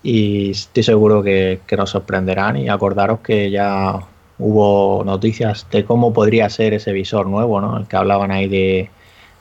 Y 0.02 0.50
estoy 0.50 0.82
seguro 0.82 1.22
que, 1.22 1.60
que 1.66 1.76
nos 1.76 1.90
sorprenderán. 1.90 2.56
Y 2.56 2.68
acordaros 2.68 3.20
que 3.20 3.50
ya 3.50 4.00
hubo 4.38 5.02
noticias 5.04 5.66
de 5.70 5.84
cómo 5.84 6.12
podría 6.12 6.50
ser 6.50 6.74
ese 6.74 6.92
visor 6.92 7.26
nuevo, 7.26 7.60
¿no? 7.60 7.78
El 7.78 7.86
que 7.86 7.96
hablaban 7.96 8.30
ahí 8.30 8.48
de, 8.48 8.90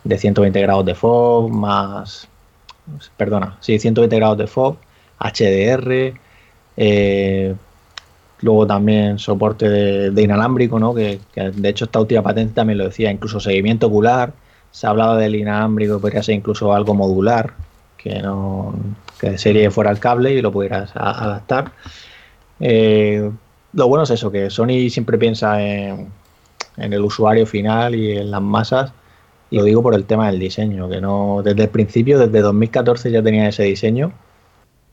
de 0.03 0.17
120 0.17 0.61
grados 0.61 0.85
de 0.85 0.95
FOV, 0.95 1.49
más, 1.49 2.27
perdona, 3.17 3.57
sí, 3.61 3.79
120 3.79 4.15
grados 4.15 4.37
de 4.37 4.47
FOV, 4.47 4.77
HDR, 5.19 6.13
eh, 6.75 7.55
luego 8.41 8.67
también 8.67 9.19
soporte 9.19 9.69
de, 9.69 10.21
inalámbrico, 10.21 10.79
¿no? 10.79 10.93
Que, 10.93 11.19
de 11.35 11.69
hecho 11.69 11.85
esta 11.85 11.99
última 11.99 12.21
patente 12.21 12.53
también 12.53 12.77
lo 12.77 12.85
decía, 12.85 13.11
incluso 13.11 13.39
seguimiento 13.39 13.87
ocular, 13.87 14.33
se 14.71 14.87
hablaba 14.87 15.17
del 15.17 15.35
inalámbrico, 15.35 15.99
podría 15.99 16.23
ser 16.23 16.35
incluso 16.35 16.73
algo 16.73 16.93
modular, 16.93 17.53
que 17.97 18.21
no 18.21 18.73
que 19.19 19.31
de 19.31 19.37
serie 19.37 19.71
fuera 19.71 19.89
el 19.89 19.99
cable 19.99 20.33
y 20.33 20.41
lo 20.41 20.51
pudieras 20.51 20.91
adaptar. 20.95 21.71
Eh, 22.59 23.31
lo 23.73 23.87
bueno 23.87 24.03
es 24.03 24.09
eso, 24.11 24.31
que 24.31 24.49
Sony 24.49 24.89
siempre 24.89 25.17
piensa 25.17 25.61
en, 25.61 26.11
el 26.77 27.01
usuario 27.01 27.45
final 27.45 27.95
y 27.95 28.17
en 28.17 28.31
las 28.31 28.41
masas 28.41 28.91
lo 29.57 29.63
digo 29.63 29.83
por 29.83 29.93
el 29.93 30.05
tema 30.05 30.27
del 30.27 30.39
diseño, 30.39 30.89
que 30.89 31.01
no 31.01 31.41
desde 31.43 31.63
el 31.63 31.69
principio, 31.69 32.19
desde 32.19 32.41
2014 32.41 33.11
ya 33.11 33.21
tenía 33.21 33.47
ese 33.47 33.63
diseño, 33.63 34.13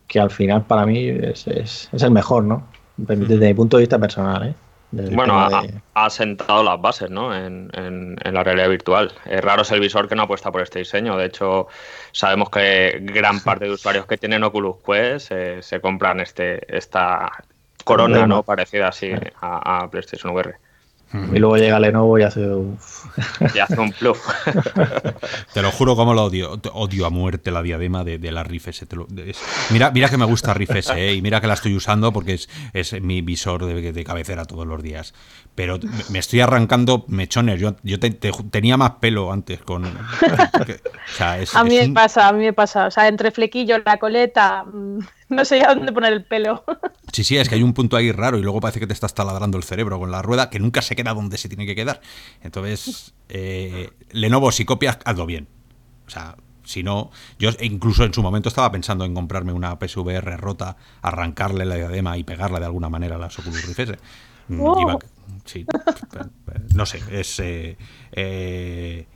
que 0.07 0.21
al 0.21 0.31
final 0.31 0.65
para 0.65 0.87
mí 0.87 1.09
es, 1.09 1.47
es, 1.47 1.89
el 1.93 2.11
mejor, 2.11 2.45
¿no? 2.45 2.67
Desde 2.97 3.49
mi 3.49 3.55
punto 3.55 3.77
de 3.77 3.83
vista 3.83 3.99
personal, 3.99 4.49
¿eh? 4.49 4.55
bueno, 4.93 5.49
ha, 5.95 6.11
sentado 6.11 6.65
las 6.65 6.81
bases 6.81 7.11
¿no? 7.11 7.35
En, 7.35 7.71
en, 7.75 8.35
la 8.35 8.43
realidad 8.43 8.69
virtual. 8.69 9.13
Es 9.25 9.41
raro 9.41 9.63
es 9.63 9.71
el 9.71 9.81
visor 9.81 10.09
que 10.09 10.17
no 10.17 10.23
apuesta 10.23 10.51
por 10.51 10.63
este 10.63 10.81
diseño. 10.81 11.17
De 11.17 11.27
hecho, 11.27 11.69
sabemos 12.13 12.51
que 12.51 12.99
gran 13.03 13.41
parte 13.41 13.67
de 13.67 13.73
usuarios 13.73 14.07
que 14.07 14.19
tienen 14.19 14.43
Oculus 14.43 14.77
Quest 14.85 15.31
eh, 15.31 15.63
se 15.63 15.81
compran 15.81 16.21
este 16.21 16.77
esta 16.77 17.31
corona 17.85 18.27
no 18.27 18.43
parecida 18.43 18.89
así 18.89 19.13
a, 19.41 19.83
a 19.83 19.91
PlayStation 19.91 20.35
VR. 20.35 20.57
Y 21.13 21.39
luego 21.39 21.57
llega 21.57 21.81
Lenovo 21.81 22.19
y 22.19 22.23
hace 22.23 22.41
un... 22.41 22.79
y 23.55 23.59
hace 23.59 23.81
un 23.81 23.91
plug. 23.93 24.17
te 25.55 25.61
lo 25.61 25.73
juro 25.73 25.97
como 25.97 26.15
lo 26.15 26.25
odio. 26.25 26.61
Odio 26.73 27.07
a 27.07 27.11
muerte 27.11 27.51
la 27.51 27.63
diadema 27.63 28.05
de, 28.05 28.19
la 28.31 28.45
Riff 28.45 28.69
S. 28.69 28.87
mira, 29.71 29.91
mira 29.91 30.09
que 30.09 30.17
me 30.17 30.25
gusta 30.25 30.55
Riff 30.55 30.71
S, 30.71 30.93
¿eh? 30.95 31.15
y 31.15 31.23
mira 31.23 31.41
que 31.41 31.49
la 31.49 31.55
estoy 31.55 31.75
usando 31.75 32.13
porque 32.13 32.35
es, 32.35 32.49
es 32.73 33.01
mi 33.03 33.23
visor 33.23 33.65
de, 33.65 34.05
cabecera 34.05 34.45
todos 34.45 34.67
los 34.67 34.83
días. 34.83 35.13
Pero 35.57 35.81
me 36.11 36.21
estoy 36.21 36.41
arrancando 36.41 37.05
mechones. 37.09 37.61
Yo, 37.61 37.75
yo 37.83 37.99
tenía 37.99 38.77
más 38.77 38.93
pelo 39.01 39.33
antes 39.33 39.61
con... 39.63 39.85
a 39.87 41.65
mí 41.65 41.77
me 41.77 41.89
pasa, 41.91 42.29
a 42.29 42.33
mí 42.33 42.45
me 42.45 42.53
pasa. 42.53 42.87
O 42.87 42.91
sea, 42.91 43.09
entre 43.09 43.33
flequillo, 43.33 43.79
la 43.85 43.99
coleta... 43.99 44.65
No 45.37 45.45
sé 45.45 45.63
a 45.63 45.75
dónde 45.75 45.93
poner 45.93 46.13
el 46.13 46.25
pelo. 46.25 46.65
Sí, 47.13 47.25
sí, 47.25 47.37
es 47.37 47.49
que 47.49 47.57
hay 47.57 47.65
un 47.65 47.75
punto 47.75 47.97
ahí 47.97 48.13
raro 48.13 48.39
y 48.39 48.43
luego 48.43 48.61
parece 48.61 48.79
que 48.79 48.87
te 48.87 48.93
estás 48.93 49.15
taladrando 49.15 49.59
el 49.59 49.65
cerebro 49.65 49.99
con 49.99 50.13
la 50.13 50.23
rueda 50.23 50.49
que 50.49 50.61
nunca 50.61 50.81
se 50.81 50.95
queda 50.95 51.13
donde 51.13 51.39
se 51.39 51.49
tiene 51.49 51.67
que 51.67 51.75
quedar. 51.75 52.01
Entonces, 52.41 53.15
eh, 53.29 53.91
Lenovo, 54.13 54.53
si 54.53 54.65
copias, 54.65 55.01
hazlo 55.05 55.27
bien. 55.27 55.49
O 56.07 56.11
sea, 56.11 56.37
si 56.63 56.85
no, 56.85 57.11
yo 57.37 57.51
incluso 57.63 58.05
en 58.05 58.15
su 58.15 58.23
momento 58.23 58.49
estaba 58.49 58.71
pensando 58.71 59.05
en 59.05 59.13
comprarme 59.13 59.53
una 59.53 59.77
PSVR 59.77 60.37
rota, 60.37 60.77
arrancarle 61.03 61.65
la 61.65 61.75
diadema 61.75 62.17
y 62.17 62.23
pegarla 62.23 62.61
de 62.61 62.67
alguna 62.67 62.89
manera 62.89 63.17
a 63.17 63.19
las 63.19 63.37
Oculus 63.41 63.67
Rift 63.67 63.81
S. 63.81 63.99
Mm, 64.47 64.61
oh. 64.61 64.99
sí, 65.45 65.67
no 66.77 66.87
sé, 66.87 67.01
es... 67.11 67.41
Eh, 67.41 67.77
eh, 68.13 69.07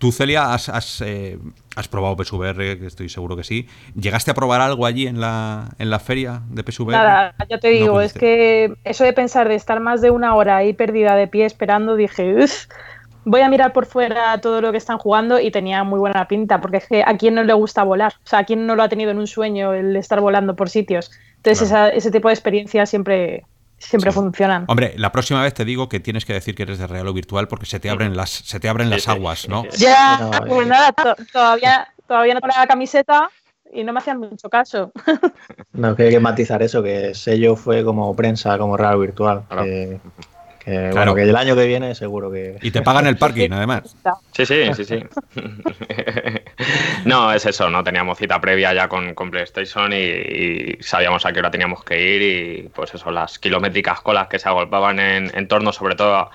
Tú, 0.00 0.12
Celia, 0.12 0.54
has, 0.54 1.02
eh, 1.02 1.38
has, 1.76 1.88
probado 1.88 2.16
PSVR, 2.16 2.78
que 2.78 2.86
estoy 2.86 3.10
seguro 3.10 3.36
que 3.36 3.44
sí. 3.44 3.68
¿Llegaste 3.94 4.30
a 4.30 4.34
probar 4.34 4.62
algo 4.62 4.86
allí 4.86 5.06
en 5.06 5.20
la, 5.20 5.68
en 5.78 5.90
la 5.90 5.98
feria 5.98 6.40
de 6.48 6.62
PSVR? 6.62 6.92
Nada, 6.92 7.34
ya 7.50 7.58
te 7.58 7.68
digo, 7.68 8.00
es 8.00 8.14
que 8.14 8.72
eso 8.84 9.04
de 9.04 9.12
pensar 9.12 9.46
de 9.50 9.56
estar 9.56 9.78
más 9.78 10.00
de 10.00 10.10
una 10.10 10.34
hora 10.36 10.56
ahí 10.56 10.72
perdida 10.72 11.16
de 11.16 11.28
pie 11.28 11.44
esperando, 11.44 11.96
dije, 11.96 12.42
uff, 12.42 12.64
voy 13.26 13.42
a 13.42 13.50
mirar 13.50 13.74
por 13.74 13.84
fuera 13.84 14.40
todo 14.40 14.62
lo 14.62 14.72
que 14.72 14.78
están 14.78 14.96
jugando 14.96 15.38
y 15.38 15.50
tenía 15.50 15.84
muy 15.84 15.98
buena 15.98 16.26
pinta, 16.26 16.62
porque 16.62 16.78
es 16.78 16.86
que 16.86 17.02
a 17.04 17.18
quién 17.18 17.34
no 17.34 17.44
le 17.44 17.52
gusta 17.52 17.82
volar, 17.82 18.14
o 18.24 18.26
sea, 18.26 18.38
a 18.38 18.44
quién 18.44 18.66
no 18.66 18.76
lo 18.76 18.82
ha 18.82 18.88
tenido 18.88 19.10
en 19.10 19.18
un 19.18 19.26
sueño 19.26 19.74
el 19.74 19.96
estar 19.96 20.22
volando 20.22 20.56
por 20.56 20.70
sitios. 20.70 21.10
Entonces, 21.36 21.70
ese 21.92 22.10
tipo 22.10 22.28
de 22.28 22.34
experiencias 22.34 22.88
siempre, 22.88 23.44
siempre 23.80 24.12
funcionan. 24.12 24.64
Hombre, 24.68 24.94
la 24.96 25.10
próxima 25.10 25.42
vez 25.42 25.54
te 25.54 25.64
digo 25.64 25.88
que 25.88 26.00
tienes 26.00 26.24
que 26.24 26.32
decir 26.32 26.54
que 26.54 26.62
eres 26.62 26.78
de 26.78 26.86
real 26.86 27.08
o 27.08 27.12
virtual 27.12 27.48
porque 27.48 27.66
se 27.66 27.80
te 27.80 27.90
abren 27.90 28.16
las, 28.16 28.30
se 28.30 28.60
te 28.60 28.68
abren 28.68 28.90
las 28.90 29.08
aguas, 29.08 29.48
¿no? 29.48 29.64
Ya, 29.76 30.42
pues 30.46 30.66
nada, 30.68 30.94
todavía, 31.32 31.88
todavía 32.06 32.34
no 32.34 32.40
tengo 32.40 32.54
la 32.56 32.66
camiseta 32.66 33.30
y 33.72 33.84
no 33.84 33.92
me 33.92 33.98
hacían 33.98 34.18
mucho 34.18 34.48
caso. 34.48 34.92
No, 35.72 35.96
que 35.96 36.04
hay 36.04 36.10
que 36.10 36.20
matizar 36.20 36.62
eso, 36.62 36.82
que 36.82 37.14
sello 37.14 37.56
fue 37.56 37.84
como 37.84 38.14
prensa, 38.14 38.58
como 38.58 38.76
real 38.76 38.98
virtual. 38.98 39.44
Que, 40.70 40.90
claro. 40.90 41.16
que 41.16 41.22
el 41.22 41.34
año 41.34 41.56
que 41.56 41.66
viene 41.66 41.96
seguro 41.96 42.30
que. 42.30 42.56
Y 42.62 42.70
te 42.70 42.82
pagan 42.82 43.06
el 43.08 43.16
parking, 43.18 43.50
además. 43.50 43.96
Sí, 44.30 44.46
sí, 44.46 44.72
sí, 44.74 44.84
sí. 44.84 45.04
no, 47.04 47.32
es 47.32 47.44
eso, 47.44 47.68
no 47.70 47.82
teníamos 47.82 48.18
cita 48.18 48.40
previa 48.40 48.72
ya 48.72 48.86
con, 48.88 49.14
con 49.14 49.32
PlayStation 49.32 49.92
y, 49.92 50.76
sabíamos 50.80 51.26
a 51.26 51.32
qué 51.32 51.40
hora 51.40 51.50
teníamos 51.50 51.82
que 51.82 52.00
ir 52.00 52.22
y 52.22 52.68
pues 52.68 52.94
eso, 52.94 53.10
las 53.10 53.40
kilométricas 53.40 54.00
colas 54.00 54.28
que 54.28 54.38
se 54.38 54.48
agolpaban 54.48 55.00
en, 55.00 55.36
en 55.36 55.48
torno 55.48 55.72
sobre 55.72 55.96
todo 55.96 56.14
a 56.14 56.30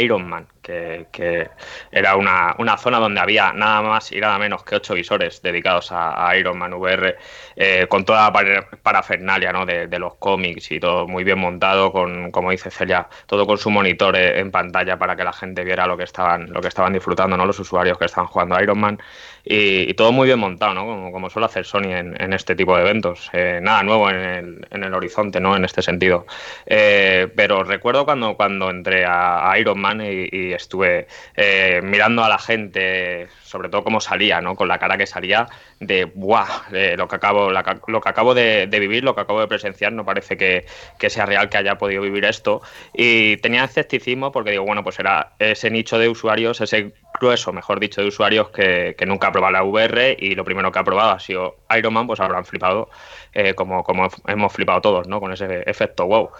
Iron 0.00 0.28
Man, 0.28 0.46
que, 0.62 1.50
era 1.90 2.16
una, 2.16 2.78
zona 2.78 2.98
donde 2.98 3.20
había 3.20 3.52
nada 3.52 3.82
más 3.82 4.10
y 4.12 4.20
nada 4.20 4.38
menos 4.38 4.64
que 4.64 4.76
ocho 4.76 4.94
visores 4.94 5.42
dedicados 5.42 5.90
a, 5.92 6.34
Iron 6.36 6.58
Man 6.58 6.74
VR, 6.74 7.16
eh, 7.56 7.86
con 7.88 8.04
toda 8.04 8.30
la 8.30 8.66
parafernalia 8.82 9.52
¿no? 9.52 9.66
de, 9.66 9.98
los 9.98 10.14
cómics 10.16 10.70
y 10.72 10.80
todo 10.80 11.06
muy 11.06 11.24
bien 11.24 11.38
montado, 11.38 11.92
con, 11.92 12.30
como 12.30 12.50
dice 12.50 12.70
Celia, 12.70 13.08
todo 13.26 13.46
con 13.46 13.58
su 13.58 13.70
monitor 13.70 14.16
eh, 14.16 14.40
en 14.40 14.50
pantalla 14.50 14.98
para 14.98 15.16
que 15.16 15.24
la 15.24 15.32
gente 15.32 15.64
viera 15.64 15.86
lo 15.86 15.96
que 15.96 16.04
estaban, 16.04 16.52
lo 16.52 16.60
que 16.60 16.68
estaban 16.68 16.92
disfrutando, 16.92 17.36
¿no? 17.36 17.46
los 17.46 17.58
usuarios 17.58 17.98
que 17.98 18.06
estaban 18.06 18.26
jugando 18.28 18.56
a 18.56 18.62
Iron 18.62 18.78
Man. 18.78 18.98
Y, 19.44 19.92
todo 19.94 20.12
muy 20.12 20.26
bien 20.26 20.38
montado, 20.38 20.74
¿no? 20.74 20.86
Como, 20.86 21.12
como 21.12 21.30
suele 21.30 21.46
hacer 21.46 21.64
Sony 21.66 21.92
en, 21.92 22.32
este 22.32 22.56
tipo 22.56 22.74
de 22.76 22.82
eventos. 22.82 23.30
Eh, 23.32 23.60
nada 23.62 23.82
nuevo 23.82 24.08
en 24.10 24.16
el, 24.16 24.66
en 24.70 24.84
el, 24.84 24.94
horizonte, 24.94 25.40
¿no? 25.40 25.54
En 25.54 25.64
este 25.64 25.82
sentido. 25.82 26.26
pero 26.66 27.62
recuerdo 27.64 28.04
cuando, 28.04 28.36
cuando 28.36 28.70
entré 28.70 29.04
a, 29.06 29.54
Iron 29.58 29.80
Man 29.80 30.00
y 30.02 30.52
estuve 30.52 31.06
eh, 31.36 31.80
mirando 31.82 32.24
a 32.24 32.28
la 32.28 32.38
gente, 32.38 33.28
sobre 33.42 33.68
todo 33.68 33.84
cómo 33.84 34.00
salía, 34.00 34.40
¿no? 34.40 34.54
Con 34.56 34.68
la 34.68 34.78
cara 34.78 34.96
que 34.96 35.06
salía 35.06 35.46
de, 35.80 36.04
¡buah! 36.06 36.46
lo 36.96 37.08
que 37.08 37.16
acabo, 37.16 37.50
lo 37.50 38.00
que 38.00 38.08
acabo 38.08 38.34
de, 38.34 38.66
vivir, 38.70 39.04
lo 39.04 39.14
que 39.14 39.20
acabo 39.22 39.40
de 39.40 39.48
presenciar, 39.48 39.92
no 39.92 40.04
parece 40.04 40.36
que, 40.36 40.66
sea 41.08 41.26
real 41.26 41.48
que 41.48 41.58
haya 41.58 41.76
podido 41.76 42.02
vivir 42.02 42.24
esto. 42.24 42.62
Y 42.92 43.36
tenía 43.38 43.64
escepticismo 43.64 44.32
porque 44.32 44.52
digo, 44.52 44.64
bueno, 44.64 44.82
pues 44.82 44.98
era 44.98 45.32
ese 45.38 45.70
nicho 45.70 45.98
de 45.98 46.08
usuarios, 46.08 46.60
ese 46.60 46.92
grueso, 47.20 47.52
mejor 47.52 47.80
dicho, 47.80 48.00
de 48.00 48.08
usuarios 48.08 48.50
que, 48.50 48.96
nunca 49.06 49.28
ha 49.28 49.32
probado 49.32 49.52
la 49.52 49.62
VR 49.62 50.16
y 50.18 50.34
lo 50.34 50.44
primero 50.44 50.72
que 50.72 50.78
ha 50.78 50.84
probado 50.84 51.10
ha 51.10 51.20
sido 51.20 51.56
Iron 51.76 51.92
Man, 51.92 52.06
pues 52.06 52.20
habrán 52.20 52.44
flipado 52.46 52.88
eh, 53.34 53.54
como, 53.54 53.84
como 53.84 54.08
hemos 54.26 54.52
flipado 54.52 54.80
todos, 54.80 55.08
¿no? 55.08 55.20
Con 55.20 55.32
ese 55.32 55.62
efecto 55.66 56.06
wow. 56.06 56.30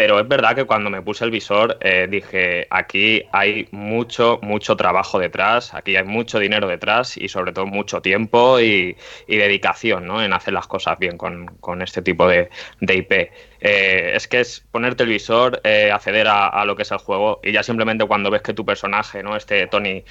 Pero 0.00 0.18
es 0.18 0.26
verdad 0.26 0.54
que 0.54 0.64
cuando 0.64 0.88
me 0.88 1.02
puse 1.02 1.26
el 1.26 1.30
visor 1.30 1.76
eh, 1.82 2.06
dije, 2.08 2.66
aquí 2.70 3.22
hay 3.32 3.68
mucho, 3.70 4.38
mucho 4.40 4.74
trabajo 4.74 5.18
detrás, 5.18 5.74
aquí 5.74 5.94
hay 5.94 6.04
mucho 6.04 6.38
dinero 6.38 6.66
detrás 6.66 7.18
y 7.18 7.28
sobre 7.28 7.52
todo 7.52 7.66
mucho 7.66 8.00
tiempo 8.00 8.58
y, 8.60 8.96
dedicación 9.28 10.06
¿no? 10.06 10.22
en 10.22 10.32
hacer 10.32 10.54
las 10.54 10.66
cosas 10.66 10.98
bien 10.98 11.18
con, 11.18 11.82
este 11.82 12.00
tipo 12.00 12.26
de, 12.26 12.48
IP. 12.80 13.12
Eh, 13.60 14.12
es 14.14 14.26
que 14.26 14.40
es 14.40 14.60
ponerte 14.70 15.02
el 15.02 15.10
visor, 15.10 15.60
eh, 15.64 15.92
acceder 15.92 16.28
a, 16.28 16.64
lo 16.64 16.76
que 16.76 16.84
es 16.84 16.90
el 16.92 16.96
juego 16.96 17.38
y 17.42 17.52
ya 17.52 17.62
simplemente 17.62 18.06
cuando 18.06 18.30
ves 18.30 18.40
que 18.40 18.54
tu 18.54 18.64
personaje, 18.64 19.22
¿no? 19.22 19.36
este 19.36 19.66
Tony 19.66 20.02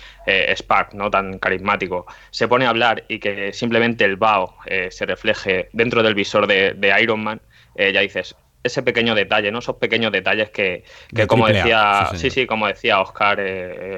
Spark, 0.56 0.94
¿no? 0.94 1.10
tan 1.10 1.40
carismático, 1.40 2.06
se 2.30 2.48
pone 2.48 2.68
a 2.68 2.70
hablar 2.70 3.06
y 3.08 3.18
que 3.18 3.54
simplemente 3.54 4.06
el 4.06 4.18
BAO 4.18 4.56
se 4.92 5.08
refleje 5.08 5.70
dentro 5.74 6.04
del 6.04 6.14
visor 6.14 6.46
de, 6.46 6.76
de 6.76 7.02
Iron 7.02 7.24
Man, 7.24 7.42
ya 7.76 8.02
dices, 8.02 8.36
ese 8.64 8.84
pequeño 8.84 9.16
detalle, 9.16 9.52
¿no? 9.52 9.60
Esos 9.60 9.78
pequeños 9.78 10.12
detalles 10.12 10.50
que, 10.50 10.84
como 11.28 11.48
decía, 11.48 12.10
sí, 12.16 12.30
sí, 12.30 12.46
como 12.46 12.68
decía 12.68 13.00
Oscar 13.02 13.40
eh, 13.40 13.46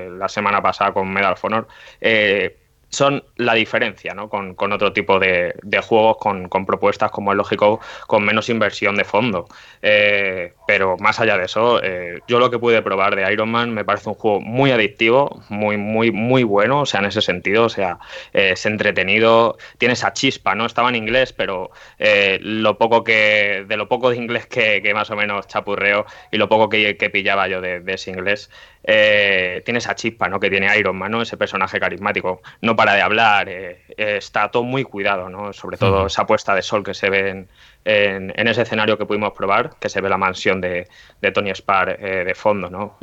eh, 0.05 0.09
la 0.12 0.30
semana 0.30 0.62
pasada 0.62 0.93
con 0.93 1.12
Medal 1.12 1.34
of 1.34 1.45
Honor, 1.45 1.68
eh, 1.99 2.57
son 2.92 3.24
la 3.38 3.54
diferencia 3.54 4.14
¿no? 4.14 4.30
con, 4.30 4.56
otro 4.72 4.94
tipo 4.94 5.18
de, 5.18 5.54
juegos, 5.82 6.18
con, 6.18 6.66
propuestas, 6.66 7.10
como 7.10 7.32
es 7.32 7.38
lógico, 7.38 7.80
con 8.06 8.24
menos 8.24 8.50
inversión 8.50 8.96
de 8.98 9.06
fondo. 9.06 9.48
Eh, 9.82 10.54
pero 10.68 10.98
más 10.98 11.20
allá 11.20 11.38
de 11.38 11.46
eso, 11.46 11.82
eh, 11.82 12.20
yo 12.28 12.38
lo 12.38 12.52
que 12.52 12.60
pude 12.60 12.82
probar 12.82 13.16
de 13.16 13.32
Iron 13.32 13.50
Man 13.50 13.74
me 13.74 13.86
parece 13.86 14.10
un 14.10 14.16
juego 14.16 14.42
muy 14.42 14.72
adictivo, 14.72 15.42
muy, 15.50 15.78
muy, 15.78 16.12
muy 16.12 16.44
bueno, 16.44 16.82
o 16.82 16.86
sea, 16.86 17.00
en 17.00 17.08
ese 17.08 17.22
sentido, 17.22 17.66
o 17.66 17.70
sea, 17.70 17.98
eh, 18.34 18.52
es 18.54 18.66
entretenido, 18.66 19.58
tiene 19.78 19.94
esa 19.94 20.12
chispa, 20.14 20.54
¿no? 20.54 20.66
Estaba 20.66 20.89
en 20.89 20.96
inglés, 20.96 21.34
pero 21.34 21.72
lo 21.98 22.78
poco 22.78 23.04
que, 23.04 23.66
de 23.68 23.78
lo 23.78 23.88
poco 23.88 24.10
de 24.10 24.18
inglés 24.18 24.48
que, 24.48 24.92
más 24.94 25.10
o 25.12 25.16
menos 25.16 25.48
chapurreo 25.48 26.06
y 26.32 26.38
lo 26.38 26.50
poco 26.50 26.68
que, 26.68 27.10
pillaba 27.12 27.48
yo 27.48 27.62
de, 27.62 27.80
de 27.80 27.94
ese 27.94 28.12
inglés, 28.12 28.50
eh, 28.84 29.62
tiene 29.64 29.78
esa 29.78 29.96
chispa 29.96 30.28
¿no? 30.28 30.40
que 30.40 30.50
tiene 30.50 30.76
Iron 30.78 30.98
Man, 30.98 31.12
¿no? 31.12 31.22
ese 31.22 31.38
personaje 31.38 31.80
carismático. 31.80 32.42
No 32.62 32.76
para 32.76 32.94
de 32.94 33.02
hablar, 33.02 33.48
eh, 33.50 33.84
está 33.98 34.50
todo 34.50 34.64
muy 34.64 34.84
cuidado, 34.84 35.30
¿no? 35.30 35.54
sobre 35.54 35.78
todo 35.78 36.08
esa 36.08 36.26
puesta 36.26 36.56
de 36.56 36.62
sol 36.62 36.84
que 36.84 36.94
se 36.94 37.10
ve 37.10 37.30
en, 37.30 38.34
en, 38.36 38.48
ese 38.48 38.64
escenario 38.64 38.98
que 38.98 39.06
pudimos 39.06 39.34
probar, 39.34 39.72
que 39.80 39.90
se 39.90 40.02
ve 40.02 40.10
la 40.10 40.18
mansión 40.18 40.62
de, 40.62 40.88
de 41.22 41.32
Tony 41.32 41.52
Spar 41.52 41.98
eh, 42.00 42.24
de 42.26 42.36
fondo. 42.36 42.70
¿no? 42.70 42.98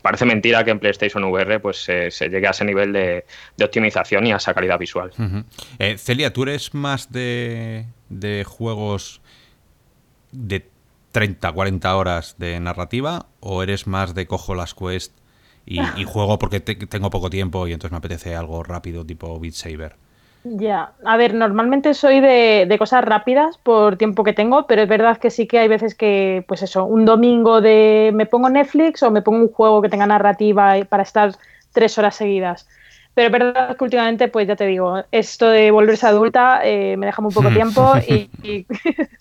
parece 0.00 0.24
mentira 0.24 0.64
que 0.64 0.70
en 0.70 0.78
PlayStation 0.78 1.22
VR 1.24 1.60
pues, 1.60 1.78
se 1.82 2.28
llegue 2.28 2.46
a 2.46 2.50
ese 2.50 2.64
nivel 2.64 2.92
de, 2.92 3.24
de, 3.56 3.64
optimización 3.64 4.26
y 4.26 4.32
a 4.32 4.36
esa 4.36 4.54
calidad 4.54 4.78
visual. 4.78 5.12
Celia, 5.98 6.32
¿tú 6.32 6.42
eres 6.44 6.74
más 6.74 7.12
de, 7.12 7.86
de 8.08 8.44
juegos 8.44 9.20
de 10.32 10.71
30, 11.12 11.52
40 11.52 11.96
horas 11.96 12.36
de 12.38 12.58
narrativa 12.58 13.26
o 13.40 13.62
eres 13.62 13.86
más 13.86 14.14
de 14.14 14.26
cojo 14.26 14.54
las 14.54 14.74
quests 14.74 15.14
y, 15.66 16.04
juego 16.04 16.38
porque 16.38 16.60
tengo 16.60 17.10
poco 17.10 17.30
tiempo 17.30 17.68
y 17.68 17.72
entonces 17.72 17.92
me 17.92 17.98
apetece 17.98 18.34
algo 18.34 18.64
rápido 18.64 19.06
tipo 19.06 19.38
Beat 19.38 19.54
Saber? 19.54 19.94
Ya, 20.44 20.90
a 21.04 21.16
ver, 21.16 21.34
normalmente 21.34 21.94
soy 21.94 22.18
de, 22.18 22.66
de, 22.68 22.78
cosas 22.78 23.04
rápidas 23.04 23.58
por 23.58 23.96
tiempo 23.96 24.24
que 24.24 24.32
tengo, 24.32 24.66
pero 24.66 24.82
es 24.82 24.88
verdad 24.88 25.18
que 25.18 25.30
sí 25.30 25.46
que 25.46 25.60
hay 25.60 25.68
veces 25.68 25.94
que, 25.94 26.44
pues 26.48 26.62
eso, 26.62 26.84
un 26.84 27.04
domingo 27.04 27.60
de 27.60 28.10
me 28.12 28.26
pongo 28.26 28.50
Netflix 28.50 29.04
o 29.04 29.12
me 29.12 29.22
pongo 29.22 29.38
un 29.38 29.52
juego 29.52 29.80
que 29.80 29.88
tenga 29.88 30.04
narrativa 30.04 30.74
para 30.88 31.04
estar 31.04 31.32
tres 31.72 31.96
horas 31.96 32.16
seguidas. 32.16 32.66
Pero 33.14 33.26
es 33.26 33.32
verdad 33.32 33.76
que 33.76 33.84
últimamente, 33.84 34.28
pues 34.28 34.48
ya 34.48 34.56
te 34.56 34.66
digo, 34.66 35.04
esto 35.12 35.48
de 35.48 35.70
volverse 35.70 36.06
adulta 36.06 36.60
eh, 36.64 36.96
me 36.96 37.06
deja 37.06 37.20
muy 37.20 37.32
poco 37.32 37.50
tiempo 37.50 37.94
y, 38.08 38.30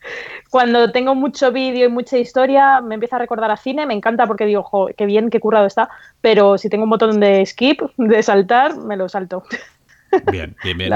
cuando 0.51 0.91
tengo 0.91 1.15
mucho 1.15 1.53
vídeo 1.53 1.85
y 1.85 1.89
mucha 1.89 2.17
historia 2.17 2.81
me 2.81 2.95
empieza 2.95 3.15
a 3.15 3.19
recordar 3.19 3.49
a 3.51 3.55
cine, 3.55 3.85
me 3.85 3.93
encanta 3.93 4.27
porque 4.27 4.45
digo, 4.45 4.63
jo, 4.63 4.89
qué 4.97 5.05
bien, 5.05 5.29
qué 5.29 5.39
currado 5.39 5.65
está, 5.65 5.89
pero 6.19 6.57
si 6.57 6.67
tengo 6.67 6.83
un 6.83 6.89
botón 6.89 7.21
de 7.21 7.45
skip, 7.45 7.81
de 7.97 8.21
saltar, 8.21 8.75
me 8.75 8.97
lo 8.97 9.07
salto. 9.07 9.43
Bien, 10.29 10.57
bien, 10.61 10.77
bien. 10.77 10.91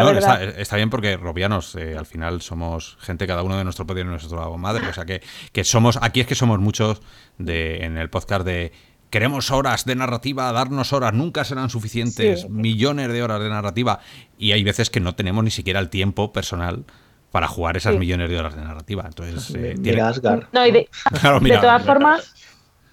está, 0.57 0.75
bien 0.75 0.89
porque 0.89 1.15
robianos, 1.15 1.73
eh, 1.75 1.95
al 1.97 2.05
final 2.05 2.41
somos 2.41 2.97
gente, 2.99 3.25
cada 3.25 3.43
uno 3.43 3.57
de 3.57 3.63
nuestro 3.63 3.87
poder 3.87 4.05
y 4.05 4.09
nuestro 4.09 4.57
madre. 4.57 4.89
O 4.89 4.93
sea 4.93 5.05
que, 5.05 5.21
que 5.53 5.63
somos, 5.63 5.97
aquí 6.01 6.19
es 6.19 6.27
que 6.27 6.35
somos 6.35 6.59
muchos 6.59 7.01
de, 7.37 7.85
en 7.85 7.97
el 7.97 8.09
podcast 8.09 8.45
de 8.45 8.73
queremos 9.09 9.51
horas 9.51 9.85
de 9.85 9.95
narrativa, 9.95 10.51
darnos 10.51 10.91
horas, 10.91 11.13
nunca 11.13 11.45
serán 11.45 11.69
suficientes, 11.69 12.49
millones 12.49 13.07
de 13.07 13.23
horas 13.23 13.39
de 13.39 13.47
narrativa, 13.47 14.01
y 14.37 14.51
hay 14.51 14.65
veces 14.65 14.89
que 14.89 14.99
no 14.99 15.15
tenemos 15.15 15.45
ni 15.45 15.51
siquiera 15.51 15.79
el 15.79 15.89
tiempo 15.89 16.33
personal 16.33 16.83
para 17.35 17.49
jugar 17.49 17.75
esas 17.75 17.97
millones 17.97 18.29
de 18.29 18.39
horas 18.39 18.55
de 18.55 18.61
narrativa. 18.61 19.03
Entonces, 19.05 19.53
eh, 19.55 19.75
de, 19.77 21.57
todas 21.59 21.83
formas, 21.83 22.33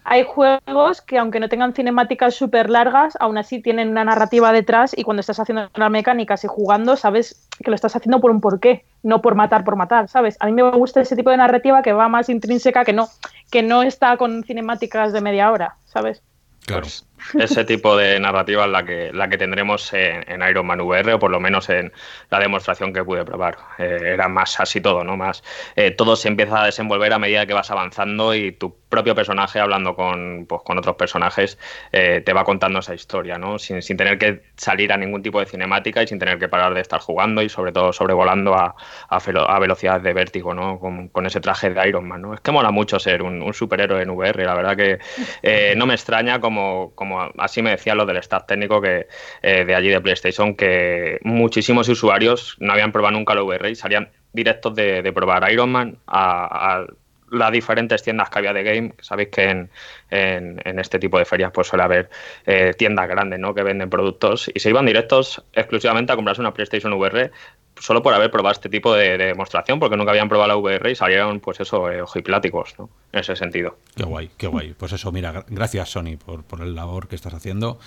hay 0.02 0.24
juegos 0.24 1.00
que 1.00 1.16
aunque 1.16 1.38
no 1.38 1.48
tengan 1.48 1.74
cinemáticas 1.74 2.34
súper 2.34 2.68
largas, 2.68 3.16
aún 3.20 3.38
así 3.38 3.62
tienen 3.62 3.90
una 3.90 4.02
narrativa 4.02 4.50
detrás 4.50 4.98
y 4.98 5.04
cuando 5.04 5.20
estás 5.20 5.38
haciendo 5.38 5.70
las 5.72 5.90
mecánicas 5.92 6.42
y 6.42 6.48
jugando, 6.48 6.96
sabes 6.96 7.48
que 7.62 7.70
lo 7.70 7.76
estás 7.76 7.94
haciendo 7.94 8.20
por 8.20 8.32
un 8.32 8.40
porqué, 8.40 8.84
no 9.04 9.22
por 9.22 9.36
matar 9.36 9.62
por 9.62 9.76
matar, 9.76 10.08
¿sabes? 10.08 10.36
A 10.40 10.46
mí 10.46 10.54
me 10.54 10.68
gusta 10.72 11.02
ese 11.02 11.14
tipo 11.14 11.30
de 11.30 11.36
narrativa 11.36 11.80
que 11.80 11.92
va 11.92 12.08
más 12.08 12.28
intrínseca 12.28 12.84
que 12.84 12.92
no, 12.92 13.06
que 13.48 13.62
no 13.62 13.84
está 13.84 14.16
con 14.16 14.42
cinemáticas 14.42 15.12
de 15.12 15.20
media 15.20 15.52
hora, 15.52 15.76
¿sabes? 15.84 16.20
Claro. 16.66 16.82
Pues 16.82 17.06
ese 17.38 17.64
tipo 17.64 17.96
de 17.96 18.18
narrativa 18.20 18.64
es 18.64 18.70
la 18.70 18.84
que, 18.84 19.12
la 19.12 19.28
que 19.28 19.38
tendremos 19.38 19.92
en, 19.92 20.42
Iron 20.48 20.66
Man 20.66 20.80
VR, 20.80 21.14
o 21.14 21.18
por 21.18 21.30
lo 21.30 21.40
menos 21.40 21.68
en 21.68 21.92
la 22.30 22.38
demostración 22.38 22.92
que 22.92 23.04
pude 23.04 23.24
probar. 23.24 23.56
Eh, 23.78 24.00
era 24.14 24.28
más 24.28 24.58
así 24.60 24.80
todo, 24.80 25.04
¿no? 25.04 25.16
Más 25.16 25.42
eh, 25.76 25.90
todo 25.90 26.16
se 26.16 26.28
empieza 26.28 26.62
a 26.62 26.66
desenvolver 26.66 27.12
a 27.12 27.18
medida 27.18 27.46
que 27.46 27.54
vas 27.54 27.70
avanzando 27.70 28.34
y 28.34 28.52
tu 28.52 28.76
propio 28.88 29.14
personaje, 29.14 29.58
hablando 29.60 29.94
con, 29.94 30.46
pues, 30.46 30.62
con 30.62 30.78
otros 30.78 30.96
personajes, 30.96 31.58
eh, 31.92 32.22
te 32.24 32.32
va 32.32 32.44
contando 32.44 32.80
esa 32.80 32.94
historia, 32.94 33.38
¿no? 33.38 33.58
Sin, 33.58 33.80
sin, 33.82 33.96
tener 33.96 34.18
que 34.18 34.42
salir 34.56 34.92
a 34.92 34.96
ningún 34.96 35.22
tipo 35.22 35.40
de 35.40 35.46
cinemática 35.46 36.02
y 36.02 36.06
sin 36.06 36.18
tener 36.18 36.38
que 36.38 36.48
parar 36.48 36.74
de 36.74 36.80
estar 36.80 37.00
jugando 37.00 37.40
y 37.42 37.48
sobre 37.48 37.72
todo 37.72 37.92
sobrevolando 37.92 38.54
a, 38.54 38.74
a, 39.08 39.58
velocidad 39.58 40.00
de 40.00 40.12
vértigo, 40.12 40.54
¿no? 40.54 40.78
Con, 40.78 41.08
con, 41.08 41.26
ese 41.26 41.40
traje 41.40 41.70
de 41.70 41.88
Iron 41.88 42.06
Man, 42.06 42.22
¿no? 42.22 42.34
Es 42.34 42.40
que 42.40 42.52
mola 42.52 42.70
mucho 42.70 42.98
ser 42.98 43.22
un, 43.22 43.52
superhéroe 43.52 44.02
en 44.02 44.10
VR, 44.10 44.44
la 44.44 44.54
verdad 44.54 44.76
que 44.76 45.74
no 45.76 45.86
me 45.86 45.94
extraña 45.94 46.40
como 46.40 46.72
como, 46.94 47.11
como 47.12 47.30
así 47.38 47.62
me 47.62 47.70
decían 47.70 47.98
los 47.98 48.06
del 48.06 48.16
staff 48.18 48.46
técnico 48.46 48.80
que 48.80 49.06
eh, 49.42 49.64
de 49.64 49.74
allí 49.74 49.88
de 49.88 50.00
PlayStation, 50.00 50.54
que 50.54 51.18
muchísimos 51.22 51.88
usuarios 51.88 52.56
no 52.58 52.72
habían 52.72 52.92
probado 52.92 53.16
nunca 53.16 53.34
la 53.34 53.42
VR 53.42 53.70
y 53.70 53.74
salían 53.74 54.10
directos 54.32 54.74
de, 54.74 55.12
probar 55.14 55.50
Iron 55.52 55.70
Man 55.70 55.98
a, 56.06 56.86
las 57.30 57.50
diferentes 57.50 58.02
tiendas 58.02 58.28
que 58.28 58.38
había 58.38 58.52
de 58.52 58.62
game. 58.62 58.94
Sabéis 59.00 59.28
que 59.30 59.68
en, 60.10 60.78
este 60.78 60.98
tipo 60.98 61.18
de 61.18 61.24
ferias 61.24 61.50
pues 61.52 61.66
suele 61.66 61.82
haber 61.82 62.10
eh, 62.46 62.74
tiendas 62.76 63.08
grandes 63.08 63.38
¿no? 63.38 63.54
que 63.54 63.62
venden 63.62 63.88
productos 63.88 64.50
y 64.52 64.60
se 64.60 64.68
iban 64.68 64.84
directos 64.84 65.42
exclusivamente 65.52 66.12
a 66.12 66.16
comprarse 66.16 66.42
una 66.42 66.52
PlayStation 66.52 66.92
VR 66.92 67.30
solo 67.78 68.02
por 68.02 68.14
haber 68.14 68.30
probado 68.30 68.52
este 68.52 68.68
tipo 68.68 68.94
de, 68.94 69.18
demostración, 69.18 69.80
porque 69.80 69.96
nunca 69.96 70.10
habían 70.10 70.28
probado 70.28 70.48
la 70.48 70.56
VR 70.56 70.90
y 70.90 70.94
salieron, 70.94 71.40
pues 71.40 71.60
eso, 71.60 71.90
eh, 71.90 72.02
ojipláticos, 72.02 72.74
¿no? 72.78 72.90
En 73.12 73.20
ese 73.20 73.36
sentido. 73.36 73.78
Qué 73.96 74.04
guay, 74.04 74.30
qué 74.36 74.46
guay. 74.46 74.74
Pues 74.74 74.92
eso, 74.92 75.10
mira, 75.12 75.44
gracias 75.48 75.90
Sony 75.90 76.16
por, 76.24 76.44
por 76.44 76.60
el 76.60 76.74
labor 76.74 77.08
que 77.08 77.16
estás 77.16 77.34
haciendo 77.34 77.78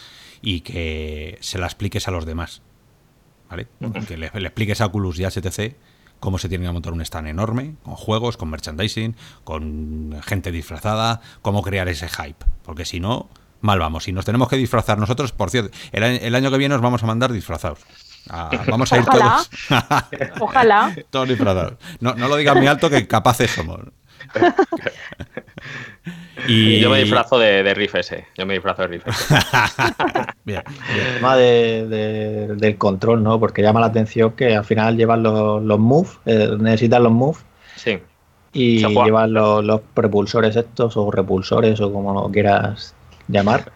y 0.41 0.61
que 0.61 1.37
se 1.41 1.57
la 1.57 1.65
expliques 1.65 2.07
a 2.07 2.11
los 2.11 2.25
demás, 2.25 2.61
¿vale? 3.49 3.67
Que 4.07 4.17
le, 4.17 4.27
expliques 4.27 4.81
a 4.81 4.87
Oculus 4.87 5.19
y 5.19 5.25
a 5.25 5.31
STC 5.31 5.75
cómo 6.19 6.37
se 6.37 6.49
tiene 6.49 6.65
que 6.65 6.71
montar 6.71 6.93
un 6.93 7.01
stand 7.01 7.27
enorme, 7.27 7.75
con 7.83 7.95
juegos, 7.95 8.37
con 8.37 8.49
merchandising, 8.49 9.15
con 9.43 10.19
gente 10.25 10.51
disfrazada, 10.51 11.21
cómo 11.41 11.61
crear 11.61 11.87
ese 11.87 12.07
hype, 12.09 12.45
porque 12.63 12.85
si 12.85 12.99
no, 12.99 13.29
mal 13.61 13.79
vamos. 13.79 14.05
Si 14.05 14.11
nos 14.11 14.25
tenemos 14.25 14.49
que 14.49 14.57
disfrazar 14.57 14.97
nosotros, 14.97 15.31
por 15.31 15.49
cierto, 15.49 15.75
el 15.91 16.35
año 16.35 16.51
que 16.51 16.57
viene 16.57 16.73
nos 16.73 16.81
vamos 16.81 17.03
a 17.03 17.07
mandar 17.07 17.31
disfrazados. 17.31 17.79
Ah, 18.29 18.49
vamos 18.67 18.91
a 18.91 18.97
ir 18.97 19.05
todos. 19.05 19.49
Ojalá. 20.39 20.95
todos 21.09 21.29
disfrazados. 21.29 21.73
No, 21.99 22.13
no 22.15 22.27
lo 22.27 22.35
digas 22.37 22.55
muy 22.55 22.67
alto 22.67 22.89
que 22.89 23.07
capaces 23.07 23.51
somos. 23.51 23.79
y... 26.47 26.79
Yo 26.79 26.89
me 26.89 26.99
disfrazo 26.99 27.37
de, 27.37 27.73
Riff 27.73 27.95
ese. 27.95 28.27
Yo 28.37 28.45
me 28.45 28.53
disfrazo 28.53 28.83
de 28.83 28.87
Riff 28.87 29.07
ese. 29.07 29.35
bien, 30.43 30.63
El 30.95 31.13
tema 31.15 31.37
del 31.37 32.77
control, 32.77 33.23
¿no? 33.23 33.39
Porque 33.39 33.61
llama 33.61 33.79
la 33.79 33.87
atención 33.87 34.31
que 34.31 34.55
al 34.55 34.65
final 34.65 34.97
llevan 34.97 35.23
los, 35.23 35.63
los 35.63 35.79
moves, 35.79 36.17
eh, 36.25 36.55
necesitan 36.59 37.03
los 37.03 37.11
moves. 37.11 37.45
Sí. 37.75 37.99
Y 38.53 38.79
llevan 38.79 39.33
los, 39.33 39.63
los, 39.63 39.81
propulsores 39.93 40.55
estos, 40.55 40.95
o 40.97 41.11
repulsores, 41.11 41.79
o 41.81 41.91
como 41.91 42.13
lo 42.13 42.31
quieras 42.31 42.95
llamar, 43.27 43.71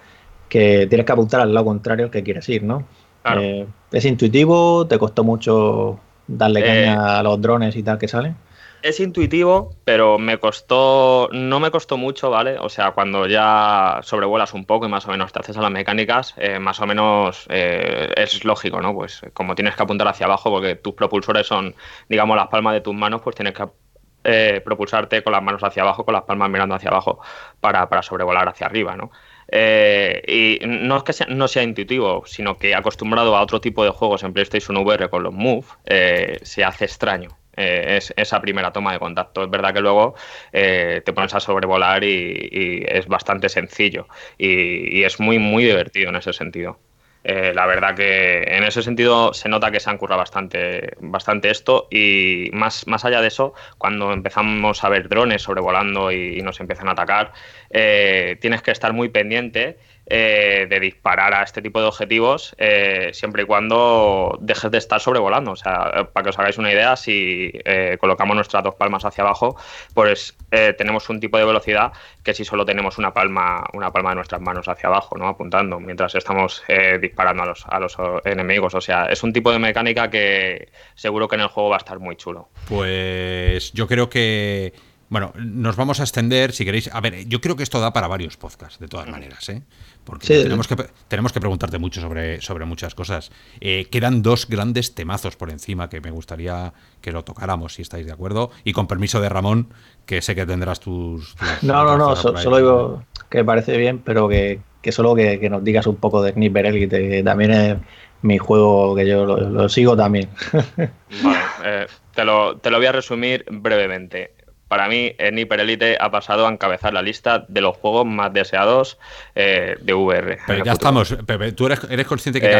que 0.47 0.87
tienes 0.87 1.05
que 1.05 1.11
apuntar 1.11 1.41
al 1.41 1.53
lado 1.53 1.65
contrario 1.65 2.09
que 2.09 2.23
quieres 2.23 2.47
ir, 2.49 2.63
¿no? 2.63 2.85
Eh, 3.25 3.67
¿Es 3.91 4.05
intuitivo? 4.05 4.87
¿Te 4.87 4.97
costó 4.97 5.23
mucho 5.23 5.99
darle 6.27 6.61
caña 6.61 6.93
eh, 6.93 7.17
a 7.19 7.23
los 7.23 7.41
drones 7.41 7.75
y 7.75 7.83
tal 7.83 7.97
que 7.97 8.07
salen? 8.07 8.35
Es 8.81 9.01
intuitivo, 9.01 9.75
pero 9.83 10.17
me 10.17 10.37
costó, 10.37 11.27
no 11.33 11.59
me 11.59 11.69
costó 11.69 11.97
mucho, 11.97 12.29
¿vale? 12.29 12.57
O 12.59 12.69
sea, 12.69 12.91
cuando 12.91 13.27
ya 13.27 13.99
sobrevuelas 14.03 14.53
un 14.53 14.63
poco 14.63 14.85
y 14.85 14.89
más 14.89 15.05
o 15.05 15.11
menos 15.11 15.33
te 15.33 15.39
haces 15.39 15.57
a 15.57 15.61
las 15.61 15.71
mecánicas, 15.71 16.33
eh, 16.37 16.59
más 16.59 16.79
o 16.79 16.87
menos 16.87 17.45
es 17.49 18.45
lógico, 18.45 18.81
¿no? 18.81 18.93
Pues 18.93 19.21
como 19.33 19.53
tienes 19.53 19.75
que 19.75 19.83
apuntar 19.83 20.07
hacia 20.07 20.27
abajo, 20.27 20.49
porque 20.49 20.75
tus 20.75 20.93
propulsores 20.93 21.45
son, 21.45 21.75
digamos, 22.07 22.37
las 22.37 22.47
palmas 22.47 22.73
de 22.73 22.79
tus 22.79 22.95
manos, 22.95 23.21
pues 23.21 23.35
tienes 23.35 23.53
que 23.53 24.61
propulsarte 24.63 25.23
con 25.23 25.33
las 25.33 25.43
manos 25.43 25.61
hacia 25.61 25.83
abajo, 25.83 26.05
con 26.05 26.13
las 26.13 26.23
palmas 26.23 26.49
mirando 26.49 26.75
hacia 26.75 26.89
abajo, 26.89 27.19
para, 27.59 27.89
para 27.89 28.01
sobrevolar 28.01 28.47
hacia 28.47 28.67
arriba, 28.67 28.95
¿no? 28.95 29.11
Eh, 29.51 30.59
y 30.61 30.65
no 30.65 30.97
es 30.97 31.03
que 31.03 31.13
sea, 31.13 31.27
no 31.27 31.47
sea 31.47 31.63
intuitivo, 31.63 32.23
sino 32.25 32.57
que 32.57 32.75
acostumbrado 32.75 33.35
a 33.35 33.41
otro 33.41 33.59
tipo 33.59 33.83
de 33.83 33.89
juegos 33.89 34.23
en 34.23 34.33
PlayStation 34.33 34.77
VR 34.77 35.09
con 35.09 35.23
los 35.23 35.33
Move, 35.33 35.65
eh, 35.85 36.39
se 36.43 36.63
hace 36.63 36.85
extraño. 36.85 37.29
Eh, 37.55 37.97
es 37.97 38.13
esa 38.15 38.39
primera 38.41 38.71
toma 38.71 38.93
de 38.93 38.99
contacto. 38.99 39.43
Es 39.43 39.49
verdad 39.49 39.73
que 39.73 39.81
luego 39.81 40.15
te 40.51 41.13
pones 41.13 41.33
a 41.33 41.39
sobrevolar 41.39 42.03
y, 42.03 42.85
es 42.87 43.07
bastante 43.07 43.49
sencillo 43.49 44.07
y, 44.37 45.03
es 45.03 45.19
muy, 45.19 45.39
muy 45.39 45.63
divertido 45.65 46.09
en 46.09 46.15
ese 46.17 46.33
sentido. 46.33 46.79
Eh, 47.23 47.51
la 47.53 47.65
verdad 47.65 47.95
que 47.95 48.43
en 48.43 48.63
ese 48.63 48.81
sentido 48.81 49.33
se 49.33 49.49
nota 49.49 49.71
que 49.71 49.81
se 49.81 49.89
han 49.89 49.97
currado 49.97 50.19
bastante, 50.19 50.93
bastante 51.01 51.49
esto 51.49 51.87
y 51.91 52.49
más, 52.53 52.87
más 52.87 53.03
allá 53.03 53.19
de 53.19 53.27
eso, 53.27 53.53
cuando 53.77 54.13
empezamos 54.13 54.83
a 54.83 54.89
ver 54.89 55.09
drones 55.09 55.41
sobrevolando 55.41 56.11
y, 56.11 56.41
nos 56.41 56.59
empiezan 56.61 56.87
a 56.87 56.91
atacar, 56.93 57.33
eh, 57.69 58.37
tienes 58.39 58.61
que 58.61 58.71
estar 58.71 58.93
muy 58.93 59.09
pendiente 59.09 59.77
eh, 60.11 60.65
de 60.67 60.79
disparar 60.79 61.35
a 61.35 61.43
este 61.43 61.61
tipo 61.61 61.79
de 61.79 61.85
objetivos 61.85 62.55
eh, 62.57 63.11
siempre 63.13 63.43
y 63.43 63.45
cuando 63.45 64.39
dejes 64.41 64.71
de 64.71 64.79
estar 64.79 64.99
sobrevolando. 64.99 65.51
O 65.51 65.55
sea, 65.55 66.09
para 66.11 66.23
que 66.23 66.29
os 66.31 66.39
hagáis 66.39 66.57
una 66.57 66.71
idea, 66.71 66.95
si 66.95 67.51
eh, 67.53 67.95
colocamos 67.99 68.35
nuestras 68.35 68.63
dos 68.63 68.73
palmas 68.73 69.05
hacia 69.05 69.23
abajo, 69.23 69.55
pues 69.93 70.35
tenemos 70.49 71.07
un 71.09 71.19
tipo 71.19 71.37
de 71.37 71.45
velocidad 71.45 71.93
que 72.23 72.33
si 72.33 72.43
solo 72.43 72.65
tenemos 72.65 72.97
una 72.97 73.13
palma, 73.13 73.63
una 73.73 73.91
palma 73.91 74.09
de 74.09 74.15
nuestras 74.15 74.41
manos 74.41 74.67
hacia 74.67 74.89
abajo, 74.89 75.15
¿no? 75.15 75.27
Apuntando, 75.27 75.79
mientras 75.79 76.15
estamos 76.15 76.63
disparando 76.99 77.43
a 77.43 77.45
los, 77.45 77.65
a 77.67 77.79
los 77.79 77.95
enemigos. 78.25 78.73
O 78.73 78.81
sea, 78.81 79.05
es 79.05 79.21
un 79.21 79.31
tipo 79.31 79.51
de 79.51 79.59
mecánica 79.59 80.09
que 80.09 80.69
seguro 80.95 81.27
que 81.27 81.35
en 81.35 81.41
el 81.41 81.49
juego 81.49 81.69
va 81.69 81.75
a 81.75 81.77
estar 81.77 81.99
muy 81.99 82.15
chulo. 82.15 82.49
Pues 82.67 83.71
yo 83.73 83.87
creo 83.87 84.09
que 84.09 84.73
bueno, 85.09 85.33
nos 85.35 85.75
vamos 85.75 85.99
a 85.99 86.03
extender, 86.03 86.53
si 86.53 86.65
queréis. 86.65 86.89
A 86.93 87.01
ver, 87.01 87.27
yo 87.27 87.41
creo 87.41 87.55
que 87.55 87.63
esto 87.63 87.79
da 87.79 87.91
para 87.91 88.07
varios 88.07 88.37
podcasts, 88.37 88.79
de 88.79 88.87
todas 88.87 89.09
maneras, 89.09 89.49
¿eh? 89.49 89.63
Porque 90.09 90.27
tenemos, 90.27 90.67
que, 90.67 90.75
tenemos 91.07 91.31
que 91.31 91.39
preguntarte 91.39 91.77
mucho 91.77 92.01
sobre, 92.01 92.41
sobre 92.41 92.65
muchas 92.65 92.95
cosas. 92.95 93.31
Eh, 93.61 93.87
quedan 93.91 94.23
dos 94.23 94.47
grandes 94.47 94.95
temazos 94.95 95.35
por 95.35 95.51
encima 95.51 95.89
que 95.89 96.01
me 96.01 96.09
gustaría 96.09 96.73
que 97.01 97.11
lo 97.11 97.23
tocáramos, 97.23 97.75
si 97.75 97.83
estáis 97.83 98.05
de 98.05 98.11
acuerdo. 98.11 98.49
Y 98.63 98.73
con 98.73 98.87
permiso 98.87 99.21
de 99.21 99.29
Ramón, 99.29 99.67
que 100.05 100.21
sé 100.21 100.33
que 100.33 100.45
tendrás 100.45 100.79
tus. 100.79 101.35
no, 101.61 101.83
no, 101.83 101.97
no, 101.97 102.15
solo 102.15 102.57
digo 102.57 103.03
que 103.29 103.39
me 103.39 103.45
parece 103.45 103.77
bien, 103.77 103.99
pero 103.99 104.27
que, 104.27 104.61
solo 104.89 105.13
que, 105.13 105.49
nos 105.49 105.63
digas 105.63 105.85
un 105.85 105.97
poco 105.97 106.23
de 106.23 106.33
Sniper 106.33 106.65
Elite, 106.65 107.09
que 107.09 107.23
también 107.23 107.51
es 107.51 107.77
mi 108.23 108.37
juego 108.37 108.95
que 108.95 109.07
yo 109.07 109.25
lo, 109.25 109.69
sigo 109.69 109.95
también. 109.95 110.29
Vale, 110.51 111.39
eh, 111.63 111.87
te, 112.15 112.25
lo, 112.25 112.57
te 112.57 112.71
lo 112.71 112.77
voy 112.77 112.87
a 112.87 112.91
resumir 112.91 113.45
brevemente 113.49 114.38
para 114.69 114.87
mí, 114.87 115.13
Sniper 115.19 115.59
Elite 115.61 115.97
ha 115.99 116.11
pasado 116.11 116.45
a 116.45 116.49
encabezar 116.51 116.93
la 116.93 117.01
lista 117.01 117.43
de 117.47 117.59
los 117.59 117.75
juegos 117.75 118.05
más 118.05 118.31
deseados 118.31 118.99
eh, 119.33 119.75
de 119.81 119.93
VR. 119.95 120.37
Pero 120.45 120.63
ya 120.63 120.73
estamos, 120.73 121.11
Pepe, 121.25 121.51
tú 121.53 121.65
eres, 121.65 121.79
consciente 122.07 122.39
que 122.39 122.47
cada, 122.47 122.57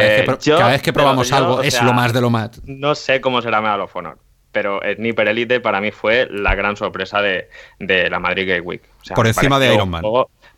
vez, 0.68 0.82
que, 0.82 0.90
eh, 0.90 0.92
probamos 0.92 1.30
algo 1.32 1.62
es 1.62 1.80
lo 1.80 1.92
más 1.92 2.12
de 2.12 2.20
lo 2.20 2.28
más. 2.28 2.60
No 2.64 2.96
sé 2.96 3.20
cómo 3.20 3.40
será 3.40 3.60
Medal 3.60 3.82
of 3.82 3.94
Honor, 3.94 4.18
pero 4.50 4.80
Sniper 4.96 5.28
Elite 5.28 5.60
para 5.60 5.80
mí 5.80 5.92
fue 5.92 6.26
la 6.28 6.56
gran 6.56 6.76
sorpresa 6.76 7.22
de, 7.22 7.48
la 7.78 8.18
Madrid 8.18 8.48
Game 8.48 8.62
Week. 8.62 8.82
por 9.14 9.28
encima 9.28 9.60
de 9.60 9.72
Iron 9.72 9.88
Man. 9.88 10.02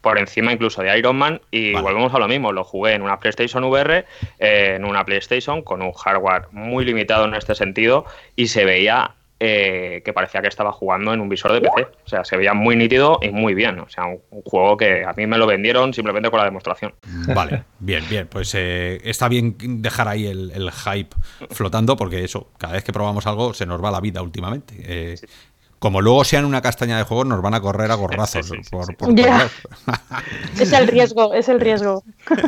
por 0.00 0.18
encima 0.18 0.52
incluso 0.52 0.80
de 0.80 0.98
Iron 0.98 1.16
Man 1.16 1.42
y 1.50 1.74
volvemos 1.74 2.14
a 2.14 2.18
lo 2.18 2.28
mismo, 2.28 2.50
lo 2.52 2.64
jugué 2.64 2.94
en 2.94 3.02
una 3.02 3.20
PlayStation 3.20 3.62
VR, 3.64 4.06
eh, 4.38 4.72
en 4.76 4.86
una 4.86 5.04
PlayStation 5.04 5.60
con 5.60 5.82
un 5.82 5.92
hardware 5.92 6.46
muy 6.50 6.86
limitado 6.86 7.26
en 7.26 7.34
este 7.34 7.54
sentido 7.54 8.06
y 8.36 8.46
se 8.46 8.64
veía 8.64 9.16
eh, 9.44 10.02
que 10.04 10.12
parecía 10.12 10.40
que 10.40 10.46
estaba 10.46 10.70
jugando 10.70 11.12
en 11.12 11.20
un 11.20 11.28
visor 11.28 11.52
de 11.52 11.60
PC. 11.60 11.88
O 12.04 12.08
sea, 12.08 12.24
se 12.24 12.36
veía 12.36 12.54
muy 12.54 12.76
nítido 12.76 13.18
y 13.20 13.30
muy 13.30 13.54
bien. 13.54 13.80
O 13.80 13.88
sea, 13.88 14.04
un, 14.06 14.20
juego 14.44 14.76
que 14.76 15.04
a 15.04 15.12
mí 15.14 15.26
me 15.26 15.36
lo 15.36 15.48
vendieron 15.48 15.92
simplemente 15.92 16.30
con 16.30 16.38
la 16.38 16.44
demostración. 16.44 16.94
Vale, 17.34 17.64
bien, 17.80 18.04
bien. 18.08 18.28
Pues 18.28 18.54
eh, 18.54 19.00
está 19.02 19.28
bien 19.28 19.56
dejar 19.82 20.06
ahí 20.06 20.26
el, 20.26 20.70
hype 20.70 21.16
flotando 21.50 21.96
porque 21.96 22.22
eso, 22.22 22.52
cada 22.56 22.74
vez 22.74 22.84
que 22.84 22.92
probamos 22.92 23.26
algo 23.26 23.52
se 23.52 23.66
nos 23.66 23.82
va 23.82 23.90
la 23.90 24.00
vida 24.00 24.22
últimamente. 24.22 24.76
Eh, 24.78 25.16
como 25.82 26.00
luego 26.00 26.22
sean 26.22 26.44
una 26.44 26.62
castaña 26.62 26.96
de 26.96 27.02
juego, 27.02 27.24
nos 27.24 27.42
van 27.42 27.54
a 27.54 27.60
correr 27.60 27.90
a 27.90 27.96
gorrazos. 27.96 28.52
es 30.60 30.72
el 30.72 30.86
riesgo, 30.86 31.34
es 31.34 31.48
el 31.48 31.58
riesgo. 31.58 32.04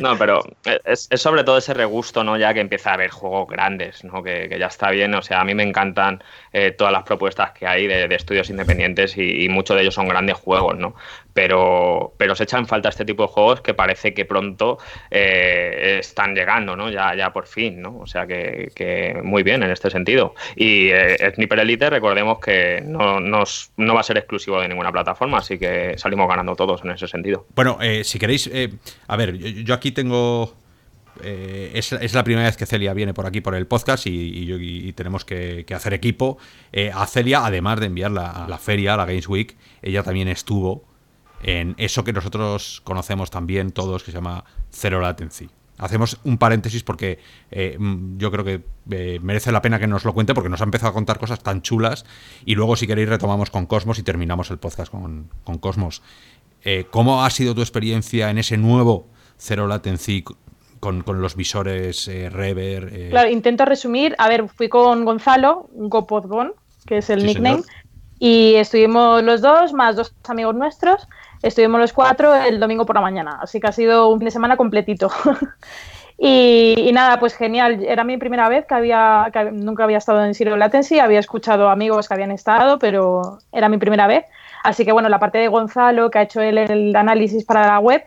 No, 0.00 0.16
pero 0.16 0.44
es, 0.84 1.08
sobre 1.16 1.42
todo 1.42 1.58
ese 1.58 1.74
regusto, 1.74 2.22
¿no? 2.22 2.36
Ya 2.36 2.54
que 2.54 2.60
empieza 2.60 2.90
a 2.90 2.94
haber 2.94 3.10
juegos 3.10 3.48
grandes, 3.48 4.04
¿no? 4.04 4.22
Que, 4.22 4.54
ya 4.60 4.66
está 4.66 4.90
bien. 4.90 5.12
O 5.14 5.22
sea, 5.22 5.40
a 5.40 5.44
mí 5.44 5.54
me 5.54 5.64
encantan 5.64 6.22
eh, 6.52 6.70
todas 6.70 6.92
las 6.92 7.02
propuestas 7.02 7.50
que 7.50 7.66
hay 7.66 7.88
de, 7.88 8.04
estudios 8.14 8.48
independientes 8.50 9.16
y, 9.16 9.48
muchos 9.48 9.76
de 9.76 9.82
ellos 9.82 9.94
son 9.94 10.06
grandes 10.06 10.36
juegos, 10.36 10.78
¿no? 10.78 10.94
Pero, 11.38 12.14
pero 12.16 12.34
se 12.34 12.42
echan 12.42 12.66
falta 12.66 12.88
este 12.88 13.04
tipo 13.04 13.22
de 13.22 13.28
juegos 13.28 13.60
que 13.60 13.72
parece 13.72 14.12
que 14.12 14.24
pronto 14.24 14.78
eh, 15.08 15.98
están 16.00 16.34
llegando, 16.34 16.74
¿no? 16.74 16.90
Ya, 16.90 17.14
ya 17.14 17.32
por 17.32 17.46
fin, 17.46 17.80
¿no? 17.80 18.00
O 18.00 18.08
sea 18.08 18.26
que, 18.26 19.20
muy 19.22 19.44
bien 19.44 19.62
en 19.62 19.70
este 19.70 19.88
sentido. 19.88 20.34
Y 20.56 20.88
eh, 20.88 21.30
Sniper 21.36 21.60
Elite, 21.60 21.90
recordemos 21.90 22.40
que 22.40 22.82
no, 22.84 23.20
nos, 23.20 23.70
no 23.76 23.94
va 23.94 24.00
a 24.00 24.02
ser 24.02 24.18
exclusivo 24.18 24.60
de 24.60 24.66
ninguna 24.66 24.90
plataforma, 24.90 25.38
así 25.38 25.60
que 25.60 25.96
salimos 25.96 26.28
ganando 26.28 26.56
todos 26.56 26.84
en 26.84 26.90
ese 26.90 27.06
sentido. 27.06 27.46
Bueno, 27.54 27.78
eh, 27.80 28.02
si 28.02 28.18
queréis, 28.18 28.50
a 29.06 29.16
ver, 29.16 29.38
yo, 29.38 29.74
aquí 29.74 29.92
tengo... 29.92 30.56
es, 31.22 32.14
la 32.14 32.24
primera 32.24 32.48
vez 32.48 32.56
que 32.56 32.66
Celia 32.66 32.94
viene 32.94 33.14
por 33.14 33.26
aquí 33.26 33.40
por 33.40 33.54
el 33.54 33.68
podcast 33.68 34.08
y, 34.08 34.92
tenemos 34.94 35.24
que, 35.24 35.64
hacer 35.72 35.94
equipo. 35.94 36.38
a 36.92 37.06
Celia, 37.06 37.46
además 37.46 37.78
de 37.78 37.86
enviarla 37.86 38.28
a 38.28 38.48
la 38.48 38.58
feria, 38.58 38.94
a 38.94 38.96
la 38.96 39.06
Games 39.06 39.28
Week, 39.28 39.56
ella 39.82 40.02
también 40.02 40.26
estuvo 40.26 40.87
en 41.42 41.74
eso 41.78 42.04
que 42.04 42.12
nosotros 42.12 42.80
conocemos 42.84 43.30
también 43.30 43.72
todos, 43.72 44.02
que 44.02 44.10
se 44.10 44.16
llama 44.16 44.44
Zero 44.72 45.00
Latency. 45.00 45.48
Hacemos 45.78 46.18
un 46.24 46.38
paréntesis 46.38 46.82
porque 46.82 47.20
eh, 47.52 47.76
mm, 47.78 48.18
yo 48.18 48.32
creo 48.32 48.44
que 48.44 48.62
eh, 48.90 49.20
merece 49.22 49.52
la 49.52 49.62
pena 49.62 49.78
que 49.78 49.86
nos 49.86 50.04
lo 50.04 50.12
cuente 50.12 50.34
porque 50.34 50.48
nos 50.48 50.60
ha 50.60 50.64
empezado 50.64 50.90
a 50.90 50.92
contar 50.92 51.18
cosas 51.20 51.40
tan 51.40 51.62
chulas 51.62 52.04
y 52.44 52.56
luego 52.56 52.74
si 52.74 52.88
queréis 52.88 53.08
retomamos 53.08 53.50
con 53.50 53.66
Cosmos 53.66 53.98
y 54.00 54.02
terminamos 54.02 54.50
el 54.50 54.58
podcast 54.58 54.90
con, 54.90 55.30
Cosmos. 55.60 56.02
Eh, 56.64 56.86
¿Cómo 56.90 57.24
ha 57.24 57.30
sido 57.30 57.54
tu 57.54 57.60
experiencia 57.60 58.28
en 58.30 58.38
ese 58.38 58.56
nuevo 58.56 59.06
Zero 59.38 59.68
Latency 59.68 60.24
con, 60.80 61.04
los 61.06 61.36
visores 61.36 62.06
Rever? 62.06 63.10
Claro, 63.10 63.30
intento 63.30 63.64
resumir. 63.64 64.16
A 64.18 64.28
ver, 64.28 64.48
fui 64.48 64.68
con 64.68 65.04
Gonzalo, 65.04 65.68
Gopodbon, 65.72 66.54
que 66.86 66.98
es 66.98 67.10
el 67.10 67.24
nickname, 67.24 67.62
y 68.18 68.54
estuvimos 68.54 69.22
los 69.22 69.42
dos, 69.42 69.72
más 69.72 69.94
dos 69.94 70.12
amigos 70.26 70.56
nuestros. 70.56 71.06
Estuvimos 71.42 71.80
los 71.80 71.92
cuatro 71.92 72.34
el 72.34 72.58
domingo 72.58 72.84
por 72.84 72.96
la 72.96 73.00
mañana, 73.00 73.38
así 73.40 73.60
que 73.60 73.68
ha 73.68 73.72
sido 73.72 74.08
un 74.08 74.18
fin 74.18 74.26
de 74.26 74.30
semana 74.30 74.56
completito. 74.56 75.10
y, 76.18 76.90
nada, 76.92 77.20
pues 77.20 77.34
genial. 77.34 77.84
Era 77.84 78.04
mi 78.04 78.16
primera 78.16 78.48
vez 78.48 78.66
que 78.66 78.74
había, 78.74 79.30
nunca 79.52 79.84
había 79.84 79.98
estado 79.98 80.24
en 80.24 80.34
Zero 80.34 80.56
Latency, 80.56 80.98
había 80.98 81.20
escuchado 81.20 81.68
amigos 81.68 82.08
que 82.08 82.14
habían 82.14 82.32
estado, 82.32 82.78
pero 82.78 83.38
era 83.52 83.68
mi 83.68 83.78
primera 83.78 84.06
vez. 84.06 84.24
Así 84.64 84.84
que 84.84 84.92
bueno, 84.92 85.08
la 85.08 85.20
parte 85.20 85.38
de 85.38 85.48
Gonzalo, 85.48 86.10
que 86.10 86.18
ha 86.18 86.22
hecho 86.22 86.40
el, 86.40 86.94
análisis 86.96 87.44
para 87.44 87.66
la 87.66 87.78
web, 87.78 88.04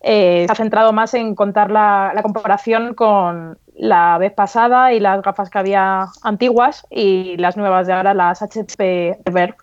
eh, 0.00 0.44
se 0.46 0.52
ha 0.52 0.54
centrado 0.54 0.92
más 0.92 1.14
en 1.14 1.34
contar 1.34 1.70
la, 1.70 2.12
comparación 2.22 2.94
con 2.94 3.58
la 3.74 4.18
vez 4.18 4.32
pasada 4.32 4.92
y 4.92 5.00
las 5.00 5.22
gafas 5.22 5.48
que 5.48 5.58
había 5.58 6.06
antiguas 6.22 6.86
y 6.90 7.36
las 7.38 7.56
nuevas 7.56 7.86
de 7.86 7.94
ahora, 7.94 8.12
las 8.12 8.42
HP 8.42 9.18
Reverb. 9.24 9.56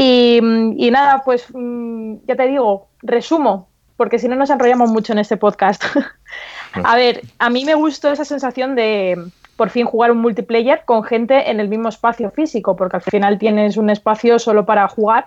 Y, 0.00 0.90
nada, 0.92 1.22
pues 1.24 1.46
mm, 1.52 2.18
ya 2.24 2.36
te 2.36 2.46
digo, 2.46 2.86
resumo, 3.02 3.68
porque 3.96 4.20
si 4.20 4.28
no 4.28 4.36
nos 4.36 4.48
enrollamos 4.48 4.90
mucho 4.90 5.12
en 5.12 5.18
este 5.18 5.36
podcast. 5.36 5.82
a 6.84 6.94
ver, 6.94 7.22
a 7.40 7.50
mí 7.50 7.64
me 7.64 7.74
gustó 7.74 8.12
esa 8.12 8.24
sensación 8.24 8.76
de, 8.76 9.20
por 9.56 9.70
fin 9.70 9.86
jugar 9.86 10.12
un 10.12 10.18
multiplayer 10.18 10.82
con 10.84 11.02
gente 11.02 11.50
en 11.50 11.58
el 11.58 11.68
mismo 11.68 11.88
espacio 11.88 12.30
físico, 12.30 12.76
porque 12.76 12.98
al 12.98 13.02
final 13.02 13.38
tienes 13.40 13.76
un 13.76 13.90
espacio 13.90 14.38
solo 14.38 14.64
para 14.64 14.86
jugar 14.86 15.26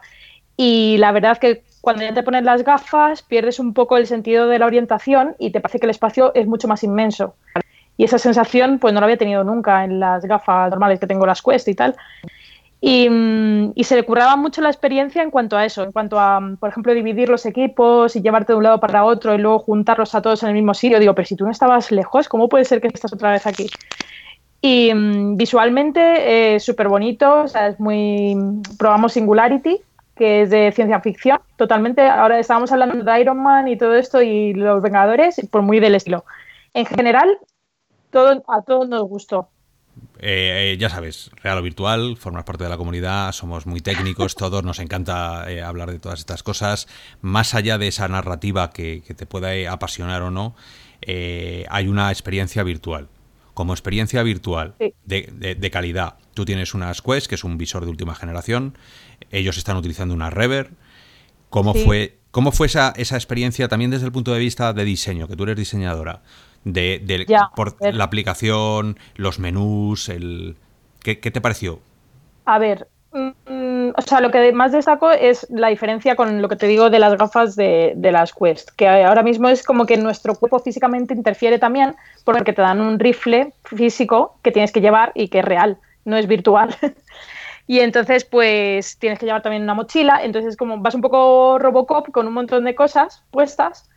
y 0.56 0.96
la 1.00 1.12
verdad 1.12 1.38
que 1.38 1.64
cuando 1.82 2.04
ya 2.04 2.14
te 2.14 2.24
pones 2.24 2.44
las 2.44 2.64
gafas 2.64 3.24
pierdes 3.24 3.60
un 3.60 3.74
poco 3.74 3.98
el 3.98 4.08
sentido 4.08 4.48
de 4.48 4.58
la 4.58 4.68
orientación 4.68 5.36
y 5.38 5.52
te 5.52 5.60
parece 5.60 5.80
que 5.80 5.86
el 5.88 5.92
espacio 5.92 6.34
es 6.34 6.48
mucho 6.48 6.70
más 6.70 6.84
inmenso. 6.84 7.36
Y 7.98 8.06
esa 8.06 8.20
sensación 8.20 8.80
pues 8.80 8.94
no 8.94 9.02
la 9.02 9.08
había 9.08 9.18
tenido 9.18 9.44
nunca 9.44 9.84
en 9.84 10.00
las 10.00 10.24
gafas 10.24 10.70
normales 10.70 11.00
que 11.00 11.08
tengo 11.08 11.26
las 11.26 11.42
Quest 11.42 11.68
y 11.68 11.76
tal. 11.76 11.98
Y, 12.84 13.08
mm, 13.08 13.74
y, 13.76 13.84
se 13.84 13.96
le 13.96 14.04
curraba 14.04 14.36
mucho 14.36 14.60
la 14.62 14.70
experiencia 14.70 15.22
en 15.22 15.30
cuanto 15.30 15.56
a 15.56 15.66
eso, 15.66 15.84
en 15.84 15.92
cuanto 15.92 16.20
a, 16.20 16.42
por 16.60 16.70
ejemplo, 16.70 16.94
dividir 16.96 17.30
los 17.30 17.46
equipos 17.46 18.16
y 18.16 18.22
llevarte 18.24 18.54
de 18.54 18.58
un 18.58 18.64
lado 18.64 18.80
para 18.80 19.06
otro 19.06 19.36
y 19.36 19.38
luego 19.38 19.60
juntarlos 19.60 20.16
a 20.16 20.22
todos 20.24 20.42
en 20.42 20.50
el 20.50 20.56
mismo 20.56 20.74
sitio. 20.74 21.00
Digo, 21.00 21.14
pero 21.14 21.28
si 21.28 21.36
tú 21.36 21.46
no 21.46 21.52
estabas 21.52 21.92
lejos, 21.92 22.28
¿cómo 22.28 22.50
puede 22.50 22.66
ser 22.66 22.82
que 22.82 22.88
estás 22.88 23.14
otra 23.14 23.32
vez 23.32 23.46
aquí? 23.46 23.70
Y 24.62 24.92
mm, 24.94 25.38
visualmente 25.38 26.56
es 26.56 26.64
súper 26.64 26.88
bonito, 26.88 27.44
o 27.44 27.48
sea, 27.48 27.68
es 27.68 27.80
muy... 27.80 28.36
Probamos 28.80 29.14
Singularity, 29.14 29.80
que 30.16 30.42
es 30.42 30.50
de 30.50 30.72
ciencia 30.72 31.00
ficción, 31.02 31.40
totalmente. 31.58 32.02
Ahora 32.08 32.40
estábamos 32.40 32.72
hablando 32.72 33.04
de 33.04 33.22
Iron 33.22 33.44
Man 33.44 33.68
y 33.68 33.78
todo 33.78 33.94
esto 33.94 34.24
y 34.24 34.54
los 34.56 34.82
Vengadores, 34.82 35.40
pues 35.52 35.64
muy 35.64 35.80
del 35.80 35.94
estilo. 35.94 36.26
En 36.74 36.88
general, 36.88 37.38
todo, 38.10 38.44
a 38.48 38.62
todos 38.64 38.90
nos 38.90 39.04
gustó. 39.04 39.50
Eh, 40.20 40.74
eh, 40.74 40.78
ya 40.80 40.90
sabes, 40.90 41.32
real 41.42 41.58
o 41.58 41.62
virtual, 41.64 42.16
formas 42.16 42.44
parte 42.44 42.64
de 42.64 42.70
la 42.70 42.78
comunidad, 42.78 43.32
somos 43.32 43.66
muy 43.66 43.82
técnicos, 43.82 44.36
todos 44.36 44.64
nos 44.64 44.80
encanta 44.80 45.52
eh, 45.52 45.64
hablar 45.64 45.92
de 45.92 46.00
todas 46.00 46.20
estas 46.20 46.44
cosas. 46.44 46.88
Más 47.22 47.56
allá 47.56 47.78
de 47.78 47.88
esa 47.88 48.08
narrativa 48.08 48.70
que, 48.70 49.02
te 49.02 49.26
pueda 49.26 49.72
apasionar 49.72 50.22
o 50.22 50.32
no, 50.32 50.56
hay 51.06 51.88
una 51.88 52.12
experiencia 52.12 52.64
virtual 52.64 53.10
como 53.54 53.74
experiencia 53.74 54.24
virtual 54.24 54.76
de, 55.04 55.70
calidad. 55.72 56.16
Tú 56.34 56.46
tienes 56.46 56.74
unas 56.74 57.02
Quest, 57.02 57.28
que 57.28 57.36
es 57.36 57.44
un 57.44 57.58
visor 57.58 57.84
de 57.84 57.92
última 57.92 58.16
generación, 58.16 58.78
ellos 59.32 59.58
están 59.58 59.76
utilizando 59.76 60.14
una 60.14 60.30
Rever. 60.30 60.72
¿Cómo 61.50 61.74
fue, 61.74 62.20
cómo 62.32 62.54
fue 62.54 62.68
esa, 62.68 62.94
esa 62.96 63.16
experiencia 63.16 63.68
también 63.68 63.92
desde 63.92 64.06
el 64.06 64.12
punto 64.14 64.32
de 64.32 64.40
vista 64.40 64.72
de 64.72 64.86
diseño, 64.86 65.28
que 65.28 65.36
tú 65.36 65.44
eres 65.44 65.58
diseñadora? 65.58 66.22
De, 66.64 67.26
por 67.56 67.76
la 67.82 68.04
aplicación, 68.04 68.98
los 69.16 69.40
menús, 69.40 70.10
el 70.10 70.58
¿qué, 71.00 71.20
¿qué, 71.20 71.32
te 71.32 71.42
pareció? 71.42 71.80
A 72.46 72.60
ver, 72.60 72.88
Mm, 73.14 73.90
o 73.98 74.02
sea, 74.02 74.22
lo 74.22 74.32
que 74.32 74.54
más 74.54 74.72
destaco 74.72 75.12
es 75.12 75.46
la 75.50 75.68
diferencia 75.68 76.16
con 76.16 76.42
lo 76.42 76.48
que 76.48 76.56
te 76.56 76.68
digo 76.68 76.90
de 76.90 77.00
las 77.00 77.18
gafas 77.18 77.58
de, 77.58 77.94
las 77.98 78.34
Quest, 78.34 78.70
que 78.78 78.88
ahora 78.88 79.22
mismo 79.22 79.50
es 79.50 79.64
como 79.64 79.86
que 79.86 79.98
nuestro 79.98 80.36
cuerpo 80.36 80.60
físicamente 80.60 81.14
interfiere 81.14 81.60
también 81.60 81.96
porque 82.24 82.54
te 82.54 82.62
dan 82.62 82.80
un 82.80 83.00
rifle 83.00 83.54
físico 83.66 84.38
que 84.44 84.52
tienes 84.52 84.72
que 84.72 84.80
llevar 84.80 85.12
y 85.14 85.28
que 85.28 85.40
es 85.40 85.46
real, 85.46 85.78
no 86.06 86.16
es 86.16 86.28
virtual. 86.28 86.74
y 87.68 87.80
entonces, 87.82 88.24
pues 88.24 88.98
tienes 88.98 89.20
que 89.20 89.26
llevar 89.26 89.42
también 89.42 89.64
una 89.64 89.74
mochila, 89.74 90.24
entonces 90.24 90.56
como 90.56 90.78
vas 90.80 90.96
un 90.96 91.02
poco 91.02 91.60
Robocop 91.60 92.12
con 92.12 92.28
un 92.28 92.34
montón 92.34 92.64
de 92.64 92.76
cosas 92.76 93.24
puestas, 93.32 93.90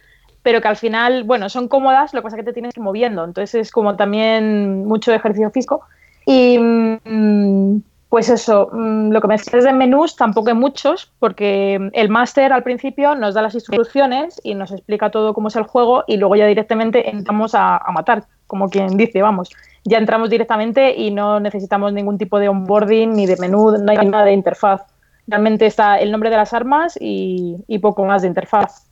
pero 0.45 0.61
que 0.61 0.69
al 0.69 0.77
final, 0.77 1.25
bueno, 1.25 1.49
son 1.49 1.69
cómodas, 1.69 2.13
lo 2.13 2.21
que 2.21 2.25
pasa 2.25 2.37
es 2.37 2.43
que 2.43 2.47
te 2.47 2.53
tienes 2.53 2.75
que 2.75 2.81
moviendo, 2.81 3.25
entonces 3.25 3.55
es 3.55 3.73
como 3.73 3.97
también 3.97 4.85
mucho 4.85 5.13
ejercicio 5.13 5.51
físico. 5.51 5.81
Y 6.27 6.59
mm, 6.59 7.81
pues 8.11 8.29
eso, 8.29 8.69
mm, 8.71 9.11
lo 9.11 9.23
que 9.23 9.27
me 9.27 9.39
decías 9.39 9.65
de 9.65 9.73
menús 9.73 10.17
tampoco 10.17 10.51
hay 10.51 10.55
muchos, 10.55 11.11
porque 11.19 11.91
el 11.95 12.09
máster 12.11 12.53
al 12.53 12.63
principio 12.63 13.15
nos 13.15 13.33
da 13.33 13.41
las 13.41 13.55
instrucciones 13.55 14.39
y 14.45 14.55
nos 14.55 14.71
explica 14.71 15.11
todo 15.11 15.33
cómo 15.33 15.49
es 15.49 15.57
el 15.57 15.65
juego 15.65 16.05
y 16.07 16.19
luego 16.19 16.37
ya 16.37 16.47
directamente 16.47 17.09
entramos 17.09 17.55
a, 17.55 17.81
matar, 17.95 18.25
como 18.47 18.69
quien 18.69 18.99
dice, 18.99 19.23
vamos. 19.23 19.49
Ya 19.85 19.97
entramos 19.97 20.29
directamente 20.29 20.95
y 20.95 21.11
no 21.11 21.41
necesitamos 21.41 21.95
ningún 21.95 22.19
tipo 22.19 22.39
de 22.39 22.51
onboarding 22.51 23.15
ni 23.15 23.25
de 23.25 23.39
menú, 23.39 23.79
no 23.79 23.91
hay 23.91 24.07
nada 24.07 24.27
de 24.27 24.33
interfaz. 24.35 24.83
Realmente 25.27 25.65
está 25.65 25.99
el 25.99 26.13
nombre 26.13 26.29
de 26.29 26.37
las 26.37 26.53
armas 26.53 26.99
y, 27.01 27.65
poco 27.81 28.05
más 28.05 28.23
de 28.23 28.29
interfaz. 28.29 28.84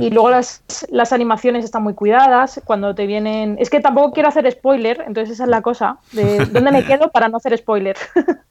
Y 0.00 0.10
luego 0.10 0.30
las, 0.30 0.62
las, 0.90 1.12
animaciones 1.12 1.64
están 1.64 1.82
muy 1.82 1.94
cuidadas. 1.94 2.60
Cuando 2.64 2.94
te 2.94 3.06
vienen. 3.06 3.56
Es 3.58 3.70
que 3.70 3.80
tampoco 3.80 4.12
quiero 4.12 4.28
hacer 4.28 4.50
spoiler, 4.50 5.04
entonces 5.06 5.34
esa 5.34 5.44
es 5.44 5.50
la 5.50 5.62
cosa. 5.62 5.98
De 6.12 6.44
dónde 6.52 6.72
me 6.72 6.84
quedo 6.84 7.10
para 7.10 7.28
no 7.28 7.36
hacer 7.36 7.56
spoiler. 7.56 7.96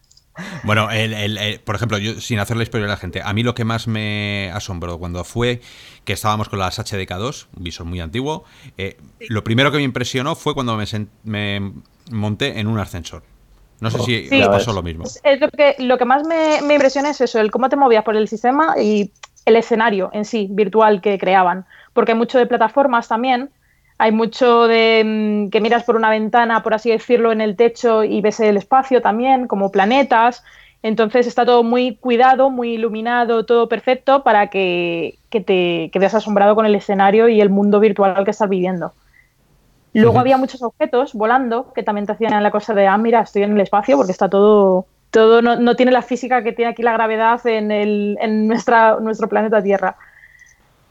Bueno, 0.63 0.89
el, 0.91 1.59
por 1.63 1.75
ejemplo, 1.75 1.97
yo 1.97 2.19
sin 2.21 2.39
hacerle 2.39 2.65
spoiler 2.65 2.89
a 2.89 2.93
la 2.93 2.97
gente, 2.97 3.21
a 3.23 3.33
mí 3.33 3.43
lo 3.43 3.55
que 3.55 3.65
más 3.65 3.87
me 3.87 4.51
asombró 4.53 4.99
cuando 4.99 5.23
fue 5.23 5.61
que 6.05 6.13
estábamos 6.13 6.49
con 6.49 6.59
las 6.59 6.79
HDK2, 6.79 7.47
un 7.57 7.63
visor 7.63 7.85
muy 7.85 7.99
antiguo, 7.99 8.43
eh, 8.77 8.97
lo 9.29 9.43
primero 9.43 9.71
que 9.71 9.77
me 9.77 9.83
impresionó 9.83 10.35
fue 10.35 10.53
cuando 10.53 10.77
me, 11.23 11.73
monté 12.11 12.59
en 12.59 12.67
un 12.67 12.79
ascensor. 12.79 13.23
No 13.79 13.91
sé 13.91 13.99
si 13.99 14.29
pasó 14.45 14.73
lo 14.73 14.81
mismo. 14.81 15.05
Es, 15.05 15.39
lo, 15.39 15.49
que, 15.49 15.75
lo 15.79 15.97
que 15.97 16.05
más 16.05 16.25
me, 16.25 16.61
me 16.63 16.75
impresiona 16.75 17.11
es 17.11 17.21
eso, 17.21 17.39
el 17.39 17.51
cómo 17.51 17.69
te 17.69 17.75
movías 17.75 18.03
por 18.03 18.15
el 18.15 18.27
sistema 18.27 18.75
y 18.79 19.11
el 19.47 19.55
escenario 19.55 20.09
en 20.13 20.25
sí, 20.25 20.47
virtual 20.51 21.01
que 21.01 21.17
creaban. 21.17 21.65
Porque 21.93 22.11
hay 22.11 22.17
mucho 22.17 22.37
de 22.37 22.45
plataformas 22.45 23.07
también, 23.07 23.49
hay 23.97 24.11
mucho 24.11 24.67
de 24.67 25.03
mm, 25.03 25.49
que 25.49 25.61
miras 25.61 25.83
por 25.83 25.95
una 25.95 26.09
ventana, 26.09 26.61
por 26.61 26.73
así 26.73 26.91
decirlo, 26.91 27.31
en 27.31 27.41
el 27.41 27.55
techo 27.55 28.03
y 28.03 28.21
ves 28.21 28.39
el 28.39 28.57
espacio 28.57 29.01
también, 29.01 29.47
como 29.47 29.71
planetas. 29.71 30.43
Entonces 30.83 31.25
está 31.25 31.45
todo 31.45 31.63
muy 31.63 31.95
cuidado, 31.95 32.49
muy 32.49 32.73
iluminado, 32.73 33.45
todo 33.45 33.67
perfecto 33.67 34.23
para 34.23 34.47
que, 34.47 35.17
te 35.29 35.89
quedes 35.91 36.13
asombrado 36.13 36.55
con 36.55 36.65
el 36.65 36.75
escenario 36.75 37.27
y 37.29 37.41
el 37.41 37.49
mundo 37.49 37.79
virtual 37.79 38.23
que 38.23 38.31
estás 38.31 38.49
viviendo. 38.49 38.93
Luego 39.93 40.19
había 40.19 40.37
muchos 40.37 40.61
objetos 40.61 41.13
volando 41.13 41.73
que 41.73 41.81
también 41.81 42.05
te 42.05 42.11
hacían 42.11 42.43
la 42.43 42.51
cosa 42.51 42.75
de, 42.75 42.85
ah, 42.85 42.97
mira, 42.97 43.21
estoy 43.21 43.43
en 43.43 43.53
el 43.53 43.61
espacio 43.61 43.97
porque 43.97 44.11
está 44.11 44.29
todo, 44.29 44.85
todo 45.17 45.41
no, 45.41 45.55
no 45.55 45.75
tiene 45.75 45.91
la 45.91 46.03
física 46.03 46.43
que 46.43 46.53
tiene 46.53 46.69
aquí 46.69 46.83
la 46.83 46.93
gravedad 46.93 47.43
en, 47.47 47.71
el, 47.71 48.19
en 48.21 48.47
nuestra, 48.47 48.99
nuestro 48.99 49.27
planeta 49.27 49.63
Tierra. 49.63 49.95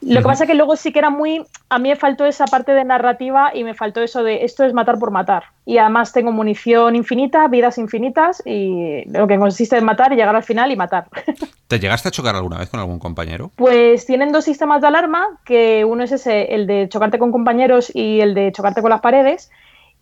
Lo 0.01 0.19
que 0.21 0.27
pasa 0.27 0.45
es 0.45 0.51
que 0.51 0.57
luego 0.57 0.75
sí 0.75 0.93
que 0.93 0.99
era 0.99 1.11
muy. 1.11 1.47
A 1.69 1.79
mí 1.79 1.89
me 1.91 1.97
faltó 1.97 2.25
esa 2.25 2.45
parte 2.47 2.73
de 2.73 2.85
narrativa 2.85 3.53
y 3.55 3.63
me 3.63 3.75
faltó 3.75 4.03
eso 4.03 4.25
de 4.25 4.45
esto 4.45 4.65
es 4.65 4.73
matar 4.73 4.99
por 4.99 5.13
matar. 5.13 5.45
Y 5.65 5.79
además 5.79 6.13
tengo 6.13 6.33
munición 6.33 6.97
infinita, 6.97 7.47
vidas 7.47 7.79
infinitas 7.79 8.43
y 8.45 9.05
lo 9.07 9.29
que 9.29 9.39
consiste 9.39 9.77
en 9.79 9.85
matar 9.85 10.13
y 10.13 10.17
llegar 10.17 10.35
al 10.35 10.43
final 10.43 10.73
y 10.73 10.77
matar. 10.77 11.07
¿Te 11.69 11.79
llegaste 11.79 12.09
a 12.09 12.11
chocar 12.11 12.35
alguna 12.35 12.59
vez 12.59 12.69
con 12.69 12.81
algún 12.81 12.99
compañero? 12.99 13.53
Pues 13.55 14.07
tienen 14.07 14.33
dos 14.33 14.45
sistemas 14.45 14.81
de 14.81 14.89
alarma, 14.89 15.39
que 15.45 15.85
uno 15.85 16.03
es 16.03 16.11
ese, 16.11 16.55
el 16.55 16.67
de 16.67 16.89
chocarte 16.89 17.21
con 17.21 17.31
compañeros 17.31 17.93
y 17.95 18.21
el 18.21 18.35
de 18.35 18.51
chocarte 18.51 18.83
con 18.83 18.91
las 18.91 19.01
paredes. 19.01 19.51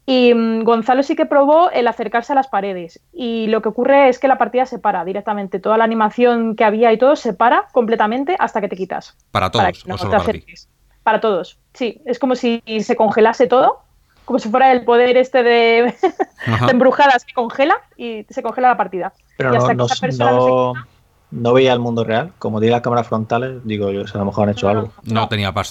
Y 0.06 0.34
mm, 0.34 0.64
Gonzalo 0.64 1.02
sí 1.02 1.16
que 1.16 1.26
probó 1.26 1.70
el 1.70 1.88
acercarse 1.88 2.32
a 2.32 2.36
las 2.36 2.48
paredes. 2.48 3.00
Y 3.12 3.46
lo 3.46 3.62
que 3.62 3.70
ocurre 3.70 4.08
es 4.08 4.18
que 4.18 4.28
la 4.28 4.38
partida 4.38 4.66
se 4.66 4.78
para 4.78 5.04
directamente. 5.04 5.60
Toda 5.60 5.78
la 5.78 5.84
animación 5.84 6.56
que 6.56 6.64
había 6.64 6.92
y 6.92 6.98
todo 6.98 7.16
se 7.16 7.32
para 7.32 7.66
completamente 7.72 8.36
hasta 8.38 8.60
que 8.60 8.68
te 8.68 8.76
quitas. 8.76 9.16
¿Para 9.30 9.50
todos? 9.50 9.84
o 9.88 9.98
solo 9.98 10.10
para, 10.10 10.32
ti? 10.32 10.44
para 11.02 11.20
todos, 11.20 11.58
sí. 11.72 12.00
Es 12.04 12.18
como 12.18 12.34
si 12.34 12.62
se 12.80 12.96
congelase 12.96 13.46
todo. 13.46 13.80
Como 14.24 14.38
si 14.38 14.48
fuera 14.48 14.72
el 14.72 14.86
poder 14.86 15.18
este 15.18 15.42
de, 15.42 15.94
de 16.66 16.70
embrujadas 16.70 17.26
que 17.26 17.34
congela 17.34 17.76
y 17.96 18.24
se 18.30 18.42
congela 18.42 18.68
la 18.68 18.76
partida. 18.76 19.12
Pero 19.36 19.52
no, 19.74 20.74
no 21.34 21.52
veía 21.52 21.72
el 21.72 21.80
mundo 21.80 22.04
real. 22.04 22.32
Como 22.38 22.60
tiene 22.60 22.72
las 22.72 22.82
cámaras 22.82 23.08
frontales, 23.08 23.60
digo 23.64 23.90
yo, 23.90 24.02
a 24.02 24.18
lo 24.18 24.24
mejor 24.24 24.44
han 24.44 24.54
hecho 24.54 24.68
algo. 24.68 24.92
No, 25.02 25.28
tenía 25.28 25.52
pass 25.52 25.70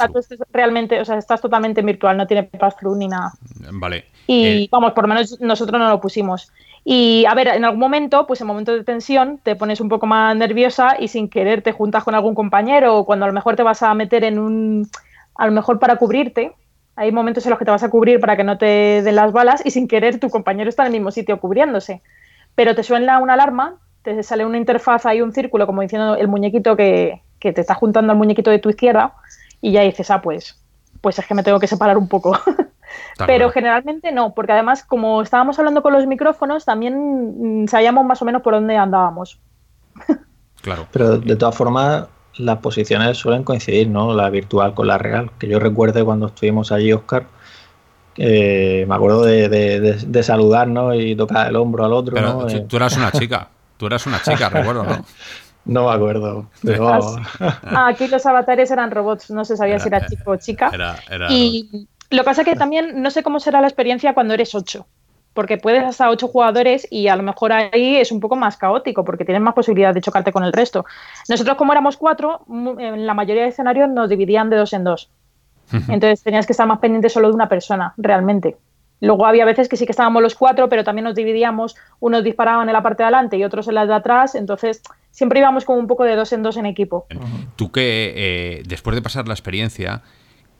Realmente, 0.51 0.99
o 0.99 1.05
sea, 1.05 1.17
estás 1.17 1.41
totalmente 1.41 1.81
virtual, 1.81 2.17
no 2.17 2.27
tiene 2.27 2.43
pass-through 2.43 2.97
ni 2.97 3.07
nada. 3.07 3.33
Vale. 3.71 4.05
Y 4.27 4.45
eh, 4.45 4.67
vamos, 4.71 4.93
por 4.93 5.03
lo 5.05 5.13
menos 5.13 5.39
nosotros 5.41 5.79
no 5.79 5.89
lo 5.89 5.99
pusimos. 5.99 6.51
Y 6.85 7.25
a 7.25 7.33
ver, 7.33 7.47
en 7.47 7.63
algún 7.63 7.79
momento, 7.79 8.27
pues 8.27 8.41
en 8.41 8.47
momentos 8.47 8.75
de 8.75 8.83
tensión, 8.83 9.39
te 9.41 9.55
pones 9.55 9.79
un 9.79 9.89
poco 9.89 10.05
más 10.05 10.35
nerviosa 10.35 10.97
y 10.99 11.07
sin 11.07 11.29
querer 11.29 11.61
te 11.61 11.71
juntas 11.71 12.03
con 12.03 12.13
algún 12.15 12.35
compañero 12.35 12.97
o 12.97 13.05
cuando 13.05 13.25
a 13.25 13.27
lo 13.27 13.33
mejor 13.33 13.55
te 13.55 13.63
vas 13.63 13.81
a 13.83 13.93
meter 13.93 14.23
en 14.23 14.39
un. 14.39 14.89
a 15.35 15.45
lo 15.45 15.51
mejor 15.51 15.79
para 15.79 15.95
cubrirte. 15.95 16.53
Hay 16.95 17.11
momentos 17.11 17.45
en 17.45 17.51
los 17.51 17.59
que 17.59 17.65
te 17.65 17.71
vas 17.71 17.83
a 17.83 17.89
cubrir 17.89 18.19
para 18.19 18.37
que 18.37 18.43
no 18.43 18.57
te 18.57 19.01
den 19.01 19.15
las 19.15 19.31
balas 19.31 19.65
y 19.65 19.71
sin 19.71 19.87
querer 19.87 20.19
tu 20.19 20.29
compañero 20.29 20.69
está 20.69 20.83
en 20.83 20.87
el 20.87 20.93
mismo 20.93 21.11
sitio 21.11 21.39
cubriéndose. 21.39 22.01
Pero 22.53 22.75
te 22.75 22.83
suena 22.83 23.17
una 23.17 23.33
alarma, 23.33 23.77
te 24.03 24.21
sale 24.21 24.45
una 24.45 24.57
interfaz 24.57 25.05
ahí, 25.05 25.21
un 25.21 25.33
círculo, 25.33 25.65
como 25.65 25.81
diciendo 25.81 26.15
el 26.15 26.27
muñequito 26.27 26.75
que, 26.75 27.21
que 27.39 27.51
te 27.51 27.61
está 27.61 27.73
juntando 27.73 28.11
al 28.11 28.17
muñequito 28.17 28.51
de 28.51 28.59
tu 28.59 28.69
izquierda 28.69 29.15
y 29.59 29.71
ya 29.71 29.81
dices, 29.81 30.11
ah, 30.11 30.21
pues, 30.21 30.61
pues 31.01 31.17
es 31.17 31.25
que 31.25 31.33
me 31.33 31.41
tengo 31.41 31.59
que 31.59 31.67
separar 31.67 31.97
un 31.97 32.07
poco. 32.07 32.37
Pero 33.25 33.49
generalmente 33.51 34.11
no, 34.11 34.33
porque 34.33 34.51
además, 34.51 34.83
como 34.83 35.21
estábamos 35.21 35.57
hablando 35.59 35.81
con 35.81 35.93
los 35.93 36.05
micrófonos, 36.07 36.65
también 36.65 37.63
mm, 37.63 37.67
sabíamos 37.67 38.05
más 38.05 38.21
o 38.21 38.25
menos 38.25 38.41
por 38.41 38.53
dónde 38.53 38.77
andábamos. 38.77 39.39
Claro. 40.61 40.87
Pero 40.91 41.17
de 41.17 41.35
todas 41.35 41.55
formas, 41.55 42.07
las 42.37 42.57
posiciones 42.59 43.17
suelen 43.17 43.43
coincidir, 43.43 43.89
¿no? 43.89 44.13
La 44.13 44.29
virtual 44.29 44.73
con 44.73 44.87
la 44.87 44.97
real. 44.97 45.31
Que 45.37 45.47
yo 45.47 45.59
recuerde 45.59 46.03
cuando 46.03 46.27
estuvimos 46.27 46.71
allí, 46.71 46.93
Oscar, 46.93 47.25
me 48.17 48.87
acuerdo 48.89 49.23
de, 49.23 49.49
de, 49.49 50.23
saludarnos 50.23 50.95
y 50.95 51.15
tocar 51.15 51.47
el 51.47 51.55
hombro 51.55 51.85
al 51.85 51.93
otro. 51.93 52.15
Pero 52.15 52.47
eh. 52.47 52.65
tú 52.67 52.77
eras 52.77 52.95
una 52.97 53.11
chica, 53.11 53.49
tú 53.77 53.87
eras 53.87 54.05
una 54.05 54.21
chica, 54.21 54.49
recuerdo, 54.49 54.83
¿no? 54.83 55.05
No 55.65 55.87
me 55.87 55.95
acuerdo. 55.95 56.49
Ah, 57.39 57.87
aquí 57.87 58.07
los 58.07 58.25
avatares 58.25 58.69
eran 58.69 58.91
robots, 58.91 59.31
no 59.31 59.45
se 59.45 59.55
sabía 59.55 59.79
si 59.79 59.87
era 59.87 60.05
chico 60.05 60.31
o 60.31 60.35
chica. 60.35 60.71
y 61.29 61.87
lo 62.13 62.23
que 62.23 62.25
pasa 62.25 62.41
es 62.41 62.47
que 62.47 62.55
también 62.55 63.01
no 63.01 63.11
sé 63.11 63.23
cómo 63.23 63.39
será 63.39 63.61
la 63.61 63.67
experiencia 63.67 64.13
cuando 64.13 64.33
eres 64.33 64.53
ocho, 64.55 64.87
porque 65.33 65.57
puedes 65.57 65.83
hasta 65.83 66.09
ocho 66.09 66.27
jugadores 66.27 66.87
y 66.89 67.07
a 67.07 67.15
lo 67.15 67.23
mejor 67.23 67.51
ahí 67.51 67.97
es 67.97 68.11
un 68.11 68.19
poco 68.19 68.35
más 68.35 68.57
caótico 68.57 69.03
porque 69.03 69.25
tienes 69.25 69.41
más 69.41 69.53
posibilidad 69.53 69.93
de 69.93 70.01
chocarte 70.01 70.31
con 70.31 70.43
el 70.43 70.53
resto. 70.53 70.85
Nosotros 71.27 71.57
como 71.57 71.71
éramos 71.71 71.97
cuatro, 71.97 72.45
en 72.49 73.05
la 73.05 73.13
mayoría 73.13 73.43
de 73.43 73.49
escenarios 73.49 73.89
nos 73.89 74.09
dividían 74.09 74.49
de 74.49 74.57
dos 74.57 74.73
en 74.73 74.83
dos. 74.83 75.09
Entonces 75.71 76.21
tenías 76.21 76.45
que 76.45 76.53
estar 76.53 76.67
más 76.67 76.79
pendiente 76.79 77.09
solo 77.09 77.29
de 77.29 77.33
una 77.33 77.49
persona, 77.49 77.93
realmente. 77.97 78.57
Luego 78.99 79.25
había 79.25 79.43
veces 79.43 79.67
que 79.67 79.75
sí 79.75 79.85
que 79.85 79.91
estábamos 79.91 80.21
los 80.21 80.35
cuatro, 80.35 80.69
pero 80.69 80.83
también 80.83 81.03
nos 81.03 81.15
dividíamos, 81.15 81.75
unos 81.99 82.23
disparaban 82.23 82.69
en 82.69 82.73
la 82.73 82.83
parte 82.83 83.03
de 83.03 83.07
adelante 83.07 83.37
y 83.37 83.43
otros 83.43 83.67
en 83.67 83.75
la 83.75 83.85
de 83.85 83.93
atrás, 83.93 84.35
entonces 84.35 84.81
siempre 85.11 85.39
íbamos 85.39 85.65
como 85.65 85.79
un 85.79 85.87
poco 85.87 86.03
de 86.03 86.15
dos 86.15 86.31
en 86.31 86.43
dos 86.43 86.57
en 86.57 86.65
equipo. 86.65 87.05
Tú 87.55 87.71
que 87.71 88.13
eh, 88.15 88.63
después 88.65 88.95
de 88.95 89.01
pasar 89.01 89.27
la 89.27 89.33
experiencia, 89.33 90.03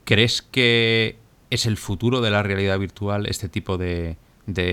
¿crees 0.04 0.42
que 0.42 1.23
es 1.54 1.66
el 1.66 1.78
futuro 1.78 2.22
de 2.22 2.32
la 2.32 2.44
realidad 2.44 2.80
virtual, 2.80 3.26
este 3.28 3.50
tipo 3.50 3.78
de, 3.78 4.18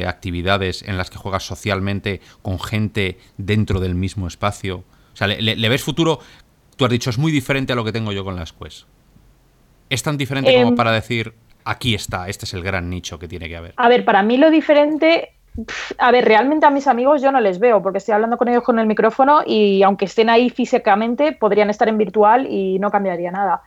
actividades 0.07 0.83
en 0.83 0.97
las 0.97 1.11
que 1.11 1.19
juegas 1.19 1.45
socialmente 1.45 2.21
con 2.43 2.59
gente 2.59 3.19
dentro 3.37 3.81
del 3.81 3.95
mismo 3.95 4.27
espacio? 4.27 4.85
O 5.13 5.17
sea, 5.17 5.27
¿le, 5.27 5.69
ves 5.69 5.83
futuro? 5.83 6.21
Tú 6.77 6.85
has 6.85 6.91
dicho, 6.91 7.11
es 7.11 7.19
muy 7.19 7.31
diferente 7.33 7.73
a 7.73 7.77
lo 7.77 7.85
que 7.85 7.93
tengo 7.93 8.13
yo 8.13 8.25
con 8.25 8.37
las 8.37 8.53
Quest. 8.53 8.87
¿Es 9.89 10.03
tan 10.03 10.17
diferente 10.17 10.53
como 10.55 10.69
em, 10.69 10.77
para 10.77 10.93
decir, 10.93 11.35
aquí 11.65 11.95
está, 11.95 12.29
este 12.29 12.47
es 12.47 12.55
el 12.55 12.63
gran 12.63 12.89
nicho 12.89 13.19
que 13.19 13.29
tiene 13.29 13.49
que 13.49 13.57
haber? 13.57 13.75
A 13.77 13.89
ver, 13.89 14.05
para 14.05 14.23
mí 14.23 14.37
lo 14.37 14.51
diferente 14.51 15.35
a 15.99 16.13
ver, 16.13 16.25
realmente 16.25 16.65
a 16.65 16.71
mis 16.71 16.87
amigos 16.87 17.23
yo 17.23 17.33
no 17.33 17.41
les 17.41 17.59
veo 17.59 17.83
porque 17.83 17.99
estoy 17.99 18.15
hablando 18.15 18.37
con 18.37 18.49
ellos 18.49 18.63
con 18.63 18.79
el 18.79 18.87
micrófono 18.87 19.41
y 19.45 19.83
aunque 19.83 20.05
estén 20.05 20.31
ahí 20.31 20.49
físicamente 20.49 21.33
podrían 21.33 21.71
estar 21.71 21.89
en 21.89 21.99
virtual 21.99 22.47
y 22.49 22.79
no 22.79 22.91
cambiaría 22.91 23.31
nada. 23.31 23.63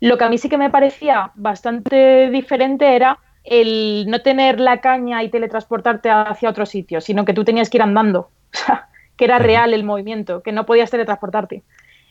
Lo 0.00 0.18
que 0.18 0.24
a 0.24 0.28
mí 0.28 0.38
sí 0.38 0.48
que 0.48 0.58
me 0.58 0.70
parecía 0.70 1.32
bastante 1.34 2.30
diferente 2.30 2.94
era 2.96 3.18
el 3.44 4.06
no 4.08 4.20
tener 4.20 4.60
la 4.60 4.80
caña 4.80 5.22
y 5.22 5.30
teletransportarte 5.30 6.10
hacia 6.10 6.50
otro 6.50 6.66
sitio, 6.66 7.00
sino 7.00 7.24
que 7.24 7.32
tú 7.32 7.44
tenías 7.44 7.70
que 7.70 7.78
ir 7.78 7.82
andando, 7.82 8.30
que 9.16 9.24
era 9.24 9.38
real 9.38 9.72
el 9.72 9.84
movimiento, 9.84 10.42
que 10.42 10.52
no 10.52 10.66
podías 10.66 10.90
teletransportarte. 10.90 11.62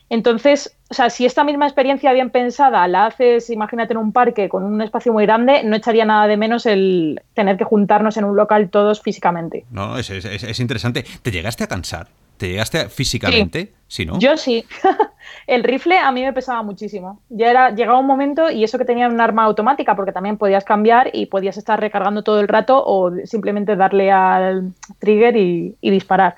Entonces, 0.07 0.78
o 0.90 0.94
sea, 0.94 1.10
si 1.10 1.26
esta 1.26 1.44
misma 1.44 1.66
experiencia 1.66 2.14
bien 2.14 2.30
pensada 2.30 2.88
la 2.88 3.07
haces, 3.07 3.49
imagínate 3.49 3.94
en 3.94 3.98
un 3.98 4.14
parque 4.14 4.49
con 4.49 4.64
un 4.64 4.82
espacio 4.82 5.12
muy 5.12 5.26
grande, 5.26 5.64
no 5.64 5.76
echaría 5.76 6.06
nada 6.06 6.28
de 6.28 6.38
menos 6.38 6.68
el 6.68 7.22
tener 7.34 7.57
que 7.57 7.64
juntarnos 7.64 8.16
en 8.18 8.24
un 8.24 8.36
local 8.36 8.70
todos 8.70 9.02
físicamente. 9.02 9.66
No, 9.72 9.98
es, 9.98 10.10
es 10.12 10.60
interesante. 10.60 11.06
¿Te 11.24 11.32
llegaste 11.32 11.64
a 11.64 11.68
cansar? 11.68 12.07
¿Te 12.38 12.49
llegaste 12.49 12.90
físicamente? 12.90 13.74
Sí. 13.88 14.06
no? 14.06 14.20
Yo 14.20 14.36
sí. 14.36 14.66
el 15.48 15.64
rifle 15.64 15.98
a 15.98 16.12
mí 16.12 16.24
me 16.24 16.34
pesaba 16.34 16.64
muchísimo. 16.64 17.22
Ya 17.30 17.49
era, 17.49 17.70
llegaba 17.72 17.99
un 17.99 18.07
momento 18.07 18.49
y 18.49 18.64
eso 18.64 18.78
que 18.78 18.86
tenía 18.86 19.07
un 19.07 19.22
arma 19.22 19.44
automática, 19.44 19.95
porque 19.95 20.12
también 20.12 20.38
podías 20.38 20.66
cambiar 20.66 21.10
y 21.14 21.28
podías 21.28 21.57
estar 21.57 21.80
recargando 21.80 22.24
todo 22.24 22.40
el 22.40 22.48
rato 22.48 22.84
o 22.86 23.12
simplemente 23.26 23.76
darle 23.76 24.12
al 24.12 24.74
trigger 24.99 25.38
y, 25.38 25.76
disparar. 25.82 26.36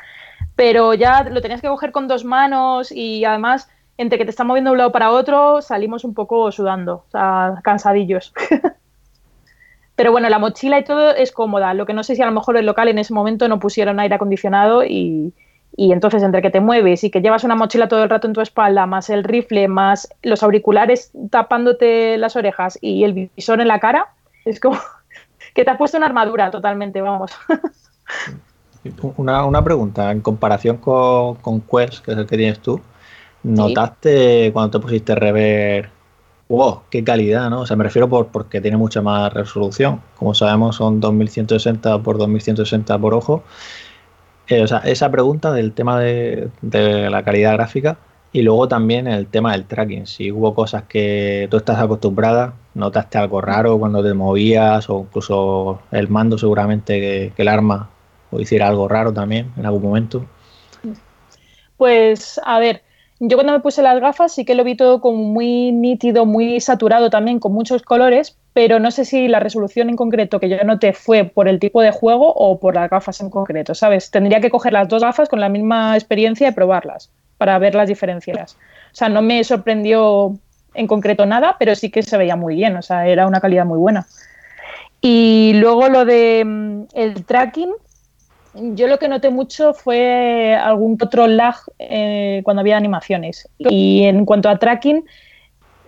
Pero 0.55 0.93
ya 0.93 1.23
lo 1.23 1.41
tenías 1.41 1.61
que 1.61 1.67
coger 1.67 1.91
con 1.91 2.07
dos 2.07 2.23
manos 2.23 2.91
y 2.91 3.25
además 3.25 3.69
entre 3.97 4.19
que 4.19 4.25
te 4.25 4.31
estás 4.31 4.45
moviendo 4.45 4.69
de 4.69 4.73
un 4.73 4.77
lado 4.77 4.91
para 4.91 5.11
otro 5.11 5.61
salimos 5.63 6.03
un 6.03 6.13
poco 6.13 6.51
sudando, 6.51 7.05
o 7.07 7.11
sea, 7.11 7.55
cansadillos. 7.63 8.33
Pero 9.95 10.11
bueno, 10.11 10.29
la 10.29 10.37
mochila 10.37 10.77
y 10.77 10.83
todo 10.83 11.15
es 11.15 11.31
cómoda. 11.31 11.73
Lo 11.73 11.87
que 11.87 11.93
no 11.93 12.03
sé 12.03 12.15
si 12.15 12.21
a 12.21 12.27
lo 12.27 12.31
mejor 12.31 12.55
el 12.55 12.67
local 12.67 12.87
en 12.87 12.99
ese 12.99 13.15
momento 13.15 13.47
no 13.47 13.59
pusieron 13.59 13.99
aire 13.99 14.13
acondicionado 14.13 14.83
y, 14.85 15.33
y 15.75 15.91
entonces 15.91 16.23
entre 16.23 16.41
que 16.41 16.49
te 16.49 16.59
mueves 16.59 17.03
y 17.03 17.11
que 17.11 17.21
llevas 17.21 17.43
una 17.43 17.55
mochila 17.55 17.87
todo 17.87 18.03
el 18.03 18.09
rato 18.09 18.27
en 18.27 18.33
tu 18.33 18.41
espalda, 18.41 18.85
más 18.85 19.09
el 19.09 19.23
rifle, 19.23 19.67
más 19.67 20.09
los 20.23 20.41
auriculares 20.43 21.11
tapándote 21.29 22.17
las 22.17 22.35
orejas 22.35 22.79
y 22.81 23.03
el 23.03 23.29
visor 23.35 23.61
en 23.61 23.67
la 23.67 23.79
cara, 23.79 24.07
es 24.45 24.59
como 24.59 24.77
que 25.53 25.63
te 25.63 25.71
has 25.71 25.77
puesto 25.77 25.97
una 25.97 26.07
armadura 26.07 26.49
totalmente, 26.51 27.01
vamos. 27.01 27.31
Una, 29.17 29.63
pregunta, 29.63 30.11
en 30.11 30.21
comparación 30.21 30.77
con, 30.77 31.35
con, 31.35 31.59
Quest, 31.59 32.05
que 32.05 32.11
es 32.11 32.17
el 32.17 32.25
que 32.25 32.37
tienes 32.37 32.59
tú, 32.59 32.79
¿notaste 33.43 34.51
cuando 34.53 34.79
te 34.79 34.81
pusiste 34.81 35.13
rever, 35.13 35.89
wow, 36.47 36.81
qué 36.89 37.03
calidad, 37.03 37.49
¿no? 37.49 37.61
O 37.61 37.65
sea, 37.65 37.75
me 37.75 37.83
refiero 37.83 38.07
por, 38.07 38.27
porque 38.27 38.61
tiene 38.61 38.77
mucha 38.77 39.01
más 39.01 39.33
resolución. 39.33 40.01
Como 40.17 40.33
sabemos, 40.33 40.77
son 40.77 40.99
2160 40.99 42.01
por 42.01 42.17
2160 42.17 42.97
por 42.99 43.13
ojo. 43.13 43.43
Eh, 44.47 44.61
o 44.61 44.67
sea, 44.67 44.79
esa 44.79 45.11
pregunta 45.11 45.51
del 45.51 45.73
tema 45.73 45.99
de, 45.99 46.49
la 46.61 47.23
calidad 47.23 47.53
gráfica 47.53 47.97
y 48.31 48.41
luego 48.41 48.67
también 48.67 49.07
el 49.07 49.27
tema 49.27 49.51
del 49.51 49.65
tracking. 49.65 50.07
Si 50.07 50.31
hubo 50.31 50.53
cosas 50.53 50.83
que 50.83 51.47
tú 51.51 51.57
estás 51.57 51.79
acostumbrada, 51.79 52.53
notaste 52.73 53.17
algo 53.17 53.41
raro 53.41 53.77
cuando 53.77 54.03
te 54.03 54.13
movías 54.13 54.89
o 54.89 55.01
incluso 55.01 55.81
el 55.91 56.07
mando 56.07 56.37
seguramente 56.37 56.99
que, 56.99 57.33
que 57.35 57.41
el 57.41 57.47
arma 57.47 57.89
o 58.31 58.39
hiciera 58.39 58.67
algo 58.67 58.87
raro 58.87 59.13
también 59.13 59.51
en 59.57 59.65
algún 59.65 59.83
momento. 59.83 60.25
Pues 61.77 62.39
a 62.43 62.59
ver, 62.59 62.83
yo 63.19 63.35
cuando 63.35 63.53
me 63.53 63.59
puse 63.59 63.81
las 63.81 63.99
gafas 63.99 64.33
sí 64.33 64.45
que 64.45 64.55
lo 64.55 64.63
vi 64.63 64.75
todo 64.75 65.01
como 65.01 65.23
muy 65.23 65.71
nítido, 65.71 66.25
muy 66.25 66.59
saturado 66.59 67.09
también, 67.09 67.39
con 67.39 67.51
muchos 67.53 67.81
colores, 67.81 68.37
pero 68.57 68.79
no 68.79 68.89
sé 68.89 69.05
si 69.05 69.27
la 69.27 69.39
resolución 69.39 69.87
en 69.87 69.95
concreto 69.95 70.39
que 70.39 70.49
yo 70.49 70.57
noté 70.63 70.91
fue 70.91 71.25
por 71.25 71.47
el 71.47 71.59
tipo 71.59 71.79
de 71.83 71.91
juego 71.91 72.33
o 72.33 72.59
por 72.59 72.73
las 72.73 72.89
gafas 72.89 73.21
en 73.21 73.29
concreto, 73.29 73.75
¿sabes? 73.75 74.09
Tendría 74.09 74.41
que 74.41 74.49
coger 74.49 74.73
las 74.73 74.87
dos 74.87 75.03
gafas 75.03 75.29
con 75.29 75.39
la 75.39 75.47
misma 75.47 75.95
experiencia 75.95 76.47
y 76.47 76.51
probarlas 76.53 77.11
para 77.37 77.59
ver 77.59 77.75
las 77.75 77.87
diferencias. 77.87 78.57
O 78.91 78.95
sea, 78.95 79.09
no 79.09 79.21
me 79.21 79.43
sorprendió 79.43 80.39
en 80.73 80.87
concreto 80.87 81.27
nada, 81.27 81.55
pero 81.59 81.75
sí 81.75 81.91
que 81.91 82.01
se 82.01 82.17
veía 82.17 82.35
muy 82.35 82.55
bien, 82.55 82.75
o 82.77 82.81
sea, 82.81 83.07
era 83.07 83.27
una 83.27 83.41
calidad 83.41 83.63
muy 83.63 83.77
buena. 83.77 84.07
Y 85.01 85.51
luego 85.57 85.87
lo 85.89 86.03
de 86.03 86.43
mm, 86.43 86.81
el 86.95 87.25
tracking, 87.25 87.69
yo 88.55 88.87
lo 88.87 88.97
que 88.97 89.07
noté 89.07 89.29
mucho 89.29 89.75
fue 89.75 90.55
algún 90.55 90.97
otro 90.99 91.27
lag 91.27 91.57
eh, 91.77 92.41
cuando 92.43 92.61
había 92.61 92.75
animaciones. 92.75 93.47
Y 93.59 94.05
en 94.05 94.25
cuanto 94.25 94.49
a 94.49 94.57
tracking, 94.57 95.05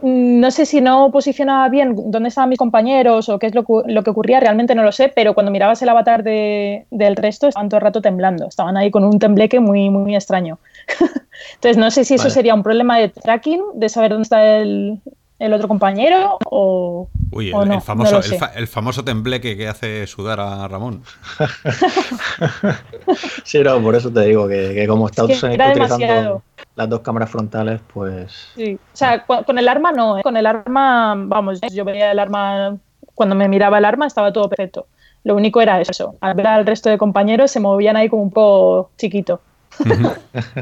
no 0.01 0.51
sé 0.51 0.65
si 0.65 0.81
no 0.81 1.11
posicionaba 1.11 1.67
bien 1.69 1.93
dónde 1.95 2.29
estaban 2.29 2.49
mis 2.49 2.57
compañeros 2.57 3.27
o 3.29 3.37
qué 3.37 3.47
es 3.47 3.55
lo, 3.55 3.63
que 3.65 4.09
ocurría, 4.09 4.39
realmente 4.39 4.75
no 4.75 4.83
lo 4.83 4.91
sé, 4.91 5.11
pero 5.13 5.33
cuando 5.33 5.51
mirabas 5.51 5.81
el 5.81 5.89
avatar 5.89 6.23
del 6.23 7.15
resto 7.15 7.47
estaban 7.47 7.69
todo 7.69 7.79
el 7.79 7.83
rato 7.83 8.01
temblando, 8.01 8.47
estaban 8.47 8.77
ahí 8.77 8.91
con 8.91 9.03
un 9.03 9.19
tembleque 9.19 9.59
muy, 9.59 9.89
muy 9.89 10.15
extraño. 10.15 10.59
Entonces 11.55 11.77
no 11.77 11.91
sé 11.91 12.05
si 12.05 12.15
eso 12.15 12.29
sería 12.29 12.53
un 12.53 12.63
problema 12.63 12.97
de 12.97 13.09
tracking, 13.09 13.61
de 13.73 13.89
saber 13.89 14.11
dónde 14.11 14.23
está 14.23 14.57
el, 14.57 15.01
el 15.39 15.53
otro 15.53 15.67
compañero 15.67 16.37
o. 16.45 17.09
Uy, 17.31 17.51
el, 17.51 17.81
famoso, 17.81 18.19
el, 18.55 18.67
famoso 18.67 19.03
tembleque 19.03 19.55
que 19.55 19.67
hace 19.67 20.05
sudar 20.05 20.39
a 20.39 20.67
Ramón. 20.67 21.03
sí, 23.43 23.59
no, 23.59 23.81
por 23.81 23.95
eso 23.95 24.11
te 24.11 24.21
digo 24.21 24.47
que, 24.47 24.85
como 24.87 25.07
está 25.07 25.23
utilizando 25.23 26.43
las 26.75 26.89
dos 26.89 26.99
cámaras 26.99 27.29
frontales, 27.29 27.79
pues. 27.93 28.49
Sí, 28.55 28.75
o 28.75 28.97
sea, 28.97 29.25
con, 29.25 29.57
el 29.57 29.67
arma 29.67 29.91
no, 29.91 30.17
¿eh? 30.17 30.23
con 30.23 30.35
el 30.35 30.45
arma, 30.45 31.15
vamos, 31.17 31.61
yo 31.71 31.85
veía 31.85 32.11
el 32.11 32.19
arma, 32.19 32.77
cuando 33.15 33.35
me 33.35 33.47
miraba 33.47 33.77
el 33.77 33.85
arma 33.85 34.07
estaba 34.07 34.33
todo 34.33 34.49
perfecto. 34.49 34.87
Lo 35.23 35.35
único 35.35 35.61
era 35.61 35.79
eso, 35.79 36.15
al 36.21 36.33
ver 36.33 36.47
al 36.47 36.65
resto 36.65 36.89
de 36.89 36.97
compañeros 36.97 37.51
se 37.51 37.59
movían 37.59 37.95
ahí 37.95 38.09
como 38.09 38.23
un 38.23 38.31
poco 38.31 38.91
chiquito. 38.97 39.41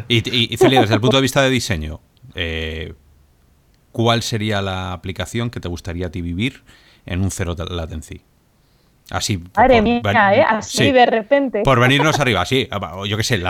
y, 0.08 0.54
y, 0.54 0.58
Celia, 0.58 0.82
desde 0.82 0.96
el 0.96 1.02
punto 1.02 1.18
de 1.18 1.22
vista 1.22 1.42
de 1.42 1.50
diseño, 1.50 2.00
eh, 2.36 2.94
¿cuál 3.98 4.22
sería 4.22 4.62
la 4.62 4.94
aplicación 4.94 5.50
que 5.50 5.60
te 5.60 5.68
gustaría 5.68 6.06
a 6.06 6.12
ti 6.12 6.22
vivir 6.22 6.62
en 7.08 7.24
un 7.24 7.32
cero 7.32 7.56
latency? 7.58 8.22
Así, 9.10 9.42
Madre 9.56 9.82
mía, 9.82 10.36
¿eh? 10.36 10.46
Así 10.48 10.92
de 10.92 11.08
repente. 11.08 11.64
Por 11.64 11.80
venirnos 11.80 12.20
arriba, 12.20 12.46
sí. 12.46 12.68
Ah, 12.70 13.02
yo 13.08 13.18
qué 13.18 13.24
sé, 13.24 13.42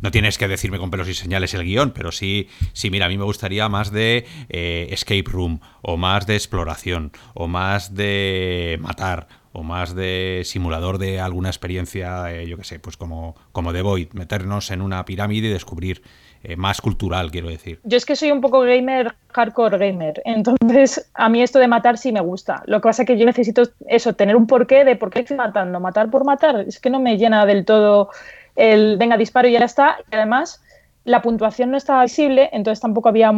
no 0.00 0.10
tienes 0.10 0.36
que 0.36 0.46
decirme 0.46 0.78
con 0.78 0.90
pelos 0.90 1.08
y 1.08 1.14
señales 1.14 1.54
el 1.54 1.64
guion, 1.64 1.92
pero 1.92 2.12
sí, 2.12 2.50
sí 2.74 2.90
mira, 2.90 3.06
a 3.06 3.08
mí 3.08 3.16
me 3.16 3.24
gustaría 3.24 3.66
más 3.70 3.92
de 3.92 4.26
eh, 4.50 4.88
escape 4.90 5.24
room, 5.24 5.60
o 5.80 5.96
más 5.96 6.26
de 6.26 6.34
exploración, 6.34 7.12
o 7.32 7.46
más 7.46 7.94
de 7.94 8.76
matar, 8.82 9.28
o 9.52 9.62
más 9.62 9.94
de 9.94 10.42
simulador 10.44 10.98
de 10.98 11.18
alguna 11.18 11.48
experiencia, 11.48 12.30
eh, 12.30 12.46
yo 12.46 12.58
qué 12.58 12.64
sé, 12.64 12.78
pues 12.78 12.98
como, 12.98 13.36
como 13.52 13.72
The 13.72 13.80
Void, 13.80 14.08
meternos 14.12 14.70
en 14.70 14.82
una 14.82 15.02
pirámide 15.06 15.48
y 15.48 15.52
descubrir 15.52 16.02
eh, 16.44 16.56
más 16.56 16.80
cultural, 16.80 17.30
quiero 17.30 17.48
decir. 17.48 17.80
Yo 17.84 17.96
es 17.96 18.04
que 18.04 18.16
soy 18.16 18.30
un 18.30 18.42
poco 18.42 18.60
gamer, 18.60 19.14
hardcore 19.32 19.78
gamer, 19.78 20.20
entonces 20.26 21.10
a 21.14 21.30
mí 21.30 21.42
esto 21.42 21.58
de 21.58 21.68
matar 21.68 21.96
sí 21.96 22.12
me 22.12 22.20
gusta. 22.20 22.62
Lo 22.66 22.80
que 22.80 22.88
pasa 22.88 23.02
es 23.02 23.06
que 23.06 23.16
yo 23.16 23.24
necesito 23.24 23.62
eso, 23.88 24.12
tener 24.12 24.36
un 24.36 24.46
porqué 24.46 24.84
de 24.84 24.94
por 24.94 25.10
qué 25.10 25.20
estoy 25.20 25.38
matando. 25.38 25.80
Matar 25.80 26.10
por 26.10 26.24
matar, 26.24 26.60
es 26.60 26.78
que 26.78 26.90
no 26.90 27.00
me 27.00 27.16
llena 27.16 27.46
del 27.46 27.64
todo 27.64 28.10
el 28.56 28.98
venga, 28.98 29.16
disparo 29.16 29.48
y 29.48 29.52
ya 29.52 29.64
está. 29.64 29.96
Y 30.12 30.14
además 30.14 30.62
la 31.04 31.22
puntuación 31.22 31.70
no 31.70 31.78
estaba 31.78 32.02
visible, 32.02 32.50
entonces 32.52 32.80
tampoco 32.80 33.08
había 33.08 33.32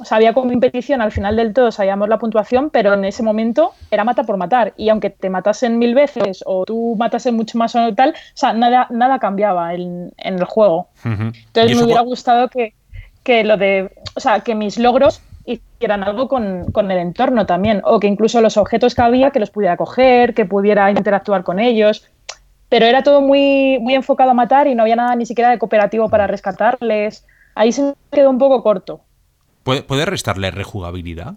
o 0.00 0.04
sea, 0.04 0.16
había 0.16 0.32
como 0.32 0.52
impetición 0.52 1.00
al 1.00 1.12
final 1.12 1.36
del 1.36 1.52
todo, 1.52 1.72
sabíamos 1.72 2.08
la 2.08 2.18
puntuación, 2.18 2.70
pero 2.70 2.94
en 2.94 3.04
ese 3.04 3.22
momento 3.22 3.72
era 3.90 4.04
mata 4.04 4.24
por 4.24 4.36
matar. 4.36 4.74
Y 4.76 4.88
aunque 4.88 5.10
te 5.10 5.30
matasen 5.30 5.78
mil 5.78 5.94
veces 5.94 6.42
o 6.46 6.64
tú 6.64 6.96
matasen 6.98 7.34
mucho 7.34 7.58
más 7.58 7.74
o 7.74 7.94
tal, 7.94 8.10
o 8.10 8.36
sea, 8.36 8.52
nada, 8.52 8.86
nada 8.90 9.18
cambiaba 9.18 9.74
en, 9.74 10.12
el 10.16 10.44
juego. 10.44 10.88
Entonces 11.04 11.76
me 11.76 11.84
hubiera 11.84 12.02
gustado 12.02 12.48
que, 12.48 12.74
que, 13.22 13.44
lo 13.44 13.56
de, 13.56 13.90
o 14.14 14.20
sea, 14.20 14.40
que 14.40 14.54
mis 14.54 14.78
logros 14.78 15.22
hicieran 15.44 16.02
algo 16.02 16.28
con, 16.28 16.70
con, 16.72 16.90
el 16.90 16.98
entorno 16.98 17.46
también, 17.46 17.80
o 17.84 17.98
que 17.98 18.06
incluso 18.06 18.40
los 18.40 18.56
objetos 18.56 18.94
que 18.94 19.02
había, 19.02 19.30
que 19.30 19.40
los 19.40 19.50
pudiera 19.50 19.76
coger, 19.76 20.34
que 20.34 20.44
pudiera 20.44 20.90
interactuar 20.90 21.42
con 21.42 21.58
ellos. 21.58 22.06
Pero 22.68 22.84
era 22.84 23.02
todo 23.02 23.22
muy, 23.22 23.78
muy 23.80 23.94
enfocado 23.94 24.30
a 24.30 24.34
matar 24.34 24.66
y 24.66 24.74
no 24.74 24.82
había 24.82 24.96
nada 24.96 25.16
ni 25.16 25.24
siquiera 25.24 25.50
de 25.50 25.58
cooperativo 25.58 26.10
para 26.10 26.26
rescatarles. 26.26 27.26
Ahí 27.54 27.72
se 27.72 27.82
me 27.82 27.94
quedó 28.12 28.28
un 28.28 28.38
poco 28.38 28.62
corto. 28.62 29.00
¿Puede, 29.86 30.06
restarle 30.06 30.50
rejugabilidad? 30.50 31.34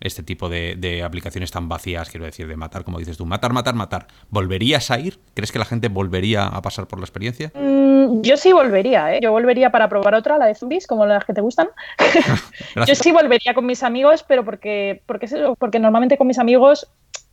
Este 0.00 0.22
tipo 0.22 0.50
de, 0.50 1.02
aplicaciones 1.02 1.50
tan 1.50 1.66
vacías, 1.66 2.10
quiero 2.10 2.26
decir, 2.26 2.46
de 2.46 2.56
matar, 2.56 2.84
como 2.84 2.98
dices 2.98 3.16
tú. 3.16 3.24
Matar, 3.24 3.54
matar, 3.54 3.74
matar. 3.74 4.06
¿Volverías 4.28 4.90
a 4.90 4.98
ir? 4.98 5.18
¿Crees 5.32 5.50
que 5.50 5.58
la 5.58 5.64
gente 5.64 5.88
volvería 5.88 6.46
a 6.46 6.60
pasar 6.60 6.86
por 6.86 6.98
la 6.98 7.06
experiencia? 7.06 7.52
Mm, 7.54 8.20
yo 8.20 8.36
sí 8.36 8.52
volvería, 8.52 9.14
¿eh? 9.14 9.20
Yo 9.22 9.32
volvería 9.32 9.70
para 9.70 9.88
probar 9.88 10.14
otra, 10.14 10.36
la 10.36 10.44
de 10.44 10.54
zombies, 10.54 10.86
como 10.86 11.06
las 11.06 11.24
que 11.24 11.32
te 11.32 11.40
gustan. 11.40 11.68
yo 12.86 12.94
sí 12.94 13.12
volvería 13.12 13.54
con 13.54 13.64
mis 13.64 13.82
amigos, 13.82 14.24
pero 14.28 14.44
porque, 14.44 15.00
porque, 15.06 15.26
porque 15.58 15.78
normalmente 15.78 16.18
con 16.18 16.26
mis 16.26 16.38
amigos 16.38 16.86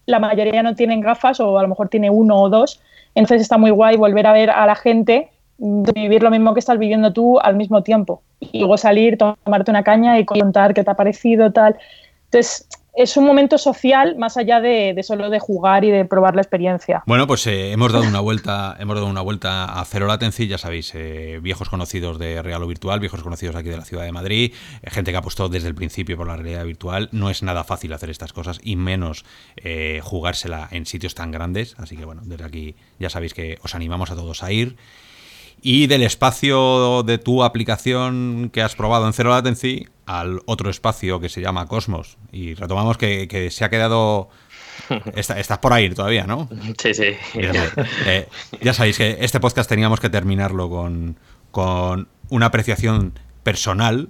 la 0.06 0.20
mayoría 0.20 0.64
no 0.64 0.76
tienen 0.76 1.02
gafas 1.02 1.42
o 1.42 1.60
a 1.60 1.62
lo 1.62 1.68
mejor 1.68 1.90
tiene 1.90 2.10
uno 2.10 2.38
o 2.38 2.50
dos. 2.50 2.80
Entonces 3.16 3.42
está 3.42 3.58
muy 3.58 3.72
guay 3.72 3.98
volver 3.98 4.26
a 4.28 4.32
ver 4.32 4.50
a 4.50 4.66
la 4.66 4.76
gente 4.76 5.30
vivir 5.62 6.24
lo 6.24 6.32
mismo 6.32 6.54
que 6.54 6.60
estás 6.60 6.80
viviendo 6.80 7.14
tú 7.14 7.40
al 7.40 7.56
mismo 7.56 7.84
tiempo. 7.84 8.24
Y 8.40 8.60
luego 8.60 8.78
salir, 8.78 9.18
tomarte 9.18 9.70
una 9.70 9.84
caña 9.84 10.20
y 10.20 10.26
contar 10.26 10.74
qué 10.74 10.84
te 10.84 10.90
ha 10.90 10.96
parecido, 10.96 11.52
tal. 11.52 11.78
Entonces, 12.26 12.68
es 12.94 13.16
un 13.16 13.26
momento 13.26 13.58
social 13.58 14.18
más 14.18 14.38
allá 14.38 14.60
de, 14.60 15.00
solo 15.04 15.30
de 15.30 15.40
jugar 15.40 15.86
y 15.86 15.92
de 15.92 16.04
probar 16.04 16.36
la 16.36 16.42
experiencia. 16.42 17.04
Bueno, 17.06 17.26
pues 17.26 17.46
eh, 17.48 17.72
hemos 17.72 17.94
dado 17.94 18.06
una 18.06 18.20
vuelta, 18.20 18.76
hemos 18.80 18.96
dado 18.96 19.08
una 19.08 19.22
vuelta 19.22 19.80
a 19.80 19.86
Cero 19.86 20.08
Latency, 20.08 20.48
ya 20.48 20.58
sabéis, 20.58 20.92
eh, 20.96 21.40
viejos 21.42 21.70
conocidos 21.70 22.20
de 22.20 22.42
Real 22.42 22.64
o 22.64 22.68
Virtual, 22.68 23.00
viejos 23.00 23.24
conocidos 23.24 23.56
aquí 23.56 23.70
de 23.70 23.78
la 23.78 23.86
ciudad 23.86 24.04
de 24.04 24.12
Madrid, 24.12 24.54
eh, 24.82 24.90
gente 24.90 25.12
que 25.12 25.18
ha 25.18 25.20
apostado 25.20 25.48
desde 25.48 25.68
el 25.68 25.76
principio 25.76 26.18
por 26.18 26.28
la 26.28 26.36
realidad 26.36 26.66
virtual. 26.66 27.08
No 27.12 27.30
es 27.30 27.44
nada 27.44 27.64
fácil 27.64 27.94
hacer 27.94 28.10
estas 28.10 28.34
cosas 28.34 28.60
y 28.62 28.76
menos 28.76 29.26
jugársela 30.02 30.68
en 30.72 30.86
sitios 30.86 31.16
tan 31.16 31.32
grandes. 31.32 31.76
Así 31.78 31.96
que 31.96 32.06
bueno, 32.06 32.22
desde 32.26 32.44
aquí 32.44 32.76
ya 33.00 33.10
sabéis 33.10 33.34
que 33.34 33.58
os 33.62 33.76
animamos 33.76 34.12
a 34.12 34.16
todos 34.16 34.44
a 34.44 34.52
ir 34.52 34.76
y 35.62 35.88
del 35.88 36.04
espacio 36.04 37.04
de 37.04 37.18
tu 37.18 37.44
aplicación 37.44 38.50
que 38.52 38.62
has 38.62 38.76
probado 38.76 39.08
en 39.08 39.14
Zero 39.14 39.30
Latency 39.30 39.88
al 40.06 40.42
otro 40.46 40.70
espacio 40.70 41.20
que 41.20 41.30
se 41.30 41.42
llama 41.42 41.68
Cosmos. 41.68 42.18
Y 42.32 42.56
retomamos 42.56 42.98
que, 42.98 43.50
se 43.52 43.66
ha 43.66 43.70
quedado... 43.70 44.30
estás 45.16 45.60
por 45.60 45.74
ahí 45.74 45.90
todavía, 45.90 46.26
¿no? 46.26 46.50
Sí, 46.82 46.94
sí. 46.94 47.14
Eh, 47.36 48.28
ya 48.62 48.74
sabéis 48.74 48.98
que 48.98 49.18
este 49.22 49.40
podcast 49.40 49.70
teníamos 49.70 50.00
que 50.00 50.10
terminarlo 50.10 50.70
con, 50.70 51.18
con 51.52 52.08
una 52.30 52.48
apreciación 52.48 53.14
personal 53.44 54.10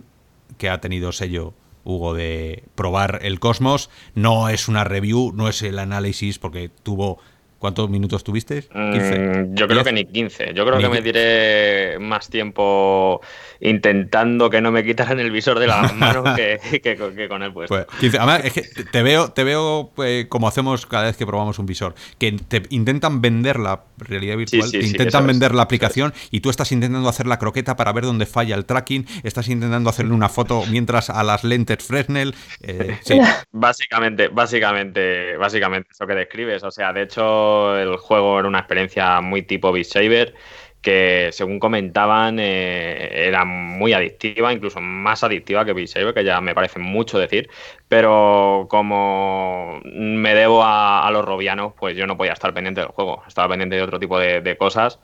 que 0.58 0.70
ha 0.70 0.80
tenido 0.80 1.12
sello 1.12 1.54
Hugo 1.84 2.14
de 2.14 2.64
probar 2.76 3.20
el 3.24 3.40
Cosmos. 3.40 3.90
No 4.16 4.50
es 4.50 4.68
una 4.68 4.84
review, 4.84 5.34
no 5.34 5.50
es 5.50 5.62
el 5.64 5.80
análisis 5.80 6.40
porque 6.40 6.70
tuvo 6.70 7.20
¿Cuántos 7.62 7.92
minutos 7.92 8.24
tuviste? 8.24 8.64
Mm, 8.74 9.54
yo 9.54 9.68
creo 9.68 9.84
que 9.84 9.92
ni 9.92 10.04
15. 10.04 10.56
Yo 10.56 10.66
creo 10.66 10.80
que 10.80 10.90
me 10.90 11.04
tiré 11.04 12.00
más 12.00 12.28
tiempo 12.28 13.22
intentando 13.60 14.50
que 14.50 14.62
no 14.62 14.72
me 14.72 14.84
quitaran 14.84 15.20
el 15.20 15.30
visor 15.30 15.60
de 15.60 15.68
las 15.68 15.94
manos 15.96 16.36
que, 16.36 17.28
con 17.30 17.44
el 17.44 17.54
puesto. 17.54 17.86
Pues, 18.00 18.16
además, 18.16 18.46
es 18.46 18.54
que 18.54 18.64
te 18.64 19.04
veo, 19.04 19.32
te 19.32 19.44
veo 19.44 19.92
eh, 20.04 20.26
como 20.28 20.48
hacemos 20.48 20.88
cada 20.88 21.04
vez 21.04 21.18
que 21.18 21.28
probamos 21.28 21.60
un 21.60 21.68
visor, 21.68 21.94
que 22.18 22.32
te 22.32 22.64
intentan 22.70 23.22
vender 23.22 23.60
la 23.60 23.84
realidad 24.00 24.38
virtual, 24.38 24.72
te 24.72 24.84
intentan 24.84 25.28
vender 25.28 25.54
la 25.54 25.62
aplicación 25.62 26.16
y 26.32 26.40
tú 26.40 26.50
estás 26.50 26.72
intentando 26.72 27.08
hacer 27.10 27.28
la 27.28 27.38
croqueta 27.38 27.76
para 27.76 27.94
ver 27.94 28.06
dónde 28.06 28.26
falla 28.26 28.56
el 28.56 28.66
tracking, 28.66 29.06
estás 29.22 29.48
intentando 29.50 29.92
hacerle 29.92 30.14
una 30.14 30.30
foto 30.30 30.64
mientras 30.72 31.12
a 31.12 31.22
las 31.22 31.44
lentes 31.44 31.78
Fresnel. 31.86 32.34
Eh, 32.64 32.98
básicamente, 33.52 34.30
básicamente, 34.30 35.38
básicamente 35.38 35.90
eso 35.92 36.08
que 36.08 36.16
describes. 36.16 36.64
O 36.64 36.72
sea, 36.72 36.92
de 36.92 37.04
hecho 37.04 37.51
el 37.78 37.98
juego 37.98 38.40
era 38.40 38.48
una 38.48 38.60
experiencia 38.60 39.22
muy 39.22 39.42
tipo 39.44 39.72
Beat 39.72 39.86
Saber 39.86 40.34
que 40.82 41.30
según 41.32 41.60
comentaban 41.60 42.40
eh, 42.40 43.28
era 43.28 43.46
muy 43.46 43.94
adictiva, 43.94 44.52
incluso 44.52 44.82
más 44.82 45.24
adictiva 45.24 45.64
que 45.64 45.74
Beat 45.74 45.88
Saber, 45.88 46.14
que 46.14 46.24
ya 46.24 46.42
me 46.42 46.56
parece 46.56 46.80
mucho 46.80 47.20
decir, 47.20 47.50
pero 47.88 48.68
como 48.70 49.80
me 49.86 50.34
debo 50.34 50.64
a, 50.64 51.10
los 51.12 51.24
robianos, 51.24 51.74
pues 51.80 51.96
yo 51.96 52.08
no 52.08 52.18
podía 52.18 52.34
estar 52.34 52.54
pendiente 52.54 52.82
del 52.82 52.90
juego, 52.90 53.24
estaba 53.28 53.50
pendiente 53.50 53.76
de 53.76 53.84
otro 53.84 54.00
tipo 54.00 54.18
de, 54.18 54.58
cosas, 54.58 55.00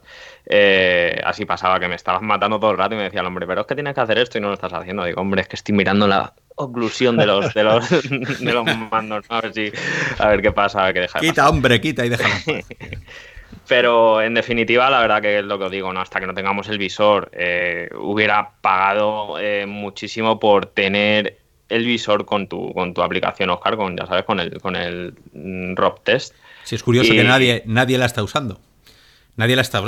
eh, 0.50 1.20
así 1.26 1.46
pasaba 1.46 1.80
que 1.80 1.88
me 1.88 1.96
estabas 1.96 2.22
matando 2.22 2.60
todo 2.60 2.72
el 2.72 2.78
rato 2.78 2.96
y 2.96 2.98
me 2.98 3.04
decía 3.04 3.20
el 3.20 3.28
hombre, 3.28 3.46
pero 3.46 3.62
es 3.62 3.68
que 3.68 3.76
tienes 3.76 3.94
que 3.94 4.02
hacer 4.02 4.18
esto 4.18 4.38
y 4.38 4.42
no 4.42 4.48
lo 4.48 4.54
estás 4.54 4.72
haciendo, 4.72 5.04
digo, 5.04 5.22
hombre, 5.22 5.42
es 5.42 5.48
que 5.48 5.58
estoy 5.58 5.76
mirando 5.76 6.08
la 6.08 6.34
oclusión 6.56 7.18
de 7.18 7.26
los, 7.26 7.54
de 7.54 7.64
los, 7.64 7.90
de 8.40 8.54
los 8.54 8.66
mandos, 8.92 9.26
a 9.30 9.42
ver 9.42 9.54
si, 9.54 9.72
a 10.18 10.30
ver 10.30 10.42
qué 10.42 10.52
pasa, 10.52 10.82
a 10.82 10.86
ver 10.86 10.94
qué 10.94 11.00
deja. 11.02 11.20
Quita, 11.20 11.50
hombre, 11.50 11.82
quita 11.82 12.06
y 12.06 12.10
déjalo. 12.10 12.34
Pero 13.68 14.22
en 14.22 14.34
definitiva, 14.34 14.90
la 14.90 15.02
verdad 15.02 15.22
que 15.22 15.40
es 15.40 15.46
lo 15.46 15.58
que 15.60 15.66
os 15.66 15.72
digo, 15.72 15.92
¿no? 15.92 16.00
Hasta 16.00 16.22
que 16.22 16.28
no 16.28 16.34
tengamos 16.34 16.70
el 16.70 16.78
visor, 16.78 17.30
eh, 17.34 17.90
hubiera 18.00 18.52
pagado 18.62 19.38
eh, 19.40 19.66
muchísimo 19.66 20.40
por 20.40 20.68
tener 20.68 21.38
el 21.68 21.86
visor 21.86 22.26
con 22.26 22.48
tu, 22.48 22.74
con 22.74 22.94
tu 22.94 23.02
aplicación, 23.02 23.50
Oscar, 23.50 23.76
con, 23.76 23.98
ya 23.98 24.06
sabes, 24.06 24.24
con 24.24 24.40
el, 24.40 24.62
con 24.62 24.78
el 24.78 25.14
mm, 25.34 25.76
ROP 25.76 26.04
test. 26.04 26.34
Sí, 26.64 26.76
es 26.76 26.84
curioso 26.84 27.12
que 27.12 27.24
nadie, 27.26 27.64
nadie 27.66 27.98
la 27.98 28.06
está 28.06 28.24
usando. 28.24 28.60
Nadie 29.38 29.56
la 29.56 29.62
está. 29.62 29.82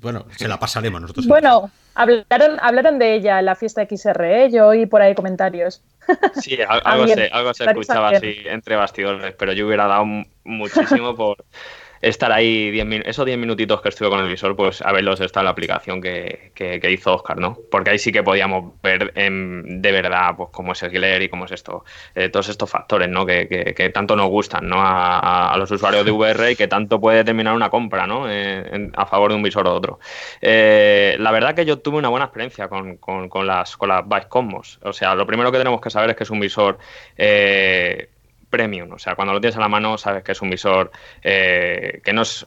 Bueno, 0.00 0.26
se 0.36 0.48
la 0.48 0.58
pasaremos 0.58 1.00
nosotros. 1.00 1.26
Bueno, 1.26 1.70
hablaron, 1.94 2.58
hablaron 2.60 2.98
de 2.98 3.14
ella 3.14 3.38
en 3.38 3.46
la 3.46 3.54
fiesta 3.54 3.86
XR, 3.86 4.24
¿eh? 4.24 4.50
yo 4.50 4.66
oí 4.66 4.86
por 4.86 5.00
ahí 5.00 5.14
comentarios. 5.14 5.82
Sí, 6.40 6.56
algo, 6.68 7.08
se, 7.08 7.26
algo 7.32 7.52
se 7.52 7.64
escuchaba 7.64 8.10
así 8.10 8.36
entre 8.44 8.76
bastidores, 8.76 9.34
pero 9.36 9.52
yo 9.52 9.66
hubiera 9.66 9.88
dado 9.88 10.04
muchísimo 10.44 11.16
por 11.16 11.44
estar 12.00 12.32
ahí 12.32 12.78
esos 13.04 13.26
10 13.26 13.38
minutitos 13.38 13.80
que 13.80 13.88
estuve 13.88 14.08
con 14.08 14.20
el 14.20 14.28
visor, 14.28 14.56
pues 14.56 14.82
a 14.82 14.92
verlos 14.92 15.20
está 15.20 15.40
en 15.40 15.44
la 15.44 15.50
aplicación 15.50 16.00
que, 16.00 16.52
hizo 16.90 17.14
Oscar, 17.14 17.38
¿no? 17.38 17.58
Porque 17.70 17.90
ahí 17.90 17.98
sí 17.98 18.12
que 18.12 18.22
podíamos 18.22 18.80
ver 18.82 19.12
de 19.14 19.92
verdad 19.92 20.34
pues 20.36 20.50
cómo 20.52 20.72
es 20.72 20.82
el 20.82 20.90
killer 20.90 21.22
y 21.22 21.28
cómo 21.28 21.46
es 21.46 21.52
esto, 21.52 21.84
eh, 22.14 22.28
todos 22.28 22.48
estos 22.48 22.70
factores, 22.70 23.08
¿no? 23.08 23.26
Que, 23.26 23.90
tanto 23.92 24.16
nos 24.16 24.28
gustan, 24.28 24.68
¿no? 24.68 24.76
A, 24.78 25.54
los 25.58 25.70
usuarios 25.70 26.04
de 26.04 26.10
VR 26.10 26.52
y 26.52 26.56
que 26.56 26.68
tanto 26.68 27.00
puede 27.00 27.18
determinar 27.18 27.54
una 27.54 27.70
compra, 27.70 28.06
¿no? 28.06 28.30
Eh, 28.30 28.90
a 28.94 29.06
favor 29.06 29.30
de 29.30 29.36
un 29.36 29.42
visor 29.42 29.66
o 29.66 29.74
otro. 29.74 29.98
Eh, 30.40 31.16
la 31.18 31.30
verdad 31.30 31.54
que 31.54 31.64
yo 31.64 31.78
tuve 31.78 31.98
una 31.98 32.08
buena 32.08 32.26
experiencia 32.26 32.68
con, 32.68 32.98
las, 33.46 33.76
con 33.76 33.88
las 33.88 34.08
Vice 34.08 34.28
Cosmos. 34.28 34.78
O 34.82 34.92
sea, 34.92 35.14
lo 35.14 35.26
primero 35.26 35.50
que 35.50 35.58
tenemos 35.58 35.80
que 35.80 35.90
saber 35.90 36.10
es 36.10 36.16
que 36.16 36.24
es 36.24 36.30
un 36.30 36.40
visor 36.40 36.78
premium. 38.48 38.92
O 38.92 38.98
sea, 38.98 39.14
cuando 39.14 39.32
lo 39.32 39.40
tienes 39.40 39.56
a 39.56 39.60
la 39.60 39.68
mano 39.68 39.98
sabes 39.98 40.22
que 40.22 40.32
es 40.32 40.42
un 40.42 40.50
visor 40.50 40.90
eh, 41.22 42.00
que, 42.04 42.12
no 42.12 42.22
es, 42.22 42.46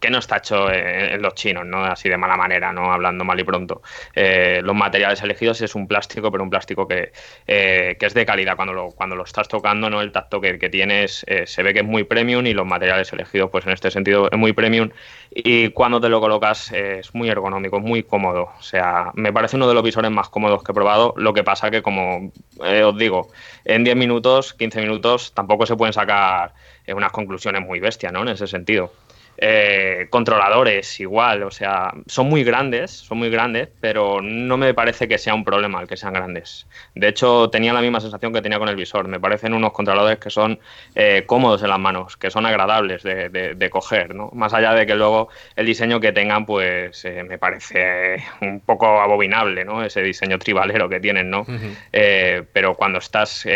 que 0.00 0.10
no 0.10 0.18
está 0.18 0.38
hecho 0.38 0.72
en, 0.72 1.20
los 1.20 1.34
chinos, 1.34 1.66
¿no? 1.66 1.84
Así 1.84 2.08
de 2.08 2.16
mala 2.16 2.36
manera, 2.36 2.72
¿no? 2.72 2.92
Hablando 2.92 3.24
mal 3.24 3.38
y 3.38 3.44
pronto. 3.44 3.82
Eh, 4.14 4.60
los 4.62 4.74
materiales 4.74 5.22
elegidos 5.22 5.60
es 5.62 5.74
un 5.74 5.86
plástico, 5.86 6.30
pero 6.30 6.44
un 6.44 6.50
plástico 6.50 6.86
que, 6.86 7.12
que 7.46 7.96
es 8.00 8.14
de 8.14 8.26
calidad. 8.26 8.56
Cuando 8.56 8.72
lo, 8.72 8.88
cuando 8.90 9.16
lo 9.16 9.24
estás 9.24 9.48
tocando, 9.48 9.90
¿no? 9.90 10.00
El 10.00 10.12
tacto 10.12 10.40
que, 10.40 10.58
que 10.58 10.68
tienes 10.68 11.24
se 11.44 11.62
ve 11.62 11.72
que 11.72 11.80
es 11.80 11.86
muy 11.86 12.04
premium 12.04 12.46
y 12.46 12.54
los 12.54 12.66
materiales 12.66 13.12
elegidos, 13.12 13.50
pues 13.50 13.66
en 13.66 13.72
este 13.72 13.90
sentido, 13.90 14.28
es 14.30 14.38
muy 14.38 14.52
premium. 14.52 14.90
Y 15.32 15.68
cuando 15.70 16.00
te 16.00 16.08
lo 16.08 16.20
colocas 16.20 16.72
es 16.72 17.14
muy 17.14 17.28
ergonómico, 17.28 17.76
es 17.76 17.84
muy 17.84 18.02
cómodo. 18.02 18.50
O 18.58 18.62
sea, 18.62 19.12
me 19.14 19.32
parece 19.32 19.56
uno 19.56 19.68
de 19.68 19.74
los 19.74 19.84
visores 19.84 20.10
más 20.10 20.28
cómodos 20.28 20.64
que 20.64 20.72
he 20.72 20.74
probado. 20.74 21.14
Lo 21.16 21.32
que 21.32 21.44
pasa 21.44 21.70
que, 21.70 21.82
como 21.82 22.32
os 22.58 22.98
digo, 22.98 23.28
en 23.64 23.84
10 23.84 23.96
minutos, 23.96 24.54
15 24.54 24.80
minutos, 24.80 25.32
tampoco 25.32 25.66
se 25.66 25.76
pueden 25.76 25.92
sacar 25.92 26.52
eh, 26.84 26.94
unas 26.94 27.12
conclusiones 27.12 27.62
muy 27.62 27.78
bestias, 27.78 28.12
¿no? 28.12 28.22
En 28.22 28.28
ese 28.28 28.48
sentido. 28.48 28.92
Eh, 29.42 30.06
controladores 30.10 31.00
igual, 31.00 31.44
o 31.44 31.50
sea, 31.50 31.94
son 32.06 32.28
muy 32.28 32.44
grandes, 32.44 32.90
son 32.90 33.16
muy 33.16 33.30
grandes, 33.30 33.70
pero 33.80 34.20
no 34.20 34.58
me 34.58 34.74
parece 34.74 35.08
que 35.08 35.16
sea 35.16 35.32
un 35.32 35.46
problema 35.46 35.80
el 35.80 35.88
que 35.88 35.96
sean 35.96 36.12
grandes. 36.12 36.66
De 36.94 37.08
hecho, 37.08 37.48
tenía 37.48 37.72
la 37.72 37.80
misma 37.80 38.00
sensación 38.00 38.34
que 38.34 38.42
tenía 38.42 38.58
con 38.58 38.68
el 38.68 38.76
visor. 38.76 39.08
Me 39.08 39.18
parecen 39.18 39.54
unos 39.54 39.72
controladores 39.72 40.18
que 40.18 40.28
son 40.28 40.60
eh, 40.94 41.24
cómodos 41.26 41.62
en 41.62 41.70
las 41.70 41.78
manos, 41.78 42.18
que 42.18 42.30
son 42.30 42.44
agradables 42.44 43.02
de, 43.02 43.70
coger, 43.70 44.14
¿no? 44.14 44.28
Más 44.34 44.52
allá 44.52 44.74
de 44.74 44.84
que 44.84 44.94
luego 44.94 45.30
el 45.56 45.64
diseño 45.64 46.00
que 46.00 46.12
tengan, 46.12 46.44
pues 46.44 47.06
me 47.26 47.38
parece 47.38 48.22
un 48.42 48.60
poco 48.60 49.00
abominable, 49.00 49.64
¿no? 49.64 49.82
Ese 49.82 50.02
diseño 50.02 50.38
tribalero 50.38 50.86
que 50.88 51.00
tienen, 51.00 51.30
¿no? 51.30 51.46
pero 52.52 52.74
cuando 52.74 52.98
estás 52.98 53.46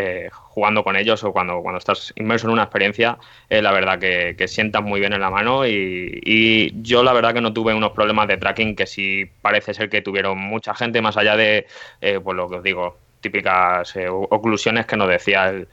jugando 0.54 0.84
con 0.84 0.94
ellos 0.94 1.24
o 1.24 1.32
cuando, 1.32 1.60
cuando 1.62 1.78
estás 1.78 2.12
inmerso 2.14 2.46
en 2.46 2.52
una 2.52 2.62
experiencia, 2.62 3.18
eh, 3.50 3.60
la 3.60 3.72
verdad 3.72 3.98
que, 3.98 4.36
que, 4.38 4.46
sientan 4.46 4.84
muy 4.84 5.00
bien 5.00 5.12
en 5.12 5.20
la 5.20 5.28
mano 5.28 5.66
y, 5.66 6.72
yo 6.80 7.02
la 7.02 7.12
verdad 7.12 7.34
que 7.34 7.40
no 7.40 7.52
tuve 7.52 7.74
unos 7.74 7.90
problemas 7.90 8.28
de 8.28 8.36
tracking 8.36 8.76
que 8.76 8.86
sí 8.86 9.28
parece 9.42 9.74
ser 9.74 9.90
que 9.90 10.00
tuvieron 10.00 10.38
mucha 10.38 10.72
gente, 10.74 11.02
más 11.02 11.16
allá 11.16 11.36
de, 11.36 11.66
eh, 12.00 12.20
pues 12.22 12.36
lo 12.36 12.48
que 12.48 12.56
os 12.56 12.62
digo, 12.62 12.98
típicas 13.20 13.96
eh, 13.96 14.06
oclusiones 14.08 14.86
que 14.86 14.96
nos 14.96 15.08
decía 15.08 15.48
el, 15.48 15.66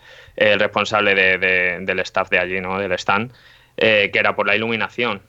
responsable 0.60 1.14
del 1.16 2.00
staff 2.00 2.30
de 2.30 2.40
allí, 2.40 2.60
¿no? 2.60 2.80
del 2.80 2.94
stand, 2.94 3.32
que 3.78 4.12
era 4.14 4.36
por 4.36 4.48
la 4.48 4.56
iluminación. 4.56 5.22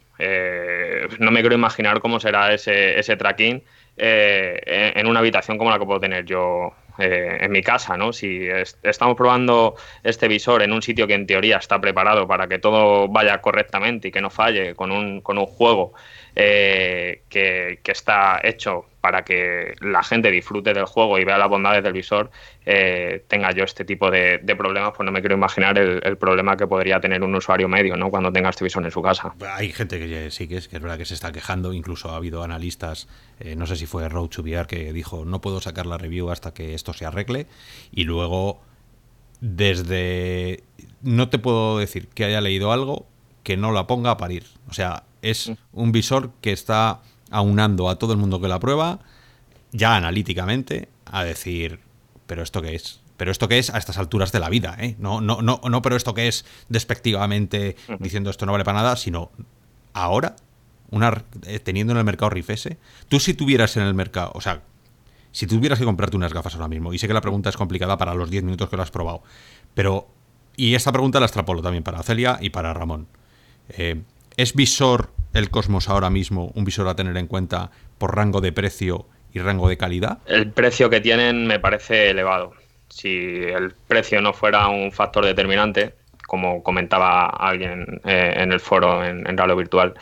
no 1.19 1.31
me 1.31 1.41
quiero 1.41 1.55
imaginar 1.55 2.01
cómo 2.01 2.21
será 2.21 2.55
ese, 2.55 2.99
ese 2.99 3.17
tracking 3.17 3.63
en 3.97 5.07
una 5.07 5.19
habitación 5.19 5.59
como 5.59 5.71
la 5.71 5.79
que 5.79 5.85
puedo 5.85 6.01
tener 6.01 6.25
yo 6.25 6.73
eh, 7.03 7.39
en 7.41 7.51
mi 7.51 7.63
casa, 7.63 7.97
¿no? 7.97 8.13
Si 8.13 8.49
estamos 8.83 9.17
probando 9.17 9.75
este 10.05 10.29
visor 10.29 10.63
en 10.63 10.73
un 10.73 10.83
sitio 10.83 11.07
que 11.07 11.15
en 11.15 11.27
teoría 11.27 11.57
está 11.57 11.81
preparado 11.81 12.29
para 12.29 12.47
que 12.47 12.59
todo 12.59 13.09
vaya 13.09 13.41
correctamente 13.41 14.09
y 14.09 14.11
que 14.13 14.21
no 14.21 14.31
falle 14.31 14.75
con 14.75 14.93
un, 14.93 15.21
con 15.21 15.39
un 15.39 15.47
juego 15.47 15.95
eh, 16.37 17.23
que, 17.29 17.81
está 17.85 18.41
hecho 18.43 18.87
para 19.03 19.25
que 19.25 19.75
la 19.81 20.03
gente 20.05 20.31
disfrute 20.31 20.73
del 20.73 20.85
juego 20.85 21.19
y 21.19 21.25
vea 21.25 21.37
las 21.37 21.49
bondades 21.49 21.83
del 21.83 21.93
visor, 21.93 22.31
eh, 22.65 23.25
tenga 23.27 23.51
yo 23.51 23.65
este 23.65 23.85
tipo 23.85 24.13
de, 24.13 24.39
problemas, 24.57 24.93
pues 24.97 25.05
no 25.05 25.11
me 25.11 25.21
quiero 25.21 25.35
imaginar 25.35 25.77
el, 25.77 26.17
problema 26.17 26.57
que 26.57 26.69
podría 26.69 27.01
tener 27.01 27.25
un 27.25 27.35
usuario 27.35 27.69
medio 27.69 27.97
¿no? 27.97 28.11
cuando 28.11 28.33
tenga 28.33 28.51
este 28.51 28.63
visor 28.63 28.85
en 28.85 28.93
su 28.93 29.03
casa. 29.03 29.35
Hay 29.57 29.73
gente 29.73 29.99
que 29.99 30.31
sí 30.31 30.47
que 30.47 30.59
es, 30.59 30.69
que 30.69 30.77
es 30.77 30.83
verdad 30.83 30.97
que 30.97 31.05
se 31.05 31.15
está 31.15 31.33
quejando, 31.33 31.73
incluso 31.73 32.11
ha 32.11 32.17
habido 32.17 32.45
analistas, 32.45 33.09
eh, 33.41 33.57
no 33.57 33.67
sé 33.67 33.75
si 33.75 33.87
fue 33.87 34.09
Road 34.09 34.29
to 34.29 34.43
VR, 34.43 34.69
que 34.69 34.93
dijo 34.93 35.25
no 35.25 35.41
puedo 35.41 35.61
sacar 35.61 35.87
la 35.87 35.99
review 35.99 36.31
hasta 36.31 36.55
que 36.55 36.75
esto 36.75 36.93
se 36.93 37.05
arregle, 37.05 37.49
y 37.91 38.05
luego 38.05 38.63
desde... 39.41 40.63
No 41.01 41.29
te 41.29 41.41
puedo 41.41 41.79
decir 41.79 42.07
que 42.07 42.25
haya 42.25 42.41
leído 42.41 42.71
algo 42.71 43.09
que 43.43 43.57
no 43.57 43.73
la 43.73 43.89
ponga 43.89 44.13
a 44.13 44.17
parir. 44.17 44.45
O 44.69 44.73
sea, 44.73 45.03
es 45.23 45.49
mm. 45.49 45.55
un 45.73 45.91
visor 45.91 46.31
que 46.41 46.53
está 46.53 47.01
aunando 47.33 47.89
a 47.89 47.97
todo 47.97 48.13
el 48.13 48.19
mundo 48.19 48.41
que 48.41 48.47
la 48.47 48.61
prueba, 48.61 49.01
ya 49.73 49.97
analíticamente, 49.97 50.89
a 51.07 51.25
decir, 51.25 51.81
pero 52.27 52.43
esto 52.43 52.63
qué 52.63 52.75
es, 52.75 53.01
pero 53.17 53.33
esto 53.33 53.49
qué 53.49 53.59
es 53.59 53.71
a 53.71 53.79
estas 53.79 53.99
alturas 53.99 54.31
de 54.33 54.39
la 54.39 54.49
vida, 54.49 54.77
¿eh? 54.79 54.97
No, 54.99 55.21
no, 55.21 55.43
no, 55.43 55.61
no, 55.69 55.83
pero 55.83 55.97
esto 55.97 56.15
qué 56.15 56.29
es 56.29 56.45
despectivamente 56.69 57.77
diciendo 57.99 58.31
esto 58.31 58.47
no 58.47 58.53
vale 58.53 58.65
para 58.65 58.79
nada, 58.79 58.97
sino 58.97 59.31
ahora, 59.93 60.37
una, 60.91 61.25
eh, 61.47 61.59
teniendo 61.59 61.93
en 61.93 61.99
el 61.99 62.05
mercado 62.05 62.31
Rifese, 62.31 62.79
tú 63.09 63.19
si 63.19 63.35
tuvieras 63.35 63.77
en 63.77 63.85
el 63.85 63.95
mercado, 63.95 64.33
o 64.35 64.41
sea, 64.41 64.63
si 65.33 65.47
tuvieras 65.47 65.79
que 65.79 65.87
comprarte 65.87 66.17
unas 66.17 66.35
gafas 66.35 66.55
ahora 66.55 66.69
mismo, 66.69 66.93
y 66.93 66.99
sé 66.99 67.09
que 67.09 67.15
la 67.15 67.23
pregunta 67.23 67.49
es 67.49 67.57
complicada 67.57 67.97
para 67.97 68.15
los 68.15 68.31
10 68.31 68.45
minutos 68.45 68.69
que 68.69 68.77
lo 68.77 68.83
has 68.83 68.91
probado, 68.91 69.23
pero, 69.75 70.09
y 70.55 70.75
esta 70.75 70.93
pregunta 70.93 71.19
la 71.19 71.27
extrapolo 71.27 71.63
también 71.63 71.83
para 71.83 72.03
Celia 72.03 72.39
y 72.41 72.51
para 72.51 72.75
Ramón. 72.75 73.09
Eh, 73.71 74.03
¿Es 74.37 74.55
visor 74.55 75.11
el 75.33 75.51
Cosmos 75.51 75.89
ahora 75.89 76.11
mismo 76.11 76.53
un 76.55 76.65
visor 76.65 76.89
a 76.89 76.97
tener 76.97 77.17
en 77.17 77.27
cuenta 77.27 77.71
por 77.99 78.17
rango 78.17 78.41
de 78.41 78.53
precio 78.53 79.07
y 79.33 79.41
rango 79.41 79.69
de 79.69 79.77
calidad? 79.77 80.19
El 80.27 80.51
precio 80.51 80.91
que 80.91 81.01
tienen 81.01 81.47
me 81.47 81.59
parece 81.59 82.11
elevado. 82.11 82.53
Si 82.89 83.09
el 83.09 83.75
precio 83.89 84.21
no 84.21 84.33
fuera 84.33 84.69
un 84.69 84.93
factor 84.93 85.25
determinante, 85.25 85.95
como 86.27 86.63
comentaba 86.63 87.27
alguien 87.27 88.01
eh, 88.05 88.35
en 88.37 88.53
el 88.53 88.61
foro 88.61 89.05
en, 89.05 89.27
en 89.27 89.57
Virtual, 89.57 89.95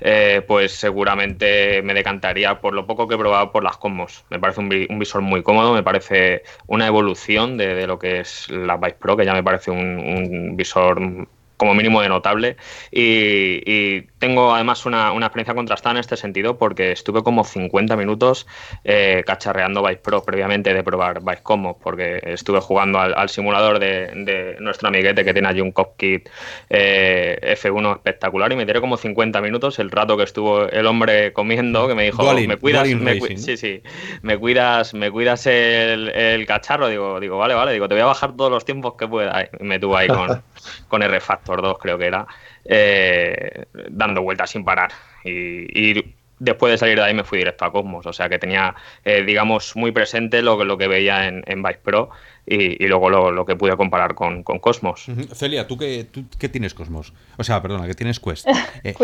eh, 0.00 0.42
pues 0.46 0.72
seguramente 0.72 1.82
me 1.82 1.94
decantaría 1.94 2.60
por 2.60 2.74
lo 2.74 2.86
poco 2.86 3.06
que 3.06 3.14
he 3.14 3.18
probado 3.18 3.52
por 3.52 3.62
las 3.62 3.76
Cosmos. 3.76 4.24
Me 4.30 4.38
parece 4.38 4.60
un, 4.60 4.68
visor 4.68 5.22
muy 5.22 5.42
cómodo, 5.42 5.72
me 5.72 5.82
parece 5.82 6.42
una 6.66 6.86
evolución 6.86 7.56
de, 7.56 7.86
lo 7.86 7.98
que 7.98 8.20
es 8.20 8.50
la 8.50 8.76
Vice 8.76 8.96
Pro, 8.98 9.16
que 9.16 9.24
ya 9.24 9.34
me 9.34 9.42
parece 9.42 9.70
un 9.70 10.56
visor 10.56 11.28
como 11.62 11.74
mínimo 11.74 12.02
de 12.02 12.08
notable. 12.08 12.56
Y, 12.90 14.02
tengo 14.18 14.54
además 14.54 14.84
una, 14.86 15.10
experiencia 15.10 15.54
contrastada 15.54 15.92
en 15.92 15.98
este 15.98 16.16
sentido 16.16 16.58
porque 16.58 16.92
estuve 16.92 17.22
como 17.22 17.44
50 17.44 17.96
minutos 17.96 18.46
eh, 18.84 19.22
cacharreando 19.26 19.82
Vice 19.82 20.00
Pro 20.00 20.24
previamente 20.24 20.74
de 20.74 20.82
probar 20.82 21.22
Vice 21.22 21.42
Combo, 21.42 21.78
porque 21.80 22.20
estuve 22.24 22.60
jugando 22.60 22.98
al, 23.00 23.28
simulador 23.28 23.78
de, 23.78 24.56
nuestro 24.60 24.88
amiguete 24.88 25.24
que 25.24 25.32
tiene 25.32 25.48
allí 25.48 25.60
un 25.60 25.72
cockpit 25.72 26.28
eh, 26.70 27.56
F1 27.60 27.96
espectacular 27.96 28.50
y 28.52 28.56
me 28.56 28.66
tiré 28.66 28.80
como 28.80 28.96
50 28.96 29.40
minutos 29.40 29.78
el 29.78 29.90
rato 29.90 30.16
que 30.16 30.24
estuvo 30.24 30.68
el 30.68 30.86
hombre 30.86 31.32
comiendo 31.32 31.86
que 31.86 31.94
me 31.94 32.04
dijo, 32.04 32.22
me 32.34 32.56
cuidas, 32.56 32.88
me, 32.88 33.20
sí, 33.36 33.56
sí, 33.56 33.82
me 34.22 34.36
cuidas, 34.36 34.94
me 34.94 35.10
cuidas 35.10 35.46
el, 35.46 36.44
cacharro, 36.46 36.88
digo, 36.88 37.20
digo, 37.20 37.38
vale, 37.38 37.54
vale, 37.54 37.72
digo, 37.72 37.88
te 37.88 37.94
voy 37.94 38.02
a 38.02 38.06
bajar 38.06 38.36
todos 38.36 38.50
los 38.50 38.64
tiempos 38.64 38.94
que 38.94 39.06
pueda. 39.06 39.48
Y 39.58 39.64
me 39.64 39.78
tuvo 39.78 39.96
ahí 39.96 40.08
con, 40.08 40.42
con 40.88 41.02
R-Factor 41.02 41.62
dos 41.62 41.78
creo 41.78 41.98
que 41.98 42.06
era, 42.06 42.26
eh, 42.64 43.66
dando 43.88 44.22
vueltas 44.22 44.50
sin 44.50 44.64
parar. 44.64 44.92
Y, 45.24 46.14
después 46.38 46.72
de 46.72 46.78
salir 46.78 46.96
de 46.96 47.04
ahí 47.04 47.14
me 47.14 47.22
fui 47.22 47.38
directo 47.38 47.64
a 47.64 47.70
Cosmos, 47.70 48.04
o 48.04 48.12
sea 48.12 48.28
que 48.28 48.36
tenía, 48.36 48.74
eh, 49.04 49.22
digamos, 49.22 49.76
muy 49.76 49.92
presente 49.92 50.42
lo, 50.42 50.64
lo 50.64 50.76
que 50.76 50.88
veía 50.88 51.28
en, 51.28 51.44
en 51.46 51.62
Vice 51.62 51.78
Pro 51.84 52.10
y, 52.44 52.86
luego 52.86 53.08
lo, 53.08 53.46
que 53.46 53.54
pude 53.54 53.76
comparar 53.76 54.14
con, 54.14 54.42
Cosmos. 54.42 55.06
Celia, 55.32 55.66
¿tú 55.68 55.78
qué, 55.78 56.04
¿tú 56.10 56.24
qué, 56.38 56.48
tienes 56.48 56.74
Cosmos? 56.74 57.12
O 57.36 57.44
sea, 57.44 57.62
perdona, 57.62 57.86
que 57.86 57.94
tienes 57.94 58.18
Quest. 58.20 58.46
Eh, 58.84 58.94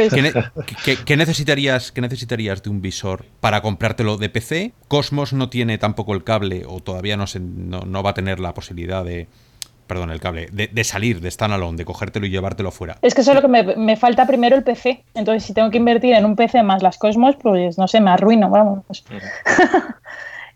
¿qué, 1.04 1.16
necesitarías, 1.16 1.92
¿Qué 1.92 2.00
necesitarías 2.00 2.62
de 2.62 2.70
un 2.70 2.82
visor 2.82 3.26
para 3.40 3.62
comprártelo 3.62 4.16
de 4.16 4.28
PC? 4.28 4.72
Cosmos 4.88 5.32
no 5.32 5.50
tiene 5.50 5.78
tampoco 5.78 6.14
el 6.14 6.24
cable 6.24 6.64
o 6.66 6.80
todavía 6.80 7.16
no, 7.16 7.28
se, 7.28 7.38
no 7.38 8.02
va 8.02 8.10
a 8.10 8.14
tener 8.14 8.40
la 8.40 8.54
posibilidad 8.54 9.04
de 9.04 9.28
perdón, 9.88 10.10
el 10.10 10.20
cable, 10.20 10.48
de, 10.52 10.84
salir 10.84 11.20
de 11.20 11.30
standalone, 11.30 11.78
de 11.78 11.84
cogértelo 11.84 12.26
y 12.26 12.30
llevártelo 12.30 12.70
fuera. 12.70 12.98
Es 13.02 13.14
que 13.14 13.22
eso 13.22 13.32
es 13.32 13.34
lo 13.34 13.42
que 13.42 13.48
me, 13.48 13.96
falta 13.96 14.26
primero 14.26 14.54
el 14.54 14.62
PC. 14.62 15.02
Entonces, 15.14 15.42
si 15.42 15.54
tengo 15.54 15.70
que 15.70 15.78
invertir 15.78 16.14
en 16.14 16.24
un 16.24 16.36
PC 16.36 16.62
más 16.62 16.82
las 16.82 16.98
Cosmos, 16.98 17.34
pues 17.42 17.78
no 17.78 17.88
sé, 17.88 18.00
me 18.00 18.10
arruino, 18.10 18.50
vamos. 18.50 18.84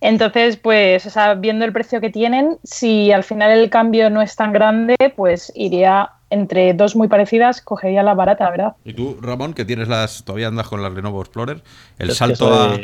Entonces, 0.01 0.57
pues, 0.57 1.07
o 1.07 1.11
sea, 1.11 1.35
viendo 1.35 1.65
el 1.65 1.73
precio 1.73 2.01
que 2.01 2.11
tienen, 2.11 2.59
si 2.63 3.11
al 3.13 3.25
final 3.25 3.51
el 3.53 3.71
cambio 3.71 4.11
no 4.11 4.21
es 4.21 4.37
tan 4.37 4.53
grande, 4.53 4.97
pues 5.17 5.53
iría 5.55 6.11
entre 6.29 6.75
dos 6.75 6.97
muy 6.97 7.09
parecidas, 7.09 7.61
cogería 7.61 8.03
la 8.03 8.15
barata, 8.15 8.51
¿verdad? 8.51 8.75
Y 8.85 8.95
tú, 8.95 9.19
Ramón, 9.21 9.55
que 9.55 9.65
tienes 9.65 9.89
las, 9.89 10.25
todavía 10.25 10.49
andas 10.49 10.67
con 10.67 10.83
las 10.83 10.93
Lenovo 10.93 11.21
Explorer, 11.21 11.63
el 11.99 12.11
salto 12.13 12.53
a 12.53 12.81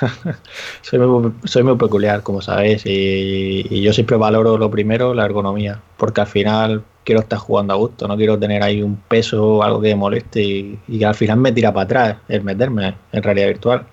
soy, 0.82 0.98
muy, 1.64 1.76
peculiar, 1.76 2.22
como 2.22 2.40
sabéis, 2.40 2.82
y, 2.84 3.80
yo 3.80 3.92
siempre 3.92 4.16
valoro 4.16 4.58
lo 4.58 4.70
primero, 4.70 5.14
la 5.14 5.24
ergonomía, 5.24 5.80
porque 5.96 6.20
al 6.20 6.26
final 6.26 6.84
quiero 7.04 7.20
estar 7.20 7.38
jugando 7.38 7.74
a 7.74 7.76
gusto, 7.76 8.08
no 8.08 8.16
quiero 8.16 8.38
tener 8.38 8.62
ahí 8.62 8.82
un 8.82 8.96
peso 8.96 9.56
o 9.56 9.62
algo 9.62 9.80
que 9.80 9.88
me 9.88 9.96
moleste 9.96 10.42
y, 10.42 10.98
que 10.98 11.06
al 11.06 11.14
final 11.14 11.38
me 11.38 11.52
tira 11.52 11.72
para 11.72 11.84
atrás 11.84 12.16
el 12.28 12.42
meterme 12.42 12.94
en 13.12 13.22
realidad 13.22 13.48
virtual. 13.48 13.86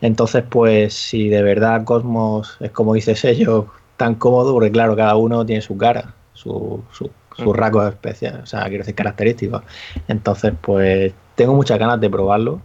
Entonces, 0.00 0.44
pues 0.48 0.94
si 0.94 1.28
de 1.28 1.42
verdad 1.42 1.84
Cosmos 1.84 2.56
es 2.60 2.70
como 2.72 2.94
dice 2.94 3.14
sello, 3.14 3.68
tan 3.96 4.14
cómodo, 4.16 4.52
porque 4.52 4.72
claro, 4.72 4.96
cada 4.96 5.16
uno 5.16 5.46
tiene 5.46 5.62
su 5.62 5.76
cara, 5.76 6.14
su, 6.34 6.82
su, 6.92 7.10
sus 7.36 7.46
mm. 7.46 7.52
rasgos 7.52 7.88
especiales, 7.90 8.42
o 8.42 8.46
sea, 8.46 8.62
quiero 8.64 8.78
decir 8.78 8.94
característicos. 8.94 9.62
Entonces, 10.08 10.52
pues 10.60 11.12
tengo 11.36 11.54
muchas 11.54 11.78
ganas 11.78 12.00
de 12.00 12.10
probarlo 12.10 12.60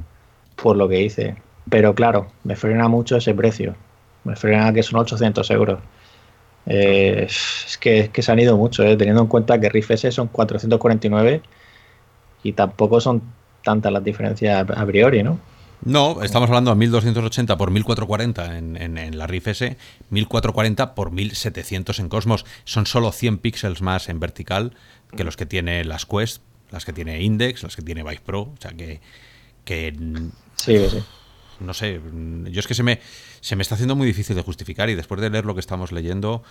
por 0.55 0.75
lo 0.75 0.87
que 0.89 1.01
hice 1.01 1.35
pero 1.69 1.93
claro, 1.95 2.27
me 2.43 2.55
frena 2.55 2.87
mucho 2.87 3.17
ese 3.17 3.33
precio. 3.33 3.75
Me 4.23 4.35
frena 4.35 4.73
que 4.73 4.83
son 4.83 4.99
800 4.99 5.49
euros. 5.51 5.79
Eh, 6.65 7.25
es, 7.27 7.77
que, 7.79 7.99
es 7.99 8.09
que 8.09 8.21
se 8.21 8.31
han 8.31 8.39
ido 8.39 8.57
mucho, 8.57 8.83
eh, 8.83 8.97
teniendo 8.97 9.21
en 9.21 9.27
cuenta 9.27 9.59
que 9.59 9.69
Rift 9.69 9.91
S 9.91 10.11
son 10.11 10.27
449 10.27 11.41
y 12.43 12.53
tampoco 12.53 12.99
son 12.99 13.21
tantas 13.63 13.91
las 13.91 14.03
diferencias 14.03 14.69
a 14.69 14.85
priori, 14.85 15.23
¿no? 15.23 15.39
No, 15.85 16.23
estamos 16.23 16.49
hablando 16.49 16.71
de 16.71 16.77
1280 16.77 17.55
por 17.55 17.69
1440 17.69 18.57
en, 18.57 18.77
en, 18.77 18.97
en, 18.97 19.17
la 19.17 19.27
Rift 19.27 19.47
S, 19.47 19.77
1440 20.09 20.95
por 20.95 21.11
1700 21.11 21.99
en 21.99 22.09
Cosmos. 22.09 22.45
Son 22.65 22.85
solo 22.85 23.11
100 23.11 23.37
píxeles 23.37 23.81
más 23.81 24.09
en 24.09 24.19
vertical 24.19 24.73
que 25.15 25.23
los 25.23 25.37
que 25.37 25.45
tiene 25.45 25.85
las 25.85 26.05
Quest, 26.05 26.41
las 26.71 26.83
que 26.83 26.93
tiene 26.93 27.21
Index, 27.21 27.63
las 27.63 27.75
que 27.75 27.83
tiene 27.83 28.03
Vive 28.03 28.21
Pro. 28.25 28.41
O 28.41 28.55
sea 28.59 28.71
que. 28.71 28.99
que 29.65 29.93
sí, 30.55 30.89
sí. 30.89 31.03
No 31.59 31.73
sé, 31.73 31.99
yo 32.45 32.59
es 32.59 32.67
que 32.67 32.73
se 32.73 32.83
me, 32.83 32.99
se 33.41 33.55
me 33.55 33.61
está 33.61 33.75
haciendo 33.75 33.95
muy 33.95 34.07
difícil 34.07 34.35
de 34.35 34.41
justificar 34.41 34.89
y 34.89 34.95
después 34.95 35.19
de 35.21 35.29
leer 35.29 35.45
lo 35.45 35.53
que 35.53 35.59
estamos 35.59 35.91
leyendo, 35.91 36.43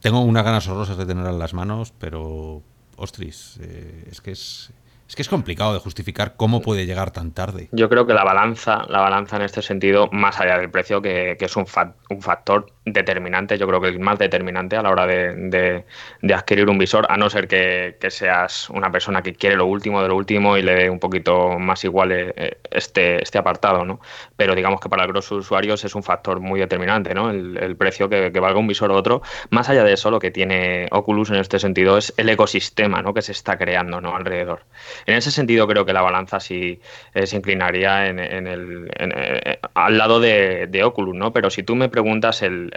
tengo 0.00 0.20
unas 0.20 0.44
ganas 0.44 0.66
horrorosas 0.68 0.96
de 0.96 1.06
tener 1.06 1.26
en 1.26 1.38
las 1.38 1.54
manos, 1.54 1.92
pero. 1.98 2.62
Ostris, 2.98 3.58
eh, 3.60 4.08
es 4.10 4.22
que 4.22 4.30
es 4.30 4.70
es 5.08 5.14
que 5.14 5.22
es 5.22 5.28
complicado 5.28 5.72
de 5.72 5.78
justificar 5.78 6.34
cómo 6.36 6.60
puede 6.60 6.84
llegar 6.84 7.12
tan 7.12 7.30
tarde. 7.30 7.68
Yo 7.70 7.88
creo 7.88 8.06
que 8.06 8.14
la 8.14 8.24
balanza, 8.24 8.84
la 8.88 9.00
balanza 9.00 9.36
en 9.36 9.42
este 9.42 9.62
sentido, 9.62 10.08
más 10.10 10.40
allá 10.40 10.58
del 10.58 10.70
precio, 10.70 11.00
que, 11.00 11.36
es 11.38 11.56
un, 11.56 11.66
factor 11.66 12.72
determinante, 12.84 13.56
yo 13.56 13.68
creo 13.68 13.80
que 13.80 13.88
el 13.88 14.00
más 14.00 14.18
determinante 14.18 14.76
a 14.76 14.82
la 14.82 14.90
hora 14.90 15.06
de, 15.06 15.84
adquirir 16.34 16.68
un 16.68 16.78
visor, 16.78 17.06
a 17.08 17.16
no 17.16 17.30
ser 17.30 17.46
que, 17.46 17.96
seas 18.08 18.70
una 18.70 18.90
persona 18.90 19.20
que 19.22 19.34
quiere 19.34 19.56
lo 19.56 19.66
último 19.66 20.00
de 20.00 20.08
lo 20.08 20.16
último 20.16 20.56
y 20.56 20.62
le 20.62 20.74
dé 20.74 20.90
un 20.90 21.00
poquito 21.00 21.58
más 21.58 21.84
igual 21.84 22.12
eh, 22.12 22.58
este, 22.70 23.22
este 23.22 23.38
apartado, 23.38 23.84
¿no? 23.84 24.00
Pero 24.36 24.54
digamos 24.54 24.80
que 24.80 24.88
para 24.88 25.04
el 25.04 25.08
grosso 25.08 25.36
usuarios 25.36 25.84
es 25.84 25.94
un 25.94 26.02
factor 26.02 26.40
muy 26.40 26.60
determinante, 26.60 27.14
¿no? 27.14 27.30
El, 27.30 27.56
el 27.58 27.76
precio 27.76 28.08
que, 28.08 28.32
que, 28.32 28.40
valga 28.40 28.58
un 28.58 28.66
visor 28.66 28.90
u 28.90 28.94
otro. 28.94 29.22
Más 29.50 29.68
allá 29.68 29.84
de 29.84 29.92
eso, 29.92 30.10
lo 30.10 30.18
que 30.18 30.30
tiene 30.30 30.88
Oculus 30.92 31.30
en 31.30 31.36
este 31.36 31.58
sentido 31.58 31.98
es 31.98 32.14
el 32.16 32.28
ecosistema, 32.28 33.02
¿no? 33.02 33.12
Que 33.12 33.22
se 33.22 33.32
está 33.32 33.58
creando, 33.58 34.00
¿no? 34.00 34.16
Alrededor. 34.16 34.62
En 35.04 35.16
ese 35.16 35.30
sentido 35.30 35.66
creo 35.66 35.84
que 35.84 35.92
la 35.92 36.02
balanza 36.02 36.40
sí 36.40 36.80
eh, 37.14 37.26
se 37.26 37.36
inclinaría 37.36 38.06
en, 38.08 38.18
en 38.18 38.46
el, 38.46 38.90
en, 38.96 39.12
eh, 39.14 39.58
al 39.74 39.98
lado 39.98 40.20
de, 40.20 40.66
de, 40.68 40.84
Oculus, 40.84 41.14
¿no? 41.14 41.32
Pero 41.32 41.50
si 41.50 41.62
tú 41.62 41.74
me 41.76 41.88
preguntas 41.88 42.42
el, 42.42 42.70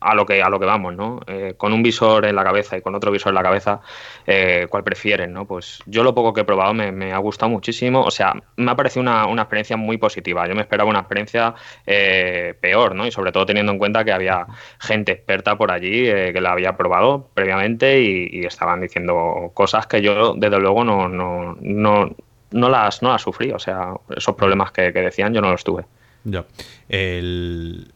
a, 0.00 0.14
lo 0.14 0.26
que 0.26 0.42
a 0.42 0.48
lo 0.48 0.58
que 0.58 0.66
vamos, 0.66 0.94
¿no? 0.94 1.20
Eh, 1.26 1.54
con 1.56 1.72
un 1.72 1.82
visor 1.82 2.24
en 2.24 2.34
la 2.34 2.42
cabeza 2.42 2.76
y 2.76 2.82
con 2.82 2.94
otro 2.94 3.10
visor 3.10 3.30
en 3.30 3.34
la 3.34 3.42
cabeza, 3.42 3.80
eh, 4.26 4.66
¿cuál 4.70 4.82
prefieren, 4.82 5.32
no? 5.32 5.46
Pues 5.46 5.82
yo 5.86 6.02
lo 6.02 6.14
poco 6.14 6.32
que 6.32 6.40
he 6.40 6.44
probado 6.44 6.74
me, 6.74 7.12
ha 7.12 7.18
gustado 7.18 7.50
muchísimo. 7.50 8.02
O 8.02 8.10
sea, 8.10 8.34
me 8.56 8.70
ha 8.70 8.76
parecido 8.76 9.02
una, 9.02 9.26
una, 9.26 9.42
experiencia 9.42 9.76
muy 9.76 9.98
positiva. 9.98 10.46
Yo 10.48 10.54
me 10.54 10.62
esperaba 10.62 10.88
una 10.88 11.00
experiencia 11.00 11.54
eh, 11.86 12.54
peor, 12.60 12.94
¿no? 12.94 13.06
Y 13.06 13.10
sobre 13.10 13.32
todo 13.32 13.46
teniendo 13.46 13.72
en 13.72 13.78
cuenta 13.78 14.04
que 14.04 14.12
había 14.12 14.46
gente 14.78 15.12
experta 15.12 15.56
por 15.56 15.70
allí 15.70 16.04
que 16.04 16.40
la 16.40 16.52
había 16.52 16.76
probado 16.76 17.28
previamente 17.34 18.00
y, 18.00 18.28
y, 18.32 18.44
estaban 18.46 18.80
diciendo 18.80 19.50
cosas 19.54 19.86
que 19.86 20.00
yo, 20.00 20.34
desde 20.34 20.58
luego, 20.58 20.84
no, 20.84 21.08
no, 21.08 21.56
no, 21.60 22.14
no, 22.50 22.68
las, 22.68 23.02
no 23.02 23.10
las 23.10 23.22
sufrí. 23.22 23.52
O 23.52 23.58
sea, 23.58 23.94
esos 24.16 24.34
problemas 24.34 24.72
que, 24.72 24.92
que 24.92 25.00
decían 25.00 25.34
yo 25.34 25.40
no 25.40 25.50
los 25.50 25.64
tuve. 25.64 25.84
Ya. 26.24 26.44
El 26.88 27.92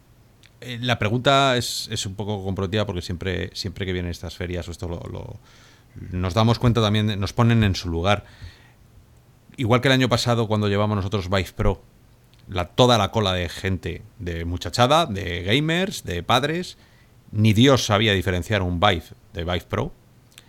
la 0.61 0.99
pregunta 0.99 1.57
es, 1.57 1.87
es, 1.91 2.05
un 2.05 2.15
poco 2.15 2.43
comprometida 2.43 2.85
porque 2.85 3.01
siempre, 3.01 3.51
siempre 3.53 3.85
que 3.85 3.93
vienen 3.93 4.11
estas 4.11 4.35
ferias, 4.35 4.67
esto 4.67 4.87
lo, 4.87 4.99
lo, 5.11 5.39
nos 6.11 6.33
damos 6.33 6.59
cuenta 6.59 6.81
también, 6.81 7.19
nos 7.19 7.33
ponen 7.33 7.63
en 7.63 7.75
su 7.75 7.89
lugar. 7.89 8.25
Igual 9.57 9.81
que 9.81 9.87
el 9.87 9.93
año 9.93 10.09
pasado 10.09 10.47
cuando 10.47 10.67
llevamos 10.67 10.97
nosotros 10.97 11.29
Vive 11.29 11.51
Pro, 11.55 11.81
la, 12.49 12.65
toda 12.65 12.97
la 12.97 13.11
cola 13.11 13.33
de 13.33 13.49
gente, 13.49 14.01
de 14.19 14.45
muchachada, 14.45 15.05
de 15.05 15.43
gamers, 15.43 16.03
de 16.03 16.23
padres, 16.23 16.77
ni 17.31 17.53
Dios 17.53 17.85
sabía 17.85 18.13
diferenciar 18.13 18.61
un 18.61 18.79
Vive 18.79 19.05
de 19.33 19.43
Vive 19.43 19.65
Pro. 19.69 19.91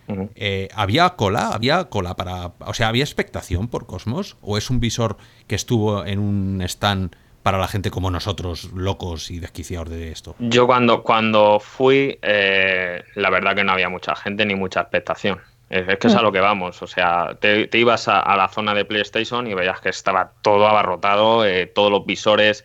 Uh 0.08 0.12
-huh. 0.12 0.30
eh, 0.36 0.68
¿Había 0.74 1.10
cola? 1.10 1.48
¿Había 1.48 1.84
cola 1.88 2.14
para... 2.14 2.52
O 2.60 2.74
sea, 2.74 2.88
¿había 2.88 3.02
expectación 3.02 3.68
por 3.68 3.86
Cosmos? 3.86 4.36
¿O 4.40 4.56
es 4.56 4.70
un 4.70 4.78
visor 4.78 5.16
que 5.48 5.56
estuvo 5.56 6.04
en 6.04 6.20
un 6.20 6.62
stand 6.62 7.16
para 7.46 7.58
la 7.58 7.68
gente 7.68 7.92
como 7.92 8.10
nosotros, 8.10 8.72
locos 8.74 9.30
y 9.30 9.38
desquiciados 9.38 9.88
de 9.88 10.10
esto? 10.10 10.34
Yo 10.40 10.66
cuando, 10.66 11.04
cuando 11.04 11.60
fui, 11.60 12.18
eh, 12.20 13.04
la 13.14 13.30
verdad 13.30 13.54
que 13.54 13.62
no 13.62 13.70
había 13.70 13.88
mucha 13.88 14.16
gente 14.16 14.44
ni 14.44 14.56
mucha 14.56 14.80
expectación. 14.80 15.40
Es, 15.70 15.96
que 15.98 16.08
es 16.08 16.14
a 16.16 16.22
lo 16.22 16.32
que 16.32 16.40
vamos. 16.40 16.82
O 16.82 16.88
sea, 16.88 17.36
te, 17.38 17.68
ibas 17.74 18.08
a, 18.08 18.18
a, 18.18 18.36
la 18.36 18.48
zona 18.48 18.74
de 18.74 18.84
PlayStation 18.84 19.46
y 19.46 19.54
veías 19.54 19.80
que 19.80 19.90
estaba 19.90 20.32
todo 20.42 20.66
abarrotado, 20.66 21.46
eh, 21.46 21.66
todos 21.66 21.92
los 21.92 22.04
visores 22.04 22.64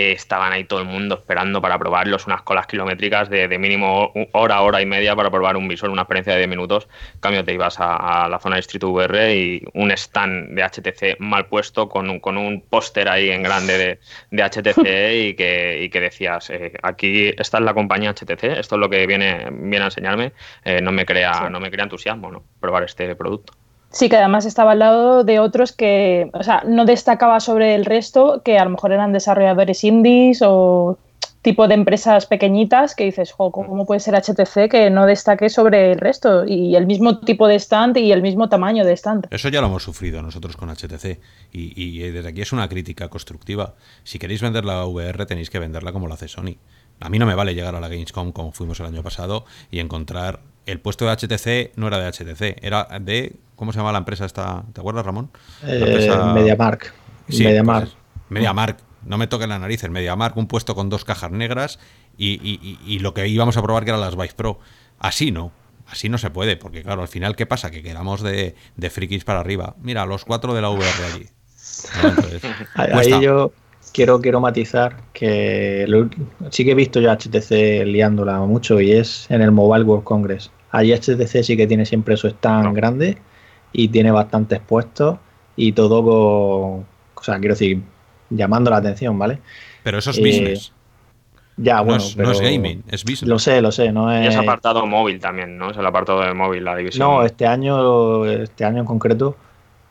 eh, 0.00 0.12
estaban 0.12 0.52
ahí 0.52 0.64
todo 0.64 0.80
el 0.80 0.86
mundo 0.86 1.16
esperando 1.16 1.60
para 1.60 1.78
probarlos, 1.78 2.26
unas 2.26 2.42
colas 2.42 2.66
kilométricas 2.66 3.28
de, 3.28 3.48
de, 3.48 3.58
mínimo 3.58 4.12
hora, 4.32 4.60
hora 4.62 4.80
y 4.80 4.86
media 4.86 5.14
para 5.14 5.30
probar 5.30 5.56
un 5.56 5.68
visor, 5.68 5.90
una 5.90 6.02
experiencia 6.02 6.32
de 6.32 6.38
10 6.38 6.48
minutos. 6.48 6.88
En 7.14 7.20
cambio, 7.20 7.44
te 7.44 7.52
ibas 7.52 7.78
a, 7.80 8.24
a 8.24 8.28
la 8.28 8.38
zona 8.38 8.56
de 8.56 8.60
Street 8.60 8.84
VR 8.84 9.36
y 9.36 9.62
un 9.74 9.90
stand 9.90 10.54
de 10.54 10.62
HTC 10.62 11.20
mal 11.20 11.46
puesto 11.46 11.88
con 11.88 12.08
un, 12.08 12.20
con 12.20 12.38
un 12.38 12.62
póster 12.62 13.08
ahí 13.08 13.30
en 13.30 13.42
grande 13.42 13.76
de, 13.78 14.00
de 14.30 14.42
HTC 14.42 15.28
y 15.28 15.34
que, 15.34 15.82
y 15.82 15.90
que 15.90 16.00
decías, 16.00 16.50
eh, 16.50 16.72
aquí 16.82 17.28
esta 17.36 17.58
es 17.58 17.64
la 17.64 17.74
compañía 17.74 18.14
HTC, 18.14 18.44
esto 18.44 18.76
es 18.76 18.80
lo 18.80 18.88
que 18.88 19.06
viene, 19.06 19.48
viene 19.50 19.82
a 19.82 19.84
enseñarme, 19.84 20.32
eh, 20.64 20.80
no, 20.80 20.92
me 20.92 21.04
crea, 21.04 21.34
sí. 21.34 21.44
no 21.50 21.60
me 21.60 21.70
crea 21.70 21.84
entusiasmo, 21.84 22.30
¿no? 22.30 22.42
probar 22.60 22.84
este 22.84 23.14
producto. 23.16 23.59
Sí, 23.90 24.08
que 24.08 24.16
además 24.16 24.46
estaba 24.46 24.72
al 24.72 24.78
lado 24.78 25.24
de 25.24 25.40
otros 25.40 25.72
que, 25.72 26.30
o 26.32 26.42
sea, 26.42 26.62
no 26.66 26.84
destacaba 26.84 27.40
sobre 27.40 27.74
el 27.74 27.84
resto, 27.84 28.42
que 28.44 28.58
a 28.58 28.64
lo 28.64 28.70
mejor 28.70 28.92
eran 28.92 29.12
desarrolladores 29.12 29.82
indies 29.82 30.42
o 30.42 30.96
tipo 31.42 31.66
de 31.66 31.74
empresas 31.74 32.26
pequeñitas 32.26 32.94
que 32.94 33.04
dices, 33.04 33.32
jo, 33.32 33.50
¿cómo 33.50 33.86
puede 33.86 34.00
ser 34.00 34.14
HTC 34.14 34.70
que 34.70 34.90
no 34.90 35.06
destaque 35.06 35.48
sobre 35.48 35.92
el 35.92 35.98
resto? 35.98 36.44
Y 36.46 36.76
el 36.76 36.86
mismo 36.86 37.20
tipo 37.20 37.48
de 37.48 37.56
stand 37.56 37.96
y 37.96 38.12
el 38.12 38.22
mismo 38.22 38.48
tamaño 38.48 38.84
de 38.84 38.92
stand. 38.92 39.26
Eso 39.30 39.48
ya 39.48 39.60
lo 39.60 39.68
hemos 39.68 39.82
sufrido 39.82 40.22
nosotros 40.22 40.56
con 40.56 40.68
HTC 40.68 41.18
y, 41.52 41.72
y 41.82 42.10
desde 42.10 42.28
aquí 42.28 42.42
es 42.42 42.52
una 42.52 42.68
crítica 42.68 43.08
constructiva. 43.08 43.74
Si 44.04 44.18
queréis 44.18 44.42
vender 44.42 44.64
la 44.64 44.84
VR 44.84 45.26
tenéis 45.26 45.50
que 45.50 45.58
venderla 45.58 45.92
como 45.92 46.06
lo 46.06 46.14
hace 46.14 46.28
Sony. 46.28 46.56
A 47.00 47.08
mí 47.08 47.18
no 47.18 47.24
me 47.24 47.34
vale 47.34 47.54
llegar 47.54 47.74
a 47.74 47.80
la 47.80 47.88
Gamescom 47.88 48.32
como 48.32 48.52
fuimos 48.52 48.78
el 48.80 48.86
año 48.86 49.02
pasado 49.02 49.46
y 49.70 49.80
encontrar 49.80 50.40
el 50.66 50.80
puesto 50.80 51.06
de 51.06 51.16
HTC 51.16 51.76
no 51.76 51.88
era 51.88 51.98
de 51.98 52.12
HTC, 52.12 52.62
era 52.62 52.86
de 53.00 53.36
¿cómo 53.60 53.72
se 53.72 53.78
llama 53.78 53.92
la 53.92 53.98
empresa 53.98 54.24
esta? 54.24 54.64
¿Te 54.72 54.80
acuerdas, 54.80 55.04
Ramón? 55.04 55.30
Eh, 55.66 55.82
empresa... 55.86 56.32
MediaMark. 56.32 56.94
Sí, 57.28 57.44
MediaMark. 57.44 57.90
Pues, 57.90 57.96
MediaMark. 58.30 58.78
No 59.04 59.18
me 59.18 59.26
toquen 59.26 59.50
la 59.50 59.58
nariz, 59.58 59.84
el 59.84 59.90
MediaMark, 59.90 60.34
un 60.38 60.46
puesto 60.46 60.74
con 60.74 60.88
dos 60.88 61.04
cajas 61.04 61.30
negras 61.30 61.78
y, 62.16 62.40
y, 62.42 62.78
y, 62.86 63.00
lo 63.00 63.12
que 63.12 63.28
íbamos 63.28 63.58
a 63.58 63.62
probar 63.62 63.84
que 63.84 63.90
eran 63.90 64.00
las 64.00 64.16
Vive 64.16 64.32
Pro. 64.34 64.60
Así 64.98 65.30
no, 65.30 65.52
así 65.88 66.08
no 66.08 66.16
se 66.16 66.30
puede, 66.30 66.56
porque 66.56 66.82
claro, 66.82 67.02
al 67.02 67.08
final, 67.08 67.36
¿qué 67.36 67.44
pasa? 67.44 67.70
Que 67.70 67.82
quedamos 67.82 68.22
de, 68.22 68.54
de 68.76 68.90
frikis 68.90 69.24
para 69.24 69.40
arriba. 69.40 69.76
Mira, 69.82 70.06
los 70.06 70.24
cuatro 70.24 70.54
de 70.54 70.62
la 70.62 70.70
VR 70.70 71.04
allí. 71.12 71.26
¿No? 72.02 72.08
Entonces, 72.08 72.42
Ahí 72.74 73.22
yo 73.22 73.52
quiero, 73.92 74.22
quiero 74.22 74.40
matizar 74.40 74.96
que 75.12 75.84
lo, 75.86 76.08
sí 76.48 76.64
que 76.64 76.70
he 76.70 76.74
visto 76.74 76.98
yo 76.98 77.10
a 77.10 77.18
HTC 77.18 77.84
liándola 77.84 78.38
mucho 78.38 78.80
y 78.80 78.92
es 78.92 79.30
en 79.30 79.42
el 79.42 79.52
Mobile 79.52 79.84
World 79.84 80.04
Congress. 80.04 80.50
Allí 80.70 80.94
HTC 80.94 81.42
sí 81.42 81.58
que 81.58 81.66
tiene 81.66 81.84
siempre 81.84 82.16
su 82.16 82.26
stand 82.28 82.64
no. 82.64 82.72
grande 82.72 83.18
y 83.72 83.88
tiene 83.88 84.10
bastantes 84.10 84.60
puestos 84.60 85.18
y 85.56 85.72
todo 85.72 86.02
con, 86.02 86.86
o 87.14 87.22
sea, 87.22 87.38
quiero 87.38 87.54
decir, 87.54 87.82
llamando 88.30 88.70
la 88.70 88.78
atención, 88.78 89.18
¿vale? 89.18 89.38
Pero 89.82 89.98
eso 89.98 90.10
es 90.10 90.18
eh, 90.18 90.22
business. 90.22 90.72
Ya, 91.56 91.76
no 91.76 91.84
bueno, 91.84 92.02
es, 92.02 92.14
pero 92.14 92.28
no 92.28 92.34
es 92.34 92.40
gaming, 92.40 92.82
es 92.88 93.04
business. 93.04 93.28
Lo 93.28 93.38
sé, 93.38 93.60
lo 93.60 93.70
sé, 93.70 93.92
no 93.92 94.10
es... 94.10 94.24
Y 94.24 94.28
es 94.28 94.36
apartado 94.36 94.86
móvil 94.86 95.20
también, 95.20 95.58
¿no? 95.58 95.70
Es 95.70 95.76
el 95.76 95.84
apartado 95.84 96.22
de 96.22 96.32
móvil, 96.32 96.64
la 96.64 96.76
división. 96.76 97.06
No, 97.06 97.22
este 97.22 97.46
año, 97.46 98.24
este 98.24 98.64
año 98.64 98.78
en 98.78 98.86
concreto 98.86 99.36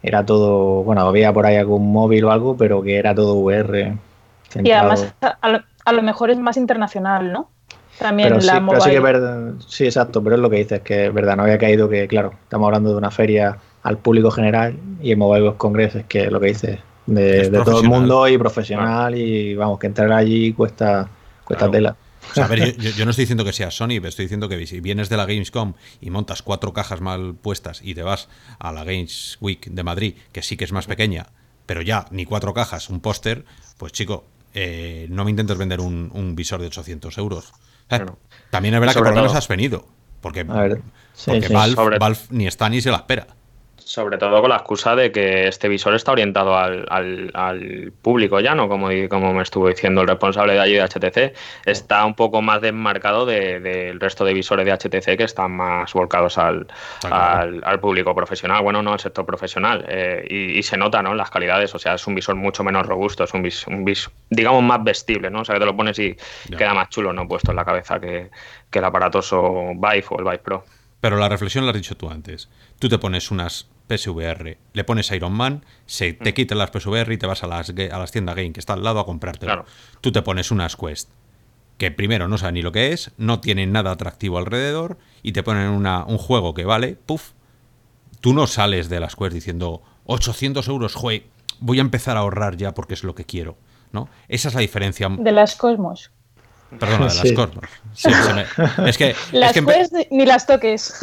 era 0.01 0.26
todo, 0.26 0.84
bueno, 0.84 1.01
había 1.01 1.31
por 1.31 1.45
ahí 1.45 1.57
algún 1.57 1.91
móvil 1.91 2.26
o 2.26 2.31
algo, 2.31 2.57
pero 2.57 2.81
que 2.81 2.97
era 2.97 3.14
todo 3.14 3.35
VR. 3.35 3.95
Centrado. 4.49 4.68
Y 4.68 4.72
además, 4.72 5.14
a 5.22 5.49
lo, 5.49 5.61
a 5.85 5.93
lo 5.93 6.01
mejor 6.01 6.31
es 6.31 6.39
más 6.39 6.57
internacional, 6.57 7.31
¿no? 7.31 7.49
También 7.99 8.30
pero 8.30 8.41
la 8.41 8.53
sí, 8.53 8.61
mobile. 8.61 8.69
pero 8.69 8.81
sí, 8.81 8.89
que 8.89 8.95
es 8.95 9.03
verdad, 9.03 9.53
sí, 9.68 9.85
exacto, 9.85 10.23
pero 10.23 10.38
es 10.38 10.41
lo 10.41 10.49
que 10.49 10.56
dices, 10.56 10.81
que 10.81 11.07
es 11.07 11.14
verdad, 11.14 11.35
no 11.35 11.43
había 11.43 11.57
caído 11.57 11.89
que, 11.89 12.07
claro, 12.07 12.34
estamos 12.43 12.65
hablando 12.68 12.91
de 12.91 12.95
una 12.95 13.11
feria 13.11 13.57
al 13.84 13.97
público 13.97 14.31
general 14.31 14.77
y 15.01 15.11
el 15.11 15.18
Mobile 15.18 15.43
World 15.43 15.57
Congress 15.57 15.95
es 15.95 16.06
que 16.06 16.30
lo 16.30 16.39
que 16.39 16.47
dices, 16.47 16.80
de, 17.06 17.49
de 17.49 17.64
todo 17.64 17.81
el 17.81 17.88
mundo 17.88 18.27
y 18.27 18.38
profesional 18.38 19.14
claro. 19.14 19.18
y 19.18 19.56
vamos, 19.56 19.80
que 19.80 19.88
entrar 19.88 20.11
allí 20.11 20.53
cuesta, 20.53 21.10
cuesta 21.43 21.65
claro. 21.65 21.72
tela. 21.72 21.95
O 22.31 22.34
sea, 22.34 22.45
a 22.45 22.47
ver, 22.47 22.77
yo, 22.77 22.91
yo, 22.91 23.06
no 23.06 23.11
estoy 23.11 23.23
diciendo 23.23 23.43
que 23.43 23.53
sea 23.53 23.72
Sony, 23.72 23.95
pero 23.97 24.10
estoy 24.10 24.26
diciendo 24.26 24.49
que 24.49 24.68
si 24.68 24.81
vienes 24.81 25.10
de 25.10 25.18
la 25.18 25.26
Gamescom 25.26 25.73
y 25.99 26.10
montas 26.10 26.43
cuatro 26.43 26.73
cajas 26.73 27.01
mal 27.01 27.34
puestas 27.34 27.81
y 27.84 27.95
te 27.95 28.03
vas 28.03 28.30
a 28.60 28.72
la 28.72 28.84
Games 28.84 29.38
Week 29.41 29.65
de 29.65 29.84
Madrid, 29.84 30.15
que 30.31 30.41
sí 30.41 30.57
que 30.57 30.65
es 30.65 30.72
más 30.72 30.85
pequeña, 30.85 31.27
pero 31.65 31.81
ya 31.81 32.06
ni 32.11 32.26
cuatro 32.26 32.53
cajas, 32.53 32.89
un 32.89 32.99
póster, 32.99 33.45
pues 33.77 33.93
chico, 33.93 34.26
eh, 34.53 35.07
no 35.10 35.23
me 35.23 35.31
intentes 35.31 35.57
vender 35.57 35.80
un, 35.80 36.11
un 36.14 36.35
visor 36.35 36.61
de 36.61 36.68
800 36.68 37.18
euros. 37.18 37.53
Eh, 37.89 38.06
también 38.51 38.76
es 38.76 38.80
verdad 38.80 38.93
que 38.93 38.99
por 38.99 39.10
lo 39.10 39.15
menos 39.15 39.34
has 39.34 39.47
venido, 39.47 39.88
porque, 40.22 40.43
ver, 40.43 40.81
sí, 41.14 41.31
porque 41.31 41.47
sí, 41.47 41.53
Valve, 41.53 41.97
Valve, 41.97 42.19
ni 42.30 42.45
está 42.45 42.69
ni 42.69 42.81
se 42.81 42.91
la 42.91 42.97
espera. 42.97 43.27
Sobre 43.89 44.19
todo 44.19 44.39
con 44.39 44.51
la 44.51 44.57
excusa 44.57 44.95
de 44.95 45.11
que 45.11 45.47
este 45.47 45.67
visor 45.67 45.95
está 45.95 46.11
orientado 46.11 46.55
al, 46.55 46.85
al, 46.91 47.91
público 48.03 48.39
ya, 48.39 48.53
¿no? 48.53 48.69
Como, 48.69 48.89
como 49.09 49.33
me 49.33 49.41
estuvo 49.41 49.67
diciendo 49.67 50.01
el 50.01 50.07
responsable 50.07 50.53
de 50.53 50.59
allí 50.59 50.73
de 50.75 50.83
HTC, 50.83 51.35
está 51.65 52.05
un 52.05 52.13
poco 52.13 52.43
más 52.43 52.61
desmarcado 52.61 53.25
del 53.25 53.99
resto 53.99 54.25
de 54.25 54.35
visores 54.35 54.63
de 54.67 54.73
HTC 54.73 55.17
que 55.17 55.23
están 55.23 55.53
más 55.53 55.91
volcados 55.91 56.37
al, 56.37 56.67
al, 57.09 57.79
público 57.79 58.13
profesional, 58.13 58.61
bueno, 58.61 58.83
no 58.83 58.93
al 58.93 58.99
sector 58.99 59.25
profesional. 59.25 59.83
Eh, 59.87 60.53
y, 60.55 60.61
se 60.61 60.77
nota, 60.77 61.01
¿no? 61.01 61.15
Las 61.15 61.31
calidades, 61.31 61.73
o 61.73 61.79
sea, 61.79 61.95
es 61.95 62.05
un 62.05 62.13
visor 62.13 62.35
mucho 62.35 62.63
menos 62.63 62.85
robusto, 62.85 63.23
es 63.23 63.33
un 63.33 63.41
visor, 63.41 64.13
digamos, 64.29 64.61
más 64.61 64.83
vestible, 64.83 65.31
¿no? 65.31 65.41
O 65.41 65.45
sea, 65.45 65.55
que 65.55 65.61
te 65.61 65.65
lo 65.65 65.75
pones 65.75 65.97
y 65.97 66.15
queda 66.55 66.75
más 66.75 66.89
chulo, 66.89 67.11
¿no? 67.11 67.27
Puesto 67.27 67.53
en 67.53 67.55
la 67.55 67.65
cabeza 67.65 67.99
que, 67.99 68.29
que 68.69 68.77
el 68.77 68.85
aparatoso 68.85 69.71
Vive 69.73 70.05
o 70.11 70.19
el 70.19 70.25
Vive 70.25 70.37
Pro. 70.37 70.63
Pero 71.01 71.17
la 71.17 71.27
reflexión 71.27 71.65
la 71.65 71.71
has 71.71 71.77
dicho 71.77 71.97
tú 71.97 72.07
antes. 72.11 72.49
Tú 72.77 72.87
te 72.87 72.99
pones 72.99 73.31
unas 73.31 73.67
PSVR, 73.89 74.57
le 74.73 74.83
pones 74.83 75.11
Iron 75.11 75.33
Man, 75.33 75.65
se 75.85 76.13
te 76.13 76.31
mm. 76.31 76.33
quitan 76.33 76.57
las 76.57 76.69
PSVR 76.71 77.11
y 77.11 77.17
te 77.17 77.27
vas 77.27 77.43
a 77.43 77.47
las, 77.47 77.69
a 77.69 77.97
las 77.99 78.11
tiendas 78.11 78.35
game 78.35 78.53
que 78.53 78.59
está 78.59 78.73
al 78.73 78.83
lado 78.83 78.99
a 78.99 79.05
comprártelo. 79.05 79.65
Tú 80.01 80.11
te 80.11 80.21
pones 80.21 80.51
unas 80.51 80.75
Quest 80.75 81.09
que 81.77 81.91
primero 81.91 82.27
no 82.27 82.37
saben 82.37 82.55
ni 82.55 82.61
lo 82.61 82.73
que 82.73 82.91
es, 82.91 83.11
no 83.17 83.39
tienen 83.39 83.71
nada 83.71 83.91
atractivo 83.91 84.37
alrededor 84.37 84.97
y 85.23 85.31
te 85.31 85.43
ponen 85.43 85.69
una, 85.69 86.03
un 86.03 86.17
juego 86.17 86.53
que 86.53 86.65
vale, 86.65 86.97
puff, 87.05 87.31
tú 88.19 88.33
no 88.33 88.47
sales 88.47 88.89
de 88.89 88.99
las 88.99 89.15
Quest 89.15 89.33
diciendo 89.33 89.81
800 90.05 90.67
euros, 90.67 90.93
jue, 90.93 91.27
voy 91.61 91.79
a 91.79 91.81
empezar 91.81 92.17
a 92.17 92.19
ahorrar 92.19 92.57
ya 92.57 92.73
porque 92.73 92.95
es 92.95 93.05
lo 93.05 93.15
que 93.15 93.23
quiero. 93.23 93.57
¿no? 93.91 94.09
Esa 94.27 94.49
es 94.49 94.55
la 94.55 94.61
diferencia. 94.61 95.09
De 95.09 95.31
las 95.31 95.55
Cosmos. 95.55 96.11
Perdona, 96.77 97.07
de 97.07 97.15
las 97.23 97.31
Cosmos. 97.33 97.65
es 98.85 98.97
que. 98.97 99.15
Las 99.31 99.55
ni 100.11 100.25
las 100.25 100.45
toques. 100.45 100.93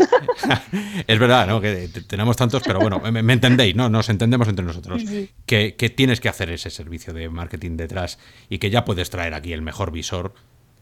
es 1.06 1.18
verdad, 1.18 1.46
¿no? 1.46 1.60
Que 1.60 1.88
tenemos 2.06 2.36
tantos, 2.36 2.62
pero 2.64 2.78
bueno, 2.78 3.00
me, 3.00 3.32
entendéis, 3.32 3.74
¿no? 3.74 3.88
Nos 3.88 4.08
entendemos 4.08 4.48
entre 4.48 4.64
nosotros. 4.64 5.02
Que, 5.44 5.74
que, 5.76 5.90
tienes 5.90 6.20
que 6.20 6.28
hacer 6.28 6.50
ese 6.50 6.70
servicio 6.70 7.12
de 7.12 7.28
marketing 7.28 7.76
detrás 7.76 8.18
y 8.48 8.58
que 8.58 8.70
ya 8.70 8.84
puedes 8.84 9.10
traer 9.10 9.34
aquí 9.34 9.52
el 9.52 9.62
mejor 9.62 9.90
visor 9.90 10.34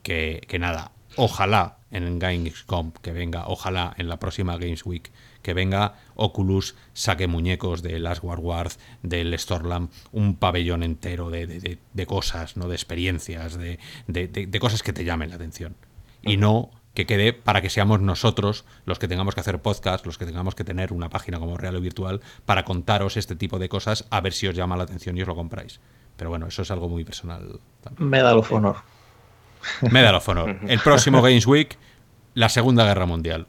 que, 0.02 0.42
que 0.48 0.58
nada. 0.58 0.92
Ojalá 1.16 1.78
en 1.90 2.18
Gamescom 2.18 2.92
que 3.02 3.12
venga, 3.12 3.44
ojalá 3.46 3.94
en 3.96 4.08
la 4.08 4.18
próxima 4.18 4.56
Games 4.56 4.84
Week 4.84 5.10
que 5.44 5.54
venga 5.54 5.94
Oculus, 6.16 6.74
saque 6.94 7.28
muñecos 7.28 7.82
de 7.82 8.00
Last 8.00 8.24
War 8.24 8.40
Ward, 8.40 8.72
del 9.02 9.38
Storlam, 9.38 9.90
un 10.10 10.36
pabellón 10.36 10.82
entero 10.82 11.30
de, 11.30 11.78
cosas, 12.08 12.56
¿no? 12.56 12.66
de 12.66 12.74
experiencias, 12.74 13.56
de, 13.56 14.58
cosas 14.58 14.82
que 14.82 14.92
te 14.92 15.04
llamen 15.04 15.28
la 15.28 15.36
atención. 15.36 15.76
Y 16.22 16.38
no 16.38 16.70
que 16.94 17.06
quede 17.06 17.32
para 17.32 17.60
que 17.60 17.70
seamos 17.70 18.00
nosotros 18.00 18.64
los 18.86 18.98
que 18.98 19.06
tengamos 19.06 19.34
que 19.34 19.40
hacer 19.40 19.60
podcast, 19.60 20.06
los 20.06 20.16
que 20.16 20.24
tengamos 20.24 20.54
que 20.54 20.64
tener 20.64 20.92
una 20.92 21.10
página 21.10 21.38
como 21.38 21.58
Real 21.58 21.76
o 21.76 21.80
Virtual 21.80 22.20
para 22.46 22.64
contaros 22.64 23.16
este 23.16 23.36
tipo 23.36 23.58
de 23.58 23.68
cosas, 23.68 24.06
a 24.10 24.20
ver 24.20 24.32
si 24.32 24.46
os 24.46 24.54
llama 24.54 24.76
la 24.76 24.84
atención 24.84 25.18
y 25.18 25.22
os 25.22 25.28
lo 25.28 25.34
compráis. 25.34 25.80
Pero 26.16 26.30
bueno, 26.30 26.46
eso 26.46 26.62
es 26.62 26.70
algo 26.70 26.88
muy 26.88 27.04
personal. 27.04 27.60
Medal 27.98 28.38
of 28.38 28.50
Honor. 28.50 28.76
Medal 29.90 30.14
of 30.14 30.28
Honor. 30.28 30.58
El 30.68 30.78
próximo 30.78 31.20
Games 31.20 31.46
Week, 31.46 31.76
la 32.32 32.48
Segunda 32.48 32.84
Guerra 32.84 33.06
Mundial 33.06 33.48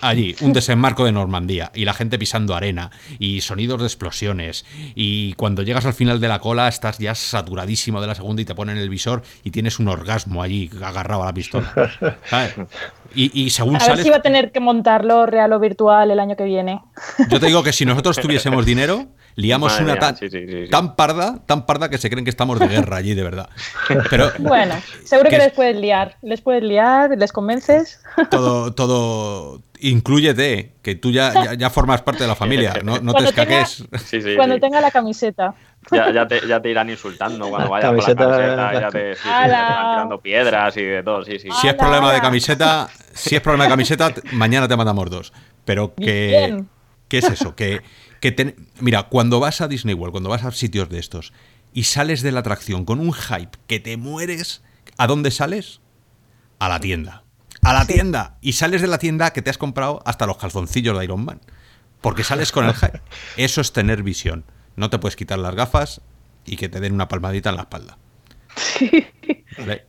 allí, 0.00 0.36
un 0.40 0.52
desembarco 0.52 1.04
de 1.04 1.12
Normandía, 1.12 1.70
y 1.74 1.84
la 1.84 1.94
gente 1.94 2.18
pisando 2.18 2.54
arena, 2.54 2.90
y 3.18 3.40
sonidos 3.40 3.80
de 3.80 3.86
explosiones, 3.86 4.64
y 4.94 5.34
cuando 5.34 5.62
llegas 5.62 5.86
al 5.86 5.94
final 5.94 6.20
de 6.20 6.28
la 6.28 6.38
cola 6.38 6.68
estás 6.68 6.98
ya 6.98 7.14
saturadísimo 7.14 8.00
de 8.00 8.06
la 8.06 8.14
segunda 8.14 8.42
y 8.42 8.44
te 8.44 8.54
ponen 8.54 8.76
el 8.76 8.88
visor 8.88 9.22
y 9.44 9.50
tienes 9.50 9.78
un 9.78 9.88
orgasmo 9.88 10.42
allí 10.42 10.70
agarrado 10.82 11.22
a 11.22 11.26
la 11.26 11.34
pistola. 11.34 11.72
Y, 13.12 13.50
según 13.50 13.74
a 13.74 13.84
ver 13.84 13.98
si 13.98 14.08
va 14.08 14.18
a 14.18 14.22
tener 14.22 14.52
que 14.52 14.60
montarlo 14.60 15.26
real 15.26 15.52
o 15.52 15.58
virtual 15.58 16.12
el 16.12 16.20
año 16.20 16.36
que 16.36 16.44
viene. 16.44 16.80
Yo 17.28 17.40
te 17.40 17.46
digo 17.46 17.64
que 17.64 17.72
si 17.72 17.84
nosotros 17.84 18.18
tuviésemos 18.20 18.64
dinero, 18.64 19.08
liamos 19.40 19.80
una 19.80 19.96
tan, 19.96 20.16
tan 20.70 20.96
parda, 20.96 21.38
tan 21.46 21.66
parda 21.66 21.88
que 21.88 21.98
se 21.98 22.10
creen 22.10 22.24
que 22.24 22.30
estamos 22.30 22.58
de 22.58 22.68
guerra 22.68 22.96
allí, 22.96 23.14
de 23.14 23.22
verdad. 23.22 23.48
Pero, 24.10 24.30
bueno, 24.38 24.74
seguro 25.04 25.30
que, 25.30 25.38
les 25.38 25.52
puedes 25.52 25.76
liar. 25.76 26.16
Les 26.22 26.40
puedes 26.40 26.62
liar, 26.62 27.10
les 27.16 27.32
convences. 27.32 28.00
Todo, 28.30 28.72
todo, 28.74 29.62
incluyete, 29.80 30.74
que 30.82 30.94
tú 30.94 31.10
ya, 31.10 31.54
ya, 31.54 31.70
formas 31.70 32.02
parte 32.02 32.22
de 32.22 32.28
la 32.28 32.36
familia, 32.36 32.74
no, 32.84 32.98
no 33.00 33.14
te 33.14 33.24
escaques. 33.24 33.84
cuando 34.36 34.58
tenga 34.58 34.80
la 34.80 34.90
camiseta. 34.90 35.54
Ya, 35.90 36.12
ya, 36.12 36.28
te, 36.28 36.46
ya, 36.46 36.60
te, 36.60 36.70
irán 36.70 36.90
insultando 36.90 37.48
cuando 37.48 37.70
vayas 37.70 37.88
camiseta, 37.88 38.24
con 38.24 38.32
la 38.32 38.38
camiseta, 38.38 38.80
ya 38.80 38.90
te, 38.90 39.30
van 39.30 39.94
tirando 39.94 40.20
piedras 40.20 40.76
y 40.76 40.82
de 40.82 41.02
todo, 41.02 41.24
sí, 41.24 41.38
sí. 41.38 41.48
Si 41.58 41.68
es 41.68 41.74
problema 41.74 42.12
de 42.12 42.20
camiseta, 42.20 42.88
si 43.14 43.34
es 43.34 43.40
problema 43.40 43.64
de 43.64 43.70
camiseta, 43.70 44.12
mañana 44.32 44.68
te 44.68 44.76
matamos 44.76 45.10
dos. 45.10 45.32
Pero 45.64 45.94
que, 45.94 46.62
¿qué 47.08 47.18
es 47.18 47.30
eso? 47.30 47.56
Que, 47.56 47.80
que 48.20 48.54
mira, 48.80 49.04
cuando 49.04 49.40
vas 49.40 49.60
a 49.60 49.68
Disney 49.68 49.94
World, 49.94 50.12
cuando 50.12 50.30
vas 50.30 50.44
a 50.44 50.52
sitios 50.52 50.88
de 50.88 50.98
estos 50.98 51.32
y 51.72 51.84
sales 51.84 52.22
de 52.22 52.32
la 52.32 52.40
atracción 52.40 52.84
con 52.84 53.00
un 53.00 53.12
hype 53.12 53.58
que 53.66 53.80
te 53.80 53.96
mueres, 53.96 54.62
¿a 54.98 55.06
dónde 55.06 55.30
sales? 55.30 55.80
A 56.58 56.68
la 56.68 56.80
tienda 56.80 57.24
a 57.62 57.72
la 57.72 57.86
tienda 57.86 58.38
y 58.40 58.52
sales 58.52 58.80
de 58.80 58.86
la 58.86 58.98
tienda 58.98 59.32
que 59.32 59.42
te 59.42 59.50
has 59.50 59.58
comprado 59.58 60.02
hasta 60.04 60.26
los 60.26 60.38
calzoncillos 60.38 60.98
de 60.98 61.04
Iron 61.04 61.24
Man. 61.24 61.40
Porque 62.00 62.24
sales 62.24 62.52
con 62.52 62.64
el 62.64 62.74
hype. 62.74 63.02
Eso 63.36 63.60
es 63.60 63.72
tener 63.72 64.02
visión. 64.02 64.44
No 64.76 64.88
te 64.88 64.98
puedes 64.98 65.16
quitar 65.16 65.38
las 65.38 65.54
gafas 65.54 66.00
y 66.46 66.56
que 66.56 66.68
te 66.68 66.80
den 66.80 66.94
una 66.94 67.08
palmadita 67.08 67.50
en 67.50 67.56
la 67.56 67.62
espalda. 67.62 67.98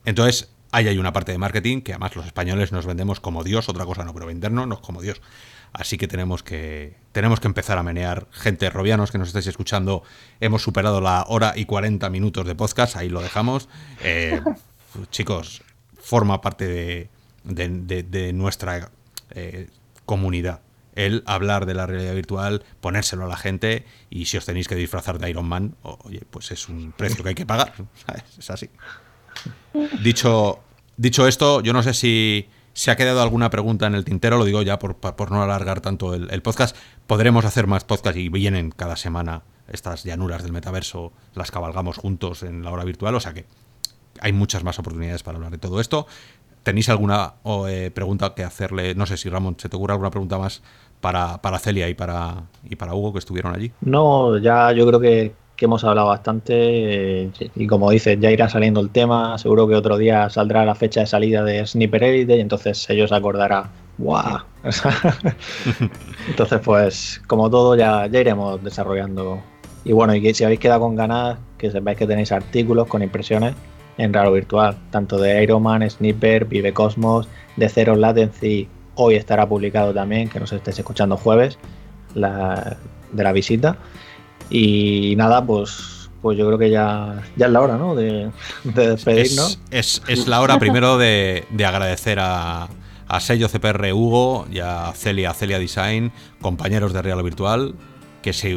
Entonces, 0.04 0.52
ahí 0.70 0.88
hay 0.88 0.98
una 0.98 1.14
parte 1.14 1.32
de 1.32 1.38
marketing 1.38 1.80
que 1.80 1.92
además 1.92 2.14
los 2.14 2.26
españoles 2.26 2.72
nos 2.72 2.84
vendemos 2.84 3.20
como 3.20 3.42
Dios, 3.42 3.68
otra 3.70 3.86
cosa 3.86 4.04
no, 4.04 4.12
pero 4.12 4.26
vendernos 4.26 4.80
como 4.80 5.00
Dios. 5.00 5.22
Así 5.72 5.96
que 5.96 6.06
tenemos 6.06 6.42
que 6.42 6.98
tenemos 7.12 7.40
que 7.40 7.46
empezar 7.46 7.78
a 7.78 7.82
menear. 7.82 8.26
Gente, 8.32 8.68
robianos 8.70 9.10
que 9.12 9.18
nos 9.18 9.28
estáis 9.28 9.46
escuchando, 9.46 10.02
hemos 10.40 10.62
superado 10.62 11.00
la 11.00 11.24
hora 11.28 11.52
y 11.56 11.66
40 11.66 12.08
minutos 12.10 12.46
de 12.46 12.54
podcast, 12.54 12.96
ahí 12.96 13.08
lo 13.08 13.20
dejamos. 13.20 13.68
Eh, 14.02 14.40
chicos, 15.10 15.62
forma 15.98 16.40
parte 16.40 16.66
de, 16.66 17.10
de, 17.44 18.32
nuestra 18.32 18.90
eh, 19.30 19.68
comunidad. 20.06 20.60
El 20.94 21.22
hablar 21.26 21.64
de 21.64 21.74
la 21.74 21.86
realidad 21.86 22.14
virtual, 22.14 22.64
ponérselo 22.80 23.24
a 23.24 23.28
la 23.28 23.36
gente 23.36 23.86
y 24.10 24.26
si 24.26 24.36
os 24.36 24.44
tenéis 24.44 24.68
que 24.68 24.74
disfrazar 24.74 25.18
de 25.18 25.30
Iron 25.30 25.46
Man, 25.46 25.74
oye, 25.82 26.22
pues 26.30 26.50
es 26.50 26.68
un 26.68 26.92
precio 26.92 27.22
que 27.22 27.30
hay 27.30 27.34
que 27.34 27.46
pagar. 27.46 27.72
Es 28.38 28.50
así. 28.50 28.68
Dicho, 30.02 30.60
dicho 30.98 31.26
esto, 31.26 31.62
yo 31.62 31.72
no 31.72 31.82
sé 31.82 31.94
si 31.94 32.48
se 32.74 32.90
ha 32.90 32.96
quedado 32.96 33.22
alguna 33.22 33.50
pregunta 33.50 33.86
en 33.86 33.94
el 33.94 34.04
tintero, 34.04 34.38
lo 34.38 34.44
digo 34.44 34.62
ya 34.62 34.78
por, 34.78 34.96
por 34.96 35.30
no 35.30 35.42
alargar 35.42 35.80
tanto 35.80 36.14
el, 36.14 36.42
podcast. 36.42 36.76
Podremos 37.06 37.44
hacer 37.44 37.66
más 37.66 37.84
podcasts 37.84 38.18
y 38.18 38.28
vienen 38.28 38.70
cada 38.70 38.96
semana 38.96 39.42
estas 39.68 40.04
llanuras 40.04 40.42
del 40.42 40.52
metaverso, 40.52 41.12
las 41.34 41.50
cabalgamos 41.50 41.96
juntos 41.96 42.42
en 42.42 42.62
la 42.62 42.70
hora 42.70 42.84
virtual, 42.84 43.14
o 43.14 43.20
sea 43.20 43.32
que 43.32 43.46
hay 44.20 44.32
muchas 44.32 44.64
más 44.64 44.78
oportunidades 44.78 45.22
para 45.22 45.36
hablar 45.36 45.52
de 45.52 45.58
todo 45.58 45.80
esto. 45.80 46.06
¿Tenéis 46.62 46.88
alguna 46.88 47.34
eh, 47.68 47.90
pregunta 47.92 48.34
que 48.34 48.44
hacerle? 48.44 48.94
No 48.94 49.06
sé 49.06 49.16
si 49.16 49.28
Ramón, 49.28 49.56
¿se 49.58 49.68
te 49.68 49.76
ocurre 49.76 49.92
alguna 49.92 50.10
pregunta 50.10 50.38
más 50.38 50.62
para, 51.00 51.58
Celia 51.58 51.88
y 51.88 51.94
para, 51.94 52.44
y 52.62 52.76
para 52.76 52.94
Hugo 52.94 53.12
que 53.12 53.18
estuvieron 53.18 53.54
allí? 53.54 53.72
No, 53.80 54.38
ya 54.38 54.72
yo 54.72 54.86
creo 54.86 55.00
que, 55.00 55.34
hemos 55.64 55.84
hablado 55.84 56.08
bastante 56.08 57.24
eh, 57.24 57.30
y 57.54 57.66
como 57.66 57.90
dices, 57.90 58.18
ya 58.20 58.30
irá 58.30 58.48
saliendo 58.48 58.80
el 58.80 58.90
tema. 58.90 59.38
Seguro 59.38 59.68
que 59.68 59.74
otro 59.74 59.96
día 59.96 60.28
saldrá 60.30 60.64
la 60.64 60.74
fecha 60.74 61.00
de 61.00 61.06
salida 61.06 61.44
de 61.44 61.66
Sniper 61.66 62.04
Elite 62.04 62.36
y 62.36 62.40
entonces 62.40 62.88
ellos 62.90 63.12
acordarán. 63.12 63.70
¡Guau! 63.98 64.38
entonces, 66.28 66.60
pues, 66.64 67.22
como 67.26 67.50
todo, 67.50 67.76
ya, 67.76 68.06
ya 68.06 68.20
iremos 68.20 68.62
desarrollando. 68.62 69.40
Y 69.84 69.92
bueno, 69.92 70.14
y 70.14 70.22
que 70.22 70.32
si 70.34 70.44
habéis 70.44 70.60
quedado 70.60 70.80
con 70.80 70.96
ganas, 70.96 71.38
que 71.58 71.70
sepáis 71.70 71.98
que 71.98 72.06
tenéis 72.06 72.32
artículos 72.32 72.86
con 72.88 73.02
impresiones 73.02 73.54
en 73.98 74.12
Raro 74.12 74.32
Virtual, 74.32 74.76
tanto 74.90 75.18
de 75.18 75.42
Iron 75.42 75.62
Man, 75.62 75.88
Sniper, 75.88 76.46
Vive 76.46 76.72
Cosmos, 76.72 77.28
de 77.56 77.68
Zero 77.68 77.96
Latency, 77.96 78.68
hoy 78.94 79.14
estará 79.16 79.48
publicado 79.48 79.92
también, 79.92 80.28
que 80.28 80.40
nos 80.40 80.52
estéis 80.52 80.78
escuchando 80.78 81.16
jueves, 81.16 81.58
la, 82.14 82.76
de 83.12 83.22
la 83.22 83.32
visita. 83.32 83.76
Y 84.54 85.16
nada, 85.16 85.44
pues, 85.44 86.10
pues 86.20 86.36
yo 86.36 86.46
creo 86.46 86.58
que 86.58 86.70
ya, 86.70 87.22
ya 87.36 87.46
es 87.46 87.52
la 87.52 87.60
hora, 87.62 87.78
¿no? 87.78 87.94
De, 87.94 88.30
despedirnos. 88.64 89.58
Es, 89.70 90.02
es, 90.06 90.26
la 90.28 90.42
hora 90.42 90.58
primero 90.58 90.98
de, 90.98 91.46
agradecer 91.66 92.18
a, 92.20 92.68
a 93.08 93.20
Sello 93.20 93.48
CPR 93.48 93.94
Hugo 93.94 94.46
y 94.52 94.58
a 94.58 94.92
Celia, 94.94 95.32
Celia 95.32 95.58
Design, 95.58 96.12
compañeros 96.42 96.92
de 96.92 97.00
Real 97.00 97.22
Virtual, 97.22 97.74
que 98.20 98.34
se 98.34 98.54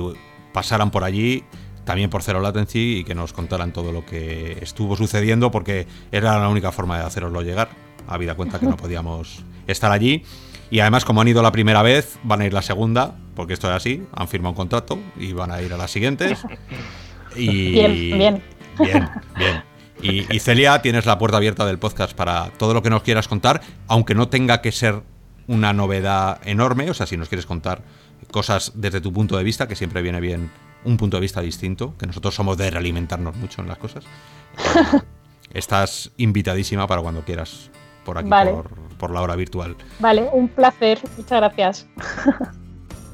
pasaran 0.54 0.92
por 0.92 1.06
allí 1.06 1.46
también 1.86 2.10
por 2.10 2.24
Zero 2.24 2.42
Latency 2.42 2.98
y 2.98 3.04
que 3.06 3.16
nos 3.16 3.32
contaran 3.32 3.72
todo 3.72 3.92
lo 3.92 4.06
que 4.06 4.58
estuvo 4.62 4.98
sucediendo 4.98 5.52
porque 5.52 5.88
era 6.12 6.38
la 6.40 6.50
única 6.50 6.72
forma 6.72 6.98
de 6.98 7.06
haceroslo 7.06 7.42
llegar, 7.42 7.70
habida 8.08 8.36
cuenta 8.36 8.60
que 8.60 8.66
no 8.66 8.76
podíamos 8.76 9.44
estar 9.68 9.92
allí. 9.92 10.24
Y 10.72 10.80
además, 10.80 11.06
como 11.06 11.22
han 11.22 11.28
ido 11.28 11.42
la 11.42 11.52
primera 11.52 11.82
vez, 11.82 12.18
van 12.24 12.42
a 12.42 12.46
ir 12.46 12.54
la 12.54 12.62
segunda, 12.62 13.16
porque 13.36 13.54
esto 13.54 13.68
es 13.68 13.74
así, 13.74 14.04
han 14.14 14.28
firmado 14.28 14.52
un 14.52 14.56
contrato 14.56 15.00
y 15.18 15.34
van 15.34 15.52
a 15.52 15.62
ir 15.62 15.74
a 15.74 15.78
las 15.78 15.92
siguientes. 15.92 16.40
Y, 17.38 17.72
bien, 17.72 18.18
bien. 18.18 18.44
Bien, 18.80 19.10
bien. 19.38 19.64
Y, 20.02 20.34
y, 20.34 20.40
Celia, 20.40 20.82
tienes 20.82 21.06
la 21.06 21.18
puerta 21.18 21.36
abierta 21.36 21.66
del 21.66 21.78
podcast 21.78 22.16
para 22.16 22.50
todo 22.52 22.74
lo 22.74 22.82
que 22.82 22.90
nos 22.90 23.04
quieras 23.04 23.28
contar, 23.28 23.60
aunque 23.88 24.16
no 24.16 24.30
tenga 24.30 24.62
que 24.62 24.72
ser 24.72 25.04
una 25.48 25.74
novedad 25.74 26.40
enorme, 26.46 26.90
o 26.90 26.94
sea, 26.94 27.08
si 27.08 27.18
nos 27.18 27.28
quieres 27.28 27.46
contar 27.46 27.84
cosas 28.32 28.72
desde 28.76 29.02
tu 29.02 29.12
punto 29.12 29.38
de 29.38 29.44
vista, 29.44 29.68
que 29.68 29.76
siempre 29.76 30.02
viene 30.02 30.20
bien 30.20 30.50
un 30.84 30.98
punto 30.98 31.18
de 31.18 31.22
vista 31.22 31.42
distinto, 31.42 31.96
que 31.98 32.08
nosotros 32.08 32.36
somos 32.36 32.58
de 32.58 32.70
realimentarnos 32.70 33.36
mucho 33.36 33.62
en 33.62 33.68
las 33.68 33.78
cosas. 33.78 34.06
Estás 35.54 36.12
invitadísima 36.18 36.88
para 36.88 37.02
cuando 37.02 37.24
quieras 37.24 37.70
por 38.06 38.18
aquí, 38.18 38.30
Vale. 38.30 38.52
por, 38.52 38.70
por 38.98 39.12
la 39.12 39.22
hora 39.22 39.36
virtual. 39.36 39.76
Vale, 40.00 40.30
un 40.32 40.48
placer. 40.48 41.00
Muchas 41.18 41.40
gracias. 41.40 41.88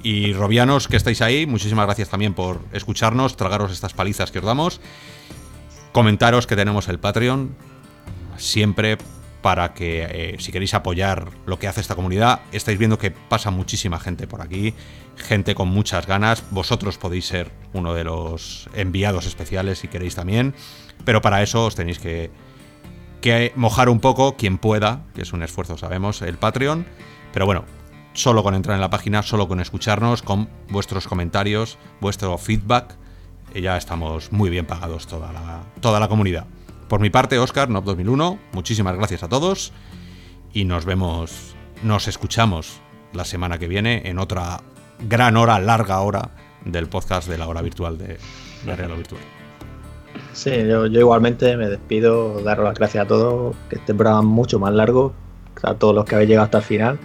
Y 0.03 0.33
Robianos, 0.33 0.87
que 0.87 0.97
estáis 0.97 1.21
ahí, 1.21 1.45
muchísimas 1.45 1.85
gracias 1.85 2.09
también 2.09 2.33
por 2.33 2.59
escucharnos, 2.73 3.37
tragaros 3.37 3.71
estas 3.71 3.93
palizas 3.93 4.31
que 4.31 4.39
os 4.39 4.45
damos. 4.45 4.81
Comentaros 5.91 6.47
que 6.47 6.55
tenemos 6.55 6.87
el 6.87 6.99
Patreon, 6.99 7.55
siempre 8.37 8.97
para 9.41 9.73
que 9.73 10.07
eh, 10.09 10.35
si 10.39 10.51
queréis 10.51 10.73
apoyar 10.73 11.29
lo 11.45 11.59
que 11.59 11.67
hace 11.67 11.81
esta 11.81 11.95
comunidad, 11.95 12.41
estáis 12.51 12.77
viendo 12.77 12.97
que 12.97 13.11
pasa 13.11 13.51
muchísima 13.51 13.99
gente 13.99 14.27
por 14.27 14.41
aquí, 14.41 14.73
gente 15.17 15.55
con 15.55 15.67
muchas 15.67 16.07
ganas, 16.07 16.43
vosotros 16.51 16.97
podéis 16.97 17.25
ser 17.25 17.51
uno 17.73 17.93
de 17.93 18.03
los 18.03 18.69
enviados 18.73 19.25
especiales 19.25 19.79
si 19.79 19.87
queréis 19.87 20.15
también, 20.15 20.53
pero 21.05 21.21
para 21.21 21.41
eso 21.41 21.65
os 21.65 21.75
tenéis 21.75 21.99
que, 21.99 22.29
que 23.21 23.53
mojar 23.55 23.89
un 23.89 23.99
poco, 23.99 24.35
quien 24.35 24.57
pueda, 24.57 25.03
que 25.13 25.21
es 25.21 25.31
un 25.33 25.43
esfuerzo, 25.43 25.77
sabemos, 25.77 26.21
el 26.21 26.37
Patreon, 26.37 26.85
pero 27.31 27.45
bueno, 27.45 27.63
solo 28.13 28.43
con 28.43 28.55
entrar 28.55 28.75
en 28.75 28.81
la 28.81 28.89
página, 28.89 29.23
solo 29.23 29.47
con 29.47 29.59
escucharnos, 29.59 30.21
con 30.21 30.49
vuestros 30.69 31.07
comentarios, 31.07 31.77
vuestro 32.01 32.37
feedback, 32.37 32.95
eh, 33.53 33.61
ya 33.61 33.77
estamos 33.77 34.31
muy 34.31 34.49
bien 34.49 34.65
pagados 34.65 35.07
toda 35.07 35.31
la, 35.31 35.63
toda 35.79 35.99
la 35.99 36.07
comunidad. 36.07 36.45
Por 36.87 36.99
mi 36.99 37.09
parte, 37.09 37.39
Oscar, 37.39 37.69
NOP 37.69 37.85
2001, 37.85 38.39
muchísimas 38.51 38.95
gracias 38.97 39.23
a 39.23 39.29
todos 39.29 39.71
y 40.51 40.65
nos 40.65 40.83
vemos, 40.83 41.55
nos 41.83 42.07
escuchamos 42.07 42.81
la 43.13 43.23
semana 43.23 43.57
que 43.57 43.67
viene 43.67 44.01
en 44.05 44.19
otra 44.19 44.61
gran 44.99 45.37
hora, 45.37 45.59
larga 45.59 46.01
hora 46.01 46.31
del 46.65 46.89
podcast 46.89 47.29
de 47.29 47.37
la 47.37 47.47
hora 47.47 47.61
virtual 47.61 47.97
de, 47.97 48.19
de 48.65 48.75
Real 48.75 48.95
Virtual. 48.95 49.40
Sí, 50.33 50.51
yo, 50.67 50.87
yo 50.87 50.99
igualmente 50.99 51.57
me 51.57 51.67
despido, 51.67 52.41
daros 52.41 52.65
las 52.65 52.77
gracias 52.77 53.05
a 53.05 53.07
todos, 53.07 53.55
que 53.69 53.75
este 53.75 53.93
programa 53.93 54.21
es 54.21 54.25
mucho 54.25 54.59
más 54.59 54.73
largo, 54.73 55.13
a 55.63 55.73
todos 55.73 55.93
los 55.93 56.05
que 56.05 56.15
habéis 56.15 56.29
llegado 56.29 56.45
hasta 56.45 56.59
el 56.59 56.63
final. 56.63 56.99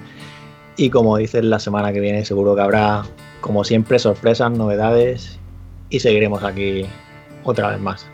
Y 0.77 0.91
como 0.91 1.17
dices, 1.17 1.45
la 1.45 1.59
semana 1.59 1.93
que 1.93 2.01
viene 2.01 2.25
seguro 2.25 2.55
que 2.55 2.61
habrá, 2.61 3.03
como 3.41 3.65
siempre, 3.65 3.99
sorpresas, 3.99 4.51
novedades 4.53 5.39
y 5.91 6.01
seguiremos 6.01 6.45
aquí 6.45 6.87
otra 7.45 7.71
vez 7.71 7.81
más. 7.81 8.07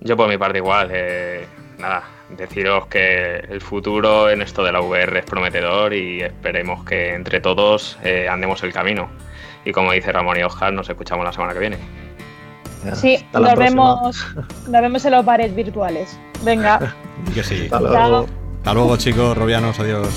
Yo 0.00 0.16
por 0.16 0.28
mi 0.28 0.36
parte 0.36 0.58
igual, 0.58 0.90
eh, 0.92 1.46
nada, 1.78 2.04
deciros 2.36 2.86
que 2.86 3.36
el 3.36 3.60
futuro 3.60 4.28
en 4.30 4.42
esto 4.42 4.64
de 4.64 4.72
la 4.72 4.80
VR 4.80 5.20
es 5.20 5.24
prometedor 5.24 5.94
y 5.94 6.22
esperemos 6.22 6.84
que 6.84 7.14
entre 7.14 7.40
todos 7.40 7.98
eh, 8.04 8.28
andemos 8.28 8.62
el 8.62 8.72
camino. 8.72 9.08
Y 9.64 9.72
como 9.72 9.92
dice 9.92 10.10
Ramón 10.12 10.38
y 10.38 10.42
Oscar, 10.42 10.72
nos 10.72 10.88
escuchamos 10.88 11.24
la 11.24 11.32
semana 11.32 11.52
que 11.52 11.60
viene. 11.60 11.78
Ya, 12.84 12.94
Sí, 12.96 13.18
nos 13.32 13.42
próxima. 13.42 13.64
vemos, 13.64 14.26
nos 14.68 14.82
vemos 14.82 15.04
en 15.04 15.10
los 15.12 15.24
bares 15.24 15.54
virtuales. 15.54 16.18
Venga. 16.44 16.94
Que 17.34 17.42
sí. 17.44 17.64
Hasta 17.70 17.80
luego. 17.80 18.26
Hasta 18.58 18.74
luego, 18.74 18.96
chicos, 18.96 19.36
Robianos, 19.36 19.78
adiós. 19.78 20.08